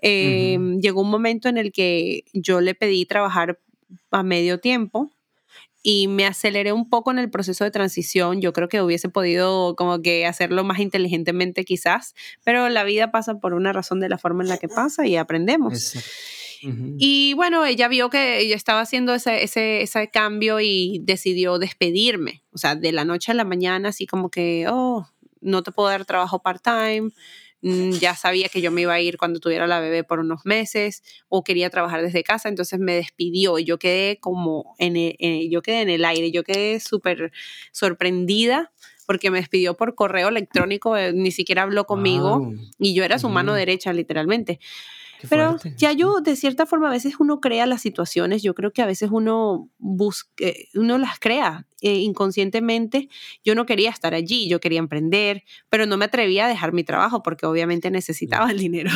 Em, 0.00 0.80
llegó 0.80 1.02
un 1.02 1.10
momento 1.10 1.48
en 1.48 1.56
el 1.56 1.70
que 1.70 2.24
yo 2.32 2.60
le 2.60 2.74
pedí 2.74 3.06
trabajar 3.06 3.60
a 4.10 4.24
medio 4.24 4.58
tiempo 4.58 5.12
y 5.88 6.08
me 6.08 6.26
aceleré 6.26 6.72
un 6.72 6.90
poco 6.90 7.12
en 7.12 7.20
el 7.20 7.30
proceso 7.30 7.62
de 7.62 7.70
transición. 7.70 8.40
Yo 8.40 8.52
creo 8.52 8.68
que 8.68 8.82
hubiese 8.82 9.08
podido 9.08 9.76
como 9.76 10.02
que 10.02 10.26
hacerlo 10.26 10.64
más 10.64 10.80
inteligentemente 10.80 11.64
quizás, 11.64 12.16
pero 12.42 12.68
la 12.68 12.82
vida 12.82 13.12
pasa 13.12 13.38
por 13.38 13.54
una 13.54 13.72
razón 13.72 14.00
de 14.00 14.08
la 14.08 14.18
forma 14.18 14.42
en 14.42 14.48
la 14.48 14.58
que 14.58 14.66
pasa 14.66 15.06
y 15.06 15.14
aprendemos. 15.14 15.94
Y 16.98 17.34
bueno, 17.34 17.64
ella 17.64 17.86
vio 17.86 18.10
que 18.10 18.40
ella 18.40 18.56
estaba 18.56 18.80
haciendo 18.80 19.14
ese, 19.14 19.44
ese, 19.44 19.82
ese 19.82 20.10
cambio 20.10 20.58
y 20.58 21.02
decidió 21.04 21.60
despedirme, 21.60 22.42
o 22.50 22.58
sea, 22.58 22.74
de 22.74 22.90
la 22.90 23.04
noche 23.04 23.30
a 23.30 23.36
la 23.36 23.44
mañana, 23.44 23.90
así 23.90 24.08
como 24.08 24.28
que, 24.28 24.66
oh, 24.68 25.06
no 25.40 25.62
te 25.62 25.70
puedo 25.70 25.88
dar 25.88 26.04
trabajo 26.04 26.42
part-time, 26.42 27.10
ya 27.62 28.14
sabía 28.14 28.48
que 28.48 28.60
yo 28.60 28.70
me 28.70 28.82
iba 28.82 28.92
a 28.92 29.00
ir 29.00 29.16
cuando 29.16 29.40
tuviera 29.40 29.66
la 29.66 29.80
bebé 29.80 30.04
por 30.04 30.20
unos 30.20 30.44
meses 30.44 31.02
o 31.28 31.42
quería 31.42 31.70
trabajar 31.70 32.02
desde 32.02 32.22
casa, 32.22 32.48
entonces 32.48 32.78
me 32.78 32.94
despidió. 32.94 33.58
Y 33.58 33.64
yo 33.64 33.78
quedé 33.78 34.18
como 34.20 34.74
en 34.78 34.96
el, 34.96 35.50
yo 35.50 35.62
quedé 35.62 35.80
en 35.80 35.90
el 35.90 36.04
aire, 36.04 36.30
yo 36.30 36.44
quedé 36.44 36.80
súper 36.80 37.32
sorprendida 37.72 38.72
porque 39.06 39.30
me 39.30 39.38
despidió 39.38 39.76
por 39.76 39.94
correo 39.94 40.28
electrónico, 40.28 40.96
eh, 40.96 41.12
ni 41.12 41.30
siquiera 41.30 41.62
habló 41.62 41.86
conmigo 41.86 42.52
y 42.78 42.94
yo 42.94 43.04
era 43.04 43.18
su 43.18 43.28
mano 43.28 43.54
derecha 43.54 43.92
literalmente. 43.92 44.58
Pero 45.28 45.56
ya 45.76 45.92
yo, 45.92 46.20
de 46.20 46.36
cierta 46.36 46.66
forma, 46.66 46.88
a 46.88 46.92
veces 46.92 47.14
uno 47.18 47.40
crea 47.40 47.66
las 47.66 47.82
situaciones, 47.82 48.42
yo 48.42 48.54
creo 48.54 48.72
que 48.72 48.82
a 48.82 48.86
veces 48.86 49.10
uno 49.12 49.70
busca, 49.78 50.44
uno 50.74 50.98
las 50.98 51.18
crea 51.18 51.66
eh, 51.82 51.96
inconscientemente. 51.96 53.08
Yo 53.44 53.54
no 53.54 53.66
quería 53.66 53.90
estar 53.90 54.14
allí, 54.14 54.48
yo 54.48 54.60
quería 54.60 54.78
emprender, 54.78 55.44
pero 55.68 55.86
no 55.86 55.96
me 55.96 56.06
atrevía 56.06 56.46
a 56.46 56.48
dejar 56.48 56.72
mi 56.72 56.84
trabajo 56.84 57.22
porque 57.22 57.46
obviamente 57.46 57.90
necesitaba 57.90 58.50
el 58.50 58.58
dinero. 58.58 58.90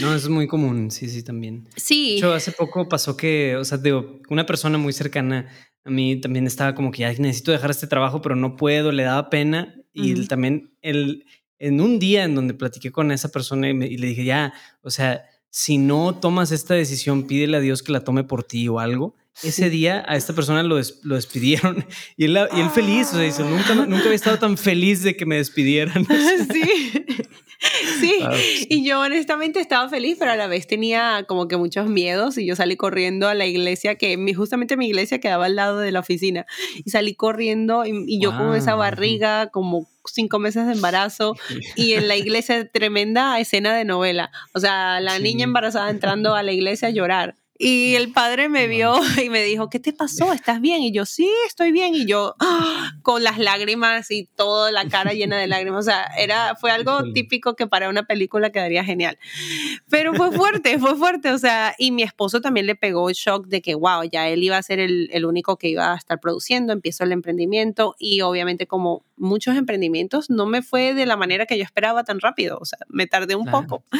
No, 0.00 0.14
es 0.14 0.28
muy 0.28 0.46
común, 0.46 0.90
sí, 0.90 1.08
sí, 1.08 1.22
también. 1.22 1.68
Sí. 1.76 2.18
Yo 2.20 2.32
hace 2.32 2.52
poco 2.52 2.88
pasó 2.88 3.16
que, 3.16 3.56
o 3.56 3.64
sea, 3.64 3.78
digo, 3.78 4.20
una 4.28 4.46
persona 4.46 4.78
muy 4.78 4.92
cercana 4.92 5.48
a 5.84 5.90
mí 5.90 6.20
también 6.20 6.46
estaba 6.46 6.74
como 6.74 6.90
que 6.90 7.00
ya 7.00 7.08
necesito 7.12 7.50
dejar 7.50 7.70
este 7.70 7.86
trabajo, 7.86 8.20
pero 8.20 8.36
no 8.36 8.56
puedo, 8.56 8.92
le 8.92 9.02
daba 9.02 9.30
pena. 9.30 9.74
Y 9.92 10.26
también 10.26 10.74
el, 10.80 11.24
en 11.58 11.80
un 11.80 11.98
día 11.98 12.24
en 12.24 12.34
donde 12.34 12.54
platiqué 12.54 12.90
con 12.92 13.10
esa 13.10 13.30
persona 13.30 13.68
y, 13.68 13.72
y 13.72 13.96
le 13.98 14.06
dije, 14.08 14.24
ya, 14.24 14.52
o 14.82 14.90
sea, 14.90 15.24
si 15.54 15.76
no 15.76 16.14
tomas 16.14 16.50
esta 16.50 16.72
decisión, 16.72 17.26
pídele 17.26 17.58
a 17.58 17.60
Dios 17.60 17.82
que 17.82 17.92
la 17.92 18.00
tome 18.00 18.24
por 18.24 18.42
ti 18.42 18.68
o 18.68 18.80
algo. 18.80 19.14
Ese 19.42 19.68
día 19.68 20.02
a 20.08 20.16
esta 20.16 20.32
persona 20.32 20.62
lo, 20.62 20.80
lo 21.02 21.14
despidieron 21.14 21.84
y 22.16 22.24
él, 22.24 22.38
y 22.56 22.60
él 22.60 22.70
feliz, 22.70 23.08
o 23.08 23.16
sea, 23.16 23.20
dice, 23.20 23.44
nunca, 23.44 23.74
nunca 23.74 24.04
había 24.04 24.14
estado 24.14 24.38
tan 24.38 24.56
feliz 24.56 25.02
de 25.02 25.14
que 25.14 25.26
me 25.26 25.36
despidieran. 25.36 26.06
Sí. 26.52 26.92
Sí, 28.00 28.16
y 28.68 28.84
yo 28.84 29.00
honestamente 29.00 29.60
estaba 29.60 29.88
feliz, 29.88 30.16
pero 30.18 30.32
a 30.32 30.36
la 30.36 30.46
vez 30.46 30.66
tenía 30.66 31.24
como 31.28 31.48
que 31.48 31.56
muchos 31.56 31.86
miedos 31.88 32.38
y 32.38 32.46
yo 32.46 32.56
salí 32.56 32.76
corriendo 32.76 33.28
a 33.28 33.34
la 33.34 33.46
iglesia, 33.46 33.96
que 33.96 34.16
mi, 34.16 34.34
justamente 34.34 34.76
mi 34.76 34.88
iglesia 34.88 35.20
quedaba 35.20 35.46
al 35.46 35.56
lado 35.56 35.78
de 35.78 35.92
la 35.92 36.00
oficina, 36.00 36.46
y 36.84 36.90
salí 36.90 37.14
corriendo 37.14 37.84
y, 37.84 38.20
yo 38.20 38.36
con 38.36 38.54
esa 38.54 38.74
barriga 38.74 39.48
como 39.48 39.88
cinco 40.04 40.38
meses 40.38 40.66
de 40.66 40.72
embarazo 40.72 41.34
y 41.76 41.92
en 41.92 42.08
la 42.08 42.16
iglesia 42.16 42.68
tremenda 42.70 43.38
escena 43.38 43.74
de 43.76 43.84
novela, 43.84 44.30
o 44.54 44.60
sea, 44.60 45.00
la 45.00 45.18
niña 45.18 45.44
embarazada 45.44 45.90
entrando 45.90 46.34
a 46.34 46.42
la 46.42 46.52
iglesia 46.52 46.88
a 46.88 46.92
llorar. 46.92 47.36
Y 47.64 47.94
el 47.94 48.10
padre 48.10 48.48
me 48.48 48.66
vio 48.66 48.92
y 49.24 49.30
me 49.30 49.44
dijo, 49.44 49.70
¿qué 49.70 49.78
te 49.78 49.92
pasó? 49.92 50.32
¿Estás 50.32 50.60
bien? 50.60 50.82
Y 50.82 50.90
yo, 50.90 51.06
sí, 51.06 51.30
estoy 51.46 51.70
bien. 51.70 51.94
Y 51.94 52.06
yo, 52.06 52.34
¡ah! 52.40 52.90
con 53.02 53.22
las 53.22 53.38
lágrimas 53.38 54.10
y 54.10 54.28
toda 54.34 54.72
la 54.72 54.88
cara 54.88 55.12
llena 55.12 55.38
de 55.38 55.46
lágrimas. 55.46 55.78
O 55.78 55.88
sea, 55.88 56.06
era, 56.18 56.56
fue 56.56 56.72
algo 56.72 57.12
típico 57.12 57.54
que 57.54 57.68
para 57.68 57.88
una 57.88 58.02
película 58.02 58.50
quedaría 58.50 58.82
genial. 58.82 59.16
Pero 59.88 60.12
fue 60.12 60.32
fuerte, 60.32 60.76
fue 60.80 60.96
fuerte. 60.96 61.30
O 61.30 61.38
sea, 61.38 61.76
y 61.78 61.92
mi 61.92 62.02
esposo 62.02 62.40
también 62.40 62.66
le 62.66 62.74
pegó 62.74 63.08
el 63.08 63.14
shock 63.14 63.46
de 63.46 63.62
que, 63.62 63.76
wow, 63.76 64.02
ya 64.10 64.28
él 64.28 64.42
iba 64.42 64.56
a 64.56 64.62
ser 64.64 64.80
el, 64.80 65.08
el 65.12 65.24
único 65.24 65.56
que 65.56 65.68
iba 65.68 65.92
a 65.92 65.96
estar 65.96 66.18
produciendo. 66.18 66.72
Empiezo 66.72 67.04
el 67.04 67.12
emprendimiento 67.12 67.94
y 67.96 68.22
obviamente 68.22 68.66
como 68.66 69.04
muchos 69.22 69.56
emprendimientos, 69.56 70.28
no 70.28 70.46
me 70.46 70.62
fue 70.62 70.94
de 70.94 71.06
la 71.06 71.16
manera 71.16 71.46
que 71.46 71.56
yo 71.56 71.64
esperaba 71.64 72.04
tan 72.04 72.20
rápido. 72.20 72.58
O 72.60 72.64
sea, 72.64 72.78
me 72.88 73.06
tardé 73.06 73.34
un 73.34 73.46
poco. 73.46 73.84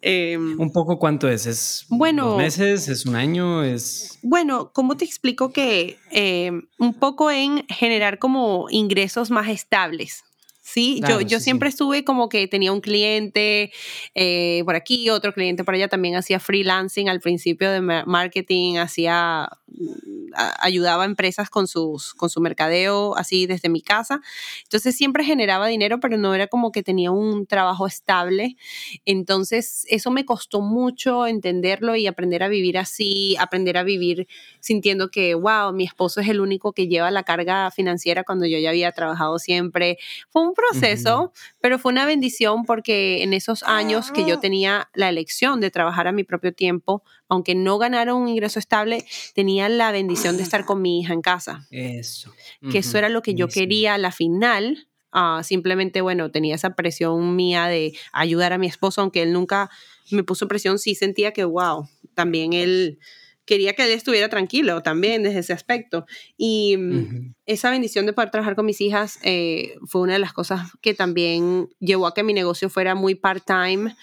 Em, 0.00 0.58
¿Un 0.58 0.72
poco 0.72 0.98
cuánto 0.98 1.28
es? 1.28 1.44
¿Es 1.44 1.84
bueno, 1.90 2.30
dos 2.30 2.38
meses? 2.38 2.88
¿Es 2.88 3.04
un 3.04 3.16
año? 3.16 3.62
¿Es... 3.62 4.18
Bueno, 4.22 4.72
¿cómo 4.72 4.96
te 4.96 5.04
explico 5.04 5.52
que 5.52 5.98
em, 6.10 6.62
un 6.78 6.94
poco 6.94 7.30
en 7.30 7.66
generar 7.68 8.18
como 8.18 8.66
ingresos 8.70 9.30
más 9.30 9.48
estables? 9.48 10.24
Sí, 10.66 11.02
yo, 11.06 11.20
yo 11.20 11.40
siempre 11.40 11.68
estuve 11.68 12.04
como 12.04 12.30
que 12.30 12.48
tenía 12.48 12.72
un 12.72 12.80
cliente 12.80 13.70
eh, 14.14 14.62
por 14.64 14.74
aquí, 14.74 15.10
otro 15.10 15.34
cliente 15.34 15.62
por 15.62 15.74
allá, 15.74 15.88
también 15.88 16.16
hacía 16.16 16.40
freelancing 16.40 17.10
al 17.10 17.20
principio 17.20 17.70
de 17.70 17.82
marketing, 17.82 18.78
hacía, 18.78 19.50
mm, 19.66 20.32
ayudaba 20.60 21.02
a 21.02 21.06
empresas 21.06 21.50
con, 21.50 21.68
sus, 21.68 22.14
con 22.14 22.30
su 22.30 22.40
mercadeo 22.40 23.14
así 23.14 23.46
desde 23.46 23.68
mi 23.68 23.82
casa. 23.82 24.22
Entonces 24.62 24.96
siempre 24.96 25.22
generaba 25.22 25.66
dinero, 25.66 26.00
pero 26.00 26.16
no 26.16 26.34
era 26.34 26.46
como 26.46 26.72
que 26.72 26.82
tenía 26.82 27.10
un 27.10 27.46
trabajo 27.46 27.86
estable. 27.86 28.56
Entonces 29.04 29.84
eso 29.90 30.10
me 30.10 30.24
costó 30.24 30.62
mucho 30.62 31.26
entenderlo 31.26 31.94
y 31.94 32.06
aprender 32.06 32.42
a 32.42 32.48
vivir 32.48 32.78
así, 32.78 33.36
aprender 33.38 33.76
a 33.76 33.82
vivir 33.82 34.26
sintiendo 34.60 35.10
que, 35.10 35.34
wow, 35.34 35.74
mi 35.74 35.84
esposo 35.84 36.22
es 36.22 36.28
el 36.28 36.40
único 36.40 36.72
que 36.72 36.88
lleva 36.88 37.10
la 37.10 37.22
carga 37.22 37.70
financiera 37.70 38.24
cuando 38.24 38.46
yo 38.46 38.58
ya 38.58 38.70
había 38.70 38.92
trabajado 38.92 39.38
siempre. 39.38 39.98
Fue 40.30 40.40
un 40.40 40.54
proceso, 40.70 41.32
pero 41.60 41.78
fue 41.78 41.92
una 41.92 42.06
bendición 42.06 42.64
porque 42.64 43.22
en 43.22 43.32
esos 43.32 43.62
años 43.62 44.10
que 44.10 44.24
yo 44.26 44.36
ah. 44.36 44.40
tenía 44.40 44.90
la 44.94 45.08
elección 45.08 45.60
de 45.60 45.70
trabajar 45.70 46.06
a 46.06 46.12
mi 46.12 46.24
propio 46.24 46.52
tiempo, 46.52 47.02
aunque 47.28 47.54
no 47.54 47.78
ganara 47.78 48.14
un 48.14 48.28
ingreso 48.28 48.58
estable, 48.58 49.04
tenía 49.34 49.68
la 49.68 49.92
bendición 49.92 50.36
de 50.36 50.42
estar 50.42 50.64
con 50.64 50.82
mi 50.82 51.00
hija 51.00 51.12
en 51.12 51.22
casa. 51.22 51.66
Eso. 51.70 52.32
Que 52.70 52.78
eso 52.78 52.98
era 52.98 53.08
lo 53.08 53.22
que 53.22 53.34
yo 53.34 53.48
quería 53.48 53.94
a 53.94 53.98
la 53.98 54.12
final. 54.12 54.88
Ah, 55.12 55.42
simplemente, 55.44 56.00
bueno, 56.00 56.30
tenía 56.30 56.56
esa 56.56 56.74
presión 56.74 57.36
mía 57.36 57.66
de 57.66 57.96
ayudar 58.12 58.52
a 58.52 58.58
mi 58.58 58.66
esposo, 58.66 59.00
aunque 59.00 59.22
él 59.22 59.32
nunca 59.32 59.70
me 60.10 60.24
puso 60.24 60.48
presión, 60.48 60.78
sí 60.78 60.94
sentía 60.94 61.32
que, 61.32 61.44
wow, 61.44 61.88
también 62.14 62.52
él 62.52 62.98
quería 63.44 63.74
que 63.74 63.84
él 63.84 63.90
estuviera 63.90 64.28
tranquilo 64.28 64.82
también 64.82 65.22
desde 65.22 65.40
ese 65.40 65.52
aspecto. 65.52 66.06
Y 66.36 66.76
mm, 66.76 67.34
esa 67.46 67.70
bendición 67.70 68.06
de 68.06 68.12
poder 68.12 68.30
trabajar 68.30 68.56
con 68.56 68.66
mis 68.66 68.80
hijas 68.80 69.18
eh, 69.22 69.74
fue 69.86 70.02
una 70.02 70.14
de 70.14 70.18
las 70.18 70.32
cosas 70.32 70.70
que 70.80 70.94
también 70.94 71.68
llevó 71.80 72.06
a 72.06 72.14
que 72.14 72.22
mi 72.22 72.32
negocio 72.32 72.70
fuera 72.70 72.94
muy 72.94 73.14
part-time, 73.14 73.94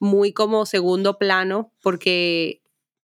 muy 0.00 0.32
como 0.32 0.66
segundo 0.66 1.18
plano, 1.18 1.72
porque 1.82 2.62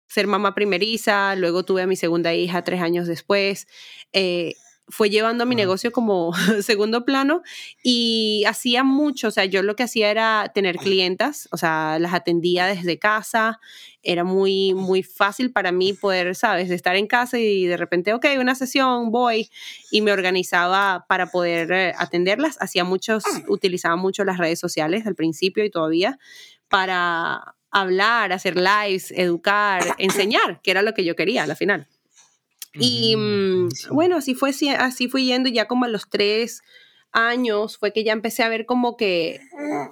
ser 0.08 0.28
mamá 0.28 0.54
primeriza, 0.54 1.36
luego 1.36 1.64
tuve 1.64 1.84
a 1.84 1.88
mi 1.88 1.96
segunda 1.96 2.34
hija 2.34 2.64
tres 2.64 2.82
años 2.82 3.08
después. 3.08 3.68
Eh, 4.12 4.56
fue 4.92 5.10
llevando 5.10 5.44
a 5.44 5.48
mi 5.48 5.56
negocio 5.56 5.92
como 5.92 6.34
segundo 6.62 7.06
plano 7.06 7.42
y 7.84 8.44
hacía 8.48 8.84
mucho, 8.84 9.30
o 9.30 9.32
sea, 9.32 9.46
yo 9.46 9.64
lo 9.64 9.76
que 9.76 9.84
hacía 9.84 10.12
era 10.12 10.52
tener 10.54 10.78
clientas, 10.78 11.48
o 11.52 11.58
sea, 11.58 11.98
las 12.00 12.14
atendía 12.14 12.68
desde 12.68 13.00
casa, 13.00 13.60
era 14.04 14.24
muy, 14.24 14.74
muy 14.74 15.04
fácil 15.04 15.52
para 15.52 15.72
mí 15.72 15.94
poder, 15.94 16.36
sabes, 16.36 16.70
estar 16.70 16.96
en 16.96 17.08
casa 17.08 17.40
y 17.40 17.66
de 17.66 17.78
repente, 17.78 18.14
ok, 18.14 18.26
una 18.40 18.56
sesión, 18.56 19.12
voy 19.12 19.50
y 19.92 20.02
me 20.02 20.12
organizaba 20.12 21.06
para 21.08 21.28
poder 21.28 21.72
eh, 21.72 21.94
atenderlas, 21.98 22.58
hacía 22.60 22.84
muchos, 22.84 23.24
utilizaba 23.48 23.96
mucho 23.96 24.24
las 24.24 24.38
redes 24.38 24.60
sociales 24.60 25.06
al 25.08 25.16
principio 25.16 25.64
y 25.64 25.70
todavía 25.70 26.20
para 26.68 27.56
hablar, 27.72 28.34
hacer 28.34 28.56
lives, 28.58 29.12
educar, 29.12 29.84
enseñar, 29.98 30.62
que 30.62 30.72
era 30.72 30.82
lo 30.82 30.94
que 30.94 31.06
yo 31.06 31.16
quería 31.16 31.44
a 31.44 31.48
la 31.48 31.56
final. 31.56 31.88
Y 32.74 33.16
mm, 33.16 33.70
bueno, 33.92 34.18
así 34.18 34.34
fue, 34.34 34.52
así 34.78 35.08
fui 35.08 35.26
yendo 35.26 35.50
ya 35.50 35.68
como 35.68 35.86
a 35.86 35.90
los 35.90 36.10
tres 36.10 36.62
años 37.12 37.78
fue 37.78 37.92
que 37.92 38.04
ya 38.04 38.14
empecé 38.14 38.44
a 38.44 38.50
ver 38.50 38.66
como 38.66 38.96
que 38.96 39.42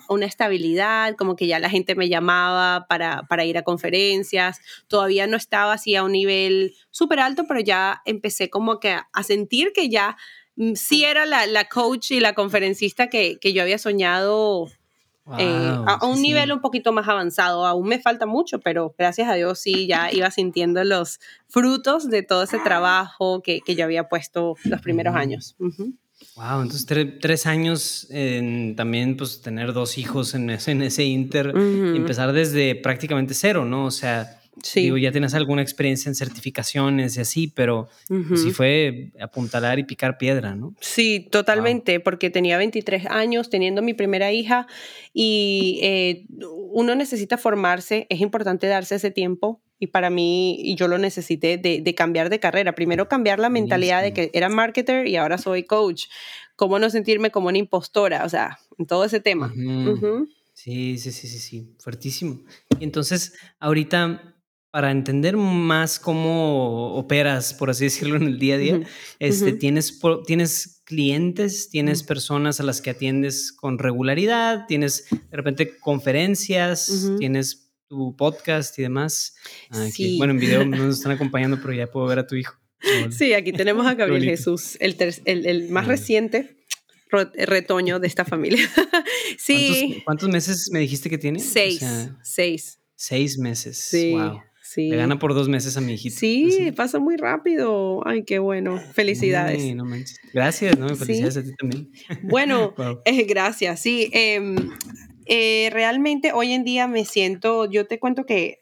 una 0.07 0.25
estabilidad, 0.25 1.15
como 1.15 1.35
que 1.35 1.47
ya 1.47 1.59
la 1.59 1.69
gente 1.69 1.95
me 1.95 2.09
llamaba 2.09 2.87
para, 2.87 3.23
para 3.23 3.45
ir 3.45 3.57
a 3.57 3.63
conferencias, 3.63 4.59
todavía 4.87 5.27
no 5.27 5.37
estaba 5.37 5.73
así 5.73 5.95
a 5.95 6.03
un 6.03 6.13
nivel 6.13 6.75
súper 6.91 7.19
alto, 7.19 7.45
pero 7.47 7.59
ya 7.59 8.01
empecé 8.05 8.49
como 8.49 8.79
que 8.79 8.91
a, 8.91 9.23
sentir 9.23 9.73
que 9.73 9.89
ya 9.89 10.17
mm, 10.55 10.75
sí 10.75 11.03
era 11.03 11.25
la, 11.25 11.45
la, 11.45 11.65
coach 11.65 12.11
y 12.11 12.19
la 12.19 12.33
conferencista 12.33 13.07
que, 13.07 13.37
que 13.39 13.53
yo 13.53 13.61
había 13.61 13.77
soñado 13.77 14.69
eh, 15.37 15.77
a, 15.85 16.05
un 16.05 16.21
nivel 16.21 16.51
un 16.51 16.61
poquito 16.61 16.91
más 16.91 17.07
avanzado. 17.07 17.65
Aún 17.65 17.87
me 17.87 17.99
falta 17.99 18.25
mucho, 18.25 18.59
pero 18.59 18.93
gracias 18.97 19.29
a 19.29 19.35
Dios 19.35 19.59
sí 19.59 19.87
ya 19.87 20.11
iba 20.11 20.31
sintiendo 20.31 20.83
los 20.83 21.19
frutos 21.47 22.09
de 22.09 22.23
todo 22.23 22.43
ese 22.43 22.59
trabajo 22.59 23.41
que, 23.41 23.59
que 23.61 23.75
yo 23.75 23.83
había 23.83 24.09
puesto 24.09 24.55
los 24.63 24.81
primeros 24.81 25.15
años. 25.15 25.55
Wow, 26.35 26.61
entonces 26.61 26.85
tres 27.19 27.45
años 27.45 28.07
en 28.09 28.75
también 28.75 29.15
pues 29.15 29.41
tener 29.41 29.71
dos 29.73 29.97
hijos 29.97 30.33
en 30.35 30.49
ese, 30.49 30.71
en 30.71 30.81
ese 30.81 31.05
inter, 31.05 31.53
empezar 31.55 32.33
desde 32.33 32.75
prácticamente 32.75 33.33
cero, 33.33 33.65
¿no? 33.65 33.85
O 33.85 33.91
sea, 33.91 34.38
Sí. 34.63 34.81
Digo, 34.81 34.97
ya 34.97 35.11
tienes 35.11 35.33
alguna 35.33 35.61
experiencia 35.61 36.09
en 36.09 36.15
certificaciones 36.15 37.17
y 37.17 37.21
así, 37.21 37.47
pero 37.47 37.89
pues, 38.07 38.41
sí 38.41 38.51
fue 38.51 39.11
apuntalar 39.19 39.79
y 39.79 39.83
picar 39.83 40.17
piedra, 40.17 40.55
¿no? 40.55 40.75
Sí, 40.79 41.27
totalmente, 41.31 41.99
porque 41.99 42.29
tenía 42.29 42.57
23 42.57 43.05
años 43.07 43.49
teniendo 43.49 43.81
mi 43.81 43.93
primera 43.93 44.31
hija 44.31 44.67
y 45.13 45.79
eh, 45.81 46.25
uno 46.71 46.95
necesita 46.95 47.37
formarse, 47.37 48.07
es 48.09 48.21
importante 48.21 48.67
darse 48.67 48.95
ese 48.95 49.11
tiempo 49.11 49.61
y 49.79 49.87
para 49.87 50.09
mí, 50.09 50.57
y 50.59 50.75
yo 50.75 50.89
lo 50.89 50.97
necesité 50.97 51.57
de, 51.57 51.95
cambiar 51.95 52.29
de 52.29 52.39
carrera. 52.39 52.75
Primero 52.75 53.07
cambiar 53.07 53.39
la 53.39 53.49
mentalidad 53.49 54.03
de 54.03 54.13
que 54.13 54.29
era 54.33 54.49
marketer 54.49 55.07
y 55.07 55.15
ahora 55.15 55.37
soy 55.37 55.63
coach. 55.63 56.07
Cómo 56.57 56.79
no 56.79 56.89
sentirme 56.89 57.31
como 57.31 57.47
una 57.47 57.57
impostora, 57.57 58.25
o 58.25 58.29
sea, 58.29 58.59
en 58.77 58.85
todo 58.85 59.05
ese 59.05 59.21
tema. 59.21 59.53
Sí, 60.53 60.97
sí, 60.97 61.13
sí, 61.13 61.27
sí, 61.29 61.39
sí, 61.39 61.73
fuertísimo. 61.79 62.41
Y 62.77 62.83
entonces, 62.83 63.33
ahorita 63.61 64.35
para 64.71 64.91
entender 64.91 65.35
más 65.35 65.99
cómo 65.99 66.93
operas, 66.95 67.53
por 67.53 67.69
así 67.69 67.85
decirlo, 67.85 68.17
en 68.17 68.23
el 68.23 68.39
día 68.39 68.55
a 68.55 68.57
día, 68.57 68.79
este, 69.17 69.53
¿tienes, 69.53 69.99
¿tienes 70.27 70.81
clientes, 70.85 71.69
tienes 71.69 72.03
personas 72.03 72.59
a 72.59 72.63
las 72.63 72.81
que 72.81 72.91
atiendes 72.91 73.51
con 73.51 73.79
regularidad, 73.79 74.65
tienes 74.67 75.07
de 75.09 75.37
repente 75.37 75.77
conferencias, 75.79 77.11
tienes 77.17 77.71
tu 77.87 78.15
podcast 78.15 78.77
y 78.77 78.83
demás? 78.83 79.35
Aquí, 79.71 80.17
Bueno, 80.17 80.33
en 80.33 80.39
video 80.39 80.65
no 80.65 80.77
nos 80.77 80.97
están 80.97 81.13
acompañando, 81.13 81.59
pero 81.61 81.73
ya 81.73 81.87
puedo 81.87 82.05
ver 82.05 82.19
a 82.19 82.27
tu 82.27 82.35
hijo. 82.35 82.55
Sí, 83.09 83.33
aquí 83.33 83.51
tenemos 83.51 83.87
a 83.87 83.93
Gabriel 83.95 84.23
Jesús, 84.23 84.77
el, 84.79 84.95
el, 85.25 85.69
más 85.69 85.87
reciente 85.87 86.57
retoño 87.11 87.99
de 87.99 88.05
esta 88.05 88.23
familia. 88.23 88.69
sí. 89.39 90.03
¿Cuántos, 90.05 90.29
meses 90.29 90.69
me 90.71 90.79
dijiste 90.79 91.09
que 91.09 91.17
tiene? 91.17 91.39
Seis. 91.39 91.83
seis. 92.21 92.79
Seis 92.95 93.39
meses. 93.39 93.77
Sí. 93.77 94.11
Wow. 94.11 94.41
Sí. 94.69 94.87
Le 94.87 94.97
gana 94.97 95.17
por 95.17 95.33
dos 95.33 95.49
meses 95.49 95.75
a 95.77 95.81
mi 95.81 95.93
hijito. 95.93 96.15
Sí, 96.19 96.71
pasa 96.75 96.99
muy 96.99 97.17
rápido. 97.17 98.05
Ay, 98.05 98.23
qué 98.23 98.37
bueno. 98.37 98.79
Felicidades. 98.93 99.59
Sí, 99.59 99.73
no 99.73 99.83
manches. 99.83 100.19
Gracias, 100.31 100.77
¿no? 100.77 100.95
Felicidades 100.95 101.37
a 101.37 101.43
ti 101.43 101.55
también. 101.55 101.89
Bueno, 102.21 102.71
Wow. 102.77 103.01
eh, 103.05 103.23
gracias. 103.23 103.79
Sí, 103.79 104.11
em, 104.13 104.69
eh, 105.25 105.71
realmente 105.73 106.33
hoy 106.33 106.51
en 106.51 106.63
día 106.63 106.87
me 106.87 107.03
siento, 107.03 107.65
yo 107.67 107.87
te 107.87 107.97
cuento 107.97 108.27
que 108.27 108.59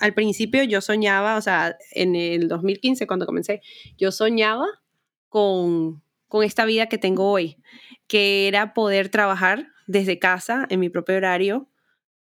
al 0.00 0.14
principio 0.14 0.62
yo 0.62 0.80
soñaba, 0.80 1.36
o 1.36 1.42
sea, 1.42 1.76
en 1.90 2.16
el 2.16 2.48
2015 2.48 3.06
cuando 3.06 3.26
comencé, 3.26 3.60
yo 3.98 4.12
soñaba 4.12 4.64
con, 5.28 6.02
con 6.28 6.44
esta 6.44 6.64
vida 6.64 6.86
que 6.86 6.96
tengo 6.96 7.30
hoy, 7.30 7.58
que 8.06 8.48
era 8.48 8.72
poder 8.72 9.10
trabajar 9.10 9.66
desde 9.86 10.18
casa 10.18 10.66
en 10.70 10.80
mi 10.80 10.88
propio 10.88 11.16
horario, 11.16 11.68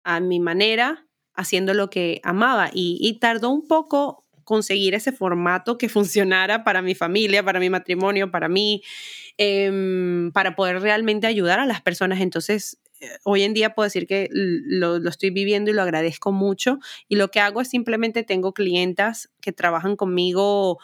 a 0.04 0.20
mi 0.20 0.40
manera, 0.40 1.03
haciendo 1.34 1.74
lo 1.74 1.90
que 1.90 2.20
amaba. 2.22 2.70
Y, 2.72 3.18
tardó 3.20 3.50
un 3.50 3.66
poco 3.66 4.24
conseguir 4.44 4.94
ese 4.94 5.12
formato 5.12 5.78
que 5.78 5.88
funcionara 5.88 6.64
para 6.64 6.82
mi 6.82 6.94
familia, 6.94 7.42
para 7.44 7.60
mi 7.60 7.70
matrimonio, 7.70 8.30
para 8.30 8.48
mí, 8.48 8.82
em, 9.38 10.30
para 10.32 10.54
poder 10.56 10.80
realmente 10.80 11.26
ayudar 11.26 11.60
a 11.60 11.66
las 11.66 11.80
personas. 11.80 12.20
Entonces, 12.20 12.78
eh, 13.00 13.08
hoy 13.24 13.42
en 13.42 13.54
día 13.54 13.74
puedo 13.74 13.84
decir 13.84 14.06
que 14.06 14.28
lo, 14.32 14.98
lo 14.98 15.10
estoy 15.10 15.30
viviendo 15.30 15.70
y 15.70 15.74
lo 15.74 15.82
agradezco 15.82 16.32
mucho. 16.32 16.78
Y 17.08 17.16
lo 17.16 17.30
que 17.30 17.40
hago 17.40 17.60
es 17.60 17.68
simplemente 17.68 18.22
tengo 18.22 18.52
clientas 18.52 19.30
que 19.40 19.52
trabajan 19.52 19.96
conmigo 19.96 20.78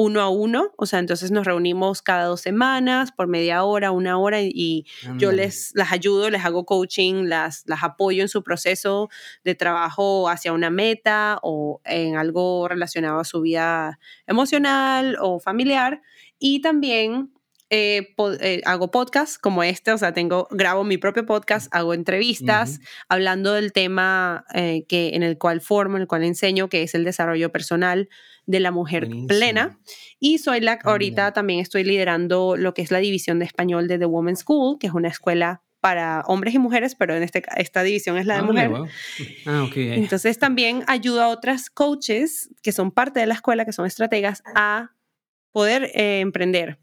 uno 0.00 0.20
a 0.20 0.28
uno, 0.28 0.70
o 0.76 0.86
sea, 0.86 1.00
entonces 1.00 1.32
nos 1.32 1.44
reunimos 1.44 2.02
cada 2.02 2.26
dos 2.26 2.40
semanas 2.40 3.10
por 3.10 3.26
media 3.26 3.64
hora, 3.64 3.90
una 3.90 4.16
hora 4.16 4.40
y- 4.40 4.86
yo 5.18 5.32
les 5.32 5.72
las 5.74 5.90
ayudo, 5.90 6.30
les 6.30 6.44
hago 6.44 6.64
coaching, 6.64 7.24
las, 7.24 7.64
las 7.66 7.82
apoyo 7.82 8.22
en 8.22 8.28
su 8.28 8.44
proceso 8.44 9.08
de 9.42 9.56
trabajo 9.56 10.28
hacia 10.28 10.52
una 10.52 10.70
meta 10.70 11.40
o 11.42 11.80
en 11.84 12.16
algo 12.16 12.68
relacionado 12.68 13.18
a 13.18 13.24
su 13.24 13.40
vida 13.40 13.98
emocional 14.28 15.16
o 15.20 15.40
familiar. 15.40 16.00
Y 16.38 16.60
también 16.60 17.32
eh, 17.70 18.14
po- 18.16 18.32
eh, 18.32 18.62
hago 18.64 18.90
podcasts 18.90 19.38
como 19.38 19.62
este, 19.62 19.92
o 19.92 19.98
sea, 19.98 20.12
tengo, 20.12 20.48
grabo 20.50 20.84
mi 20.84 20.96
propio 20.98 21.26
podcast, 21.26 21.68
hago 21.74 21.92
entrevistas 21.94 22.76
Ujú. 22.78 22.82
hablando 23.08 23.52
del 23.52 23.72
tema 23.72 24.44
eh, 24.54 24.84
que, 24.88 25.10
en 25.14 25.22
el 25.22 25.36
cual 25.38 25.60
formo, 25.60 25.96
en 25.96 26.02
el 26.02 26.08
cual 26.08 26.24
enseño, 26.24 26.68
que 26.68 26.82
es 26.82 26.94
el 26.94 27.04
desarrollo 27.04 27.52
personal 27.52 28.08
de 28.46 28.60
la 28.60 28.70
mujer 28.70 29.04
Buenísimo. 29.06 29.28
plena. 29.28 29.78
Y 30.18 30.38
soy 30.38 30.60
la, 30.60 30.78
ahorita 30.82 31.22
Ándale. 31.26 31.34
también 31.34 31.60
estoy 31.60 31.84
liderando 31.84 32.56
lo 32.56 32.72
que 32.72 32.80
es 32.82 32.90
la 32.90 32.98
división 32.98 33.38
de 33.38 33.44
español 33.44 33.86
de 33.88 33.98
The 33.98 34.06
Women's 34.06 34.40
School, 34.40 34.78
que 34.78 34.86
es 34.86 34.94
una 34.94 35.08
escuela 35.08 35.62
para 35.80 36.22
hombres 36.26 36.54
y 36.54 36.58
mujeres, 36.58 36.94
pero 36.96 37.14
en 37.14 37.22
este, 37.22 37.42
esta 37.56 37.82
división 37.82 38.16
es 38.16 38.26
la 38.26 38.36
de 38.36 38.40
Órale, 38.40 38.68
mujer. 38.68 38.80
wow. 38.80 38.88
Ah, 39.46 39.62
ok. 39.64 39.74
ya, 39.76 39.82
ya. 39.84 39.94
Entonces 39.94 40.38
también 40.38 40.82
ayudo 40.88 41.22
a 41.22 41.28
otras 41.28 41.68
coaches 41.70 42.48
que 42.62 42.72
son 42.72 42.90
parte 42.90 43.20
de 43.20 43.26
la 43.26 43.34
escuela, 43.34 43.64
que 43.64 43.72
son 43.72 43.86
estrategas, 43.86 44.42
a 44.56 44.92
poder 45.52 45.90
eh, 45.94 46.20
emprender. 46.20 46.78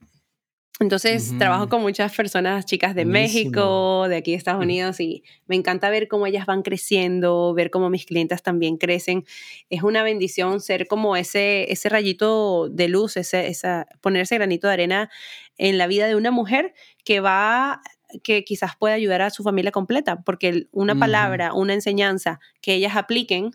Entonces 0.79 1.33
trabajo 1.37 1.69
con 1.69 1.81
muchas 1.81 2.13
personas, 2.13 2.65
chicas 2.65 2.95
de 2.95 3.05
Buenísimo. 3.05 3.49
México, 3.49 4.07
de 4.09 4.17
aquí 4.17 4.31
de 4.31 4.37
Estados. 4.37 4.61
Unidos, 4.61 4.99
y 4.99 5.23
me 5.47 5.55
encanta 5.55 5.89
ver 5.89 6.09
cómo 6.09 6.27
ellas 6.27 6.45
van 6.45 6.63
creciendo, 6.63 7.53
ver 7.53 7.69
cómo 7.69 7.89
mis 7.89 8.05
clientes 8.05 8.43
también 8.43 8.75
crecen. 8.77 9.25
Es 9.69 9.83
una 9.83 10.03
bendición 10.03 10.59
ser 10.59 10.87
como 10.87 11.15
ese, 11.15 11.71
ese 11.71 11.87
rayito 11.87 12.67
de 12.69 12.89
luz, 12.89 13.15
ese, 13.15 13.47
esa, 13.47 13.87
poner 14.01 14.23
ese 14.23 14.35
granito 14.35 14.67
de 14.67 14.73
arena 14.73 15.09
en 15.57 15.77
la 15.77 15.87
vida 15.87 16.07
de 16.07 16.15
una 16.15 16.31
mujer 16.31 16.73
que 17.05 17.21
va 17.21 17.81
que 18.23 18.43
quizás 18.43 18.75
puede 18.77 18.93
ayudar 18.93 19.21
a 19.21 19.29
su 19.29 19.43
familia 19.43 19.71
completa, 19.71 20.21
porque 20.23 20.67
una 20.71 20.95
palabra, 20.95 21.53
una 21.53 21.73
enseñanza 21.73 22.39
que 22.61 22.73
ellas 22.73 22.95
apliquen 22.95 23.51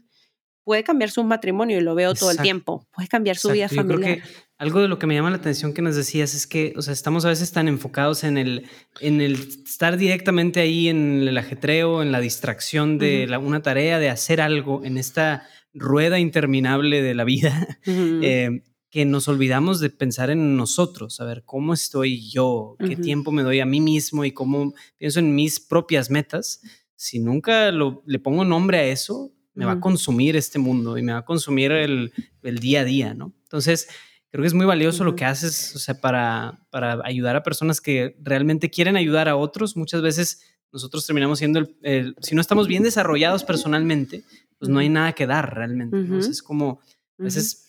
puede 0.65 0.85
cambiar 0.85 1.11
su 1.11 1.25
matrimonio 1.25 1.79
y 1.79 1.81
lo 1.81 1.95
veo 1.95 2.15
todo 2.15 2.31
el 2.31 2.39
tiempo, 2.39 2.87
puede 2.91 3.09
cambiar 3.09 3.37
su 3.37 3.51
vida 3.51 3.69
yo 3.69 3.77
familiar. 3.77 4.17
creo 4.17 4.27
que 4.27 4.50
algo 4.61 4.81
de 4.83 4.89
lo 4.89 4.99
que 4.99 5.07
me 5.07 5.15
llama 5.15 5.31
la 5.31 5.37
atención 5.39 5.73
que 5.73 5.81
nos 5.81 5.97
decías 5.97 6.35
es 6.35 6.47
que, 6.47 6.75
o 6.77 6.83
sea, 6.83 6.93
estamos 6.93 7.25
a 7.25 7.29
veces 7.31 7.51
tan 7.51 7.67
enfocados 7.67 8.25
en 8.25 8.37
el, 8.37 8.67
en 9.01 9.23
el 9.23 9.33
estar 9.35 9.97
directamente 9.97 10.61
ahí 10.61 10.89
en 10.89 11.27
el 11.27 11.39
ajetreo, 11.39 12.03
en 12.03 12.13
la 12.13 12.21
distracción 12.21 12.99
de 12.99 13.23
Ujú. 13.23 13.31
la- 13.31 13.39
una 13.39 13.63
tarea, 13.63 13.99
de 13.99 14.11
hacer 14.11 14.41
algo 14.43 14.85
en 14.85 14.99
esta 14.99 15.47
rueda 15.73 16.19
interminable 16.19 17.01
de 17.01 17.15
la 17.15 17.25
vida, 17.25 17.79
Ujú. 17.87 18.21
eh, 18.23 18.63
que 18.91 19.07
nos 19.07 19.29
olvidamos 19.29 19.81
de 19.81 19.89
pensar 19.89 20.29
en 20.31 20.57
nosotros, 20.59 21.21
a 21.21 21.25
ver 21.25 21.43
cómo 21.47 21.73
estoy 21.73 22.29
yo, 22.31 22.77
qué 22.81 22.95
Ujú. 22.95 23.03
tiempo 23.03 23.33
me 23.33 23.43
doy 23.43 23.61
a 23.61 23.65
mí 23.67 23.81
mismo 23.81 24.27
y 24.27 24.33
cómo 24.33 24.75
pienso 24.99 25.21
en 25.21 25.35
mis 25.35 25.59
propias 25.59 26.11
metas. 26.11 26.61
Si 26.97 27.19
nunca 27.19 27.71
lo, 27.73 28.03
le 28.05 28.19
pongo 28.19 28.45
nombre 28.45 28.77
a 28.79 28.85
eso, 28.85 29.33
me 29.55 29.65
va 29.65 29.73
a 29.73 29.81
consumir 29.81 30.37
este 30.37 30.59
mundo 30.59 30.99
y 30.99 31.03
me 31.03 31.13
va 31.13 31.19
a 31.21 31.25
consumir 31.25 31.73
el, 31.73 32.13
el 32.43 32.59
día 32.59 32.81
a 32.81 32.85
día, 32.85 33.15
¿no? 33.15 33.33
Entonces, 33.45 33.89
creo 34.31 34.43
que 34.43 34.47
es 34.49 34.55
muy 34.55 34.67
valioso 34.67 35.05
lo 35.05 35.17
que 35.17 35.25
haces, 35.25 35.75
o 35.75 35.79
sea, 35.79 36.01
para, 36.01 36.61
para 36.71 37.01
ayudar 37.05 37.37
a 37.37 37.43
personas 37.43 37.81
que 37.81 38.17
realmente 38.23 38.71
quieren 38.71 38.97
ayudar 38.97 39.29
a 39.29 39.37
otros. 39.37 39.77
Muchas 39.77 40.03
veces 40.03 40.43
nosotros 40.73 41.05
terminamos 41.07 41.39
siendo 41.39 41.59
el, 41.59 41.77
el- 41.83 42.17
si 42.21 42.35
no 42.35 42.41
estamos 42.41 42.69
bien 42.69 42.83
desarrollados 42.83 43.43
personalmente, 43.45 44.23
pues 44.59 44.69
no 44.69 44.79
hay 44.79 44.89
nada 44.89 45.13
que 45.15 45.27
dar 45.27 45.55
realmente. 45.55 45.97
sea, 46.01 46.17
Ujú. 46.17 46.31
es 46.31 46.43
como, 46.43 46.81
a 47.19 47.23
veces 47.25 47.67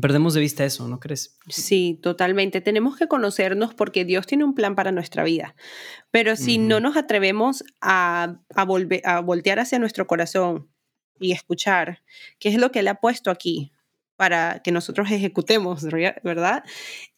perdemos 0.00 0.34
de 0.34 0.40
vista 0.40 0.64
eso, 0.64 0.88
¿no 0.88 0.98
crees? 0.98 1.38
Sí, 1.48 2.00
totalmente. 2.02 2.60
Tenemos 2.60 2.96
que 2.96 3.06
conocernos 3.06 3.74
porque 3.74 4.04
Dios 4.04 4.26
tiene 4.26 4.42
un 4.42 4.54
plan 4.54 4.74
para 4.74 4.90
nuestra 4.90 5.22
vida. 5.22 5.54
Pero 6.10 6.34
si 6.34 6.58
no 6.58 6.80
nos 6.80 6.96
atrevemos 6.96 7.62
a, 7.80 8.40
a, 8.56 8.64
volver, 8.64 9.00
a 9.04 9.20
voltear 9.20 9.60
hacia 9.60 9.78
nuestro 9.78 10.08
corazón 10.08 10.68
y 11.20 11.30
escuchar 11.30 12.02
qué 12.40 12.48
es 12.48 12.58
lo 12.58 12.72
que 12.72 12.80
Él 12.80 12.88
ha 12.88 12.96
puesto 12.96 13.30
aquí 13.30 13.70
para 14.16 14.60
que 14.62 14.70
nosotros 14.72 15.10
ejecutemos, 15.10 15.82
¿rea- 15.82 16.16
¿verdad? 16.22 16.62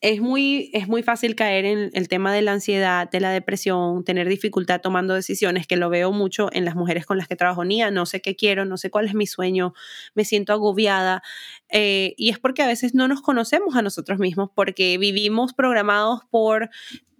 Es 0.01 0.21
muy, 0.21 0.71
es 0.73 0.89
muy 0.89 1.03
fácil 1.03 1.35
caer 1.35 1.65
en 1.65 1.91
el 1.93 2.09
tema 2.09 2.33
de 2.33 2.43
la 2.43 2.53
ansiedad, 2.53 3.11
de 3.11 3.21
la 3.21 3.31
depresión, 3.31 4.05
tener 4.05 4.29
dificultad 4.29 4.81
tomando 4.81 5.15
decisiones, 5.15 5.67
que 5.67 5.77
lo 5.77 5.91
veo 5.91 6.13
mucho 6.13 6.49
en 6.53 6.65
las 6.65 6.75
mujeres 6.75 7.05
con 7.07 7.19
las 7.19 7.29
que 7.29 7.37
trabajo. 7.37 7.65
Nia, 7.65 7.91
no 7.91 8.07
sé 8.07 8.21
qué 8.21 8.37
quiero, 8.37 8.65
no 8.65 8.77
sé 8.79 8.91
cuál 8.91 9.07
es 9.07 9.15
mi 9.15 9.27
sueño, 9.27 9.75
me 10.15 10.25
siento 10.25 10.53
agobiada. 10.53 11.23
Eh, 11.69 12.15
y 12.17 12.31
es 12.31 12.39
porque 12.39 12.63
a 12.63 12.67
veces 12.67 12.95
no 12.95 13.09
nos 13.09 13.21
conocemos 13.23 13.77
a 13.77 13.83
nosotros 13.83 14.19
mismos, 14.19 14.51
porque 14.55 14.97
vivimos 14.99 15.53
programados 15.53 16.21
por 16.31 16.71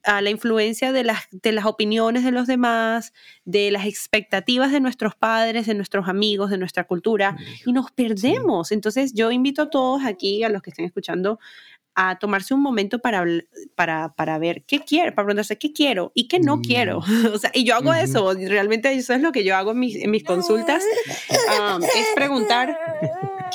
a 0.07 0.23
la 0.23 0.31
influencia 0.31 0.93
de 0.93 1.05
las, 1.05 1.25
de 1.31 1.53
las 1.53 1.67
opiniones 1.67 2.25
de 2.25 2.31
los 2.31 2.47
demás, 2.47 3.13
de 3.45 3.71
las 3.71 3.85
expectativas 3.87 4.73
de 4.73 4.81
nuestros 4.81 5.15
padres, 5.15 5.67
de 5.67 5.75
nuestros 5.75 6.09
amigos, 6.09 6.49
de 6.51 6.59
nuestra 6.59 6.85
cultura, 6.85 7.37
y 7.67 7.73
nos 7.73 7.91
perdemos. 7.91 8.73
Entonces 8.73 9.13
yo 9.15 9.31
invito 9.33 9.63
a 9.63 9.71
todos 9.71 10.05
aquí, 10.05 10.43
a 10.45 10.49
los 10.49 10.63
que 10.63 10.71
estén 10.71 10.85
escuchando, 10.87 11.39
a 11.99 12.19
tomarse 12.19 12.53
un 12.53 12.61
momento 12.61 12.99
para, 12.99 13.25
para, 13.75 14.15
para 14.15 14.39
ver 14.39 14.65
qué 14.67 14.81
quiero, 14.81 15.15
para 15.15 15.27
preguntarse 15.27 15.57
qué 15.59 15.73
quiero 15.73 16.13
y 16.15 16.29
qué 16.29 16.39
no 16.41 16.59
Mm. 16.59 16.63
quiero. 16.63 16.99
o 17.35 17.39
sea, 17.39 17.51
y 17.55 17.65
yo 17.65 17.75
hago 17.75 17.93
eso, 17.95 18.33
realmente 18.35 18.93
eso 18.93 19.15
es 19.15 19.21
lo 19.23 19.33
que 19.33 19.45
yo 19.45 19.57
hago 19.57 19.73
en 19.73 19.79
mis, 19.81 19.97
en 19.97 20.11
mis 20.11 20.23
consultas, 20.23 20.85
um, 21.77 21.83
es 21.83 22.07
preguntar, 22.15 22.79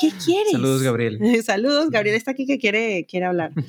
¿qué 0.00 0.10
quieres? 0.24 0.52
Saludos, 0.52 0.82
Gabriel. 0.82 1.18
Saludos, 1.44 1.90
Gabriel 1.90 2.16
está 2.16 2.32
aquí 2.32 2.46
que 2.46 2.58
quiere, 2.58 3.06
quiere 3.08 3.26
hablar. 3.26 3.52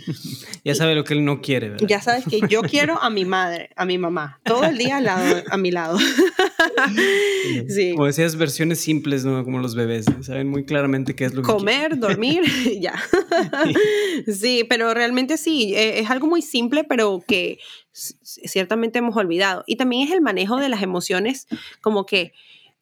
Ya 0.66 0.76
sabe 0.76 0.96
lo 0.96 1.04
que 1.04 1.14
él 1.14 1.26
no 1.26 1.42
quiere, 1.42 1.72
¿verdad? 1.72 1.86
Ya 1.86 2.00
sabes 2.00 2.24
que 2.24 2.40
yo 2.48 2.62
quiero 2.62 2.98
a 3.02 3.10
mi 3.10 3.26
madre, 3.26 3.72
a 3.76 3.86
mi 3.86 3.98
mamá, 3.98 4.40
todo 4.44 4.64
el 4.64 4.78
día 4.78 4.98
al 4.98 5.04
lado, 5.04 5.44
a 5.50 5.58
mi 5.58 5.72
lado. 5.72 5.98
sí. 7.68 7.92
Como 7.92 8.06
decías, 8.06 8.38
versiones 8.38 8.80
simples, 8.80 9.26
¿no? 9.26 9.44
Como 9.44 9.60
los 9.60 9.76
bebés, 9.76 10.06
saben 10.22 10.48
muy 10.48 10.64
claramente 10.64 11.16
qué 11.16 11.26
es 11.26 11.34
lo 11.34 11.42
que 11.42 11.48
Comer, 11.52 12.00
dormir, 12.00 12.44
ya. 12.80 12.94
sí, 14.26 14.66
pero 14.70 14.94
realmente 14.94 15.36
sí, 15.36 15.74
eh, 15.76 16.00
es 16.00 16.10
algo 16.10 16.28
muy 16.28 16.42
simple, 16.42 16.86
pero 16.86 17.22
que 17.28 17.60
ciertamente 17.92 19.00
hemos 19.00 19.18
olvidado. 19.18 19.66
Y 19.68 19.76
también 19.76 20.08
es 20.08 20.14
el 20.14 20.22
manejo 20.22 20.58
de 20.58 20.70
las 20.70 20.82
emociones, 20.82 21.48
como 21.82 22.06
que 22.06 22.32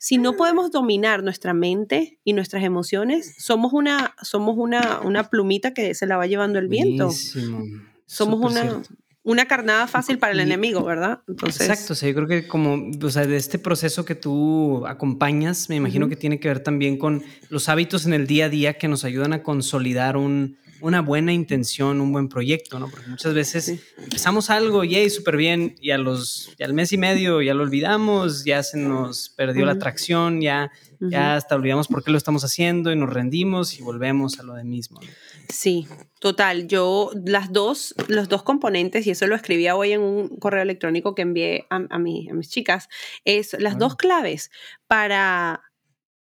si 0.04 0.18
no 0.18 0.36
podemos 0.36 0.72
dominar 0.72 1.22
nuestra 1.22 1.54
mente 1.54 2.18
y 2.24 2.34
nuestras 2.34 2.64
emociones, 2.64 3.36
somos 3.38 3.72
una, 3.72 4.16
somos 4.24 4.56
una, 4.58 5.00
una 5.04 5.30
plumita 5.30 5.76
que 5.76 5.94
se 5.94 6.08
la 6.08 6.18
va 6.18 6.26
llevando 6.26 6.58
el 6.58 6.68
viento. 6.68 7.06
Buenísimo. 7.06 7.64
Somos 8.08 8.40
Súper 8.40 8.52
una, 8.52 8.62
cierto. 8.72 8.90
una 9.22 9.46
carnada 9.46 9.86
fácil 9.86 10.18
para 10.18 10.34
el 10.34 10.40
Y- 10.40 10.42
enemigo, 10.42 10.84
¿verdad? 10.84 11.20
Entonces, 11.28 11.70
Exacto, 11.70 11.94
o 11.94 11.96
sea, 11.96 12.10
yo 12.10 12.16
creo 12.16 12.28
que 12.28 12.48
como, 12.48 12.90
o 13.00 13.10
sea, 13.12 13.28
de 13.28 13.36
este 13.38 13.60
proceso 13.60 14.04
que 14.04 14.16
tú 14.16 14.88
acompañas, 14.88 15.70
me 15.70 15.76
imagino 15.76 16.08
Ujú. 16.08 16.10
que 16.10 16.16
tiene 16.16 16.40
que 16.40 16.48
ver 16.48 16.62
también 16.62 16.98
con 16.98 17.22
los 17.50 17.70
hábitos 17.70 18.08
en 18.08 18.14
el 18.14 18.26
día 18.26 18.46
a 18.46 18.50
día 18.50 18.74
que 18.80 18.88
nos 18.88 19.06
ayudan 19.06 19.34
a 19.34 19.44
consolidar 19.44 20.18
un, 20.18 20.58
una 20.82 21.02
buena 21.02 21.32
intención, 21.34 22.02
un 22.02 22.12
buen 22.12 22.28
proyecto, 22.30 22.80
¿no? 22.80 22.90
Porque 22.90 23.08
muchas 23.08 23.34
veces 23.34 23.66
Sí. 23.66 23.80
empezamos 23.98 24.50
algo, 24.50 24.84
yay, 24.84 25.10
súper 25.10 25.38
bien, 25.38 25.76
y 25.80 25.92
a 25.92 25.98
los, 25.98 26.54
y 26.58 26.64
al 26.64 26.74
mes 26.74 26.92
y 26.94 26.98
medio 26.98 27.42
ya 27.42 27.54
lo 27.54 27.64
olvidamos, 27.64 28.44
ya 28.46 28.64
se 28.64 28.78
nos 28.78 29.30
perdió 29.30 29.66
la 29.66 29.74
atracción, 29.74 30.42
ya, 30.42 30.72
ya 31.00 31.36
hasta 31.36 31.56
olvidamos 31.56 31.88
por 31.88 32.04
qué 32.04 32.12
lo 32.12 32.18
estamos 32.18 32.44
haciendo 32.44 32.92
y 32.92 32.96
nos 32.96 33.10
rendimos 33.12 33.80
y 33.80 33.84
volvemos 33.84 34.40
a 34.40 34.44
lo 34.44 34.54
de 34.54 34.64
mismo. 34.64 35.00
¿no? 35.02 35.08
Sí, 35.50 35.88
total. 36.20 36.68
Yo, 36.68 37.12
las 37.26 37.52
dos, 37.52 37.96
los 38.08 38.30
dos 38.30 38.44
componentes, 38.44 39.06
y 39.08 39.12
eso 39.12 39.26
lo 39.28 39.36
escribía 39.36 39.76
hoy 39.76 39.92
en 39.94 40.02
un 40.02 40.30
correo 40.38 40.62
electrónico 40.62 41.16
que 41.16 41.24
envié 41.24 41.66
a, 41.70 41.82
a, 41.90 42.00
mi- 42.00 42.30
a 42.30 42.34
mis 42.34 42.50
chicas, 42.50 42.88
es 43.26 43.56
las 43.60 43.78
dos 43.78 43.96
claves 43.96 44.52
para 44.88 45.62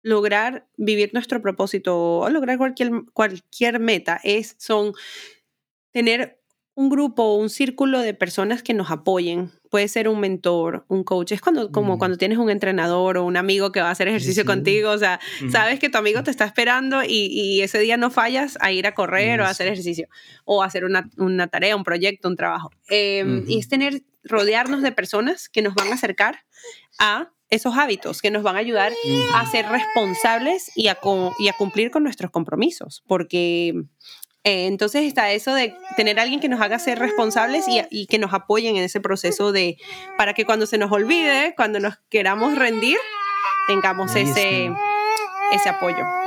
lograr 0.06 0.68
vivir 0.76 1.10
nuestro 1.14 1.42
propósito 1.42 2.20
o 2.20 2.30
lograr 2.30 2.58
cualquier, 2.58 2.92
cualquier 3.12 3.80
meta 3.80 4.20
es, 4.22 4.54
son 4.56 4.92
tener 5.90 6.40
un 6.76 6.90
grupo, 6.90 7.34
un 7.34 7.50
círculo 7.50 7.98
de 8.00 8.14
personas 8.14 8.62
que 8.62 8.72
nos 8.72 8.92
apoyen. 8.92 9.50
Puede 9.68 9.88
ser 9.88 10.08
un 10.08 10.20
mentor, 10.20 10.84
un 10.86 11.02
coach. 11.02 11.32
Es 11.32 11.40
cuando, 11.40 11.72
como 11.72 11.98
cuando 11.98 12.18
tienes 12.18 12.38
un 12.38 12.50
entrenador 12.50 13.16
o 13.16 13.24
un 13.24 13.36
amigo 13.36 13.72
que 13.72 13.80
va 13.80 13.88
a 13.88 13.90
hacer 13.90 14.06
ejercicio 14.06 14.44
contigo. 14.44 14.90
O 14.90 14.98
sea, 14.98 15.18
sabes 15.50 15.80
que 15.80 15.88
tu 15.88 15.98
amigo 15.98 16.22
te 16.22 16.30
está 16.30 16.44
esperando 16.44 17.02
y, 17.02 17.60
ese 17.62 17.80
día 17.80 17.96
no 17.96 18.10
fallas 18.10 18.58
a 18.60 18.70
ir 18.70 18.86
a 18.86 18.94
correr 18.94 19.40
o 19.40 19.44
a 19.44 19.48
hacer 19.48 19.66
ejercicio 19.66 20.06
o 20.44 20.62
a 20.62 20.66
hacer 20.66 20.84
una, 20.84 21.10
una 21.16 21.48
tarea, 21.48 21.74
un 21.74 21.82
proyecto, 21.82 22.28
un 22.28 22.36
trabajo. 22.36 22.70
Em, 22.88 23.44
y 23.48 23.58
es 23.58 23.68
tener, 23.68 24.02
rodearnos 24.22 24.82
de 24.82 24.92
personas 24.92 25.48
que 25.48 25.62
nos 25.62 25.74
van 25.74 25.88
a 25.88 25.94
acercar 25.94 26.44
a 26.98 27.32
esos 27.50 27.76
hábitos 27.76 28.20
que 28.20 28.30
nos 28.30 28.42
van 28.42 28.56
a 28.56 28.60
ayudar 28.60 28.92
a 29.34 29.46
ser 29.46 29.66
responsables 29.68 30.70
y 30.74 30.88
a, 30.88 30.98
y 31.38 31.48
a 31.48 31.52
cumplir 31.52 31.90
con 31.90 32.02
nuestros 32.02 32.30
compromisos, 32.30 33.02
porque 33.06 33.74
eh, 34.46 34.66
entonces 34.66 35.04
está 35.04 35.32
eso 35.32 35.54
de 35.54 35.74
tener 35.96 36.18
a 36.18 36.22
alguien 36.22 36.40
que 36.40 36.48
nos 36.48 36.60
haga 36.60 36.78
ser 36.78 36.98
responsables 36.98 37.66
y, 37.68 38.06
que 38.06 38.18
nos 38.18 38.32
apoyen 38.32 38.76
en 38.76 38.84
ese 38.84 39.00
proceso 39.00 39.50
de, 39.50 39.76
para 40.16 40.34
que 40.34 40.44
cuando 40.44 40.66
se 40.66 40.78
nos 40.78 40.92
olvide, 40.92 41.54
cuando 41.56 41.80
nos 41.80 41.98
queramos 42.08 42.56
rendir, 42.56 42.98
tengamos 43.66 44.14
ese, 44.14 44.70
ese 45.52 45.68
apoyo. 45.68 46.25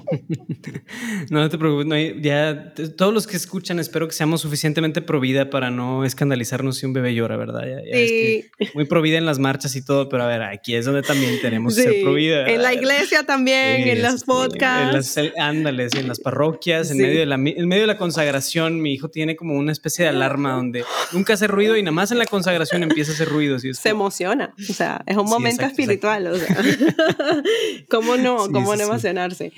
no, 1.30 1.48
te 1.48 1.58
preocupes, 1.58 2.14
ya 2.20 2.74
todos 2.96 3.12
los 3.12 3.26
que 3.26 3.36
escuchan 3.36 3.78
espero 3.78 4.08
que 4.08 4.14
seamos 4.14 4.40
suficientemente 4.40 5.02
provida 5.02 5.50
para 5.50 5.70
no 5.70 6.04
escandalizarnos 6.04 6.78
si 6.78 6.86
un 6.86 6.92
bebé 6.92 7.14
llora, 7.14 7.36
¿verdad? 7.36 7.62
sí. 7.92 8.44
muy 8.74 8.84
provida 8.84 9.18
en 9.18 9.26
las 9.26 9.38
marchas 9.38 9.76
y 9.76 9.84
todo, 9.84 10.08
pero 10.08 10.24
a 10.24 10.26
ver, 10.26 10.42
aquí 10.42 10.74
es 10.74 10.84
donde 10.84 11.02
también 11.02 11.40
tenemos 11.40 11.76
que 11.76 11.82
ser 11.82 12.02
provida. 12.02 12.46
En 12.48 12.62
la 12.62 12.72
iglesia 12.72 13.24
también, 13.24 13.88
en 13.88 14.02
los 14.02 14.24
podcasts. 14.24 15.16
En 15.16 15.26
las, 15.26 15.34
ándales, 15.38 15.94
en 15.94 16.08
las 16.08 16.20
parroquias, 16.20 16.90
en, 16.90 16.98
medio 16.98 17.20
de 17.20 17.26
la, 17.26 17.34
en 17.36 17.68
medio 17.68 17.82
de 17.82 17.86
la 17.86 17.98
consagración, 17.98 18.80
mi 18.80 18.92
hijo 18.92 19.08
tiene 19.08 19.36
como 19.36 19.54
una 19.54 19.72
especie 19.72 20.04
de 20.04 20.10
alarma 20.10 20.52
donde 20.52 20.84
nunca 21.12 21.34
hace 21.34 21.46
ruido 21.46 21.76
y 21.76 21.82
nada 21.82 21.92
más 21.92 22.10
en 22.12 22.18
la 22.18 22.26
consagración 22.26 22.82
empieza 22.82 23.12
a 23.12 23.14
hacer 23.14 23.28
ruido. 23.28 23.58
Se 23.58 23.88
emociona, 23.88 24.54
o 24.68 24.72
sea, 24.72 25.02
es 25.06 25.16
un 25.16 25.26
momento 25.26 25.64
espiritual, 25.64 26.26
o 26.26 26.36
sea, 26.36 26.56
¿cómo 27.90 28.16
no? 28.16 28.48
¿Cómo 28.50 28.74
no 28.76 28.82
emocionarse? 28.82 29.52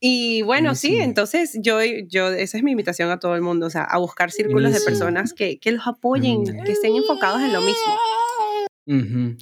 Y 0.00 0.42
bueno, 0.42 0.74
sí, 0.74 0.96
entonces 0.98 1.58
yo, 1.60 1.80
yo, 1.82 2.28
esa 2.28 2.56
es 2.56 2.62
mi 2.62 2.72
invitación 2.72 3.10
a 3.10 3.18
todo 3.18 3.34
el 3.34 3.42
mundo, 3.42 3.66
o 3.66 3.70
sea, 3.70 3.84
a 3.84 3.98
buscar 3.98 4.30
círculos 4.30 4.72
de 4.72 4.80
personas 4.80 5.32
que, 5.32 5.58
que 5.58 5.72
los 5.72 5.86
apoyen, 5.86 6.44
que 6.64 6.72
estén 6.72 6.94
enfocados 6.96 7.42
en 7.42 7.52
lo 7.52 7.60
mismo. 7.60 7.96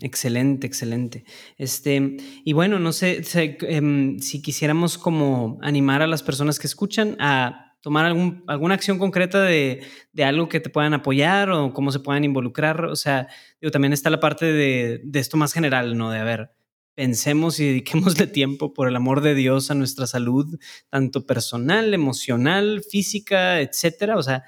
Excelente, 0.01 0.67
excelente. 0.67 1.25
Este, 1.59 2.17
y 2.45 2.53
bueno, 2.55 2.79
no 2.79 2.93
sé 2.93 3.23
em, 3.35 4.19
si 4.19 4.41
quisiéramos 4.41 4.97
como 4.97 5.59
animar 5.61 6.01
a 6.01 6.07
las 6.07 6.23
personas 6.23 6.59
que 6.59 6.67
escuchan 6.67 7.17
a 7.21 7.77
tomar 7.83 8.07
algún, 8.07 8.43
alguna 8.47 8.75
acción 8.75 8.99
concreta 8.99 9.43
de, 9.43 9.83
de, 10.15 10.25
algo 10.25 10.49
que 10.49 10.61
te 10.61 10.71
puedan 10.71 10.95
apoyar 10.95 11.51
o 11.51 11.75
cómo 11.75 11.93
se 11.93 12.01
puedan 12.01 12.25
involucrar. 12.25 12.87
O 12.87 12.97
sea, 12.97 13.29
digo, 13.61 13.71
también 13.71 13.93
está 13.93 14.09
la 14.09 14.21
parte 14.21 14.47
de, 14.47 15.03
de 15.05 15.21
esto 15.21 15.37
más 15.37 15.53
general, 15.53 15.99
¿no? 15.99 16.11
De 16.11 16.19
a 16.19 16.25
ver, 16.25 16.54
pensemos 16.95 17.61
y 17.61 17.67
dediquemosle 17.67 18.27
tiempo, 18.29 18.73
por 18.73 18.89
el 18.89 18.97
amor 18.97 19.21
de 19.21 19.35
Dios, 19.35 19.71
a 19.71 19.75
nuestra 19.75 20.07
salud, 20.07 20.59
tanto 20.91 21.27
personal, 21.27 21.95
emocional, 21.95 22.83
física, 22.89 23.61
etcétera. 23.61 24.17
O 24.17 24.23
sea, 24.23 24.45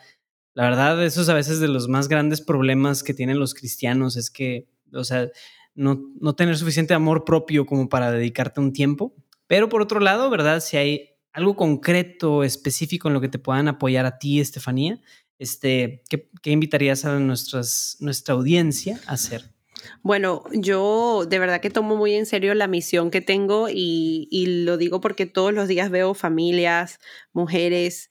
la 0.55 0.65
verdad, 0.65 1.05
eso 1.05 1.23
es 1.23 1.29
a 1.29 1.35
veces 1.35 1.61
de 1.61 1.69
los 1.69 1.89
más 1.89 2.09
grandes 2.09 2.41
problemas 2.41 3.03
que 3.03 3.15
tienen 3.15 3.39
los 3.39 3.55
cristianos, 3.55 4.17
es 4.17 4.31
que, 4.31 4.69
o 4.93 5.05
sea, 5.05 5.29
no, 5.75 6.01
no 6.21 6.35
tener 6.35 6.57
suficiente 6.57 6.95
amor 6.95 7.25
propio 7.25 7.67
como 7.67 7.89
para 7.89 8.11
dedicarte 8.11 8.61
un 8.61 8.73
tiempo. 8.73 9.15
Pero 9.47 9.69
por 9.69 9.83
otro 9.83 10.01
lado, 10.01 10.31
¿verdad? 10.31 10.61
Si 10.61 10.77
hay 10.77 11.11
algo 11.33 11.55
concreto, 11.55 12.43
específico 12.43 13.09
en 13.09 13.15
lo 13.15 13.21
que 13.21 13.29
te 13.29 13.39
puedan 13.39 13.69
apoyar 13.69 14.07
a 14.07 14.19
ti, 14.19 14.41
Estefanía, 14.41 15.01
este, 15.39 16.03
¿qué, 16.09 16.31
qué 16.41 16.51
invitarías 16.51 17.05
a 17.05 17.19
nuestras, 17.19 17.99
nuestra 18.01 18.35
audiencia 18.35 18.99
a 19.07 19.13
hacer? 19.13 19.56
Bueno, 20.03 20.45
yo 20.53 21.25
de 21.29 21.39
verdad 21.39 21.61
que 21.61 21.71
tomo 21.71 21.97
muy 21.97 22.15
en 22.15 22.27
serio 22.27 22.55
la 22.55 22.67
misión 22.67 23.11
que 23.11 23.21
tengo 23.21 23.69
y, 23.71 24.27
lo 24.65 24.77
digo 24.77 25.01
porque 25.01 25.27
todos 25.27 25.53
los 25.53 25.69
días 25.69 25.91
veo 25.91 26.15
familias, 26.15 26.99
mujeres 27.33 28.11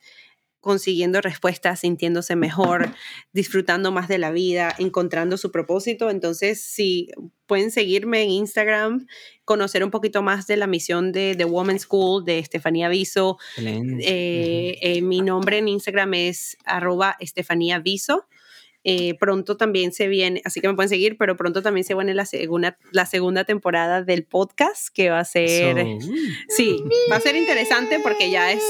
consiguiendo 0.60 1.20
respuestas, 1.20 1.80
sintiéndose 1.80 2.34
mejor, 2.34 2.88
disfrutando 3.32 3.92
más 3.92 4.08
de 4.08 4.18
la 4.18 4.32
vida, 4.32 4.74
encontrando 4.78 5.36
su 5.36 5.52
propósito. 5.52 6.10
Entonces, 6.10 6.60
si 6.60 7.08
pueden 7.46 7.70
seguirme 7.70 8.24
en 8.24 8.30
Instagram, 8.30 9.06
conocer 9.44 9.84
un 9.84 9.92
poquito 9.92 10.22
más 10.22 10.48
de 10.48 10.56
la 10.56 10.66
misión 10.66 11.12
de 11.12 11.36
The 11.38 11.44
Women's 11.44 11.82
School 11.82 12.24
de 12.24 12.40
Estefanía 12.40 12.88
Viso. 12.88 13.38
Eh, 13.58 14.78
eh, 14.80 15.02
mi 15.02 15.20
nombre 15.20 15.58
en 15.58 15.68
Instagram 15.68 16.14
es 16.14 16.56
arroba 16.64 17.16
Estefanía 17.20 17.78
Viso. 17.78 18.26
Eh, 18.88 19.16
pronto 19.18 19.56
también 19.56 19.92
se 19.92 20.06
viene, 20.06 20.40
así 20.44 20.60
que 20.60 20.68
me 20.68 20.74
pueden 20.74 20.88
seguir, 20.88 21.16
pero 21.18 21.36
pronto 21.36 21.60
también 21.60 21.82
se 21.82 21.96
viene 21.96 22.14
la 22.14 22.24
segunda, 22.24 22.78
la 22.92 23.04
segunda 23.04 23.42
temporada 23.42 24.04
del 24.04 24.22
podcast 24.22 24.90
que 24.94 25.10
va 25.10 25.18
a 25.18 25.24
ser, 25.24 25.84
sí, 26.48 26.84
va 27.10 27.16
a 27.16 27.20
ser 27.20 27.34
interesante 27.34 27.98
porque 27.98 28.30
ya 28.30 28.52
es 28.52 28.62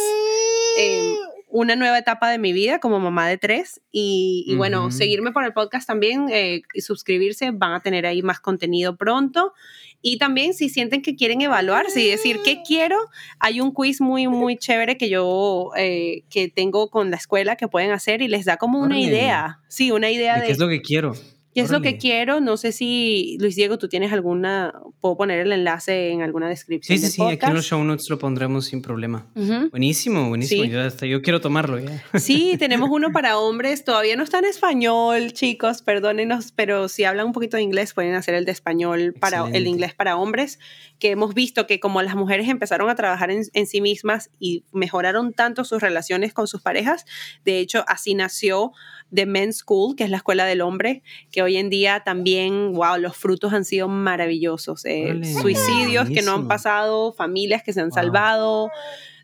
em, 0.78 1.16
una 1.58 1.74
nueva 1.74 1.96
etapa 1.96 2.30
de 2.30 2.36
mi 2.36 2.52
vida 2.52 2.80
como 2.80 3.00
mamá 3.00 3.26
de 3.28 3.38
tres 3.38 3.80
y, 3.90 4.54
bueno, 4.58 4.90
seguirme 4.90 5.32
por 5.32 5.42
el 5.42 5.54
podcast 5.54 5.86
también 5.86 6.26
eh, 6.30 6.60
y 6.74 6.82
suscribirse, 6.82 7.50
van 7.50 7.72
a 7.72 7.80
tener 7.80 8.04
ahí 8.04 8.20
más 8.20 8.40
contenido 8.40 8.98
pronto 8.98 9.54
y 10.02 10.18
también 10.18 10.52
si 10.52 10.68
sienten 10.68 11.00
que 11.00 11.16
quieren 11.16 11.40
evaluarse 11.40 12.02
y 12.02 12.10
decir, 12.10 12.40
¿qué 12.44 12.60
quiero? 12.62 12.98
Hay 13.38 13.62
un 13.62 13.72
quiz 13.72 14.02
muy, 14.02 14.28
muy 14.28 14.58
chévere 14.58 14.98
que 14.98 15.08
yo 15.08 15.70
eh, 15.78 16.24
que 16.28 16.48
tengo 16.48 16.90
con 16.90 17.10
la 17.10 17.16
escuela 17.16 17.56
que 17.56 17.68
pueden 17.68 17.90
hacer 17.90 18.20
y 18.20 18.28
les 18.28 18.44
da 18.44 18.58
como 18.58 18.78
una 18.78 19.00
idea. 19.00 19.60
Sí, 19.68 19.90
una 19.90 20.10
idea 20.10 20.38
de... 20.38 20.48
¿Qué 20.48 20.52
es 20.52 20.58
lo 20.58 20.68
que 20.68 20.82
quiero? 20.82 21.14
¿Qué 21.56 21.62
es 21.62 21.70
lo 21.70 21.80
que 21.80 21.96
quiero? 21.96 22.38
No 22.40 22.58
sé 22.58 22.70
si, 22.70 23.38
Luis 23.40 23.56
Diego, 23.56 23.78
tú 23.78 23.88
tienes 23.88 24.12
alguna, 24.12 24.74
puedo 25.00 25.16
poner 25.16 25.38
el 25.38 25.50
enlace 25.52 26.10
en 26.10 26.20
alguna 26.20 26.50
descripción. 26.50 26.98
Sí, 26.98 27.06
sí, 27.06 27.10
sí, 27.10 27.22
aquí 27.22 27.46
en 27.46 27.54
los 27.54 27.64
show 27.64 27.82
notes 27.82 28.10
lo 28.10 28.18
pondremos 28.18 28.66
sin 28.66 28.82
problema. 28.82 29.26
Buenísimo, 29.70 30.28
buenísimo. 30.28 30.64
Yo, 30.64 30.82
hasta 30.82 31.06
yo 31.06 31.22
quiero 31.22 31.40
tomarlo 31.40 31.78
ya. 31.78 32.04
Sí, 32.18 32.56
tenemos 32.58 32.90
uno 32.92 33.10
para 33.10 33.38
hombres, 33.38 33.84
todavía 33.84 34.16
no 34.16 34.22
está 34.22 34.40
en 34.40 34.44
español, 34.44 35.32
chicos, 35.32 35.80
perdónenos, 35.80 36.52
pero 36.52 36.88
si 36.88 37.04
hablan 37.04 37.28
un 37.28 37.32
poquito 37.32 37.56
de 37.56 37.62
inglés 37.62 37.94
pueden 37.94 38.14
hacer 38.16 38.34
el 38.34 38.44
de 38.44 38.52
español 38.52 39.14
para 39.18 39.48
el 39.48 39.66
inglés 39.66 39.94
para 39.94 40.18
hombres, 40.18 40.58
que 40.98 41.10
hemos 41.10 41.32
visto 41.32 41.66
que 41.66 41.80
como 41.80 42.02
las 42.02 42.16
mujeres 42.16 42.50
empezaron 42.50 42.90
a 42.90 42.96
trabajar 42.96 43.30
en, 43.30 43.44
en 43.54 43.66
sí 43.66 43.80
mismas 43.80 44.28
y 44.38 44.64
mejoraron 44.72 45.32
tanto 45.32 45.64
sus 45.64 45.80
relaciones 45.80 46.34
con 46.34 46.48
sus 46.48 46.60
parejas, 46.60 47.06
de 47.46 47.60
hecho 47.60 47.82
así 47.88 48.14
nació 48.14 48.72
The 49.14 49.24
Men's 49.24 49.58
School, 49.58 49.96
que 49.96 50.04
es 50.04 50.10
la 50.10 50.18
escuela 50.18 50.44
del 50.44 50.60
hombre, 50.60 51.02
que 51.30 51.45
hoy 51.46 51.56
en 51.56 51.70
día 51.70 52.00
también, 52.04 52.72
wow, 52.72 52.98
los 52.98 53.16
frutos 53.16 53.52
han 53.52 53.64
sido 53.64 53.88
maravillosos. 53.88 54.84
Eh, 54.84 55.20
suicidios 55.40 56.08
que 56.10 56.22
no 56.22 56.34
han 56.34 56.48
pasado, 56.48 57.12
familias 57.12 57.62
que 57.62 57.72
se 57.72 57.80
han 57.80 57.92
salvado 57.92 58.70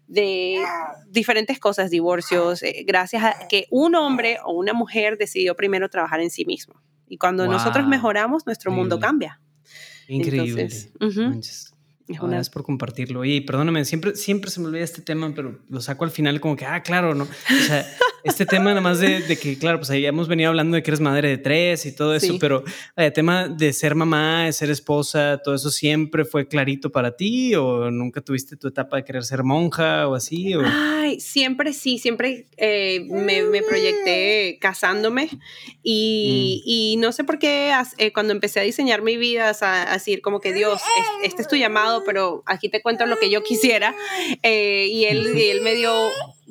de 0.06 0.62
diferentes 1.08 1.58
cosas, 1.58 1.90
divorcios, 1.90 2.62
eh, 2.62 2.84
gracias 2.86 3.24
a 3.24 3.48
que 3.48 3.66
un 3.70 3.94
hombre 3.94 4.38
o 4.44 4.52
una 4.52 4.74
mujer 4.74 5.16
decidió 5.16 5.56
primero 5.56 5.88
trabajar 5.88 6.20
en 6.20 6.30
sí 6.30 6.44
mismo. 6.44 6.82
Y 7.08 7.16
cuando 7.16 7.46
nosotros 7.46 7.86
mejoramos, 7.86 8.46
nuestro 8.46 8.70
mundo 8.72 8.98
cambia. 9.00 9.40
Increíble. 10.08 10.68
Gracias 12.20 12.50
por 12.50 12.64
compartirlo. 12.64 13.24
Y 13.24 13.40
perdóname, 13.40 13.84
siempre, 13.84 14.14
siempre 14.16 14.50
se 14.50 14.60
me 14.60 14.66
olvida 14.66 14.84
este 14.84 15.02
tema, 15.02 15.32
pero 15.34 15.58
lo 15.68 15.80
saco 15.80 16.04
al 16.04 16.10
final 16.10 16.40
como 16.40 16.56
que, 16.56 16.66
ah, 16.66 16.82
claro, 16.82 17.14
¿no? 17.14 17.24
O 17.24 17.66
sea, 17.66 17.86
este 18.24 18.46
tema 18.46 18.70
nada 18.70 18.80
más 18.80 19.00
de, 19.00 19.38
que, 19.40 19.58
claro, 19.58 19.78
pues 19.78 19.90
ahí 19.90 20.06
hemos 20.06 20.28
venido 20.28 20.50
hablando 20.50 20.76
de 20.76 20.82
que 20.82 20.90
eres 20.90 21.00
madre 21.00 21.28
de 21.28 21.38
tres 21.38 21.86
y 21.86 21.94
todo 21.94 22.14
eso, 22.14 22.36
pero 22.38 22.62
el 22.96 23.12
tema 23.12 23.48
de 23.48 23.72
ser 23.72 23.94
mamá, 23.94 24.44
de 24.44 24.52
ser 24.52 24.70
esposa, 24.70 25.40
todo 25.42 25.54
eso 25.54 25.70
siempre 25.70 26.24
fue 26.24 26.46
clarito 26.46 26.90
para 26.90 27.16
ti 27.16 27.54
o 27.54 27.90
nunca 27.90 28.20
tuviste 28.20 28.56
tu 28.56 28.68
etapa 28.68 28.96
de 28.96 29.04
querer 29.04 29.24
ser 29.24 29.42
monja 29.42 30.08
o 30.08 30.14
así? 30.14 30.54
Ay, 30.64 31.20
siempre 31.20 31.72
sí, 31.72 31.98
siempre 31.98 32.46
eh, 32.56 33.06
me, 33.08 33.62
proyecté 33.62 34.58
casándome 34.60 35.28
y, 35.82 36.62
mm. 36.64 36.68
y, 36.68 36.96
no 36.98 37.12
sé 37.12 37.24
por 37.24 37.38
qué 37.38 37.72
eh, 37.98 38.12
cuando 38.12 38.32
empecé 38.32 38.60
a 38.60 38.62
diseñar 38.62 39.02
mi 39.02 39.16
vida, 39.16 39.52
a, 39.60 39.92
decir 39.92 40.22
como 40.22 40.40
que 40.40 40.52
Dios, 40.52 40.80
este 41.22 41.42
es 41.42 41.48
tu 41.48 41.56
llamado, 41.56 42.01
pero 42.04 42.42
aquí 42.46 42.68
te 42.68 42.82
cuento 42.82 43.06
lo 43.06 43.18
que 43.18 43.30
yo 43.30 43.42
quisiera. 43.42 43.94
Eh, 44.42 44.88
y, 44.90 45.04
y 45.04 45.50
él 45.50 45.60
me 45.62 45.74
dio 45.74 45.92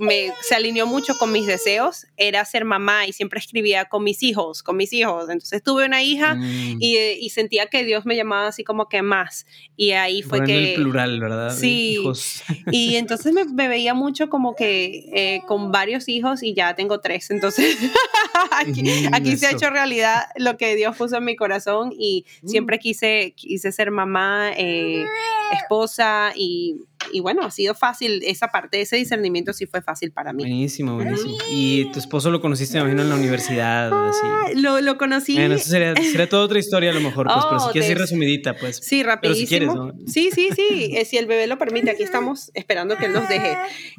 me, 0.02 0.32
se 0.42 0.56
alineó 0.56 0.86
mucho 0.88 1.14
con 1.18 1.32
mis 1.32 1.46
deseos 1.46 2.08
era 2.18 2.44
ser 2.44 2.66
mamá 2.66 3.06
y 3.08 3.14
siempre 3.14 3.40
escribía 3.40 3.86
con 3.86 4.04
mis 4.04 4.24
hijos, 4.24 4.64
con 4.64 4.76
mis 4.76 4.92
hijos. 4.94 5.30
Entonces 5.30 5.62
tuve 5.64 5.86
una 5.86 6.02
hija 6.04 6.36
Mm. 6.36 6.78
y, 6.80 6.98
y 7.20 7.30
sentía 7.30 7.68
que 7.68 7.84
Dios 7.86 8.06
me 8.06 8.16
llamaba 8.16 8.48
así 8.48 8.64
como 8.64 8.90
que 8.90 9.02
más. 9.04 9.46
Y 9.78 9.92
ahí 9.92 10.22
fue 10.24 10.40
Bueno, 10.40 10.54
en 10.54 10.60
que... 10.60 10.70
el 10.76 10.82
plural, 10.82 11.20
¿verdad? 11.20 11.56
Sí. 11.56 11.98
Hijos. 12.00 12.44
Y 12.72 12.96
entonces 12.96 13.32
me, 13.34 13.46
me 13.46 13.68
veía 13.68 13.94
mucho 13.94 14.30
como 14.30 14.56
que 14.56 15.06
eh, 15.14 15.42
con 15.48 15.72
varios 15.72 16.10
hijos 16.10 16.42
y 16.44 16.54
ya 16.54 16.76
tengo 16.76 17.00
tres. 17.00 17.30
Entonces 17.32 17.78
aquí, 18.52 18.82
Ujú, 18.82 19.10
aquí 19.14 19.38
se 19.38 19.48
ha 19.48 19.52
hecho 19.52 19.70
realidad 19.70 20.24
lo 20.36 20.58
que 20.58 20.76
Dios 20.76 20.96
puso 20.98 21.18
en 21.18 21.26
mi 21.26 21.36
corazón 21.36 21.94
y 21.98 22.26
Mm. 22.42 22.48
siempre 22.48 22.80
quise, 22.80 23.34
quise 23.36 23.72
ser 23.72 23.92
mamá, 23.92 24.52
eh, 24.58 25.06
esposa 25.54 26.32
y, 26.36 26.78
y 27.12 27.20
bueno, 27.20 27.44
ha 27.44 27.52
sido 27.52 27.74
fácil 27.76 28.22
esa 28.26 28.48
parte, 28.50 28.82
ese 28.82 28.96
discernimiento 28.98 29.54
sí 29.54 29.66
fue 29.66 29.82
fácil 29.82 30.12
para 30.12 30.34
mí. 30.34 30.44
Buenísimo, 30.44 30.96
buenísimo. 30.96 31.36
Y 31.50 31.92
tu 31.92 32.00
esposo 32.00 32.30
lo 32.32 32.42
conociste, 32.42 32.76
me 32.76 32.82
imagino, 32.82 33.02
en 33.04 33.10
la 33.10 33.16
universidad, 33.16 33.92
así. 34.10 34.56
Lo, 34.62 34.80
lo 34.82 34.98
conocí. 34.98 35.34
Bueno, 35.36 35.56
eso 35.56 35.70
sería, 35.70 35.96
sería 35.96 36.30
toda 36.30 36.44
otra 36.46 36.60
historia 36.60 36.92
a 36.92 36.94
lo 36.94 37.02
mejor, 37.02 37.28
pues, 37.28 37.46
pero 37.48 37.60
si 37.60 37.68
Oh, 37.70 37.72
quieres 37.72 37.90
ir 37.92 37.98
resumidita, 37.98 38.56
pues. 38.56 38.78
Sí, 38.78 39.00
Pero 39.00 39.10
rapidísimo. 39.10 39.40
si 39.42 39.48
quieres, 39.48 39.74
¿no? 39.76 39.94
Sí, 40.08 40.30
sí, 40.34 40.50
sí. 40.56 40.92
eh, 40.96 41.06
si 41.06 41.18
el 41.18 41.26
bebé 41.26 41.48
lo 41.48 41.58
permite, 41.58 41.90
aquí 41.92 42.04
estamos 42.04 42.52
esperando 42.54 42.98
que 42.98 43.06
él 43.06 43.14
nos 43.14 43.28
deje. 43.30 43.56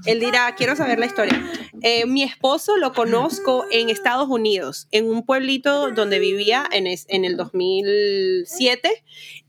Él 0.06 0.20
dirá, 0.20 0.54
quiero 0.56 0.76
saber 0.76 0.98
la 0.98 1.06
historia. 1.06 1.42
Eh, 1.82 2.06
mi 2.06 2.22
esposo 2.22 2.76
lo 2.76 2.92
conozco 2.92 3.64
en 3.70 3.88
Estados 3.90 4.28
Unidos, 4.28 4.88
en 4.90 5.06
un 5.10 5.24
pueblito 5.24 5.90
donde 5.90 6.18
vivía 6.18 6.64
en, 6.72 6.86
es- 6.86 7.06
en 7.08 7.24
el 7.24 7.36
2007. 7.36 8.88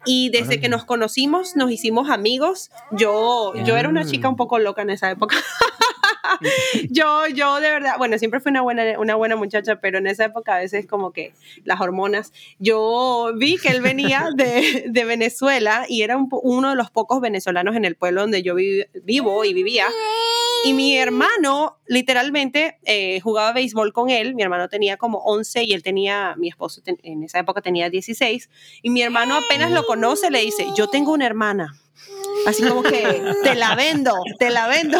Y 0.06 0.30
desde 0.30 0.60
que 0.60 0.70
nos 0.70 0.86
conocimos, 0.86 1.56
nos 1.56 1.72
hicimos 1.72 2.10
amigos. 2.10 2.70
Yo, 2.92 3.54
yo 3.66 3.78
era 3.78 3.90
una 3.90 4.06
chica 4.06 4.28
un 4.30 4.36
poco 4.36 4.60
loca 4.60 4.82
en 4.82 4.90
esa 4.90 5.10
época. 5.12 5.36
yo, 6.90 7.28
yo 7.28 7.60
de 7.60 7.70
verdad, 7.70 7.96
bueno, 7.98 8.18
siempre 8.18 8.40
fui 8.40 8.50
una 8.52 8.62
buena, 8.62 8.98
una 9.00 9.16
buena 9.16 9.36
muchacha, 9.36 9.80
pero 9.82 9.98
en 9.98 10.08
esa 10.08 10.26
época 10.26 10.56
a 10.56 10.60
veces 10.60 10.86
como 10.88 11.12
que 11.12 11.34
las 11.64 11.82
hormonas. 11.82 12.32
Yo 12.60 13.32
vi 13.36 13.58
que 13.58 13.70
él 13.70 13.82
venía 13.82 14.30
de, 14.36 14.86
de 14.88 15.06
Venezuela 15.06 15.86
y 15.88 16.02
era 16.02 16.18
un 16.18 16.30
uno 16.32 16.72
de 16.72 16.76
los 16.76 16.90
pocos 16.92 17.22
venezolanos 17.22 17.76
en 17.76 17.86
el 17.86 17.96
pueblo 17.96 18.22
donde 18.22 18.42
yo 18.42 18.56
vi- 18.56 18.86
vivo 19.04 19.44
y 19.46 19.54
vivía. 19.54 19.88
Y 20.65 20.73
mi 20.73 20.98
hermano, 20.98 21.77
literalmente, 21.88 22.80
eh, 22.84 23.19
jugaba 23.19 23.52
béisbol 23.52 23.91
con 23.91 24.10
él. 24.10 24.34
Mi 24.34 24.44
hermano 24.44 24.69
tenía 24.69 24.98
como 24.98 25.19
11 25.19 25.64
y 25.64 25.73
él 25.73 25.84
tenía, 25.84 26.35
mi 26.38 26.48
esposo 26.48 26.81
en 26.85 27.23
esa 27.23 27.40
época 27.40 27.61
tenía 27.61 27.90
16. 27.90 28.49
Y 28.81 28.90
mi 28.90 29.02
hermano 29.02 29.35
apenas 29.35 29.72
lo 29.72 29.85
conoce, 29.85 30.31
le 30.31 30.40
dice, 30.40 30.68
yo 30.76 30.88
tengo 30.88 31.11
una 31.11 31.26
hermana. 31.26 31.76
Así 32.45 32.64
como 32.64 32.81
que, 32.84 33.22
te 33.44 33.56
la 33.56 33.76
vendo, 33.76 34.14
te 34.40 34.49
la 34.49 34.68
vendo. 34.68 34.98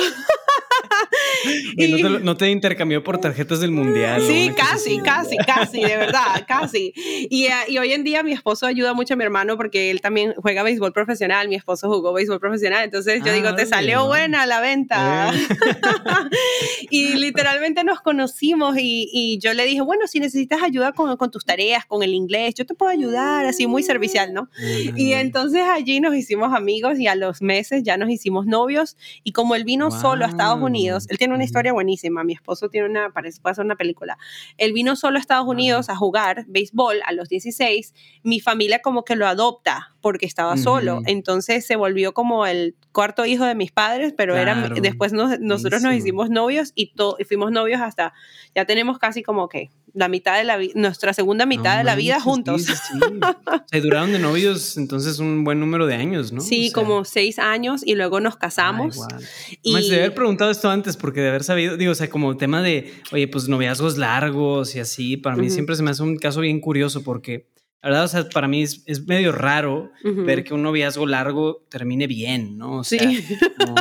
Y 1.76 1.88
no, 1.88 1.98
te, 1.98 2.24
no 2.24 2.38
te 2.38 2.50
intercambió 2.50 3.04
por 3.04 3.18
tarjetas 3.20 3.60
del 3.60 3.72
mundial. 3.72 4.22
Sí, 4.26 4.52
casi, 4.56 5.00
casi, 5.00 5.38
casi, 5.38 5.82
de 5.82 5.98
verdad, 5.98 6.46
casi. 6.48 6.94
Y, 6.96 7.46
eh, 7.46 7.52
y 7.68 7.78
hoy 7.78 7.92
en 7.94 8.04
día 8.04 8.24
mi 8.24 8.32
esposo 8.32 8.66
ayuda 8.66 8.94
mucho 8.94 9.14
a 9.14 9.18
mi 9.18 9.24
hermano 9.24 9.58
porque 9.58 9.92
él 9.92 10.02
también 10.02 10.34
juega 10.38 10.64
béisbol 10.64 10.94
profesional, 10.94 11.48
mi 11.50 11.56
esposo 11.56 11.90
jugó 11.90 12.14
béisbol 12.14 12.40
profesional, 12.40 12.84
entonces 12.86 13.22
yo 13.24 13.32
Ah, 13.32 13.36
digo, 13.36 13.48
te 13.50 13.54
órale, 13.64 13.68
salió 13.68 13.98
¿no? 14.00 14.08
buena 14.08 14.46
la 14.46 14.62
venta. 14.62 15.34
Eh. 15.34 15.48
y 16.90 17.14
literalmente 17.16 17.84
nos 17.84 18.02
conocimos 18.02 18.78
y, 18.78 19.10
y 19.12 19.40
yo 19.40 19.54
le 19.54 19.66
dije, 19.66 19.82
bueno, 19.82 20.08
si 20.08 20.20
necesitas 20.20 20.62
ayuda 20.64 20.94
con, 20.94 21.16
con 21.18 21.32
tus 21.32 21.46
tareas, 21.46 21.86
con 21.86 22.04
el 22.04 22.14
inglés, 22.14 22.54
yo 22.56 22.66
te 22.66 22.74
puedo 22.74 22.92
ayudar, 22.92 23.46
así 23.46 23.68
muy 23.68 23.84
servicial, 23.84 24.34
¿no? 24.34 24.50
Y 24.96 25.14
entonces 25.14 25.62
allí 25.64 26.00
nos 26.00 26.16
hicimos 26.16 26.54
amigos 26.54 27.00
y 27.00 27.08
a 27.08 27.16
los 27.16 27.42
meses 27.42 27.84
ya 27.84 27.98
nos 27.98 28.10
hicimos 28.10 28.46
novios. 28.46 28.98
Y 29.24 29.32
como 29.32 29.56
él 29.56 29.64
vino 29.64 29.92
solo 29.92 30.26
a 30.26 30.28
Estados. 30.30 30.60
Unidos, 30.64 31.06
él 31.10 31.18
tiene 31.18 31.36
una 31.36 31.44
historia 31.44 31.74
buenísima. 31.74 32.24
Mi 32.24 32.34
esposo 32.34 32.70
tiene 32.70 32.90
una, 32.90 33.12
parece 33.12 33.42
puede 33.42 33.52
hacer 33.52 33.66
una 33.66 33.76
película. 33.76 34.18
Él 34.58 34.74
vino 34.74 34.96
solo 34.96 35.18
a 35.18 35.20
Estados 35.22 35.48
Unidos 35.48 35.90
a 35.90 35.96
jugar 35.96 36.46
béisbol 36.48 37.02
a 37.06 37.14
los 37.14 37.30
16. 37.30 37.94
Mi 38.24 38.40
familia 38.40 38.80
como 38.80 39.04
que 39.04 39.16
lo 39.16 39.28
adopta 39.28 39.93
porque 40.04 40.28
estaba 40.28 40.56
solo. 40.58 40.98
Ujú. 40.98 41.04
Entonces 41.08 41.66
se 41.66 41.76
volvió 41.76 42.14
como 42.14 42.46
el 42.46 42.76
cuarto 42.92 43.26
hijo 43.26 43.46
de 43.46 43.56
mis 43.56 43.72
padres, 43.72 44.14
pero 44.16 44.36
era, 44.38 44.54
Claro. 44.54 44.76
después 44.80 45.14
nos- 45.14 45.40
nosotros 45.40 45.82
nos 45.82 45.96
hicimos 45.96 46.30
novios 46.30 46.74
y, 46.76 46.94
to- 46.94 47.16
y 47.18 47.24
fuimos 47.24 47.52
novios 47.52 47.82
hasta, 47.82 48.14
ya 48.54 48.66
tenemos 48.66 49.00
casi 49.00 49.24
como 49.24 49.50
que 49.50 49.72
la 49.96 50.08
mitad 50.10 50.38
de 50.38 50.44
la 50.44 50.58
vida, 50.58 50.74
nuestra 50.76 51.14
segunda 51.14 51.46
mitad 51.46 51.74
No 51.74 51.78
de 51.80 51.84
la 51.84 51.96
vida 51.96 52.16
manches, 52.16 52.24
juntos. 52.24 52.62
sí, 52.64 52.74
sí. 52.74 53.00
O 53.64 53.66
sea, 53.68 53.82
duraron 53.82 54.12
de 54.12 54.20
novios 54.20 54.78
entonces 54.78 55.20
un 55.20 55.44
buen 55.44 55.60
número 55.60 55.88
de 55.88 55.96
años, 55.96 56.32
¿no? 56.32 56.42
Sí, 56.42 56.68
O 56.68 56.72
sea, 56.72 56.74
como 56.84 57.06
seis 57.06 57.40
años 57.40 57.82
y 57.86 57.96
luego 57.96 58.20
nos 58.20 58.36
casamos. 58.36 58.96
Ay, 59.02 59.16
guau. 59.18 59.22
y- 59.64 59.74
Me 59.74 59.82
de 59.82 59.96
haber 59.96 60.14
preguntado 60.14 60.52
esto 60.52 60.70
antes 60.70 60.98
porque 60.98 61.22
de 61.22 61.30
haber 61.30 61.44
sabido, 61.44 61.78
digo, 61.78 61.92
o 61.94 61.96
sea, 61.96 62.10
como 62.10 62.36
tema 62.38 62.62
de, 62.62 62.94
oye, 63.12 63.28
pues 63.28 63.48
noviazgos 63.48 63.98
largos 63.98 64.76
y 64.76 64.80
así, 64.80 65.16
para 65.18 65.36
mí 65.38 65.46
Ujú. 65.48 65.54
siempre 65.54 65.76
se 65.76 65.84
me 65.84 65.92
hace 65.92 66.04
un 66.04 66.18
caso 66.18 66.42
bien 66.42 66.60
curioso 66.60 67.04
porque, 67.04 67.48
la 67.84 67.90
verdad, 67.90 68.06
o 68.06 68.08
sea, 68.08 68.30
para 68.30 68.48
mí 68.48 68.64
es, 68.64 68.82
es 68.88 69.06
medio 69.06 69.32
raro 69.32 69.92
Ujú. 70.04 70.24
ver 70.24 70.44
que 70.44 70.54
un 70.54 70.64
noviazgo 70.64 71.06
largo 71.06 71.66
termine 71.70 72.08
bien, 72.08 72.58
¿no? 72.58 72.80
O 72.80 72.84
Sí. 72.84 72.98
sea, 72.98 73.38
como- 73.58 73.76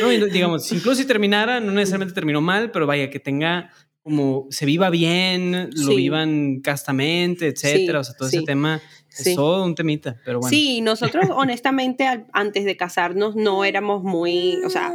no, 0.00 0.26
digamos, 0.26 0.72
incluso 0.72 0.96
si 1.02 1.06
terminara, 1.06 1.60
no 1.60 1.70
necesariamente 1.72 2.14
terminó 2.14 2.40
mal, 2.40 2.70
pero 2.70 2.86
vaya, 2.86 3.10
que 3.10 3.20
tenga 3.20 3.70
como 4.02 4.46
se 4.50 4.66
viva 4.66 4.90
bien, 4.90 5.70
lo 5.76 5.90
Sí. 5.92 5.96
vivan 5.96 6.60
castamente, 6.60 7.46
etcétera, 7.46 8.00
o 8.00 8.04
sea, 8.04 8.16
todo 8.16 8.28
sí, 8.28 8.38
ese 8.38 8.46
tema 8.46 8.80
sí. 9.14 9.30
es 9.30 9.36
todo 9.36 9.64
un 9.64 9.74
temita, 9.74 10.16
pero 10.24 10.40
bueno. 10.40 10.50
Sí, 10.50 10.80
nosotros 10.80 11.26
honestamente 11.34 12.06
al- 12.06 12.26
antes 12.32 12.64
de 12.64 12.76
casarnos 12.76 13.36
no 13.36 13.64
éramos 13.64 14.02
muy, 14.02 14.56
o 14.64 14.70
sea, 14.70 14.92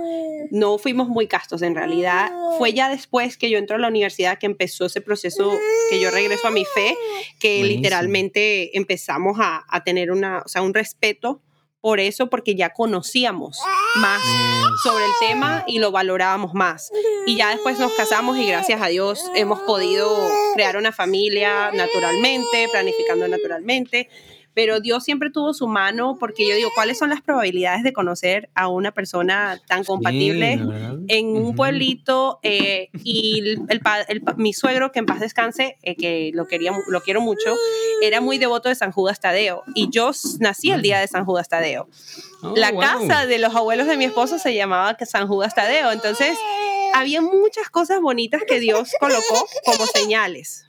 no 0.52 0.78
fuimos 0.78 1.08
muy 1.08 1.28
castos 1.28 1.62
en 1.62 1.76
realidad. 1.76 2.32
Fue 2.58 2.74
ya 2.74 2.90
después 2.90 3.38
que 3.38 3.50
yo 3.50 3.58
entro 3.58 3.76
a 3.76 3.80
la 3.80 3.88
universidad 3.90 4.38
que 4.40 4.46
empezó 4.46 4.86
ese 4.86 5.02
proceso, 5.02 5.52
que 5.90 6.00
yo 6.00 6.10
regreso 6.12 6.48
a 6.48 6.52
mi 6.52 6.66
fe, 6.66 6.96
que 7.40 7.60
Buenísimo. 7.60 7.82
literalmente 7.84 8.78
empezamos 8.78 9.38
a, 9.40 9.66
a 9.68 9.84
tener 9.84 10.12
una, 10.12 10.40
o 10.46 10.48
sea, 10.48 10.62
un 10.62 10.74
respeto 10.74 11.42
por 11.88 12.02
eso, 12.02 12.28
porque 12.28 12.54
ya 12.54 12.74
conocíamos 12.74 13.62
más 13.96 14.20
Eh, 14.22 14.64
sobre 14.84 15.06
el 15.06 15.12
tema 15.20 15.64
y 15.68 15.80
lo 15.80 15.92
valorábamos 15.92 16.54
más. 16.54 16.92
Y 17.26 17.38
ya 17.38 17.52
después 17.52 17.80
nos 17.80 17.94
casamos 17.94 18.38
y 18.38 18.46
gracias 18.46 18.82
a 18.82 18.88
Dios 18.88 19.24
hemos 19.36 19.62
podido 19.62 20.06
crear 20.54 20.76
una 20.76 20.92
familia 20.92 21.72
naturalmente, 21.72 22.68
planificando 22.74 23.26
naturalmente. 23.30 24.10
Pero 24.58 24.80
Dios 24.80 25.04
siempre 25.04 25.30
tuvo 25.30 25.54
su 25.54 25.68
mano 25.68 26.18
porque 26.20 26.50
yo 26.50 26.56
digo, 26.56 26.72
¿cuáles 26.74 26.98
son 26.98 27.12
las 27.12 27.22
probabilidades 27.22 27.84
de 27.84 27.94
conocer 27.94 28.50
a 28.56 28.70
una 28.70 28.92
persona 28.92 29.62
tan 29.68 29.84
compatible? 29.84 30.54
en 31.10 31.28
un 31.28 31.54
pueblito 31.54 32.40
eh, 32.42 32.90
y 33.04 33.38
el, 33.38 33.82
el 34.08 34.24
mi 34.38 34.54
suegro, 34.54 34.92
que 34.92 34.98
en 34.98 35.06
paz 35.06 35.20
descanse, 35.20 35.78
eh, 35.84 35.96
que 35.96 36.32
lo, 36.34 36.48
quería, 36.48 36.72
lo 36.88 37.02
quiero 37.02 37.22
mucho, 37.22 37.56
era 38.02 38.20
muy 38.20 38.40
devoto 38.40 38.68
de 38.68 38.74
San 38.74 38.92
Judas 38.92 39.20
Tadeo 39.20 39.62
y 39.76 39.92
yo 39.92 40.10
nací 40.40 40.72
el 40.72 40.82
día 40.82 41.00
de 41.02 41.08
San 41.08 41.24
Judas 41.24 41.50
Tadeo. 41.50 41.88
Oh, 42.42 42.54
La 42.56 42.72
wow. 42.72 42.82
casa 42.82 43.28
de 43.28 43.38
los 43.38 43.56
abuelos 43.56 43.86
de 43.86 43.96
mi 43.96 44.06
esposo 44.06 44.40
se 44.40 44.56
llamaba 44.56 44.98
que 44.98 45.06
San 45.06 45.28
Judas 45.28 45.54
Tadeo, 45.54 45.92
entonces 45.92 46.36
había 46.96 47.22
muchas 47.22 47.70
cosas 47.70 48.02
bonitas 48.02 48.42
que 48.48 48.60
Dios 48.60 48.90
colocó 49.00 49.48
como 49.66 49.86
señales. 49.86 50.67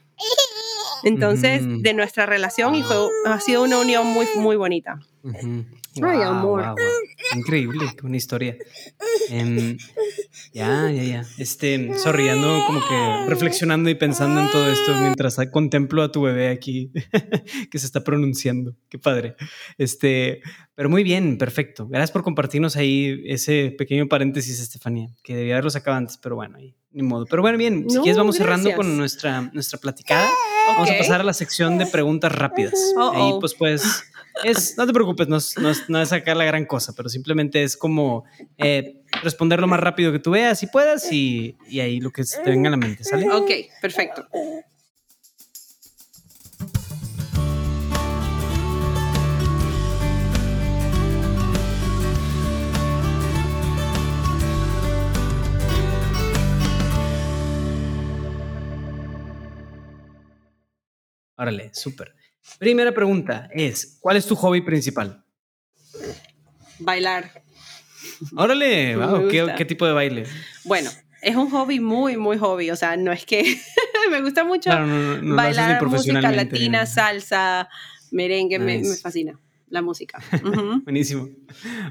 Entonces, 1.05 1.63
de 1.83 1.95
nuestra 1.95 2.27
relación 2.27 2.75
y 2.75 2.83
fue, 2.83 2.97
ha 3.27 3.41
sido 3.41 3.63
una 3.63 3.79
unión 3.79 4.07
muy, 4.07 4.27
muy 4.37 4.57
bonita. 4.57 4.99
Ay, 6.03 6.23
amor. 6.23 6.75
Increíble, 7.35 7.87
qué 7.95 8.03
buena 8.03 8.17
historia. 8.17 8.57
Em, 9.31 9.77
ya, 10.53 10.91
ya, 10.91 11.03
ya. 11.03 11.27
Este, 11.39 11.97
sorry, 11.99 12.29
ando 12.29 12.63
como 12.67 12.81
que 12.81 13.29
reflexionando 13.29 13.91
y 13.91 13.95
pensando 13.95 14.41
en 14.41 14.51
todo 14.51 14.71
esto 14.71 14.95
mientras 15.01 15.37
contemplo 15.53 16.03
a 16.03 16.13
tu 16.13 16.23
bebé 16.23 16.49
aquí 16.49 16.93
que 17.71 17.79
se 17.79 17.87
está 17.87 18.05
pronunciando. 18.05 18.77
Qué 18.89 18.99
padre. 18.99 19.37
Este, 19.77 20.41
pero 20.75 20.89
muy 20.89 21.03
bien, 21.03 21.39
perfecto. 21.39 21.89
Gracias 21.89 22.13
por 22.13 22.23
compartirnos 22.23 22.77
ahí 22.77 23.23
ese 23.27 23.75
pequeño 23.77 24.09
paréntesis, 24.09 24.61
Estefanía, 24.61 25.09
que 25.23 25.37
debía 25.37 25.55
haberlo 25.55 25.71
sacado 25.71 25.97
antes, 25.97 26.19
pero 26.19 26.37
bueno, 26.37 26.57
ahí, 26.59 26.75
ni 26.91 27.03
modo. 27.03 27.27
Pero 27.27 27.43
bueno, 27.43 27.59
bien, 27.59 27.89
si 27.89 27.99
quieres 27.99 28.17
vamos 28.17 28.37
cerrando 28.37 28.75
con 28.75 28.97
nuestra, 28.97 29.43
nuestra 29.53 29.79
platicada. 29.79 30.29
Vamos 30.69 30.91
a 30.91 30.99
pasar 30.99 31.21
a 31.21 31.25
la 31.25 31.33
sección 31.33 31.79
de 31.79 31.87
preguntas 31.87 32.33
rápidas. 32.33 32.75
Oh, 32.97 33.11
Ahí 33.15 33.31
oh. 33.35 33.41
pues 33.41 33.55
pues 33.55 34.05
es, 34.45 34.77
no 34.79 34.87
te 34.87 34.93
preocupes, 34.93 35.29
no 35.29 35.37
es, 35.37 35.57
no 35.59 35.71
es- 35.71 35.89
no 35.89 36.01
es 36.01 36.11
sacar 36.11 36.37
la 36.37 36.45
gran 36.45 36.65
cosa, 36.67 36.93
pero 36.97 37.09
simplemente 37.09 37.63
es 37.63 37.77
como 37.77 38.25
eh, 38.59 39.01
responder 39.23 39.61
lo 39.61 39.67
más 39.67 39.81
rápido 39.81 40.13
que 40.13 40.19
tú 40.19 40.31
veas 40.33 40.63
y 40.63 40.67
puedas 40.67 41.11
y, 41.13 41.57
y 41.69 41.81
ahí 41.81 42.01
lo 42.01 42.11
que 42.11 42.25
se 42.25 42.41
te 42.43 42.51
venga 42.51 42.69
a 42.69 42.71
la 42.73 42.77
mente, 42.77 43.03
¿sale? 43.05 43.29
Ok, 43.31 43.51
perfecto. 43.83 44.27
Órale, 61.39 61.71
súper. 61.73 62.15
Primera 62.59 62.93
pregunta 62.93 63.49
es, 63.53 63.99
¿cuál 64.01 64.17
es 64.17 64.27
tu 64.27 64.35
hobby 64.35 64.61
principal? 64.61 65.25
Bailar. 66.81 67.45
Órale, 68.37 68.97
Me 68.97 69.07
wow, 69.07 69.29
¿qué, 69.29 69.43
gusta. 69.43 69.57
qué 69.57 69.65
tipo 69.65 69.87
de 69.87 69.93
baile? 69.93 70.27
Bueno, 70.65 70.91
es 71.23 71.37
un 71.37 71.49
hobby 71.51 71.79
muy, 71.79 72.17
muy 72.17 72.39
hobby. 72.39 72.71
O 72.71 72.77
sea, 72.77 72.97
no 72.97 73.13
es 73.13 73.25
que 73.25 73.57
me 74.11 74.21
gusta 74.21 74.45
mucho 74.45 74.71
bailar 74.71 75.85
música 75.87 76.33
latina, 76.33 76.87
salsa, 76.87 77.69
merengue, 78.11 78.59
me, 78.59 78.85
fascina 78.97 79.39
la 79.69 79.83
música. 79.83 80.21
Buenísimo. 80.85 81.29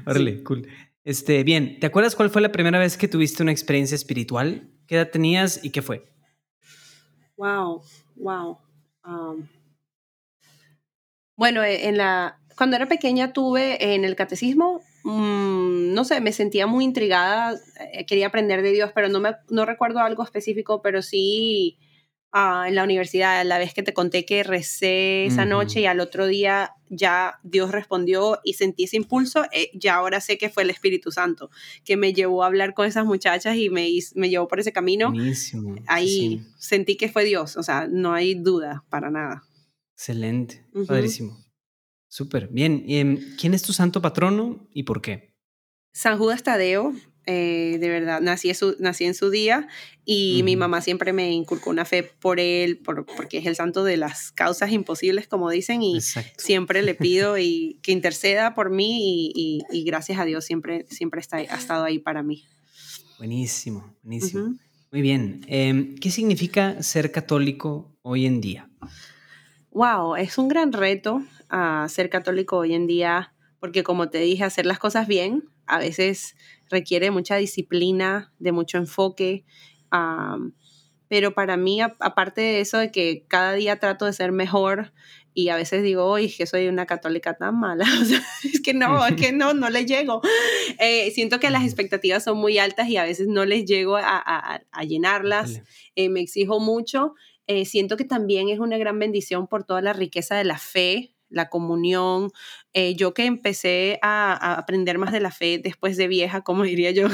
Órale, 0.04 0.42
cool. 0.42 0.68
Este, 1.04 1.42
bien, 1.42 1.80
¿te 1.80 1.86
acuerdas 1.86 2.14
cuál 2.14 2.28
fue 2.28 2.42
la 2.42 2.52
primera 2.52 2.78
vez 2.78 2.98
que 2.98 3.08
tuviste 3.08 3.42
una 3.42 3.52
experiencia 3.52 3.94
espiritual? 3.94 4.68
¿Qué 4.86 4.96
edad 4.96 5.10
tenías 5.10 5.64
y 5.64 5.70
qué 5.70 5.80
fue? 5.80 6.02
Wow, 7.36 7.82
wow. 8.16 8.58
Bueno, 11.36 11.62
e, 11.62 11.88
en 11.88 11.96
la, 11.96 12.40
cuando 12.56 12.76
era 12.76 12.86
pequeña 12.86 13.32
tuve 13.32 13.94
en 13.94 14.04
el 14.04 14.16
catecismo, 14.16 14.80
mm, 15.04 15.94
no 15.94 16.04
sé, 16.04 16.20
me 16.20 16.32
sentía 16.32 16.66
muy 16.66 16.84
intrigada, 16.84 17.54
eh, 17.92 18.04
quería 18.06 18.26
aprender 18.26 18.62
de 18.62 18.72
Dios, 18.72 18.90
pero 18.94 19.08
no, 19.08 19.20
me, 19.20 19.36
no 19.48 19.64
recuerdo 19.64 20.00
algo 20.00 20.24
específico, 20.24 20.82
pero 20.82 21.00
sí 21.02 21.78
ah, 22.32 22.66
en 22.68 22.74
la 22.74 22.84
universidad, 22.84 23.44
la 23.44 23.58
vez 23.58 23.74
que 23.74 23.82
te 23.82 23.92
conté 23.92 24.24
que 24.24 24.42
recé 24.42 25.26
esa 25.26 25.44
noche 25.44 25.80
y 25.80 25.86
al 25.86 26.00
otro 26.00 26.26
día 26.26 26.72
ya 26.90 27.38
Dios 27.42 27.70
respondió 27.70 28.40
y 28.44 28.54
sentí 28.54 28.84
ese 28.84 28.96
impulso, 28.96 29.44
eh, 29.52 29.70
ya 29.74 29.96
ahora 29.96 30.20
sé 30.20 30.38
que 30.38 30.48
fue 30.48 30.62
el 30.62 30.70
Espíritu 30.70 31.10
Santo 31.10 31.50
que 31.84 31.96
me 31.96 32.12
llevó 32.12 32.42
a 32.42 32.46
hablar 32.46 32.74
con 32.74 32.86
esas 32.86 33.04
muchachas 33.04 33.56
y 33.56 33.70
me, 33.70 33.88
me 34.14 34.30
llevó 34.30 34.48
por 34.48 34.60
ese 34.60 34.72
camino. 34.72 35.12
Ahí 35.86 36.42
sentí 36.58 36.96
que 36.96 37.08
fue 37.08 37.24
Dios, 37.24 37.56
o 37.56 37.62
sea, 37.62 37.86
no 37.88 38.12
hay 38.12 38.34
duda 38.34 38.84
para 38.88 39.10
nada. 39.10 39.44
Excelente, 39.94 40.64
padrísimo. 40.86 41.44
Súper, 42.08 42.48
bien. 42.48 42.84
Em, 42.88 43.18
¿Quién 43.38 43.52
es 43.52 43.62
tu 43.62 43.72
santo 43.72 44.00
patrono 44.00 44.66
y 44.72 44.84
por 44.84 45.02
qué? 45.02 45.34
San 45.92 46.18
Judas 46.18 46.42
Tadeo, 46.42 46.94
eh, 47.30 47.76
de 47.78 47.90
verdad, 47.90 48.22
nací 48.22 48.48
en 48.48 48.54
su, 48.54 48.74
nací 48.78 49.04
en 49.04 49.12
su 49.12 49.28
día 49.28 49.68
y 50.06 50.42
mi 50.44 50.56
mamá 50.56 50.80
siempre 50.80 51.12
me 51.12 51.30
inculcó 51.30 51.68
una 51.68 51.84
fe 51.84 52.02
por 52.02 52.40
él, 52.40 52.78
por, 52.78 53.04
porque 53.04 53.36
es 53.36 53.44
el 53.44 53.54
santo 53.54 53.84
de 53.84 53.98
las 53.98 54.32
causas 54.32 54.72
imposibles, 54.72 55.28
como 55.28 55.50
dicen, 55.50 55.82
y 55.82 56.00
siempre 56.38 56.80
le 56.80 56.94
pido 56.94 57.36
y, 57.38 57.80
que 57.82 57.92
interceda 57.92 58.54
por 58.54 58.70
mí 58.70 59.30
y, 59.34 59.60
y, 59.70 59.84
gracias 59.84 60.18
a 60.18 60.24
Dios 60.24 60.46
siempre, 60.46 60.86
siempre 60.88 61.20
está, 61.20 61.36
ha 61.36 61.42
estado 61.42 61.84
ahí 61.84 61.98
para 61.98 62.22
mí. 62.22 62.44
Buenísimo, 63.18 63.94
buenísimo. 64.02 64.56
Muy 64.90 65.02
bien. 65.02 65.42
Em, 65.48 65.96
¿Qué 65.96 66.10
significa 66.10 66.82
ser 66.82 67.12
católico 67.12 67.94
hoy 68.00 68.24
en 68.24 68.40
día? 68.40 68.70
Wow, 69.70 70.16
es 70.16 70.38
un 70.38 70.48
gran 70.48 70.72
reto 70.72 71.22
ah, 71.50 71.86
ser 71.90 72.08
católico 72.08 72.56
hoy 72.56 72.72
en 72.72 72.86
día, 72.86 73.34
porque 73.60 73.82
como 73.82 74.08
te 74.08 74.18
dije, 74.18 74.44
hacer 74.44 74.64
las 74.64 74.78
cosas 74.78 75.06
bien 75.06 75.44
a 75.68 75.78
veces 75.78 76.36
requiere 76.70 77.10
mucha 77.10 77.36
disciplina, 77.36 78.32
de 78.38 78.52
mucho 78.52 78.78
enfoque. 78.78 79.44
pero 81.08 81.32
para 81.34 81.56
mí, 81.56 81.80
aparte 81.80 82.40
de 82.40 82.60
eso, 82.60 82.78
de 82.78 82.90
que 82.90 83.24
cada 83.28 83.54
día 83.54 83.78
trato 83.78 84.04
de 84.04 84.12
ser 84.12 84.32
mejor 84.32 84.92
y 85.34 85.50
a 85.50 85.56
veces 85.56 85.82
digo, 85.84 86.04
oye, 86.04 86.34
que 86.36 86.46
soy 86.46 86.66
una 86.66 86.84
católica 86.84 87.34
tan 87.34 87.58
mala, 87.60 87.84
es 88.44 88.60
que 88.60 88.74
no, 88.74 89.06
es 89.06 89.14
que 89.14 89.32
no, 89.32 89.54
no 89.54 89.70
le 89.70 89.86
llego. 89.86 90.20
Eh, 90.80 91.12
siento 91.12 91.38
que 91.38 91.50
las 91.50 91.64
expectativas 91.64 92.24
son 92.24 92.38
muy 92.38 92.58
altas 92.58 92.88
y 92.88 92.96
a 92.96 93.04
veces 93.04 93.28
no 93.28 93.44
les 93.44 93.64
llego 93.64 93.96
a, 93.96 94.60
llenarlas, 94.86 95.62
eh, 95.94 96.08
me 96.08 96.20
exijo 96.20 96.58
mucho. 96.58 97.14
Eh, 97.46 97.64
siento 97.64 97.96
que 97.96 98.04
también 98.04 98.48
es 98.48 98.58
una 98.58 98.78
gran 98.78 98.98
bendición 98.98 99.46
por 99.46 99.64
toda 99.64 99.80
la 99.80 99.92
riqueza 99.92 100.34
de 100.34 100.44
la 100.44 100.58
fe 100.58 101.14
la 101.30 101.48
comunión. 101.48 102.30
Eh, 102.72 102.94
yo 102.96 103.14
que 103.14 103.24
empecé 103.24 103.98
a, 104.02 104.54
aprender 104.54 104.98
más 104.98 105.12
de 105.12 105.20
la 105.20 105.30
fe 105.30 105.58
después 105.58 105.96
de 105.96 106.08
vieja, 106.08 106.42
como 106.42 106.62
diría 106.64 106.90
yo, 106.90 107.08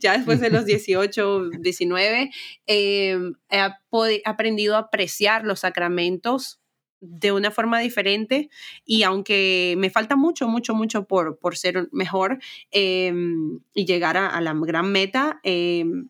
ya 0.00 0.16
después 0.16 0.40
de 0.40 0.50
los 0.50 0.66
18, 0.66 1.50
19, 1.60 2.30
em, 2.66 3.34
he 3.50 4.22
aprendido 4.24 4.76
a 4.76 4.80
apreciar 4.80 5.44
los 5.44 5.60
sacramentos 5.60 6.60
de 7.00 7.32
una 7.32 7.50
forma 7.50 7.80
diferente 7.80 8.48
y 8.84 9.02
aunque 9.02 9.74
me 9.76 9.90
falta 9.90 10.16
mucho, 10.16 10.48
mucho, 10.48 10.74
mucho 10.74 11.04
por, 11.04 11.38
por 11.38 11.56
ser 11.56 11.88
mejor 11.92 12.38
em, 12.70 13.60
y 13.74 13.84
llegar 13.84 14.16
a, 14.16 14.40
la 14.40 14.54
gran 14.54 14.90
meta, 14.90 15.40
em, 15.42 16.08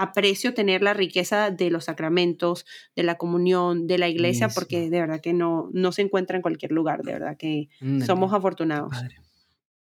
aprecio 0.00 0.54
tener 0.54 0.82
la 0.82 0.94
riqueza 0.94 1.50
de 1.50 1.70
los 1.70 1.84
sacramentos, 1.84 2.64
de 2.96 3.02
la 3.02 3.16
comunión, 3.16 3.86
de 3.86 3.98
la 3.98 4.08
iglesia, 4.08 4.48
porque 4.48 4.88
de 4.88 5.00
verdad 5.00 5.20
que 5.20 5.34
no, 5.34 5.68
no 5.72 5.92
se 5.92 6.02
encuentra 6.02 6.36
en 6.36 6.42
cualquier 6.42 6.72
lugar, 6.72 7.02
de 7.02 7.12
verdad 7.12 7.36
que 7.36 7.68
somos 8.06 8.32
afortunados. 8.32 8.92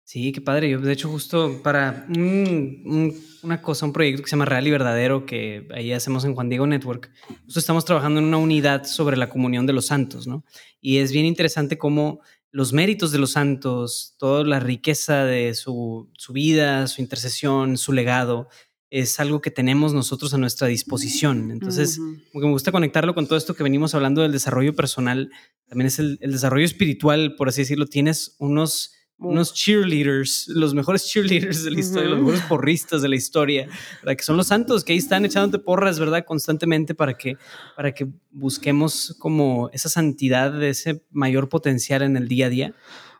Sí, 0.04 0.32
qué 0.32 0.40
padre. 0.40 0.70
Yo, 0.70 0.80
de 0.80 0.92
hecho, 0.92 1.08
justo 1.08 1.62
para 1.62 2.06
una 2.10 3.62
cosa, 3.62 3.86
un 3.86 3.92
proyecto 3.92 4.22
que 4.22 4.28
se 4.28 4.36
llama 4.36 4.44
Real 4.44 4.66
y 4.66 4.70
Verdadero, 4.70 5.26
que 5.26 5.66
ahí 5.74 5.92
hacemos 5.92 6.24
en 6.24 6.34
Juan 6.34 6.48
Diego 6.48 6.66
Network, 6.66 7.10
justo 7.46 7.58
estamos 7.58 7.84
trabajando 7.84 8.20
en 8.20 8.26
una 8.26 8.36
unidad 8.36 8.84
sobre 8.84 9.16
la 9.16 9.28
comunión 9.28 9.66
de 9.66 9.72
los 9.72 9.86
santos, 9.86 10.26
¿no? 10.26 10.44
Y 10.80 10.98
es 10.98 11.10
bien 11.10 11.24
interesante 11.24 11.78
cómo 11.78 12.20
los 12.50 12.72
méritos 12.72 13.10
de 13.10 13.18
los 13.18 13.32
santos, 13.32 14.14
toda 14.18 14.44
la 14.44 14.60
riqueza 14.60 15.24
de 15.24 15.54
su, 15.54 16.10
su 16.16 16.32
vida, 16.32 16.86
su 16.86 17.00
intercesión, 17.00 17.78
su 17.78 17.92
legado, 17.92 18.48
es 18.94 19.18
algo 19.18 19.40
que 19.40 19.50
tenemos 19.50 19.92
nosotros 19.92 20.32
a 20.34 20.38
nuestra 20.38 20.68
disposición. 20.68 21.50
Entonces, 21.50 21.98
me 21.98 22.48
gusta 22.48 22.70
conectarlo 22.70 23.12
con 23.12 23.26
todo 23.26 23.36
esto 23.36 23.56
que 23.56 23.64
venimos 23.64 23.92
hablando 23.92 24.22
del 24.22 24.30
desarrollo 24.30 24.76
personal, 24.76 25.32
también 25.68 25.88
es 25.88 25.98
el, 25.98 26.16
desarrollo 26.20 26.64
espiritual, 26.64 27.34
por 27.34 27.48
así 27.48 27.62
decirlo. 27.62 27.86
Tienes 27.86 28.36
unos, 28.38 28.92
unos 29.18 29.52
cheerleaders, 29.52 30.46
los 30.46 30.74
mejores 30.74 31.08
cheerleaders 31.08 31.64
de 31.64 31.72
la 31.72 31.80
historia, 31.80 32.08
los 32.10 32.20
mejores 32.20 32.42
porristas 32.42 33.02
de 33.02 33.08
la 33.08 33.16
historia, 33.16 33.68
que 34.06 34.22
son 34.22 34.36
los 34.36 34.46
santos 34.46 34.84
que 34.84 34.92
ahí 34.92 34.98
están 35.00 35.24
echándote 35.24 35.58
porras, 35.64 35.98
¿verdad? 35.98 36.24
Constantemente 36.24 36.94
para 36.94 37.14
que, 37.14 37.36
para 37.74 37.92
que 37.92 38.06
busquemos 38.30 39.16
como 39.18 39.70
esa 39.72 39.88
santidad, 39.88 40.62
ese 40.62 41.04
mayor 41.10 41.48
potencial 41.48 42.02
en 42.02 42.16
el 42.16 42.28
día 42.28 42.46
a 42.46 42.50
día. 42.50 42.74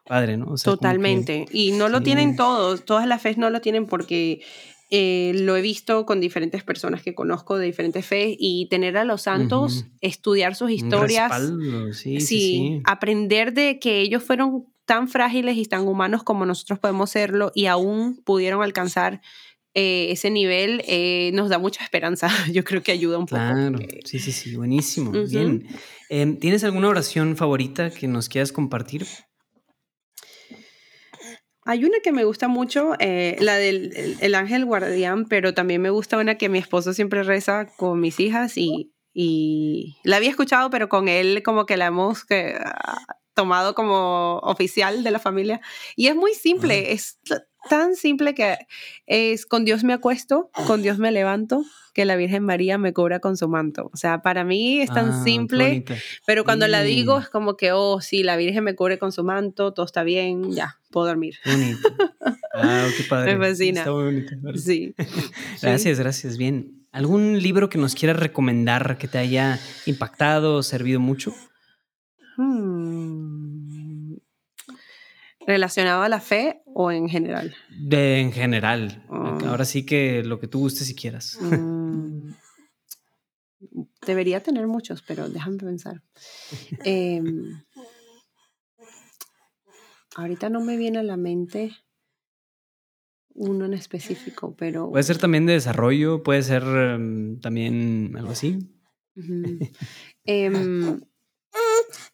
Padre, 0.06 0.36
¿no? 0.36 0.54
Totalmente. 0.62 1.46
y 1.50 1.72
no 1.72 1.88
lo 1.88 2.02
tienen 2.02 2.36
todos, 2.36 2.84
todas 2.84 3.08
las 3.08 3.22
fe 3.22 3.36
no 3.38 3.48
lo 3.48 3.62
tienen 3.62 3.86
porque 3.86 4.42
eh, 4.96 5.32
lo 5.34 5.56
he 5.56 5.60
visto 5.60 6.06
con 6.06 6.20
diferentes 6.20 6.62
personas 6.62 7.02
que 7.02 7.16
conozco 7.16 7.58
de 7.58 7.66
diferentes 7.66 8.06
fe 8.06 8.36
y 8.38 8.68
tener 8.68 8.96
a 8.96 9.04
los 9.04 9.22
santos, 9.22 9.86
estudiar 10.00 10.54
sus 10.54 10.70
historias, 10.70 11.32
sí, 11.90 12.20
sí, 12.20 12.80
aprender 12.84 13.54
de 13.54 13.80
que 13.80 13.98
ellos 14.02 14.22
fueron 14.22 14.66
tan 14.84 15.08
frágiles 15.08 15.56
y 15.56 15.64
tan 15.64 15.88
humanos 15.88 16.22
como 16.22 16.46
nosotros 16.46 16.78
podemos 16.78 17.10
serlo 17.10 17.50
y 17.56 17.66
aún 17.66 18.22
pudieron 18.24 18.62
alcanzar 18.62 19.20
eh, 19.74 20.12
ese 20.12 20.30
nivel, 20.30 20.84
eh, 20.86 21.32
nos 21.34 21.48
da 21.48 21.58
mucha 21.58 21.82
esperanza. 21.82 22.28
Yo 22.52 22.62
creo 22.62 22.84
que 22.84 22.92
ayuda 22.92 23.18
un 23.18 23.26
poco. 23.26 23.42
Claro, 23.42 23.80
sí, 24.04 24.20
sí, 24.20 24.30
sí, 24.30 24.54
buenísimo. 24.54 25.10
Bien. 25.10 25.66
Em, 26.08 26.38
¿Tienes 26.38 26.62
alguna 26.62 26.88
oración 26.88 27.36
favorita 27.36 27.90
que 27.90 28.06
nos 28.06 28.28
quieras 28.28 28.52
compartir? 28.52 29.08
Hay 31.64 31.84
una 31.84 31.98
que 32.02 32.12
me 32.12 32.24
gusta 32.24 32.48
mucho, 32.48 32.92
eh, 32.98 33.36
la 33.40 33.56
del 33.56 34.16
el, 34.20 34.34
ángel 34.34 34.64
guardián, 34.64 35.26
pero 35.26 35.54
también 35.54 35.80
me 35.80 35.90
gusta 35.90 36.18
una 36.18 36.36
que 36.36 36.48
mi 36.48 36.58
esposo 36.58 36.92
siempre 36.92 37.22
reza 37.22 37.66
con 37.76 38.00
mis 38.00 38.20
hijas 38.20 38.58
y, 38.58 38.92
y 39.14 39.96
la 40.04 40.16
había 40.16 40.30
escuchado, 40.30 40.68
pero 40.70 40.88
con 40.88 41.08
él 41.08 41.42
como 41.42 41.64
que 41.64 41.76
la 41.76 41.86
hemos 41.86 42.24
que, 42.24 42.56
ah, 42.58 43.04
tomado 43.34 43.74
como 43.74 44.38
oficial 44.38 45.02
de 45.04 45.10
la 45.10 45.18
familia. 45.18 45.60
Y 45.96 46.06
es 46.06 46.16
muy 46.16 46.34
simple, 46.34 46.92
es 46.92 47.18
tan 47.68 47.96
simple 47.96 48.34
que 48.34 48.56
es 49.06 49.46
con 49.46 49.64
Dios 49.64 49.84
me 49.84 49.92
acuesto, 49.92 50.50
con 50.66 50.82
Dios 50.82 50.98
me 50.98 51.10
levanto, 51.10 51.64
que 51.94 52.04
la 52.04 52.16
Virgen 52.16 52.42
María 52.42 52.76
me 52.76 52.92
cubra 52.92 53.20
con 53.20 53.36
su 53.36 53.48
manto. 53.48 53.90
O 53.92 53.96
sea, 53.96 54.20
para 54.22 54.44
mí 54.44 54.80
es 54.80 54.90
tan 54.90 55.10
ah, 55.10 55.24
simple, 55.24 55.84
pero 56.26 56.44
cuando 56.44 56.66
la 56.66 56.82
digo 56.82 57.18
es 57.18 57.28
como 57.28 57.56
que, 57.56 57.72
oh, 57.72 58.00
sí, 58.00 58.22
la 58.22 58.36
Virgen 58.36 58.64
me 58.64 58.74
cubre 58.74 58.98
con 58.98 59.12
su 59.12 59.24
manto, 59.24 59.72
todo 59.72 59.86
está 59.86 60.02
bien, 60.02 60.52
ya, 60.52 60.80
puedo 60.90 61.06
dormir. 61.06 61.36
Ah, 62.52 62.88
qué 62.96 63.04
padre. 63.08 63.36
Me 63.36 63.48
fascina. 63.48 63.80
Está 63.80 63.92
muy 63.92 64.04
bonito. 64.04 64.34
Sí. 64.56 64.94
gracias, 65.62 65.98
gracias. 65.98 66.36
Bien. 66.36 66.86
¿Algún 66.92 67.42
libro 67.42 67.68
que 67.68 67.78
nos 67.78 67.94
quieras 67.94 68.20
recomendar 68.20 68.98
que 68.98 69.08
te 69.08 69.18
haya 69.18 69.58
impactado, 69.84 70.62
servido 70.62 71.00
mucho? 71.00 71.34
Hmm. 72.36 73.43
¿Relacionado 75.46 76.02
a 76.02 76.08
la 76.08 76.20
fe 76.20 76.62
o 76.66 76.90
en 76.90 77.08
general? 77.08 77.54
De 77.78 78.20
en 78.20 78.32
general. 78.32 79.04
Ah. 79.10 79.38
Ahora 79.46 79.64
sí 79.64 79.84
que 79.84 80.22
lo 80.22 80.40
que 80.40 80.48
tú 80.48 80.60
gustes 80.60 80.86
si 80.86 80.94
quieras. 80.94 81.38
Mm. 81.40 82.32
Debería 84.06 84.42
tener 84.42 84.66
muchos, 84.66 85.02
pero 85.02 85.28
déjame 85.28 85.58
pensar. 85.58 86.02
Em, 86.84 87.62
ahorita 90.16 90.50
no 90.50 90.60
me 90.60 90.76
viene 90.76 90.98
a 90.98 91.02
la 91.02 91.16
mente 91.16 91.72
uno 93.34 93.64
en 93.64 93.74
específico, 93.74 94.54
pero... 94.56 94.90
Puede 94.90 95.02
ser 95.02 95.18
también 95.18 95.46
de 95.46 95.54
desarrollo, 95.54 96.22
puede 96.22 96.42
ser 96.42 96.62
em, 96.62 97.40
también 97.40 98.14
algo 98.16 98.30
así. 98.30 98.58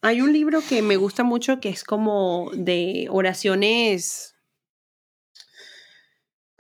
Hay 0.03 0.21
un 0.21 0.33
libro 0.33 0.61
que 0.67 0.83
me 0.83 0.97
gusta 0.97 1.25
mucho 1.25 1.61
que 1.61 1.69
es 1.69 1.85
como 1.85 2.51
de 2.55 3.07
oraciones. 3.11 4.35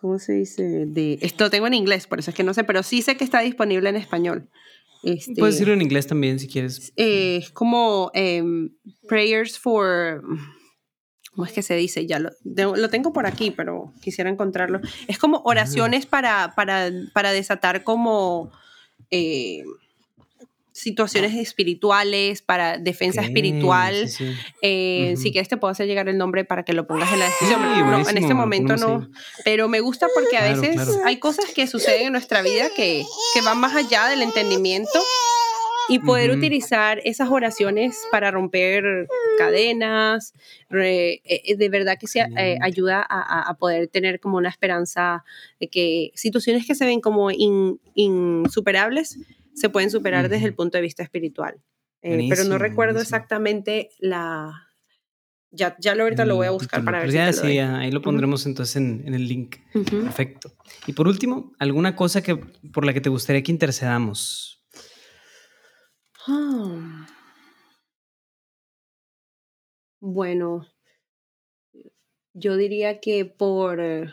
¿cómo 0.00 0.18
se 0.18 0.32
dice? 0.32 0.86
De, 0.86 1.18
esto 1.20 1.50
tengo 1.50 1.66
en 1.66 1.74
inglés, 1.74 2.06
por 2.06 2.18
eso 2.18 2.30
es 2.30 2.36
que 2.36 2.42
no 2.42 2.54
sé, 2.54 2.64
pero 2.64 2.82
sí 2.82 3.02
sé 3.02 3.16
que 3.16 3.24
está 3.24 3.40
disponible 3.40 3.88
en 3.90 3.96
español. 3.96 4.48
Este, 5.02 5.34
Puedes 5.34 5.54
decirlo 5.54 5.74
en 5.74 5.82
inglés 5.82 6.06
también 6.06 6.38
si 6.38 6.48
quieres. 6.48 6.92
eh, 6.96 7.36
es 7.36 7.50
como 7.50 8.10
em, 8.14 8.70
prayers 9.08 9.58
for... 9.58 10.22
¿Cómo 11.32 11.46
es 11.46 11.52
que 11.52 11.62
se 11.62 11.76
dice? 11.76 12.06
Ya 12.06 12.18
lo 12.18 12.90
tengo 12.90 13.12
por 13.12 13.24
aquí, 13.26 13.52
pero 13.52 13.94
quisiera 14.02 14.28
encontrarlo. 14.28 14.80
Es 15.06 15.16
como 15.16 15.42
oraciones 15.44 16.04
para, 16.04 16.54
para, 16.56 16.90
para 17.14 17.30
desatar 17.30 17.84
como 17.84 18.50
eh, 19.10 19.62
situaciones 20.80 21.34
espirituales, 21.34 22.42
para 22.42 22.78
defensa 22.78 23.20
espiritual. 23.22 24.08
sí, 24.08 24.26
sí. 24.32 24.38
Eh. 24.62 25.14
Si 25.16 25.30
quieres 25.32 25.48
te 25.48 25.56
puedo 25.56 25.70
hacer 25.72 25.86
llegar 25.86 26.08
el 26.08 26.18
nombre 26.18 26.44
para 26.44 26.64
que 26.64 26.72
lo 26.72 26.86
pongas 26.86 27.12
en 27.12 27.18
la 27.20 27.26
descripción. 27.26 27.60
Sí, 27.60 27.66
pero 27.74 27.98
no, 27.98 28.08
en 28.08 28.18
este 28.18 28.34
momento 28.34 28.76
no. 28.76 29.08
Pero 29.44 29.68
me 29.68 29.80
gusta 29.80 30.06
porque 30.14 30.36
a 30.36 30.40
Claro, 30.40 30.60
veces 30.62 30.74
claro. 30.76 30.92
hay 31.06 31.18
cosas 31.18 31.46
que 31.54 31.66
suceden 31.66 32.06
en 32.06 32.12
nuestra 32.12 32.42
vida 32.42 32.68
que, 32.74 33.04
que 33.34 33.40
van 33.42 33.58
más 33.58 33.74
allá 33.76 34.06
del 34.08 34.22
entendimiento 34.22 34.98
y 35.88 35.98
poder 35.98 36.30
utilizar 36.30 37.00
esas 37.04 37.30
oraciones 37.30 37.98
para 38.12 38.30
romper 38.30 39.08
cadenas, 39.38 40.34
re- 40.68 41.20
eh, 41.24 41.56
de 41.56 41.68
verdad 41.68 41.98
que 41.98 42.06
se, 42.06 42.20
eh, 42.20 42.58
ayuda 42.62 43.00
a, 43.00 43.20
a- 43.20 43.50
a 43.50 43.54
poder 43.54 43.88
tener 43.88 44.20
como 44.20 44.36
una 44.36 44.48
esperanza 44.50 45.24
de 45.58 45.66
que 45.68 46.12
situaciones 46.14 46.64
que 46.64 46.76
se 46.76 46.84
ven 46.86 47.00
como 47.00 47.32
in- 47.32 47.80
insuperables 47.96 49.18
se 49.54 49.68
pueden 49.68 49.90
superar 49.90 50.28
desde 50.28 50.46
el 50.46 50.54
punto 50.54 50.78
de 50.78 50.82
vista 50.82 51.02
espiritual. 51.02 51.60
Eh, 52.02 52.26
pero 52.28 52.44
no 52.44 52.58
recuerdo 52.58 52.94
buenísimo. 52.94 53.16
exactamente 53.16 53.90
la... 53.98 54.66
Ya, 55.52 55.76
ya 55.80 55.96
lo 55.96 56.04
ahorita 56.04 56.24
lo 56.24 56.36
voy 56.36 56.46
a 56.46 56.50
el 56.50 56.54
buscar 56.54 56.84
para 56.84 57.00
ver 57.00 57.10
si 57.10 57.16
ya, 57.16 57.30
te 57.30 57.36
lo 57.36 57.42
sí, 57.42 57.54
ya, 57.56 57.78
ahí 57.78 57.90
lo 57.90 58.00
pondremos 58.02 58.46
entonces 58.46 58.76
en, 58.76 59.02
en 59.04 59.14
el 59.14 59.26
link. 59.26 59.56
Perfecto. 59.72 60.52
Y 60.86 60.92
por 60.92 61.08
último, 61.08 61.52
¿alguna 61.58 61.96
cosa 61.96 62.22
que, 62.22 62.36
por 62.36 62.84
la 62.86 62.92
que 62.92 63.00
te 63.00 63.08
gustaría 63.08 63.42
que 63.42 63.50
intercedamos? 63.50 64.64
Ah. 66.28 67.06
Bueno, 70.00 70.66
yo 72.32 72.56
diría 72.56 73.00
que 73.00 73.24
por, 73.24 73.80
eh, 73.80 74.12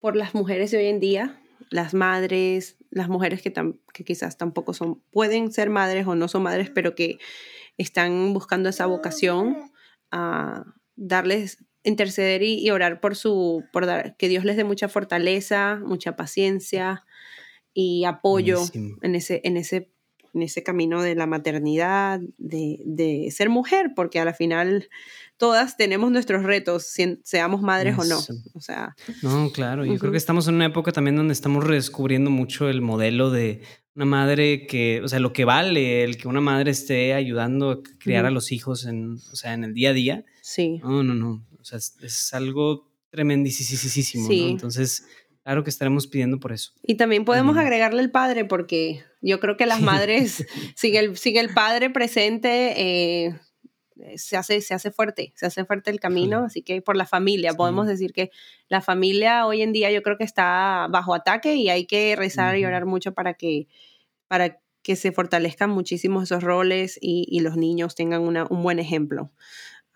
por 0.00 0.16
las 0.16 0.34
mujeres 0.34 0.70
de 0.70 0.78
hoy 0.78 0.86
en 0.86 1.00
día, 1.00 1.42
las 1.70 1.94
madres, 1.94 2.76
las 2.90 3.08
mujeres 3.08 3.42
que, 3.42 3.52
tam- 3.52 3.78
que 3.92 4.04
quizás 4.04 4.36
tampoco 4.36 4.74
son, 4.74 5.00
pueden 5.10 5.52
ser 5.52 5.70
madres 5.70 6.06
o 6.06 6.14
no 6.14 6.28
son 6.28 6.42
madres, 6.42 6.70
pero 6.70 6.94
que 6.94 7.18
están 7.78 8.34
buscando 8.34 8.68
esa 8.68 8.86
vocación 8.86 9.70
a 10.10 10.64
darles, 10.96 11.64
interceder 11.82 12.42
y, 12.42 12.58
y 12.60 12.70
orar 12.70 13.00
por 13.00 13.16
su, 13.16 13.64
por 13.72 13.86
dar, 13.86 14.16
que 14.16 14.28
Dios 14.28 14.44
les 14.44 14.56
dé 14.56 14.64
mucha 14.64 14.88
fortaleza, 14.88 15.80
mucha 15.82 16.16
paciencia 16.16 17.06
y 17.72 18.04
apoyo 18.04 18.56
Buenísimo. 18.56 18.98
en 19.02 19.14
ese, 19.14 19.40
en 19.44 19.56
ese, 19.56 19.90
en 20.34 20.42
ese 20.42 20.62
camino 20.62 21.02
de 21.02 21.14
la 21.14 21.26
maternidad, 21.26 22.20
de, 22.38 22.80
de 22.84 23.30
ser 23.30 23.48
mujer, 23.50 23.92
porque 23.96 24.18
a 24.20 24.24
la 24.24 24.34
final 24.34 24.88
todas 25.36 25.76
tenemos 25.76 26.10
nuestros 26.12 26.42
retos, 26.44 26.84
si- 26.84 27.18
seamos 27.24 27.62
madres 27.62 27.96
o 27.98 28.04
no. 28.04 28.18
O 28.54 28.60
sea, 28.60 28.94
No, 29.22 29.50
claro, 29.52 29.84
yo 29.84 29.96
creo 29.98 30.12
que 30.12 30.18
estamos 30.18 30.46
en 30.48 30.54
una 30.56 30.66
época 30.66 30.92
también 30.92 31.16
donde 31.16 31.32
estamos 31.32 31.64
redescubriendo 31.64 32.30
mucho 32.30 32.68
el 32.68 32.80
modelo 32.82 33.30
de 33.30 33.62
una 33.94 34.04
madre 34.04 34.66
que, 34.66 35.00
o 35.02 35.08
sea, 35.08 35.18
lo 35.18 35.32
que 35.32 35.44
vale 35.44 36.04
el 36.04 36.16
que 36.16 36.28
una 36.28 36.40
madre 36.40 36.70
esté 36.70 37.12
ayudando 37.14 37.70
a 37.70 37.78
criar 37.98 38.24
a 38.26 38.30
los 38.30 38.52
hijos 38.52 38.86
en, 38.86 39.14
o 39.32 39.36
sea, 39.36 39.52
en 39.54 39.64
el 39.64 39.74
día 39.74 39.90
a 39.90 39.92
día. 39.94 40.24
sí. 40.42 40.80
No, 40.82 41.02
no, 41.02 41.14
no. 41.14 41.44
O 41.60 41.64
sea, 41.64 41.78
es, 41.78 41.96
es 42.02 42.32
algo 42.32 42.88
tremendísimo, 43.10 44.28
Sí. 44.28 44.44
¿no? 44.44 44.50
Entonces, 44.50 45.04
claro 45.50 45.64
que 45.64 45.70
estaremos 45.70 46.06
pidiendo 46.06 46.38
por 46.38 46.52
eso. 46.52 46.70
Y 46.80 46.94
también 46.94 47.24
podemos 47.24 47.56
Ujú. 47.56 47.62
agregarle 47.62 48.00
el 48.02 48.12
padre, 48.12 48.44
porque 48.44 49.02
yo 49.20 49.40
creo 49.40 49.56
que 49.56 49.66
las 49.66 49.80
madres, 49.80 50.46
sin 50.76 50.94
el, 50.94 51.16
sin 51.16 51.36
el 51.38 51.52
padre 51.52 51.90
presente, 51.90 52.74
eh, 53.26 53.34
se, 54.16 54.36
hace, 54.36 54.60
se 54.60 54.74
hace 54.74 54.92
fuerte, 54.92 55.32
se 55.34 55.46
hace 55.46 55.64
fuerte 55.64 55.90
el 55.90 55.98
camino, 55.98 56.36
Híjole. 56.36 56.46
así 56.46 56.62
que 56.62 56.82
por 56.82 56.96
la 56.96 57.04
familia, 57.04 57.50
Sí. 57.50 57.56
podemos 57.56 57.88
decir 57.88 58.12
que 58.12 58.30
la 58.68 58.80
familia 58.80 59.44
hoy 59.44 59.62
en 59.62 59.72
día 59.72 59.90
yo 59.90 60.02
creo 60.04 60.16
que 60.16 60.22
está 60.22 60.86
bajo 60.88 61.14
ataque 61.14 61.56
y 61.56 61.68
hay 61.68 61.84
que 61.84 62.14
rezar 62.14 62.56
y 62.56 62.60
Ujú. 62.60 62.68
orar 62.68 62.86
mucho 62.86 63.12
para 63.12 63.34
que, 63.34 63.66
para 64.28 64.60
que 64.82 64.94
se 64.94 65.10
fortalezcan 65.10 65.68
muchísimo 65.68 66.22
esos 66.22 66.44
roles 66.44 66.96
y, 67.02 67.26
y 67.28 67.40
los 67.40 67.56
niños 67.56 67.96
tengan 67.96 68.22
una, 68.22 68.46
un 68.48 68.62
buen 68.62 68.78
ejemplo. 68.78 69.32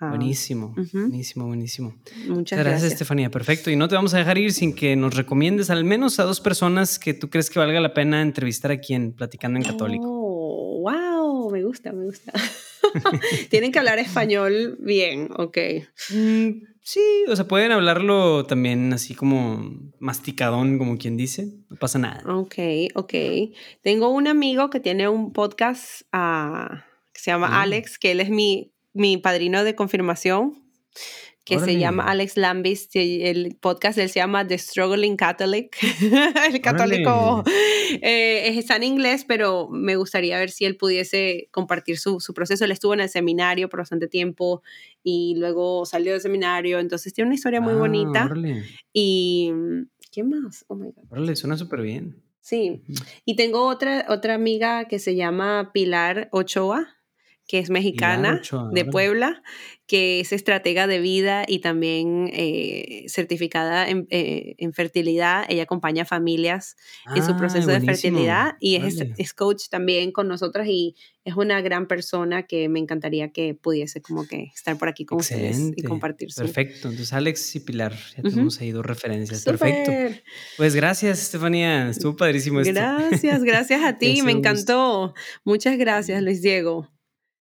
Ah, 0.00 0.08
Buenísimo, 0.08 0.74
buenísimo, 0.92 1.46
buenísimo. 1.46 1.94
Muchas 2.26 2.58
gracias, 2.58 2.64
gracias. 2.82 2.92
Estefanía. 2.92 3.30
Perfecto. 3.30 3.70
Y 3.70 3.76
no 3.76 3.86
te 3.88 3.94
vamos 3.94 4.12
a 4.14 4.18
dejar 4.18 4.38
ir 4.38 4.52
sin 4.52 4.74
que 4.74 4.96
nos 4.96 5.14
recomiendes 5.14 5.70
al 5.70 5.84
menos 5.84 6.18
a 6.18 6.24
dos 6.24 6.40
personas 6.40 6.98
que 6.98 7.14
tú 7.14 7.30
crees 7.30 7.48
que 7.48 7.60
valga 7.60 7.80
la 7.80 7.94
pena 7.94 8.20
entrevistar 8.20 8.72
aquí 8.72 8.94
en 8.94 9.12
Platicando 9.12 9.58
en 9.58 9.64
Católico. 9.64 10.04
Oh, 10.06 10.80
wow, 10.82 11.50
me 11.50 11.62
gusta, 11.62 11.92
me 11.92 12.06
gusta. 12.06 12.32
Tienen 13.50 13.70
que 13.72 13.78
hablar 13.78 13.98
español 14.00 14.76
bien, 14.80 15.28
ok. 15.36 15.58
Mm, 16.10 16.48
sí, 16.82 17.00
o 17.28 17.36
sea, 17.36 17.46
pueden 17.46 17.70
hablarlo 17.72 18.46
también 18.46 18.92
así 18.92 19.14
como 19.14 19.72
masticadón, 20.00 20.76
como 20.76 20.98
quien 20.98 21.16
dice. 21.16 21.52
No 21.70 21.76
pasa 21.76 21.98
nada. 22.00 22.22
Ok, 22.34 22.54
ok. 22.96 23.14
Tengo 23.80 24.08
un 24.10 24.26
amigo 24.26 24.70
que 24.70 24.80
tiene 24.80 25.08
un 25.08 25.32
podcast 25.32 26.02
ah, 26.12 26.84
que 27.12 27.20
se 27.20 27.30
llama 27.30 27.48
Ah. 27.52 27.62
Alex, 27.62 27.98
que 27.98 28.10
él 28.10 28.20
es 28.20 28.28
mi, 28.28 28.73
mi 28.94 29.16
padrino 29.18 29.62
de 29.64 29.74
confirmación, 29.74 30.54
que 31.44 31.56
se 31.56 31.64
Órale. 31.64 31.78
llama 31.78 32.04
Alex 32.04 32.38
Lambis. 32.38 32.88
El 32.94 33.56
podcast 33.60 33.96
de 33.98 34.04
él 34.04 34.08
se 34.08 34.20
llama 34.20 34.46
The 34.46 34.56
Struggling 34.56 35.16
Catholic. 35.16 35.76
el 36.50 36.60
católico 36.62 37.44
eh, 38.00 38.48
es- 38.48 38.56
está 38.56 38.76
en 38.76 38.84
inglés, 38.84 39.26
pero 39.28 39.68
me 39.68 39.96
gustaría 39.96 40.38
ver 40.38 40.50
si 40.50 40.64
él 40.64 40.78
pudiese 40.78 41.48
compartir 41.50 41.98
su, 41.98 42.18
su 42.20 42.32
proceso. 42.32 42.64
Él 42.64 42.70
estuvo 42.70 42.94
en 42.94 43.00
el 43.00 43.10
seminario 43.10 43.68
por 43.68 43.80
bastante 43.80 44.08
tiempo 44.08 44.62
y 45.02 45.34
luego 45.36 45.84
salió 45.84 46.12
del 46.12 46.22
seminario, 46.22 46.78
entonces 46.78 47.12
tiene 47.12 47.26
una 47.28 47.34
historia 47.34 47.60
muy 47.60 47.74
Ah, 47.74 47.78
bonita. 47.78 48.24
Órale, 48.24 48.62
Y, 48.94 49.52
¿qué 50.10 50.22
más? 50.24 50.64
Oh 50.68 50.76
my 50.76 50.92
God. 50.92 51.04
órale, 51.10 51.36
suena 51.36 51.58
súper 51.58 51.82
bien. 51.82 52.22
Sí, 52.40 52.82
y 53.26 53.36
tengo 53.36 53.66
otra, 53.66 54.06
otra 54.08 54.34
amiga 54.34 54.86
que 54.86 54.98
se 54.98 55.14
llama 55.14 55.72
Pilar 55.74 56.28
Ochoa, 56.30 56.86
que 57.46 57.58
es 57.58 57.68
mexicana, 57.70 58.40
de. 58.72 58.84
Puebla, 58.86 59.42
que 59.86 60.20
es 60.20 60.32
estratega 60.32 60.86
de 60.86 60.98
vida 60.98 61.44
y 61.46 61.58
también 61.58 62.30
eh, 62.32 63.04
certificada 63.08 63.86
en, 63.88 64.06
eh, 64.10 64.54
en 64.56 64.72
fertilidad. 64.72 65.44
Ella 65.50 65.64
acompaña 65.64 66.04
a 66.04 66.06
familias 66.06 66.76
en 67.14 67.22
su 67.22 67.32
Ah, 67.32 67.36
proceso 67.36 67.66
de 67.68 67.78
buenísimo. 67.80 68.16
fertilidad 68.16 68.52
y 68.60 68.76
es, 68.76 68.96
es 69.18 69.34
coach 69.34 69.64
también 69.68 70.10
con 70.10 70.26
nosotras 70.26 70.66
y 70.68 70.96
es 71.22 71.36
una 71.36 71.60
gran 71.60 71.86
persona 71.86 72.44
que 72.46 72.68
me 72.70 72.78
encantaría 72.80 73.30
que 73.30 73.54
pudiese 73.54 74.00
como 74.00 74.26
que 74.26 74.50
estar 74.54 74.78
por 74.78 74.88
aquí 74.88 75.04
con 75.04 75.18
ustedes 75.20 75.42
y 75.42 75.48
Excelente. 75.60 75.82
compartir. 75.84 76.28
Perfecto. 76.34 76.88
Entonces, 76.88 77.12
Alex 77.12 77.56
y 77.56 77.60
Pilar, 77.60 77.92
ya 77.92 78.20
Ujú. 78.22 78.30
tenemos 78.30 78.60
ahí 78.62 78.70
dos 78.70 78.86
referencias. 78.86 79.44
Perfecto. 79.44 79.90
¡Súper! 79.90 80.24
Pues 80.56 80.74
gracias, 80.74 81.20
Estefanía. 81.22 81.90
Estuvo 81.90 82.16
padrísimo 82.16 82.60
esto. 82.60 82.72
Gracias, 82.72 83.42
gracias 83.44 83.82
a 83.84 83.98
ti, 83.98 84.22
me 84.22 84.32
encantó. 84.32 85.12
Muchas 85.44 85.76
gracias, 85.76 86.22
Luis 86.22 86.40
Diego. 86.40 86.93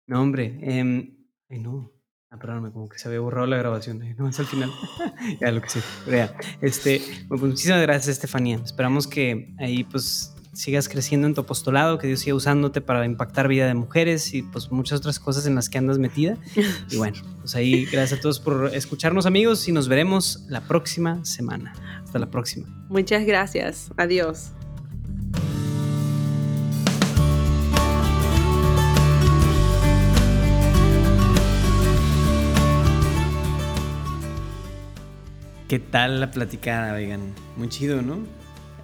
No, 0.07 0.21
hombre. 0.21 0.57
em, 0.61 1.15
ay, 1.49 1.59
no. 1.59 1.91
Ah, 2.29 2.38
perdóname, 2.39 2.71
como 2.71 2.89
que 2.89 2.99
se 2.99 3.07
había 3.07 3.21
borrado 3.21 3.47
la 3.47 3.55
grabación. 3.57 4.01
eh, 4.03 4.15
No, 4.17 4.27
es 4.27 4.38
al 4.39 4.45
final. 4.47 4.69
ya, 5.41 5.51
lo 5.51 5.61
que 5.61 5.69
sí. 5.69 5.79
Pero 6.05 6.17
ya. 6.17 6.38
Este, 6.61 6.99
bueno, 7.27 7.41
pues 7.41 7.41
muchísimas 7.41 7.81
gracias, 7.81 8.07
Estefanía. 8.09 8.59
Esperamos 8.63 9.07
que 9.07 9.53
ahí, 9.59 9.85
pues, 9.85 10.34
sigas 10.53 10.89
creciendo 10.89 11.27
en 11.27 11.34
tu 11.35 11.41
apostolado, 11.41 11.97
que 11.99 12.07
Dios 12.07 12.19
siga 12.19 12.35
usándote 12.35 12.81
para 12.81 13.05
impactar 13.05 13.47
vida 13.47 13.65
de 13.67 13.75
mujeres 13.75 14.34
y, 14.34 14.41
pues, 14.41 14.71
muchas 14.71 14.99
otras 14.99 15.19
cosas 15.19 15.45
en 15.47 15.55
las 15.55 15.69
que 15.69 15.77
andas 15.77 15.99
metida. 15.99 16.38
Y 16.89 16.97
bueno, 16.97 17.17
pues 17.39 17.55
ahí, 17.55 17.85
gracias 17.85 18.19
a 18.19 18.21
todos 18.21 18.39
por 18.41 18.71
escucharnos, 18.75 19.25
amigos, 19.25 19.65
y 19.69 19.71
nos 19.71 19.88
veremos 19.88 20.45
la 20.49 20.61
próxima 20.67 21.23
semana. 21.23 21.73
Hasta 22.03 22.19
la 22.19 22.29
próxima. 22.29 22.67
Muchas 22.89 23.25
gracias. 23.25 23.89
Adiós. 23.95 24.51
¿Qué 35.68 35.80
tal 35.80 36.22
la 36.22 36.31
platicada, 36.31 36.94
oigan? 36.94 37.34
Muy 37.57 37.68
chido, 37.68 38.02
¿no? 38.02 38.19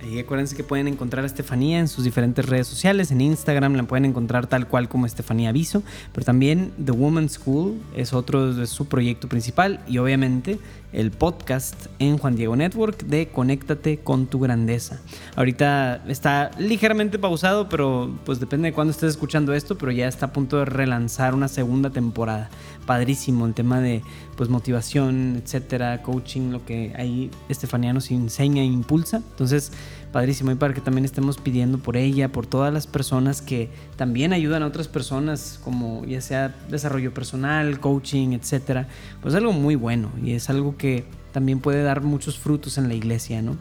Y 0.05 0.19
acuérdense 0.19 0.53
que 0.53 0.65
pueden 0.65 0.89
encontrar 0.89 1.23
a 1.23 1.27
Estefanía 1.27 1.80
en 1.80 1.88
sus 1.88 2.03
diferentes 2.03 2.45
redes 2.45 2.68
sociales. 2.68 3.10
En 3.10 3.22
Instagram 3.22 3.76
la 3.76 3.84
pueden 3.84 4.03
encontrar 4.03 4.47
tal 4.47 4.68
cual 4.68 4.89
como 4.89 5.05
Estefanía 5.05 5.47
Aviso. 5.47 5.81
Pero 6.11 6.26
también 6.26 6.73
The 6.84 6.91
Woman's 6.91 7.34
School 7.34 7.80
es 7.95 8.11
otro 8.11 8.53
de 8.53 8.68
su 8.68 8.88
proyecto 8.88 9.30
principal. 9.30 9.80
Y 9.88 9.97
obviamente 9.99 10.60
el 10.94 11.11
podcast 11.11 11.88
en 11.99 12.18
Juan 12.18 12.36
Diego 12.36 12.56
Network 12.56 13.03
de 13.03 13.28
Conéctate 13.28 13.99
con 13.99 14.28
tu 14.28 14.40
grandeza. 14.40 15.02
Ahorita 15.36 16.03
está 16.07 16.52
ligeramente 16.57 17.20
pausado, 17.20 17.68
pero 17.68 18.11
pues 18.26 18.40
depende 18.40 18.70
de 18.70 18.74
cuándo 18.74 18.91
estés 18.91 19.10
escuchando 19.11 19.53
esto, 19.53 19.78
pero 19.78 19.91
ya 19.91 20.07
está 20.07 20.28
a 20.28 20.34
punto 20.34 20.57
de 20.57 20.65
relanzar 20.65 21.34
una 21.34 21.48
segunda 21.48 21.90
temporada. 21.90 22.49
Padrísimo 22.86 23.45
el 23.45 23.53
tema 23.53 23.82
de 23.82 24.02
pues 24.38 24.49
motivación, 24.49 25.41
etcétera, 25.44 26.02
coaching, 26.02 26.52
lo 26.52 26.65
que 26.65 26.94
ahí 26.95 27.32
Estefanía 27.49 27.94
nos 27.94 28.11
enseña 28.11 28.61
e 28.61 28.65
impulsa. 28.65 29.18
Entonces, 29.18 29.72
padrísimo 30.14 30.52
y 30.52 30.56
para 30.56 30.73
que 30.73 30.80
también 30.80 31.03
estemos 31.03 31.38
pidiendo 31.38 31.80
por 31.80 31.98
ella, 31.98 32.31
por 32.31 32.45
todas 32.45 32.72
las 32.72 32.88
personas 32.88 33.41
que 33.41 33.69
también 33.98 34.31
ayudan 34.31 34.64
a 34.64 34.68
otras 34.68 34.88
personas, 34.88 35.60
como 35.61 36.06
ya 36.06 36.22
sea 36.22 36.56
desarrollo 36.69 37.14
personal, 37.14 37.81
coaching, 37.81 38.30
etcétera. 38.30 38.88
Pues 39.22 39.35
algo 39.35 39.52
muy 39.52 39.76
bueno 39.76 40.10
y 40.23 40.31
es 40.31 40.49
algo 40.49 40.77
que 40.77 41.03
también 41.34 41.60
puede 41.60 41.84
dar 41.84 42.02
muchos 42.02 42.38
frutos 42.38 42.77
en 42.77 42.88
la 42.88 42.94
iglesia, 42.94 43.41
¿no? 43.41 43.57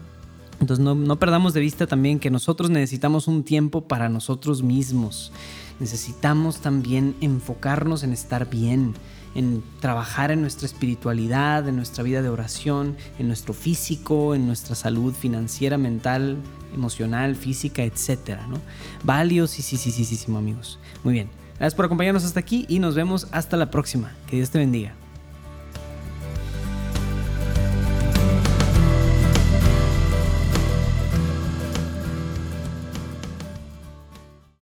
Entonces 0.61 0.85
no, 0.85 0.95
no 0.95 1.19
perdamos 1.19 1.53
de 1.53 1.59
vista 1.59 1.87
también 1.87 2.19
que 2.19 2.29
nosotros 2.29 2.69
necesitamos 2.69 3.27
un 3.27 3.43
tiempo 3.43 3.87
para 3.87 4.07
nosotros 4.07 4.63
mismos. 4.63 5.33
Necesitamos 5.79 6.59
también 6.59 7.15
enfocarnos 7.19 8.03
en 8.03 8.13
estar 8.13 8.49
bien, 8.49 8.93
en 9.35 9.63
trabajar 9.79 10.31
en 10.31 10.41
nuestra 10.41 10.65
espiritualidad, 10.65 11.67
en 11.67 11.75
nuestra 11.75 12.03
vida 12.03 12.21
de 12.21 12.29
oración, 12.29 12.95
en 13.19 13.27
nuestro 13.27 13.53
físico, 13.53 14.35
en 14.35 14.47
nuestra 14.47 14.75
salud 14.75 15.13
financiera, 15.13 15.77
mental, 15.77 16.37
emocional, 16.73 17.35
física, 17.35 17.83
etcétera, 17.83 18.47
¿no? 18.47 18.59
Valiosísimo, 19.03 20.37
amigos. 20.37 20.79
Muy 21.03 21.13
bien. 21.13 21.29
Gracias 21.57 21.75
por 21.75 21.85
acompañarnos 21.85 22.25
hasta 22.25 22.39
aquí 22.39 22.65
y 22.67 22.79
nos 22.79 22.95
vemos 22.95 23.27
hasta 23.31 23.57
la 23.57 23.69
próxima. 23.69 24.11
Que 24.27 24.37
Dios 24.37 24.49
te 24.49 24.59
bendiga. 24.59 25.02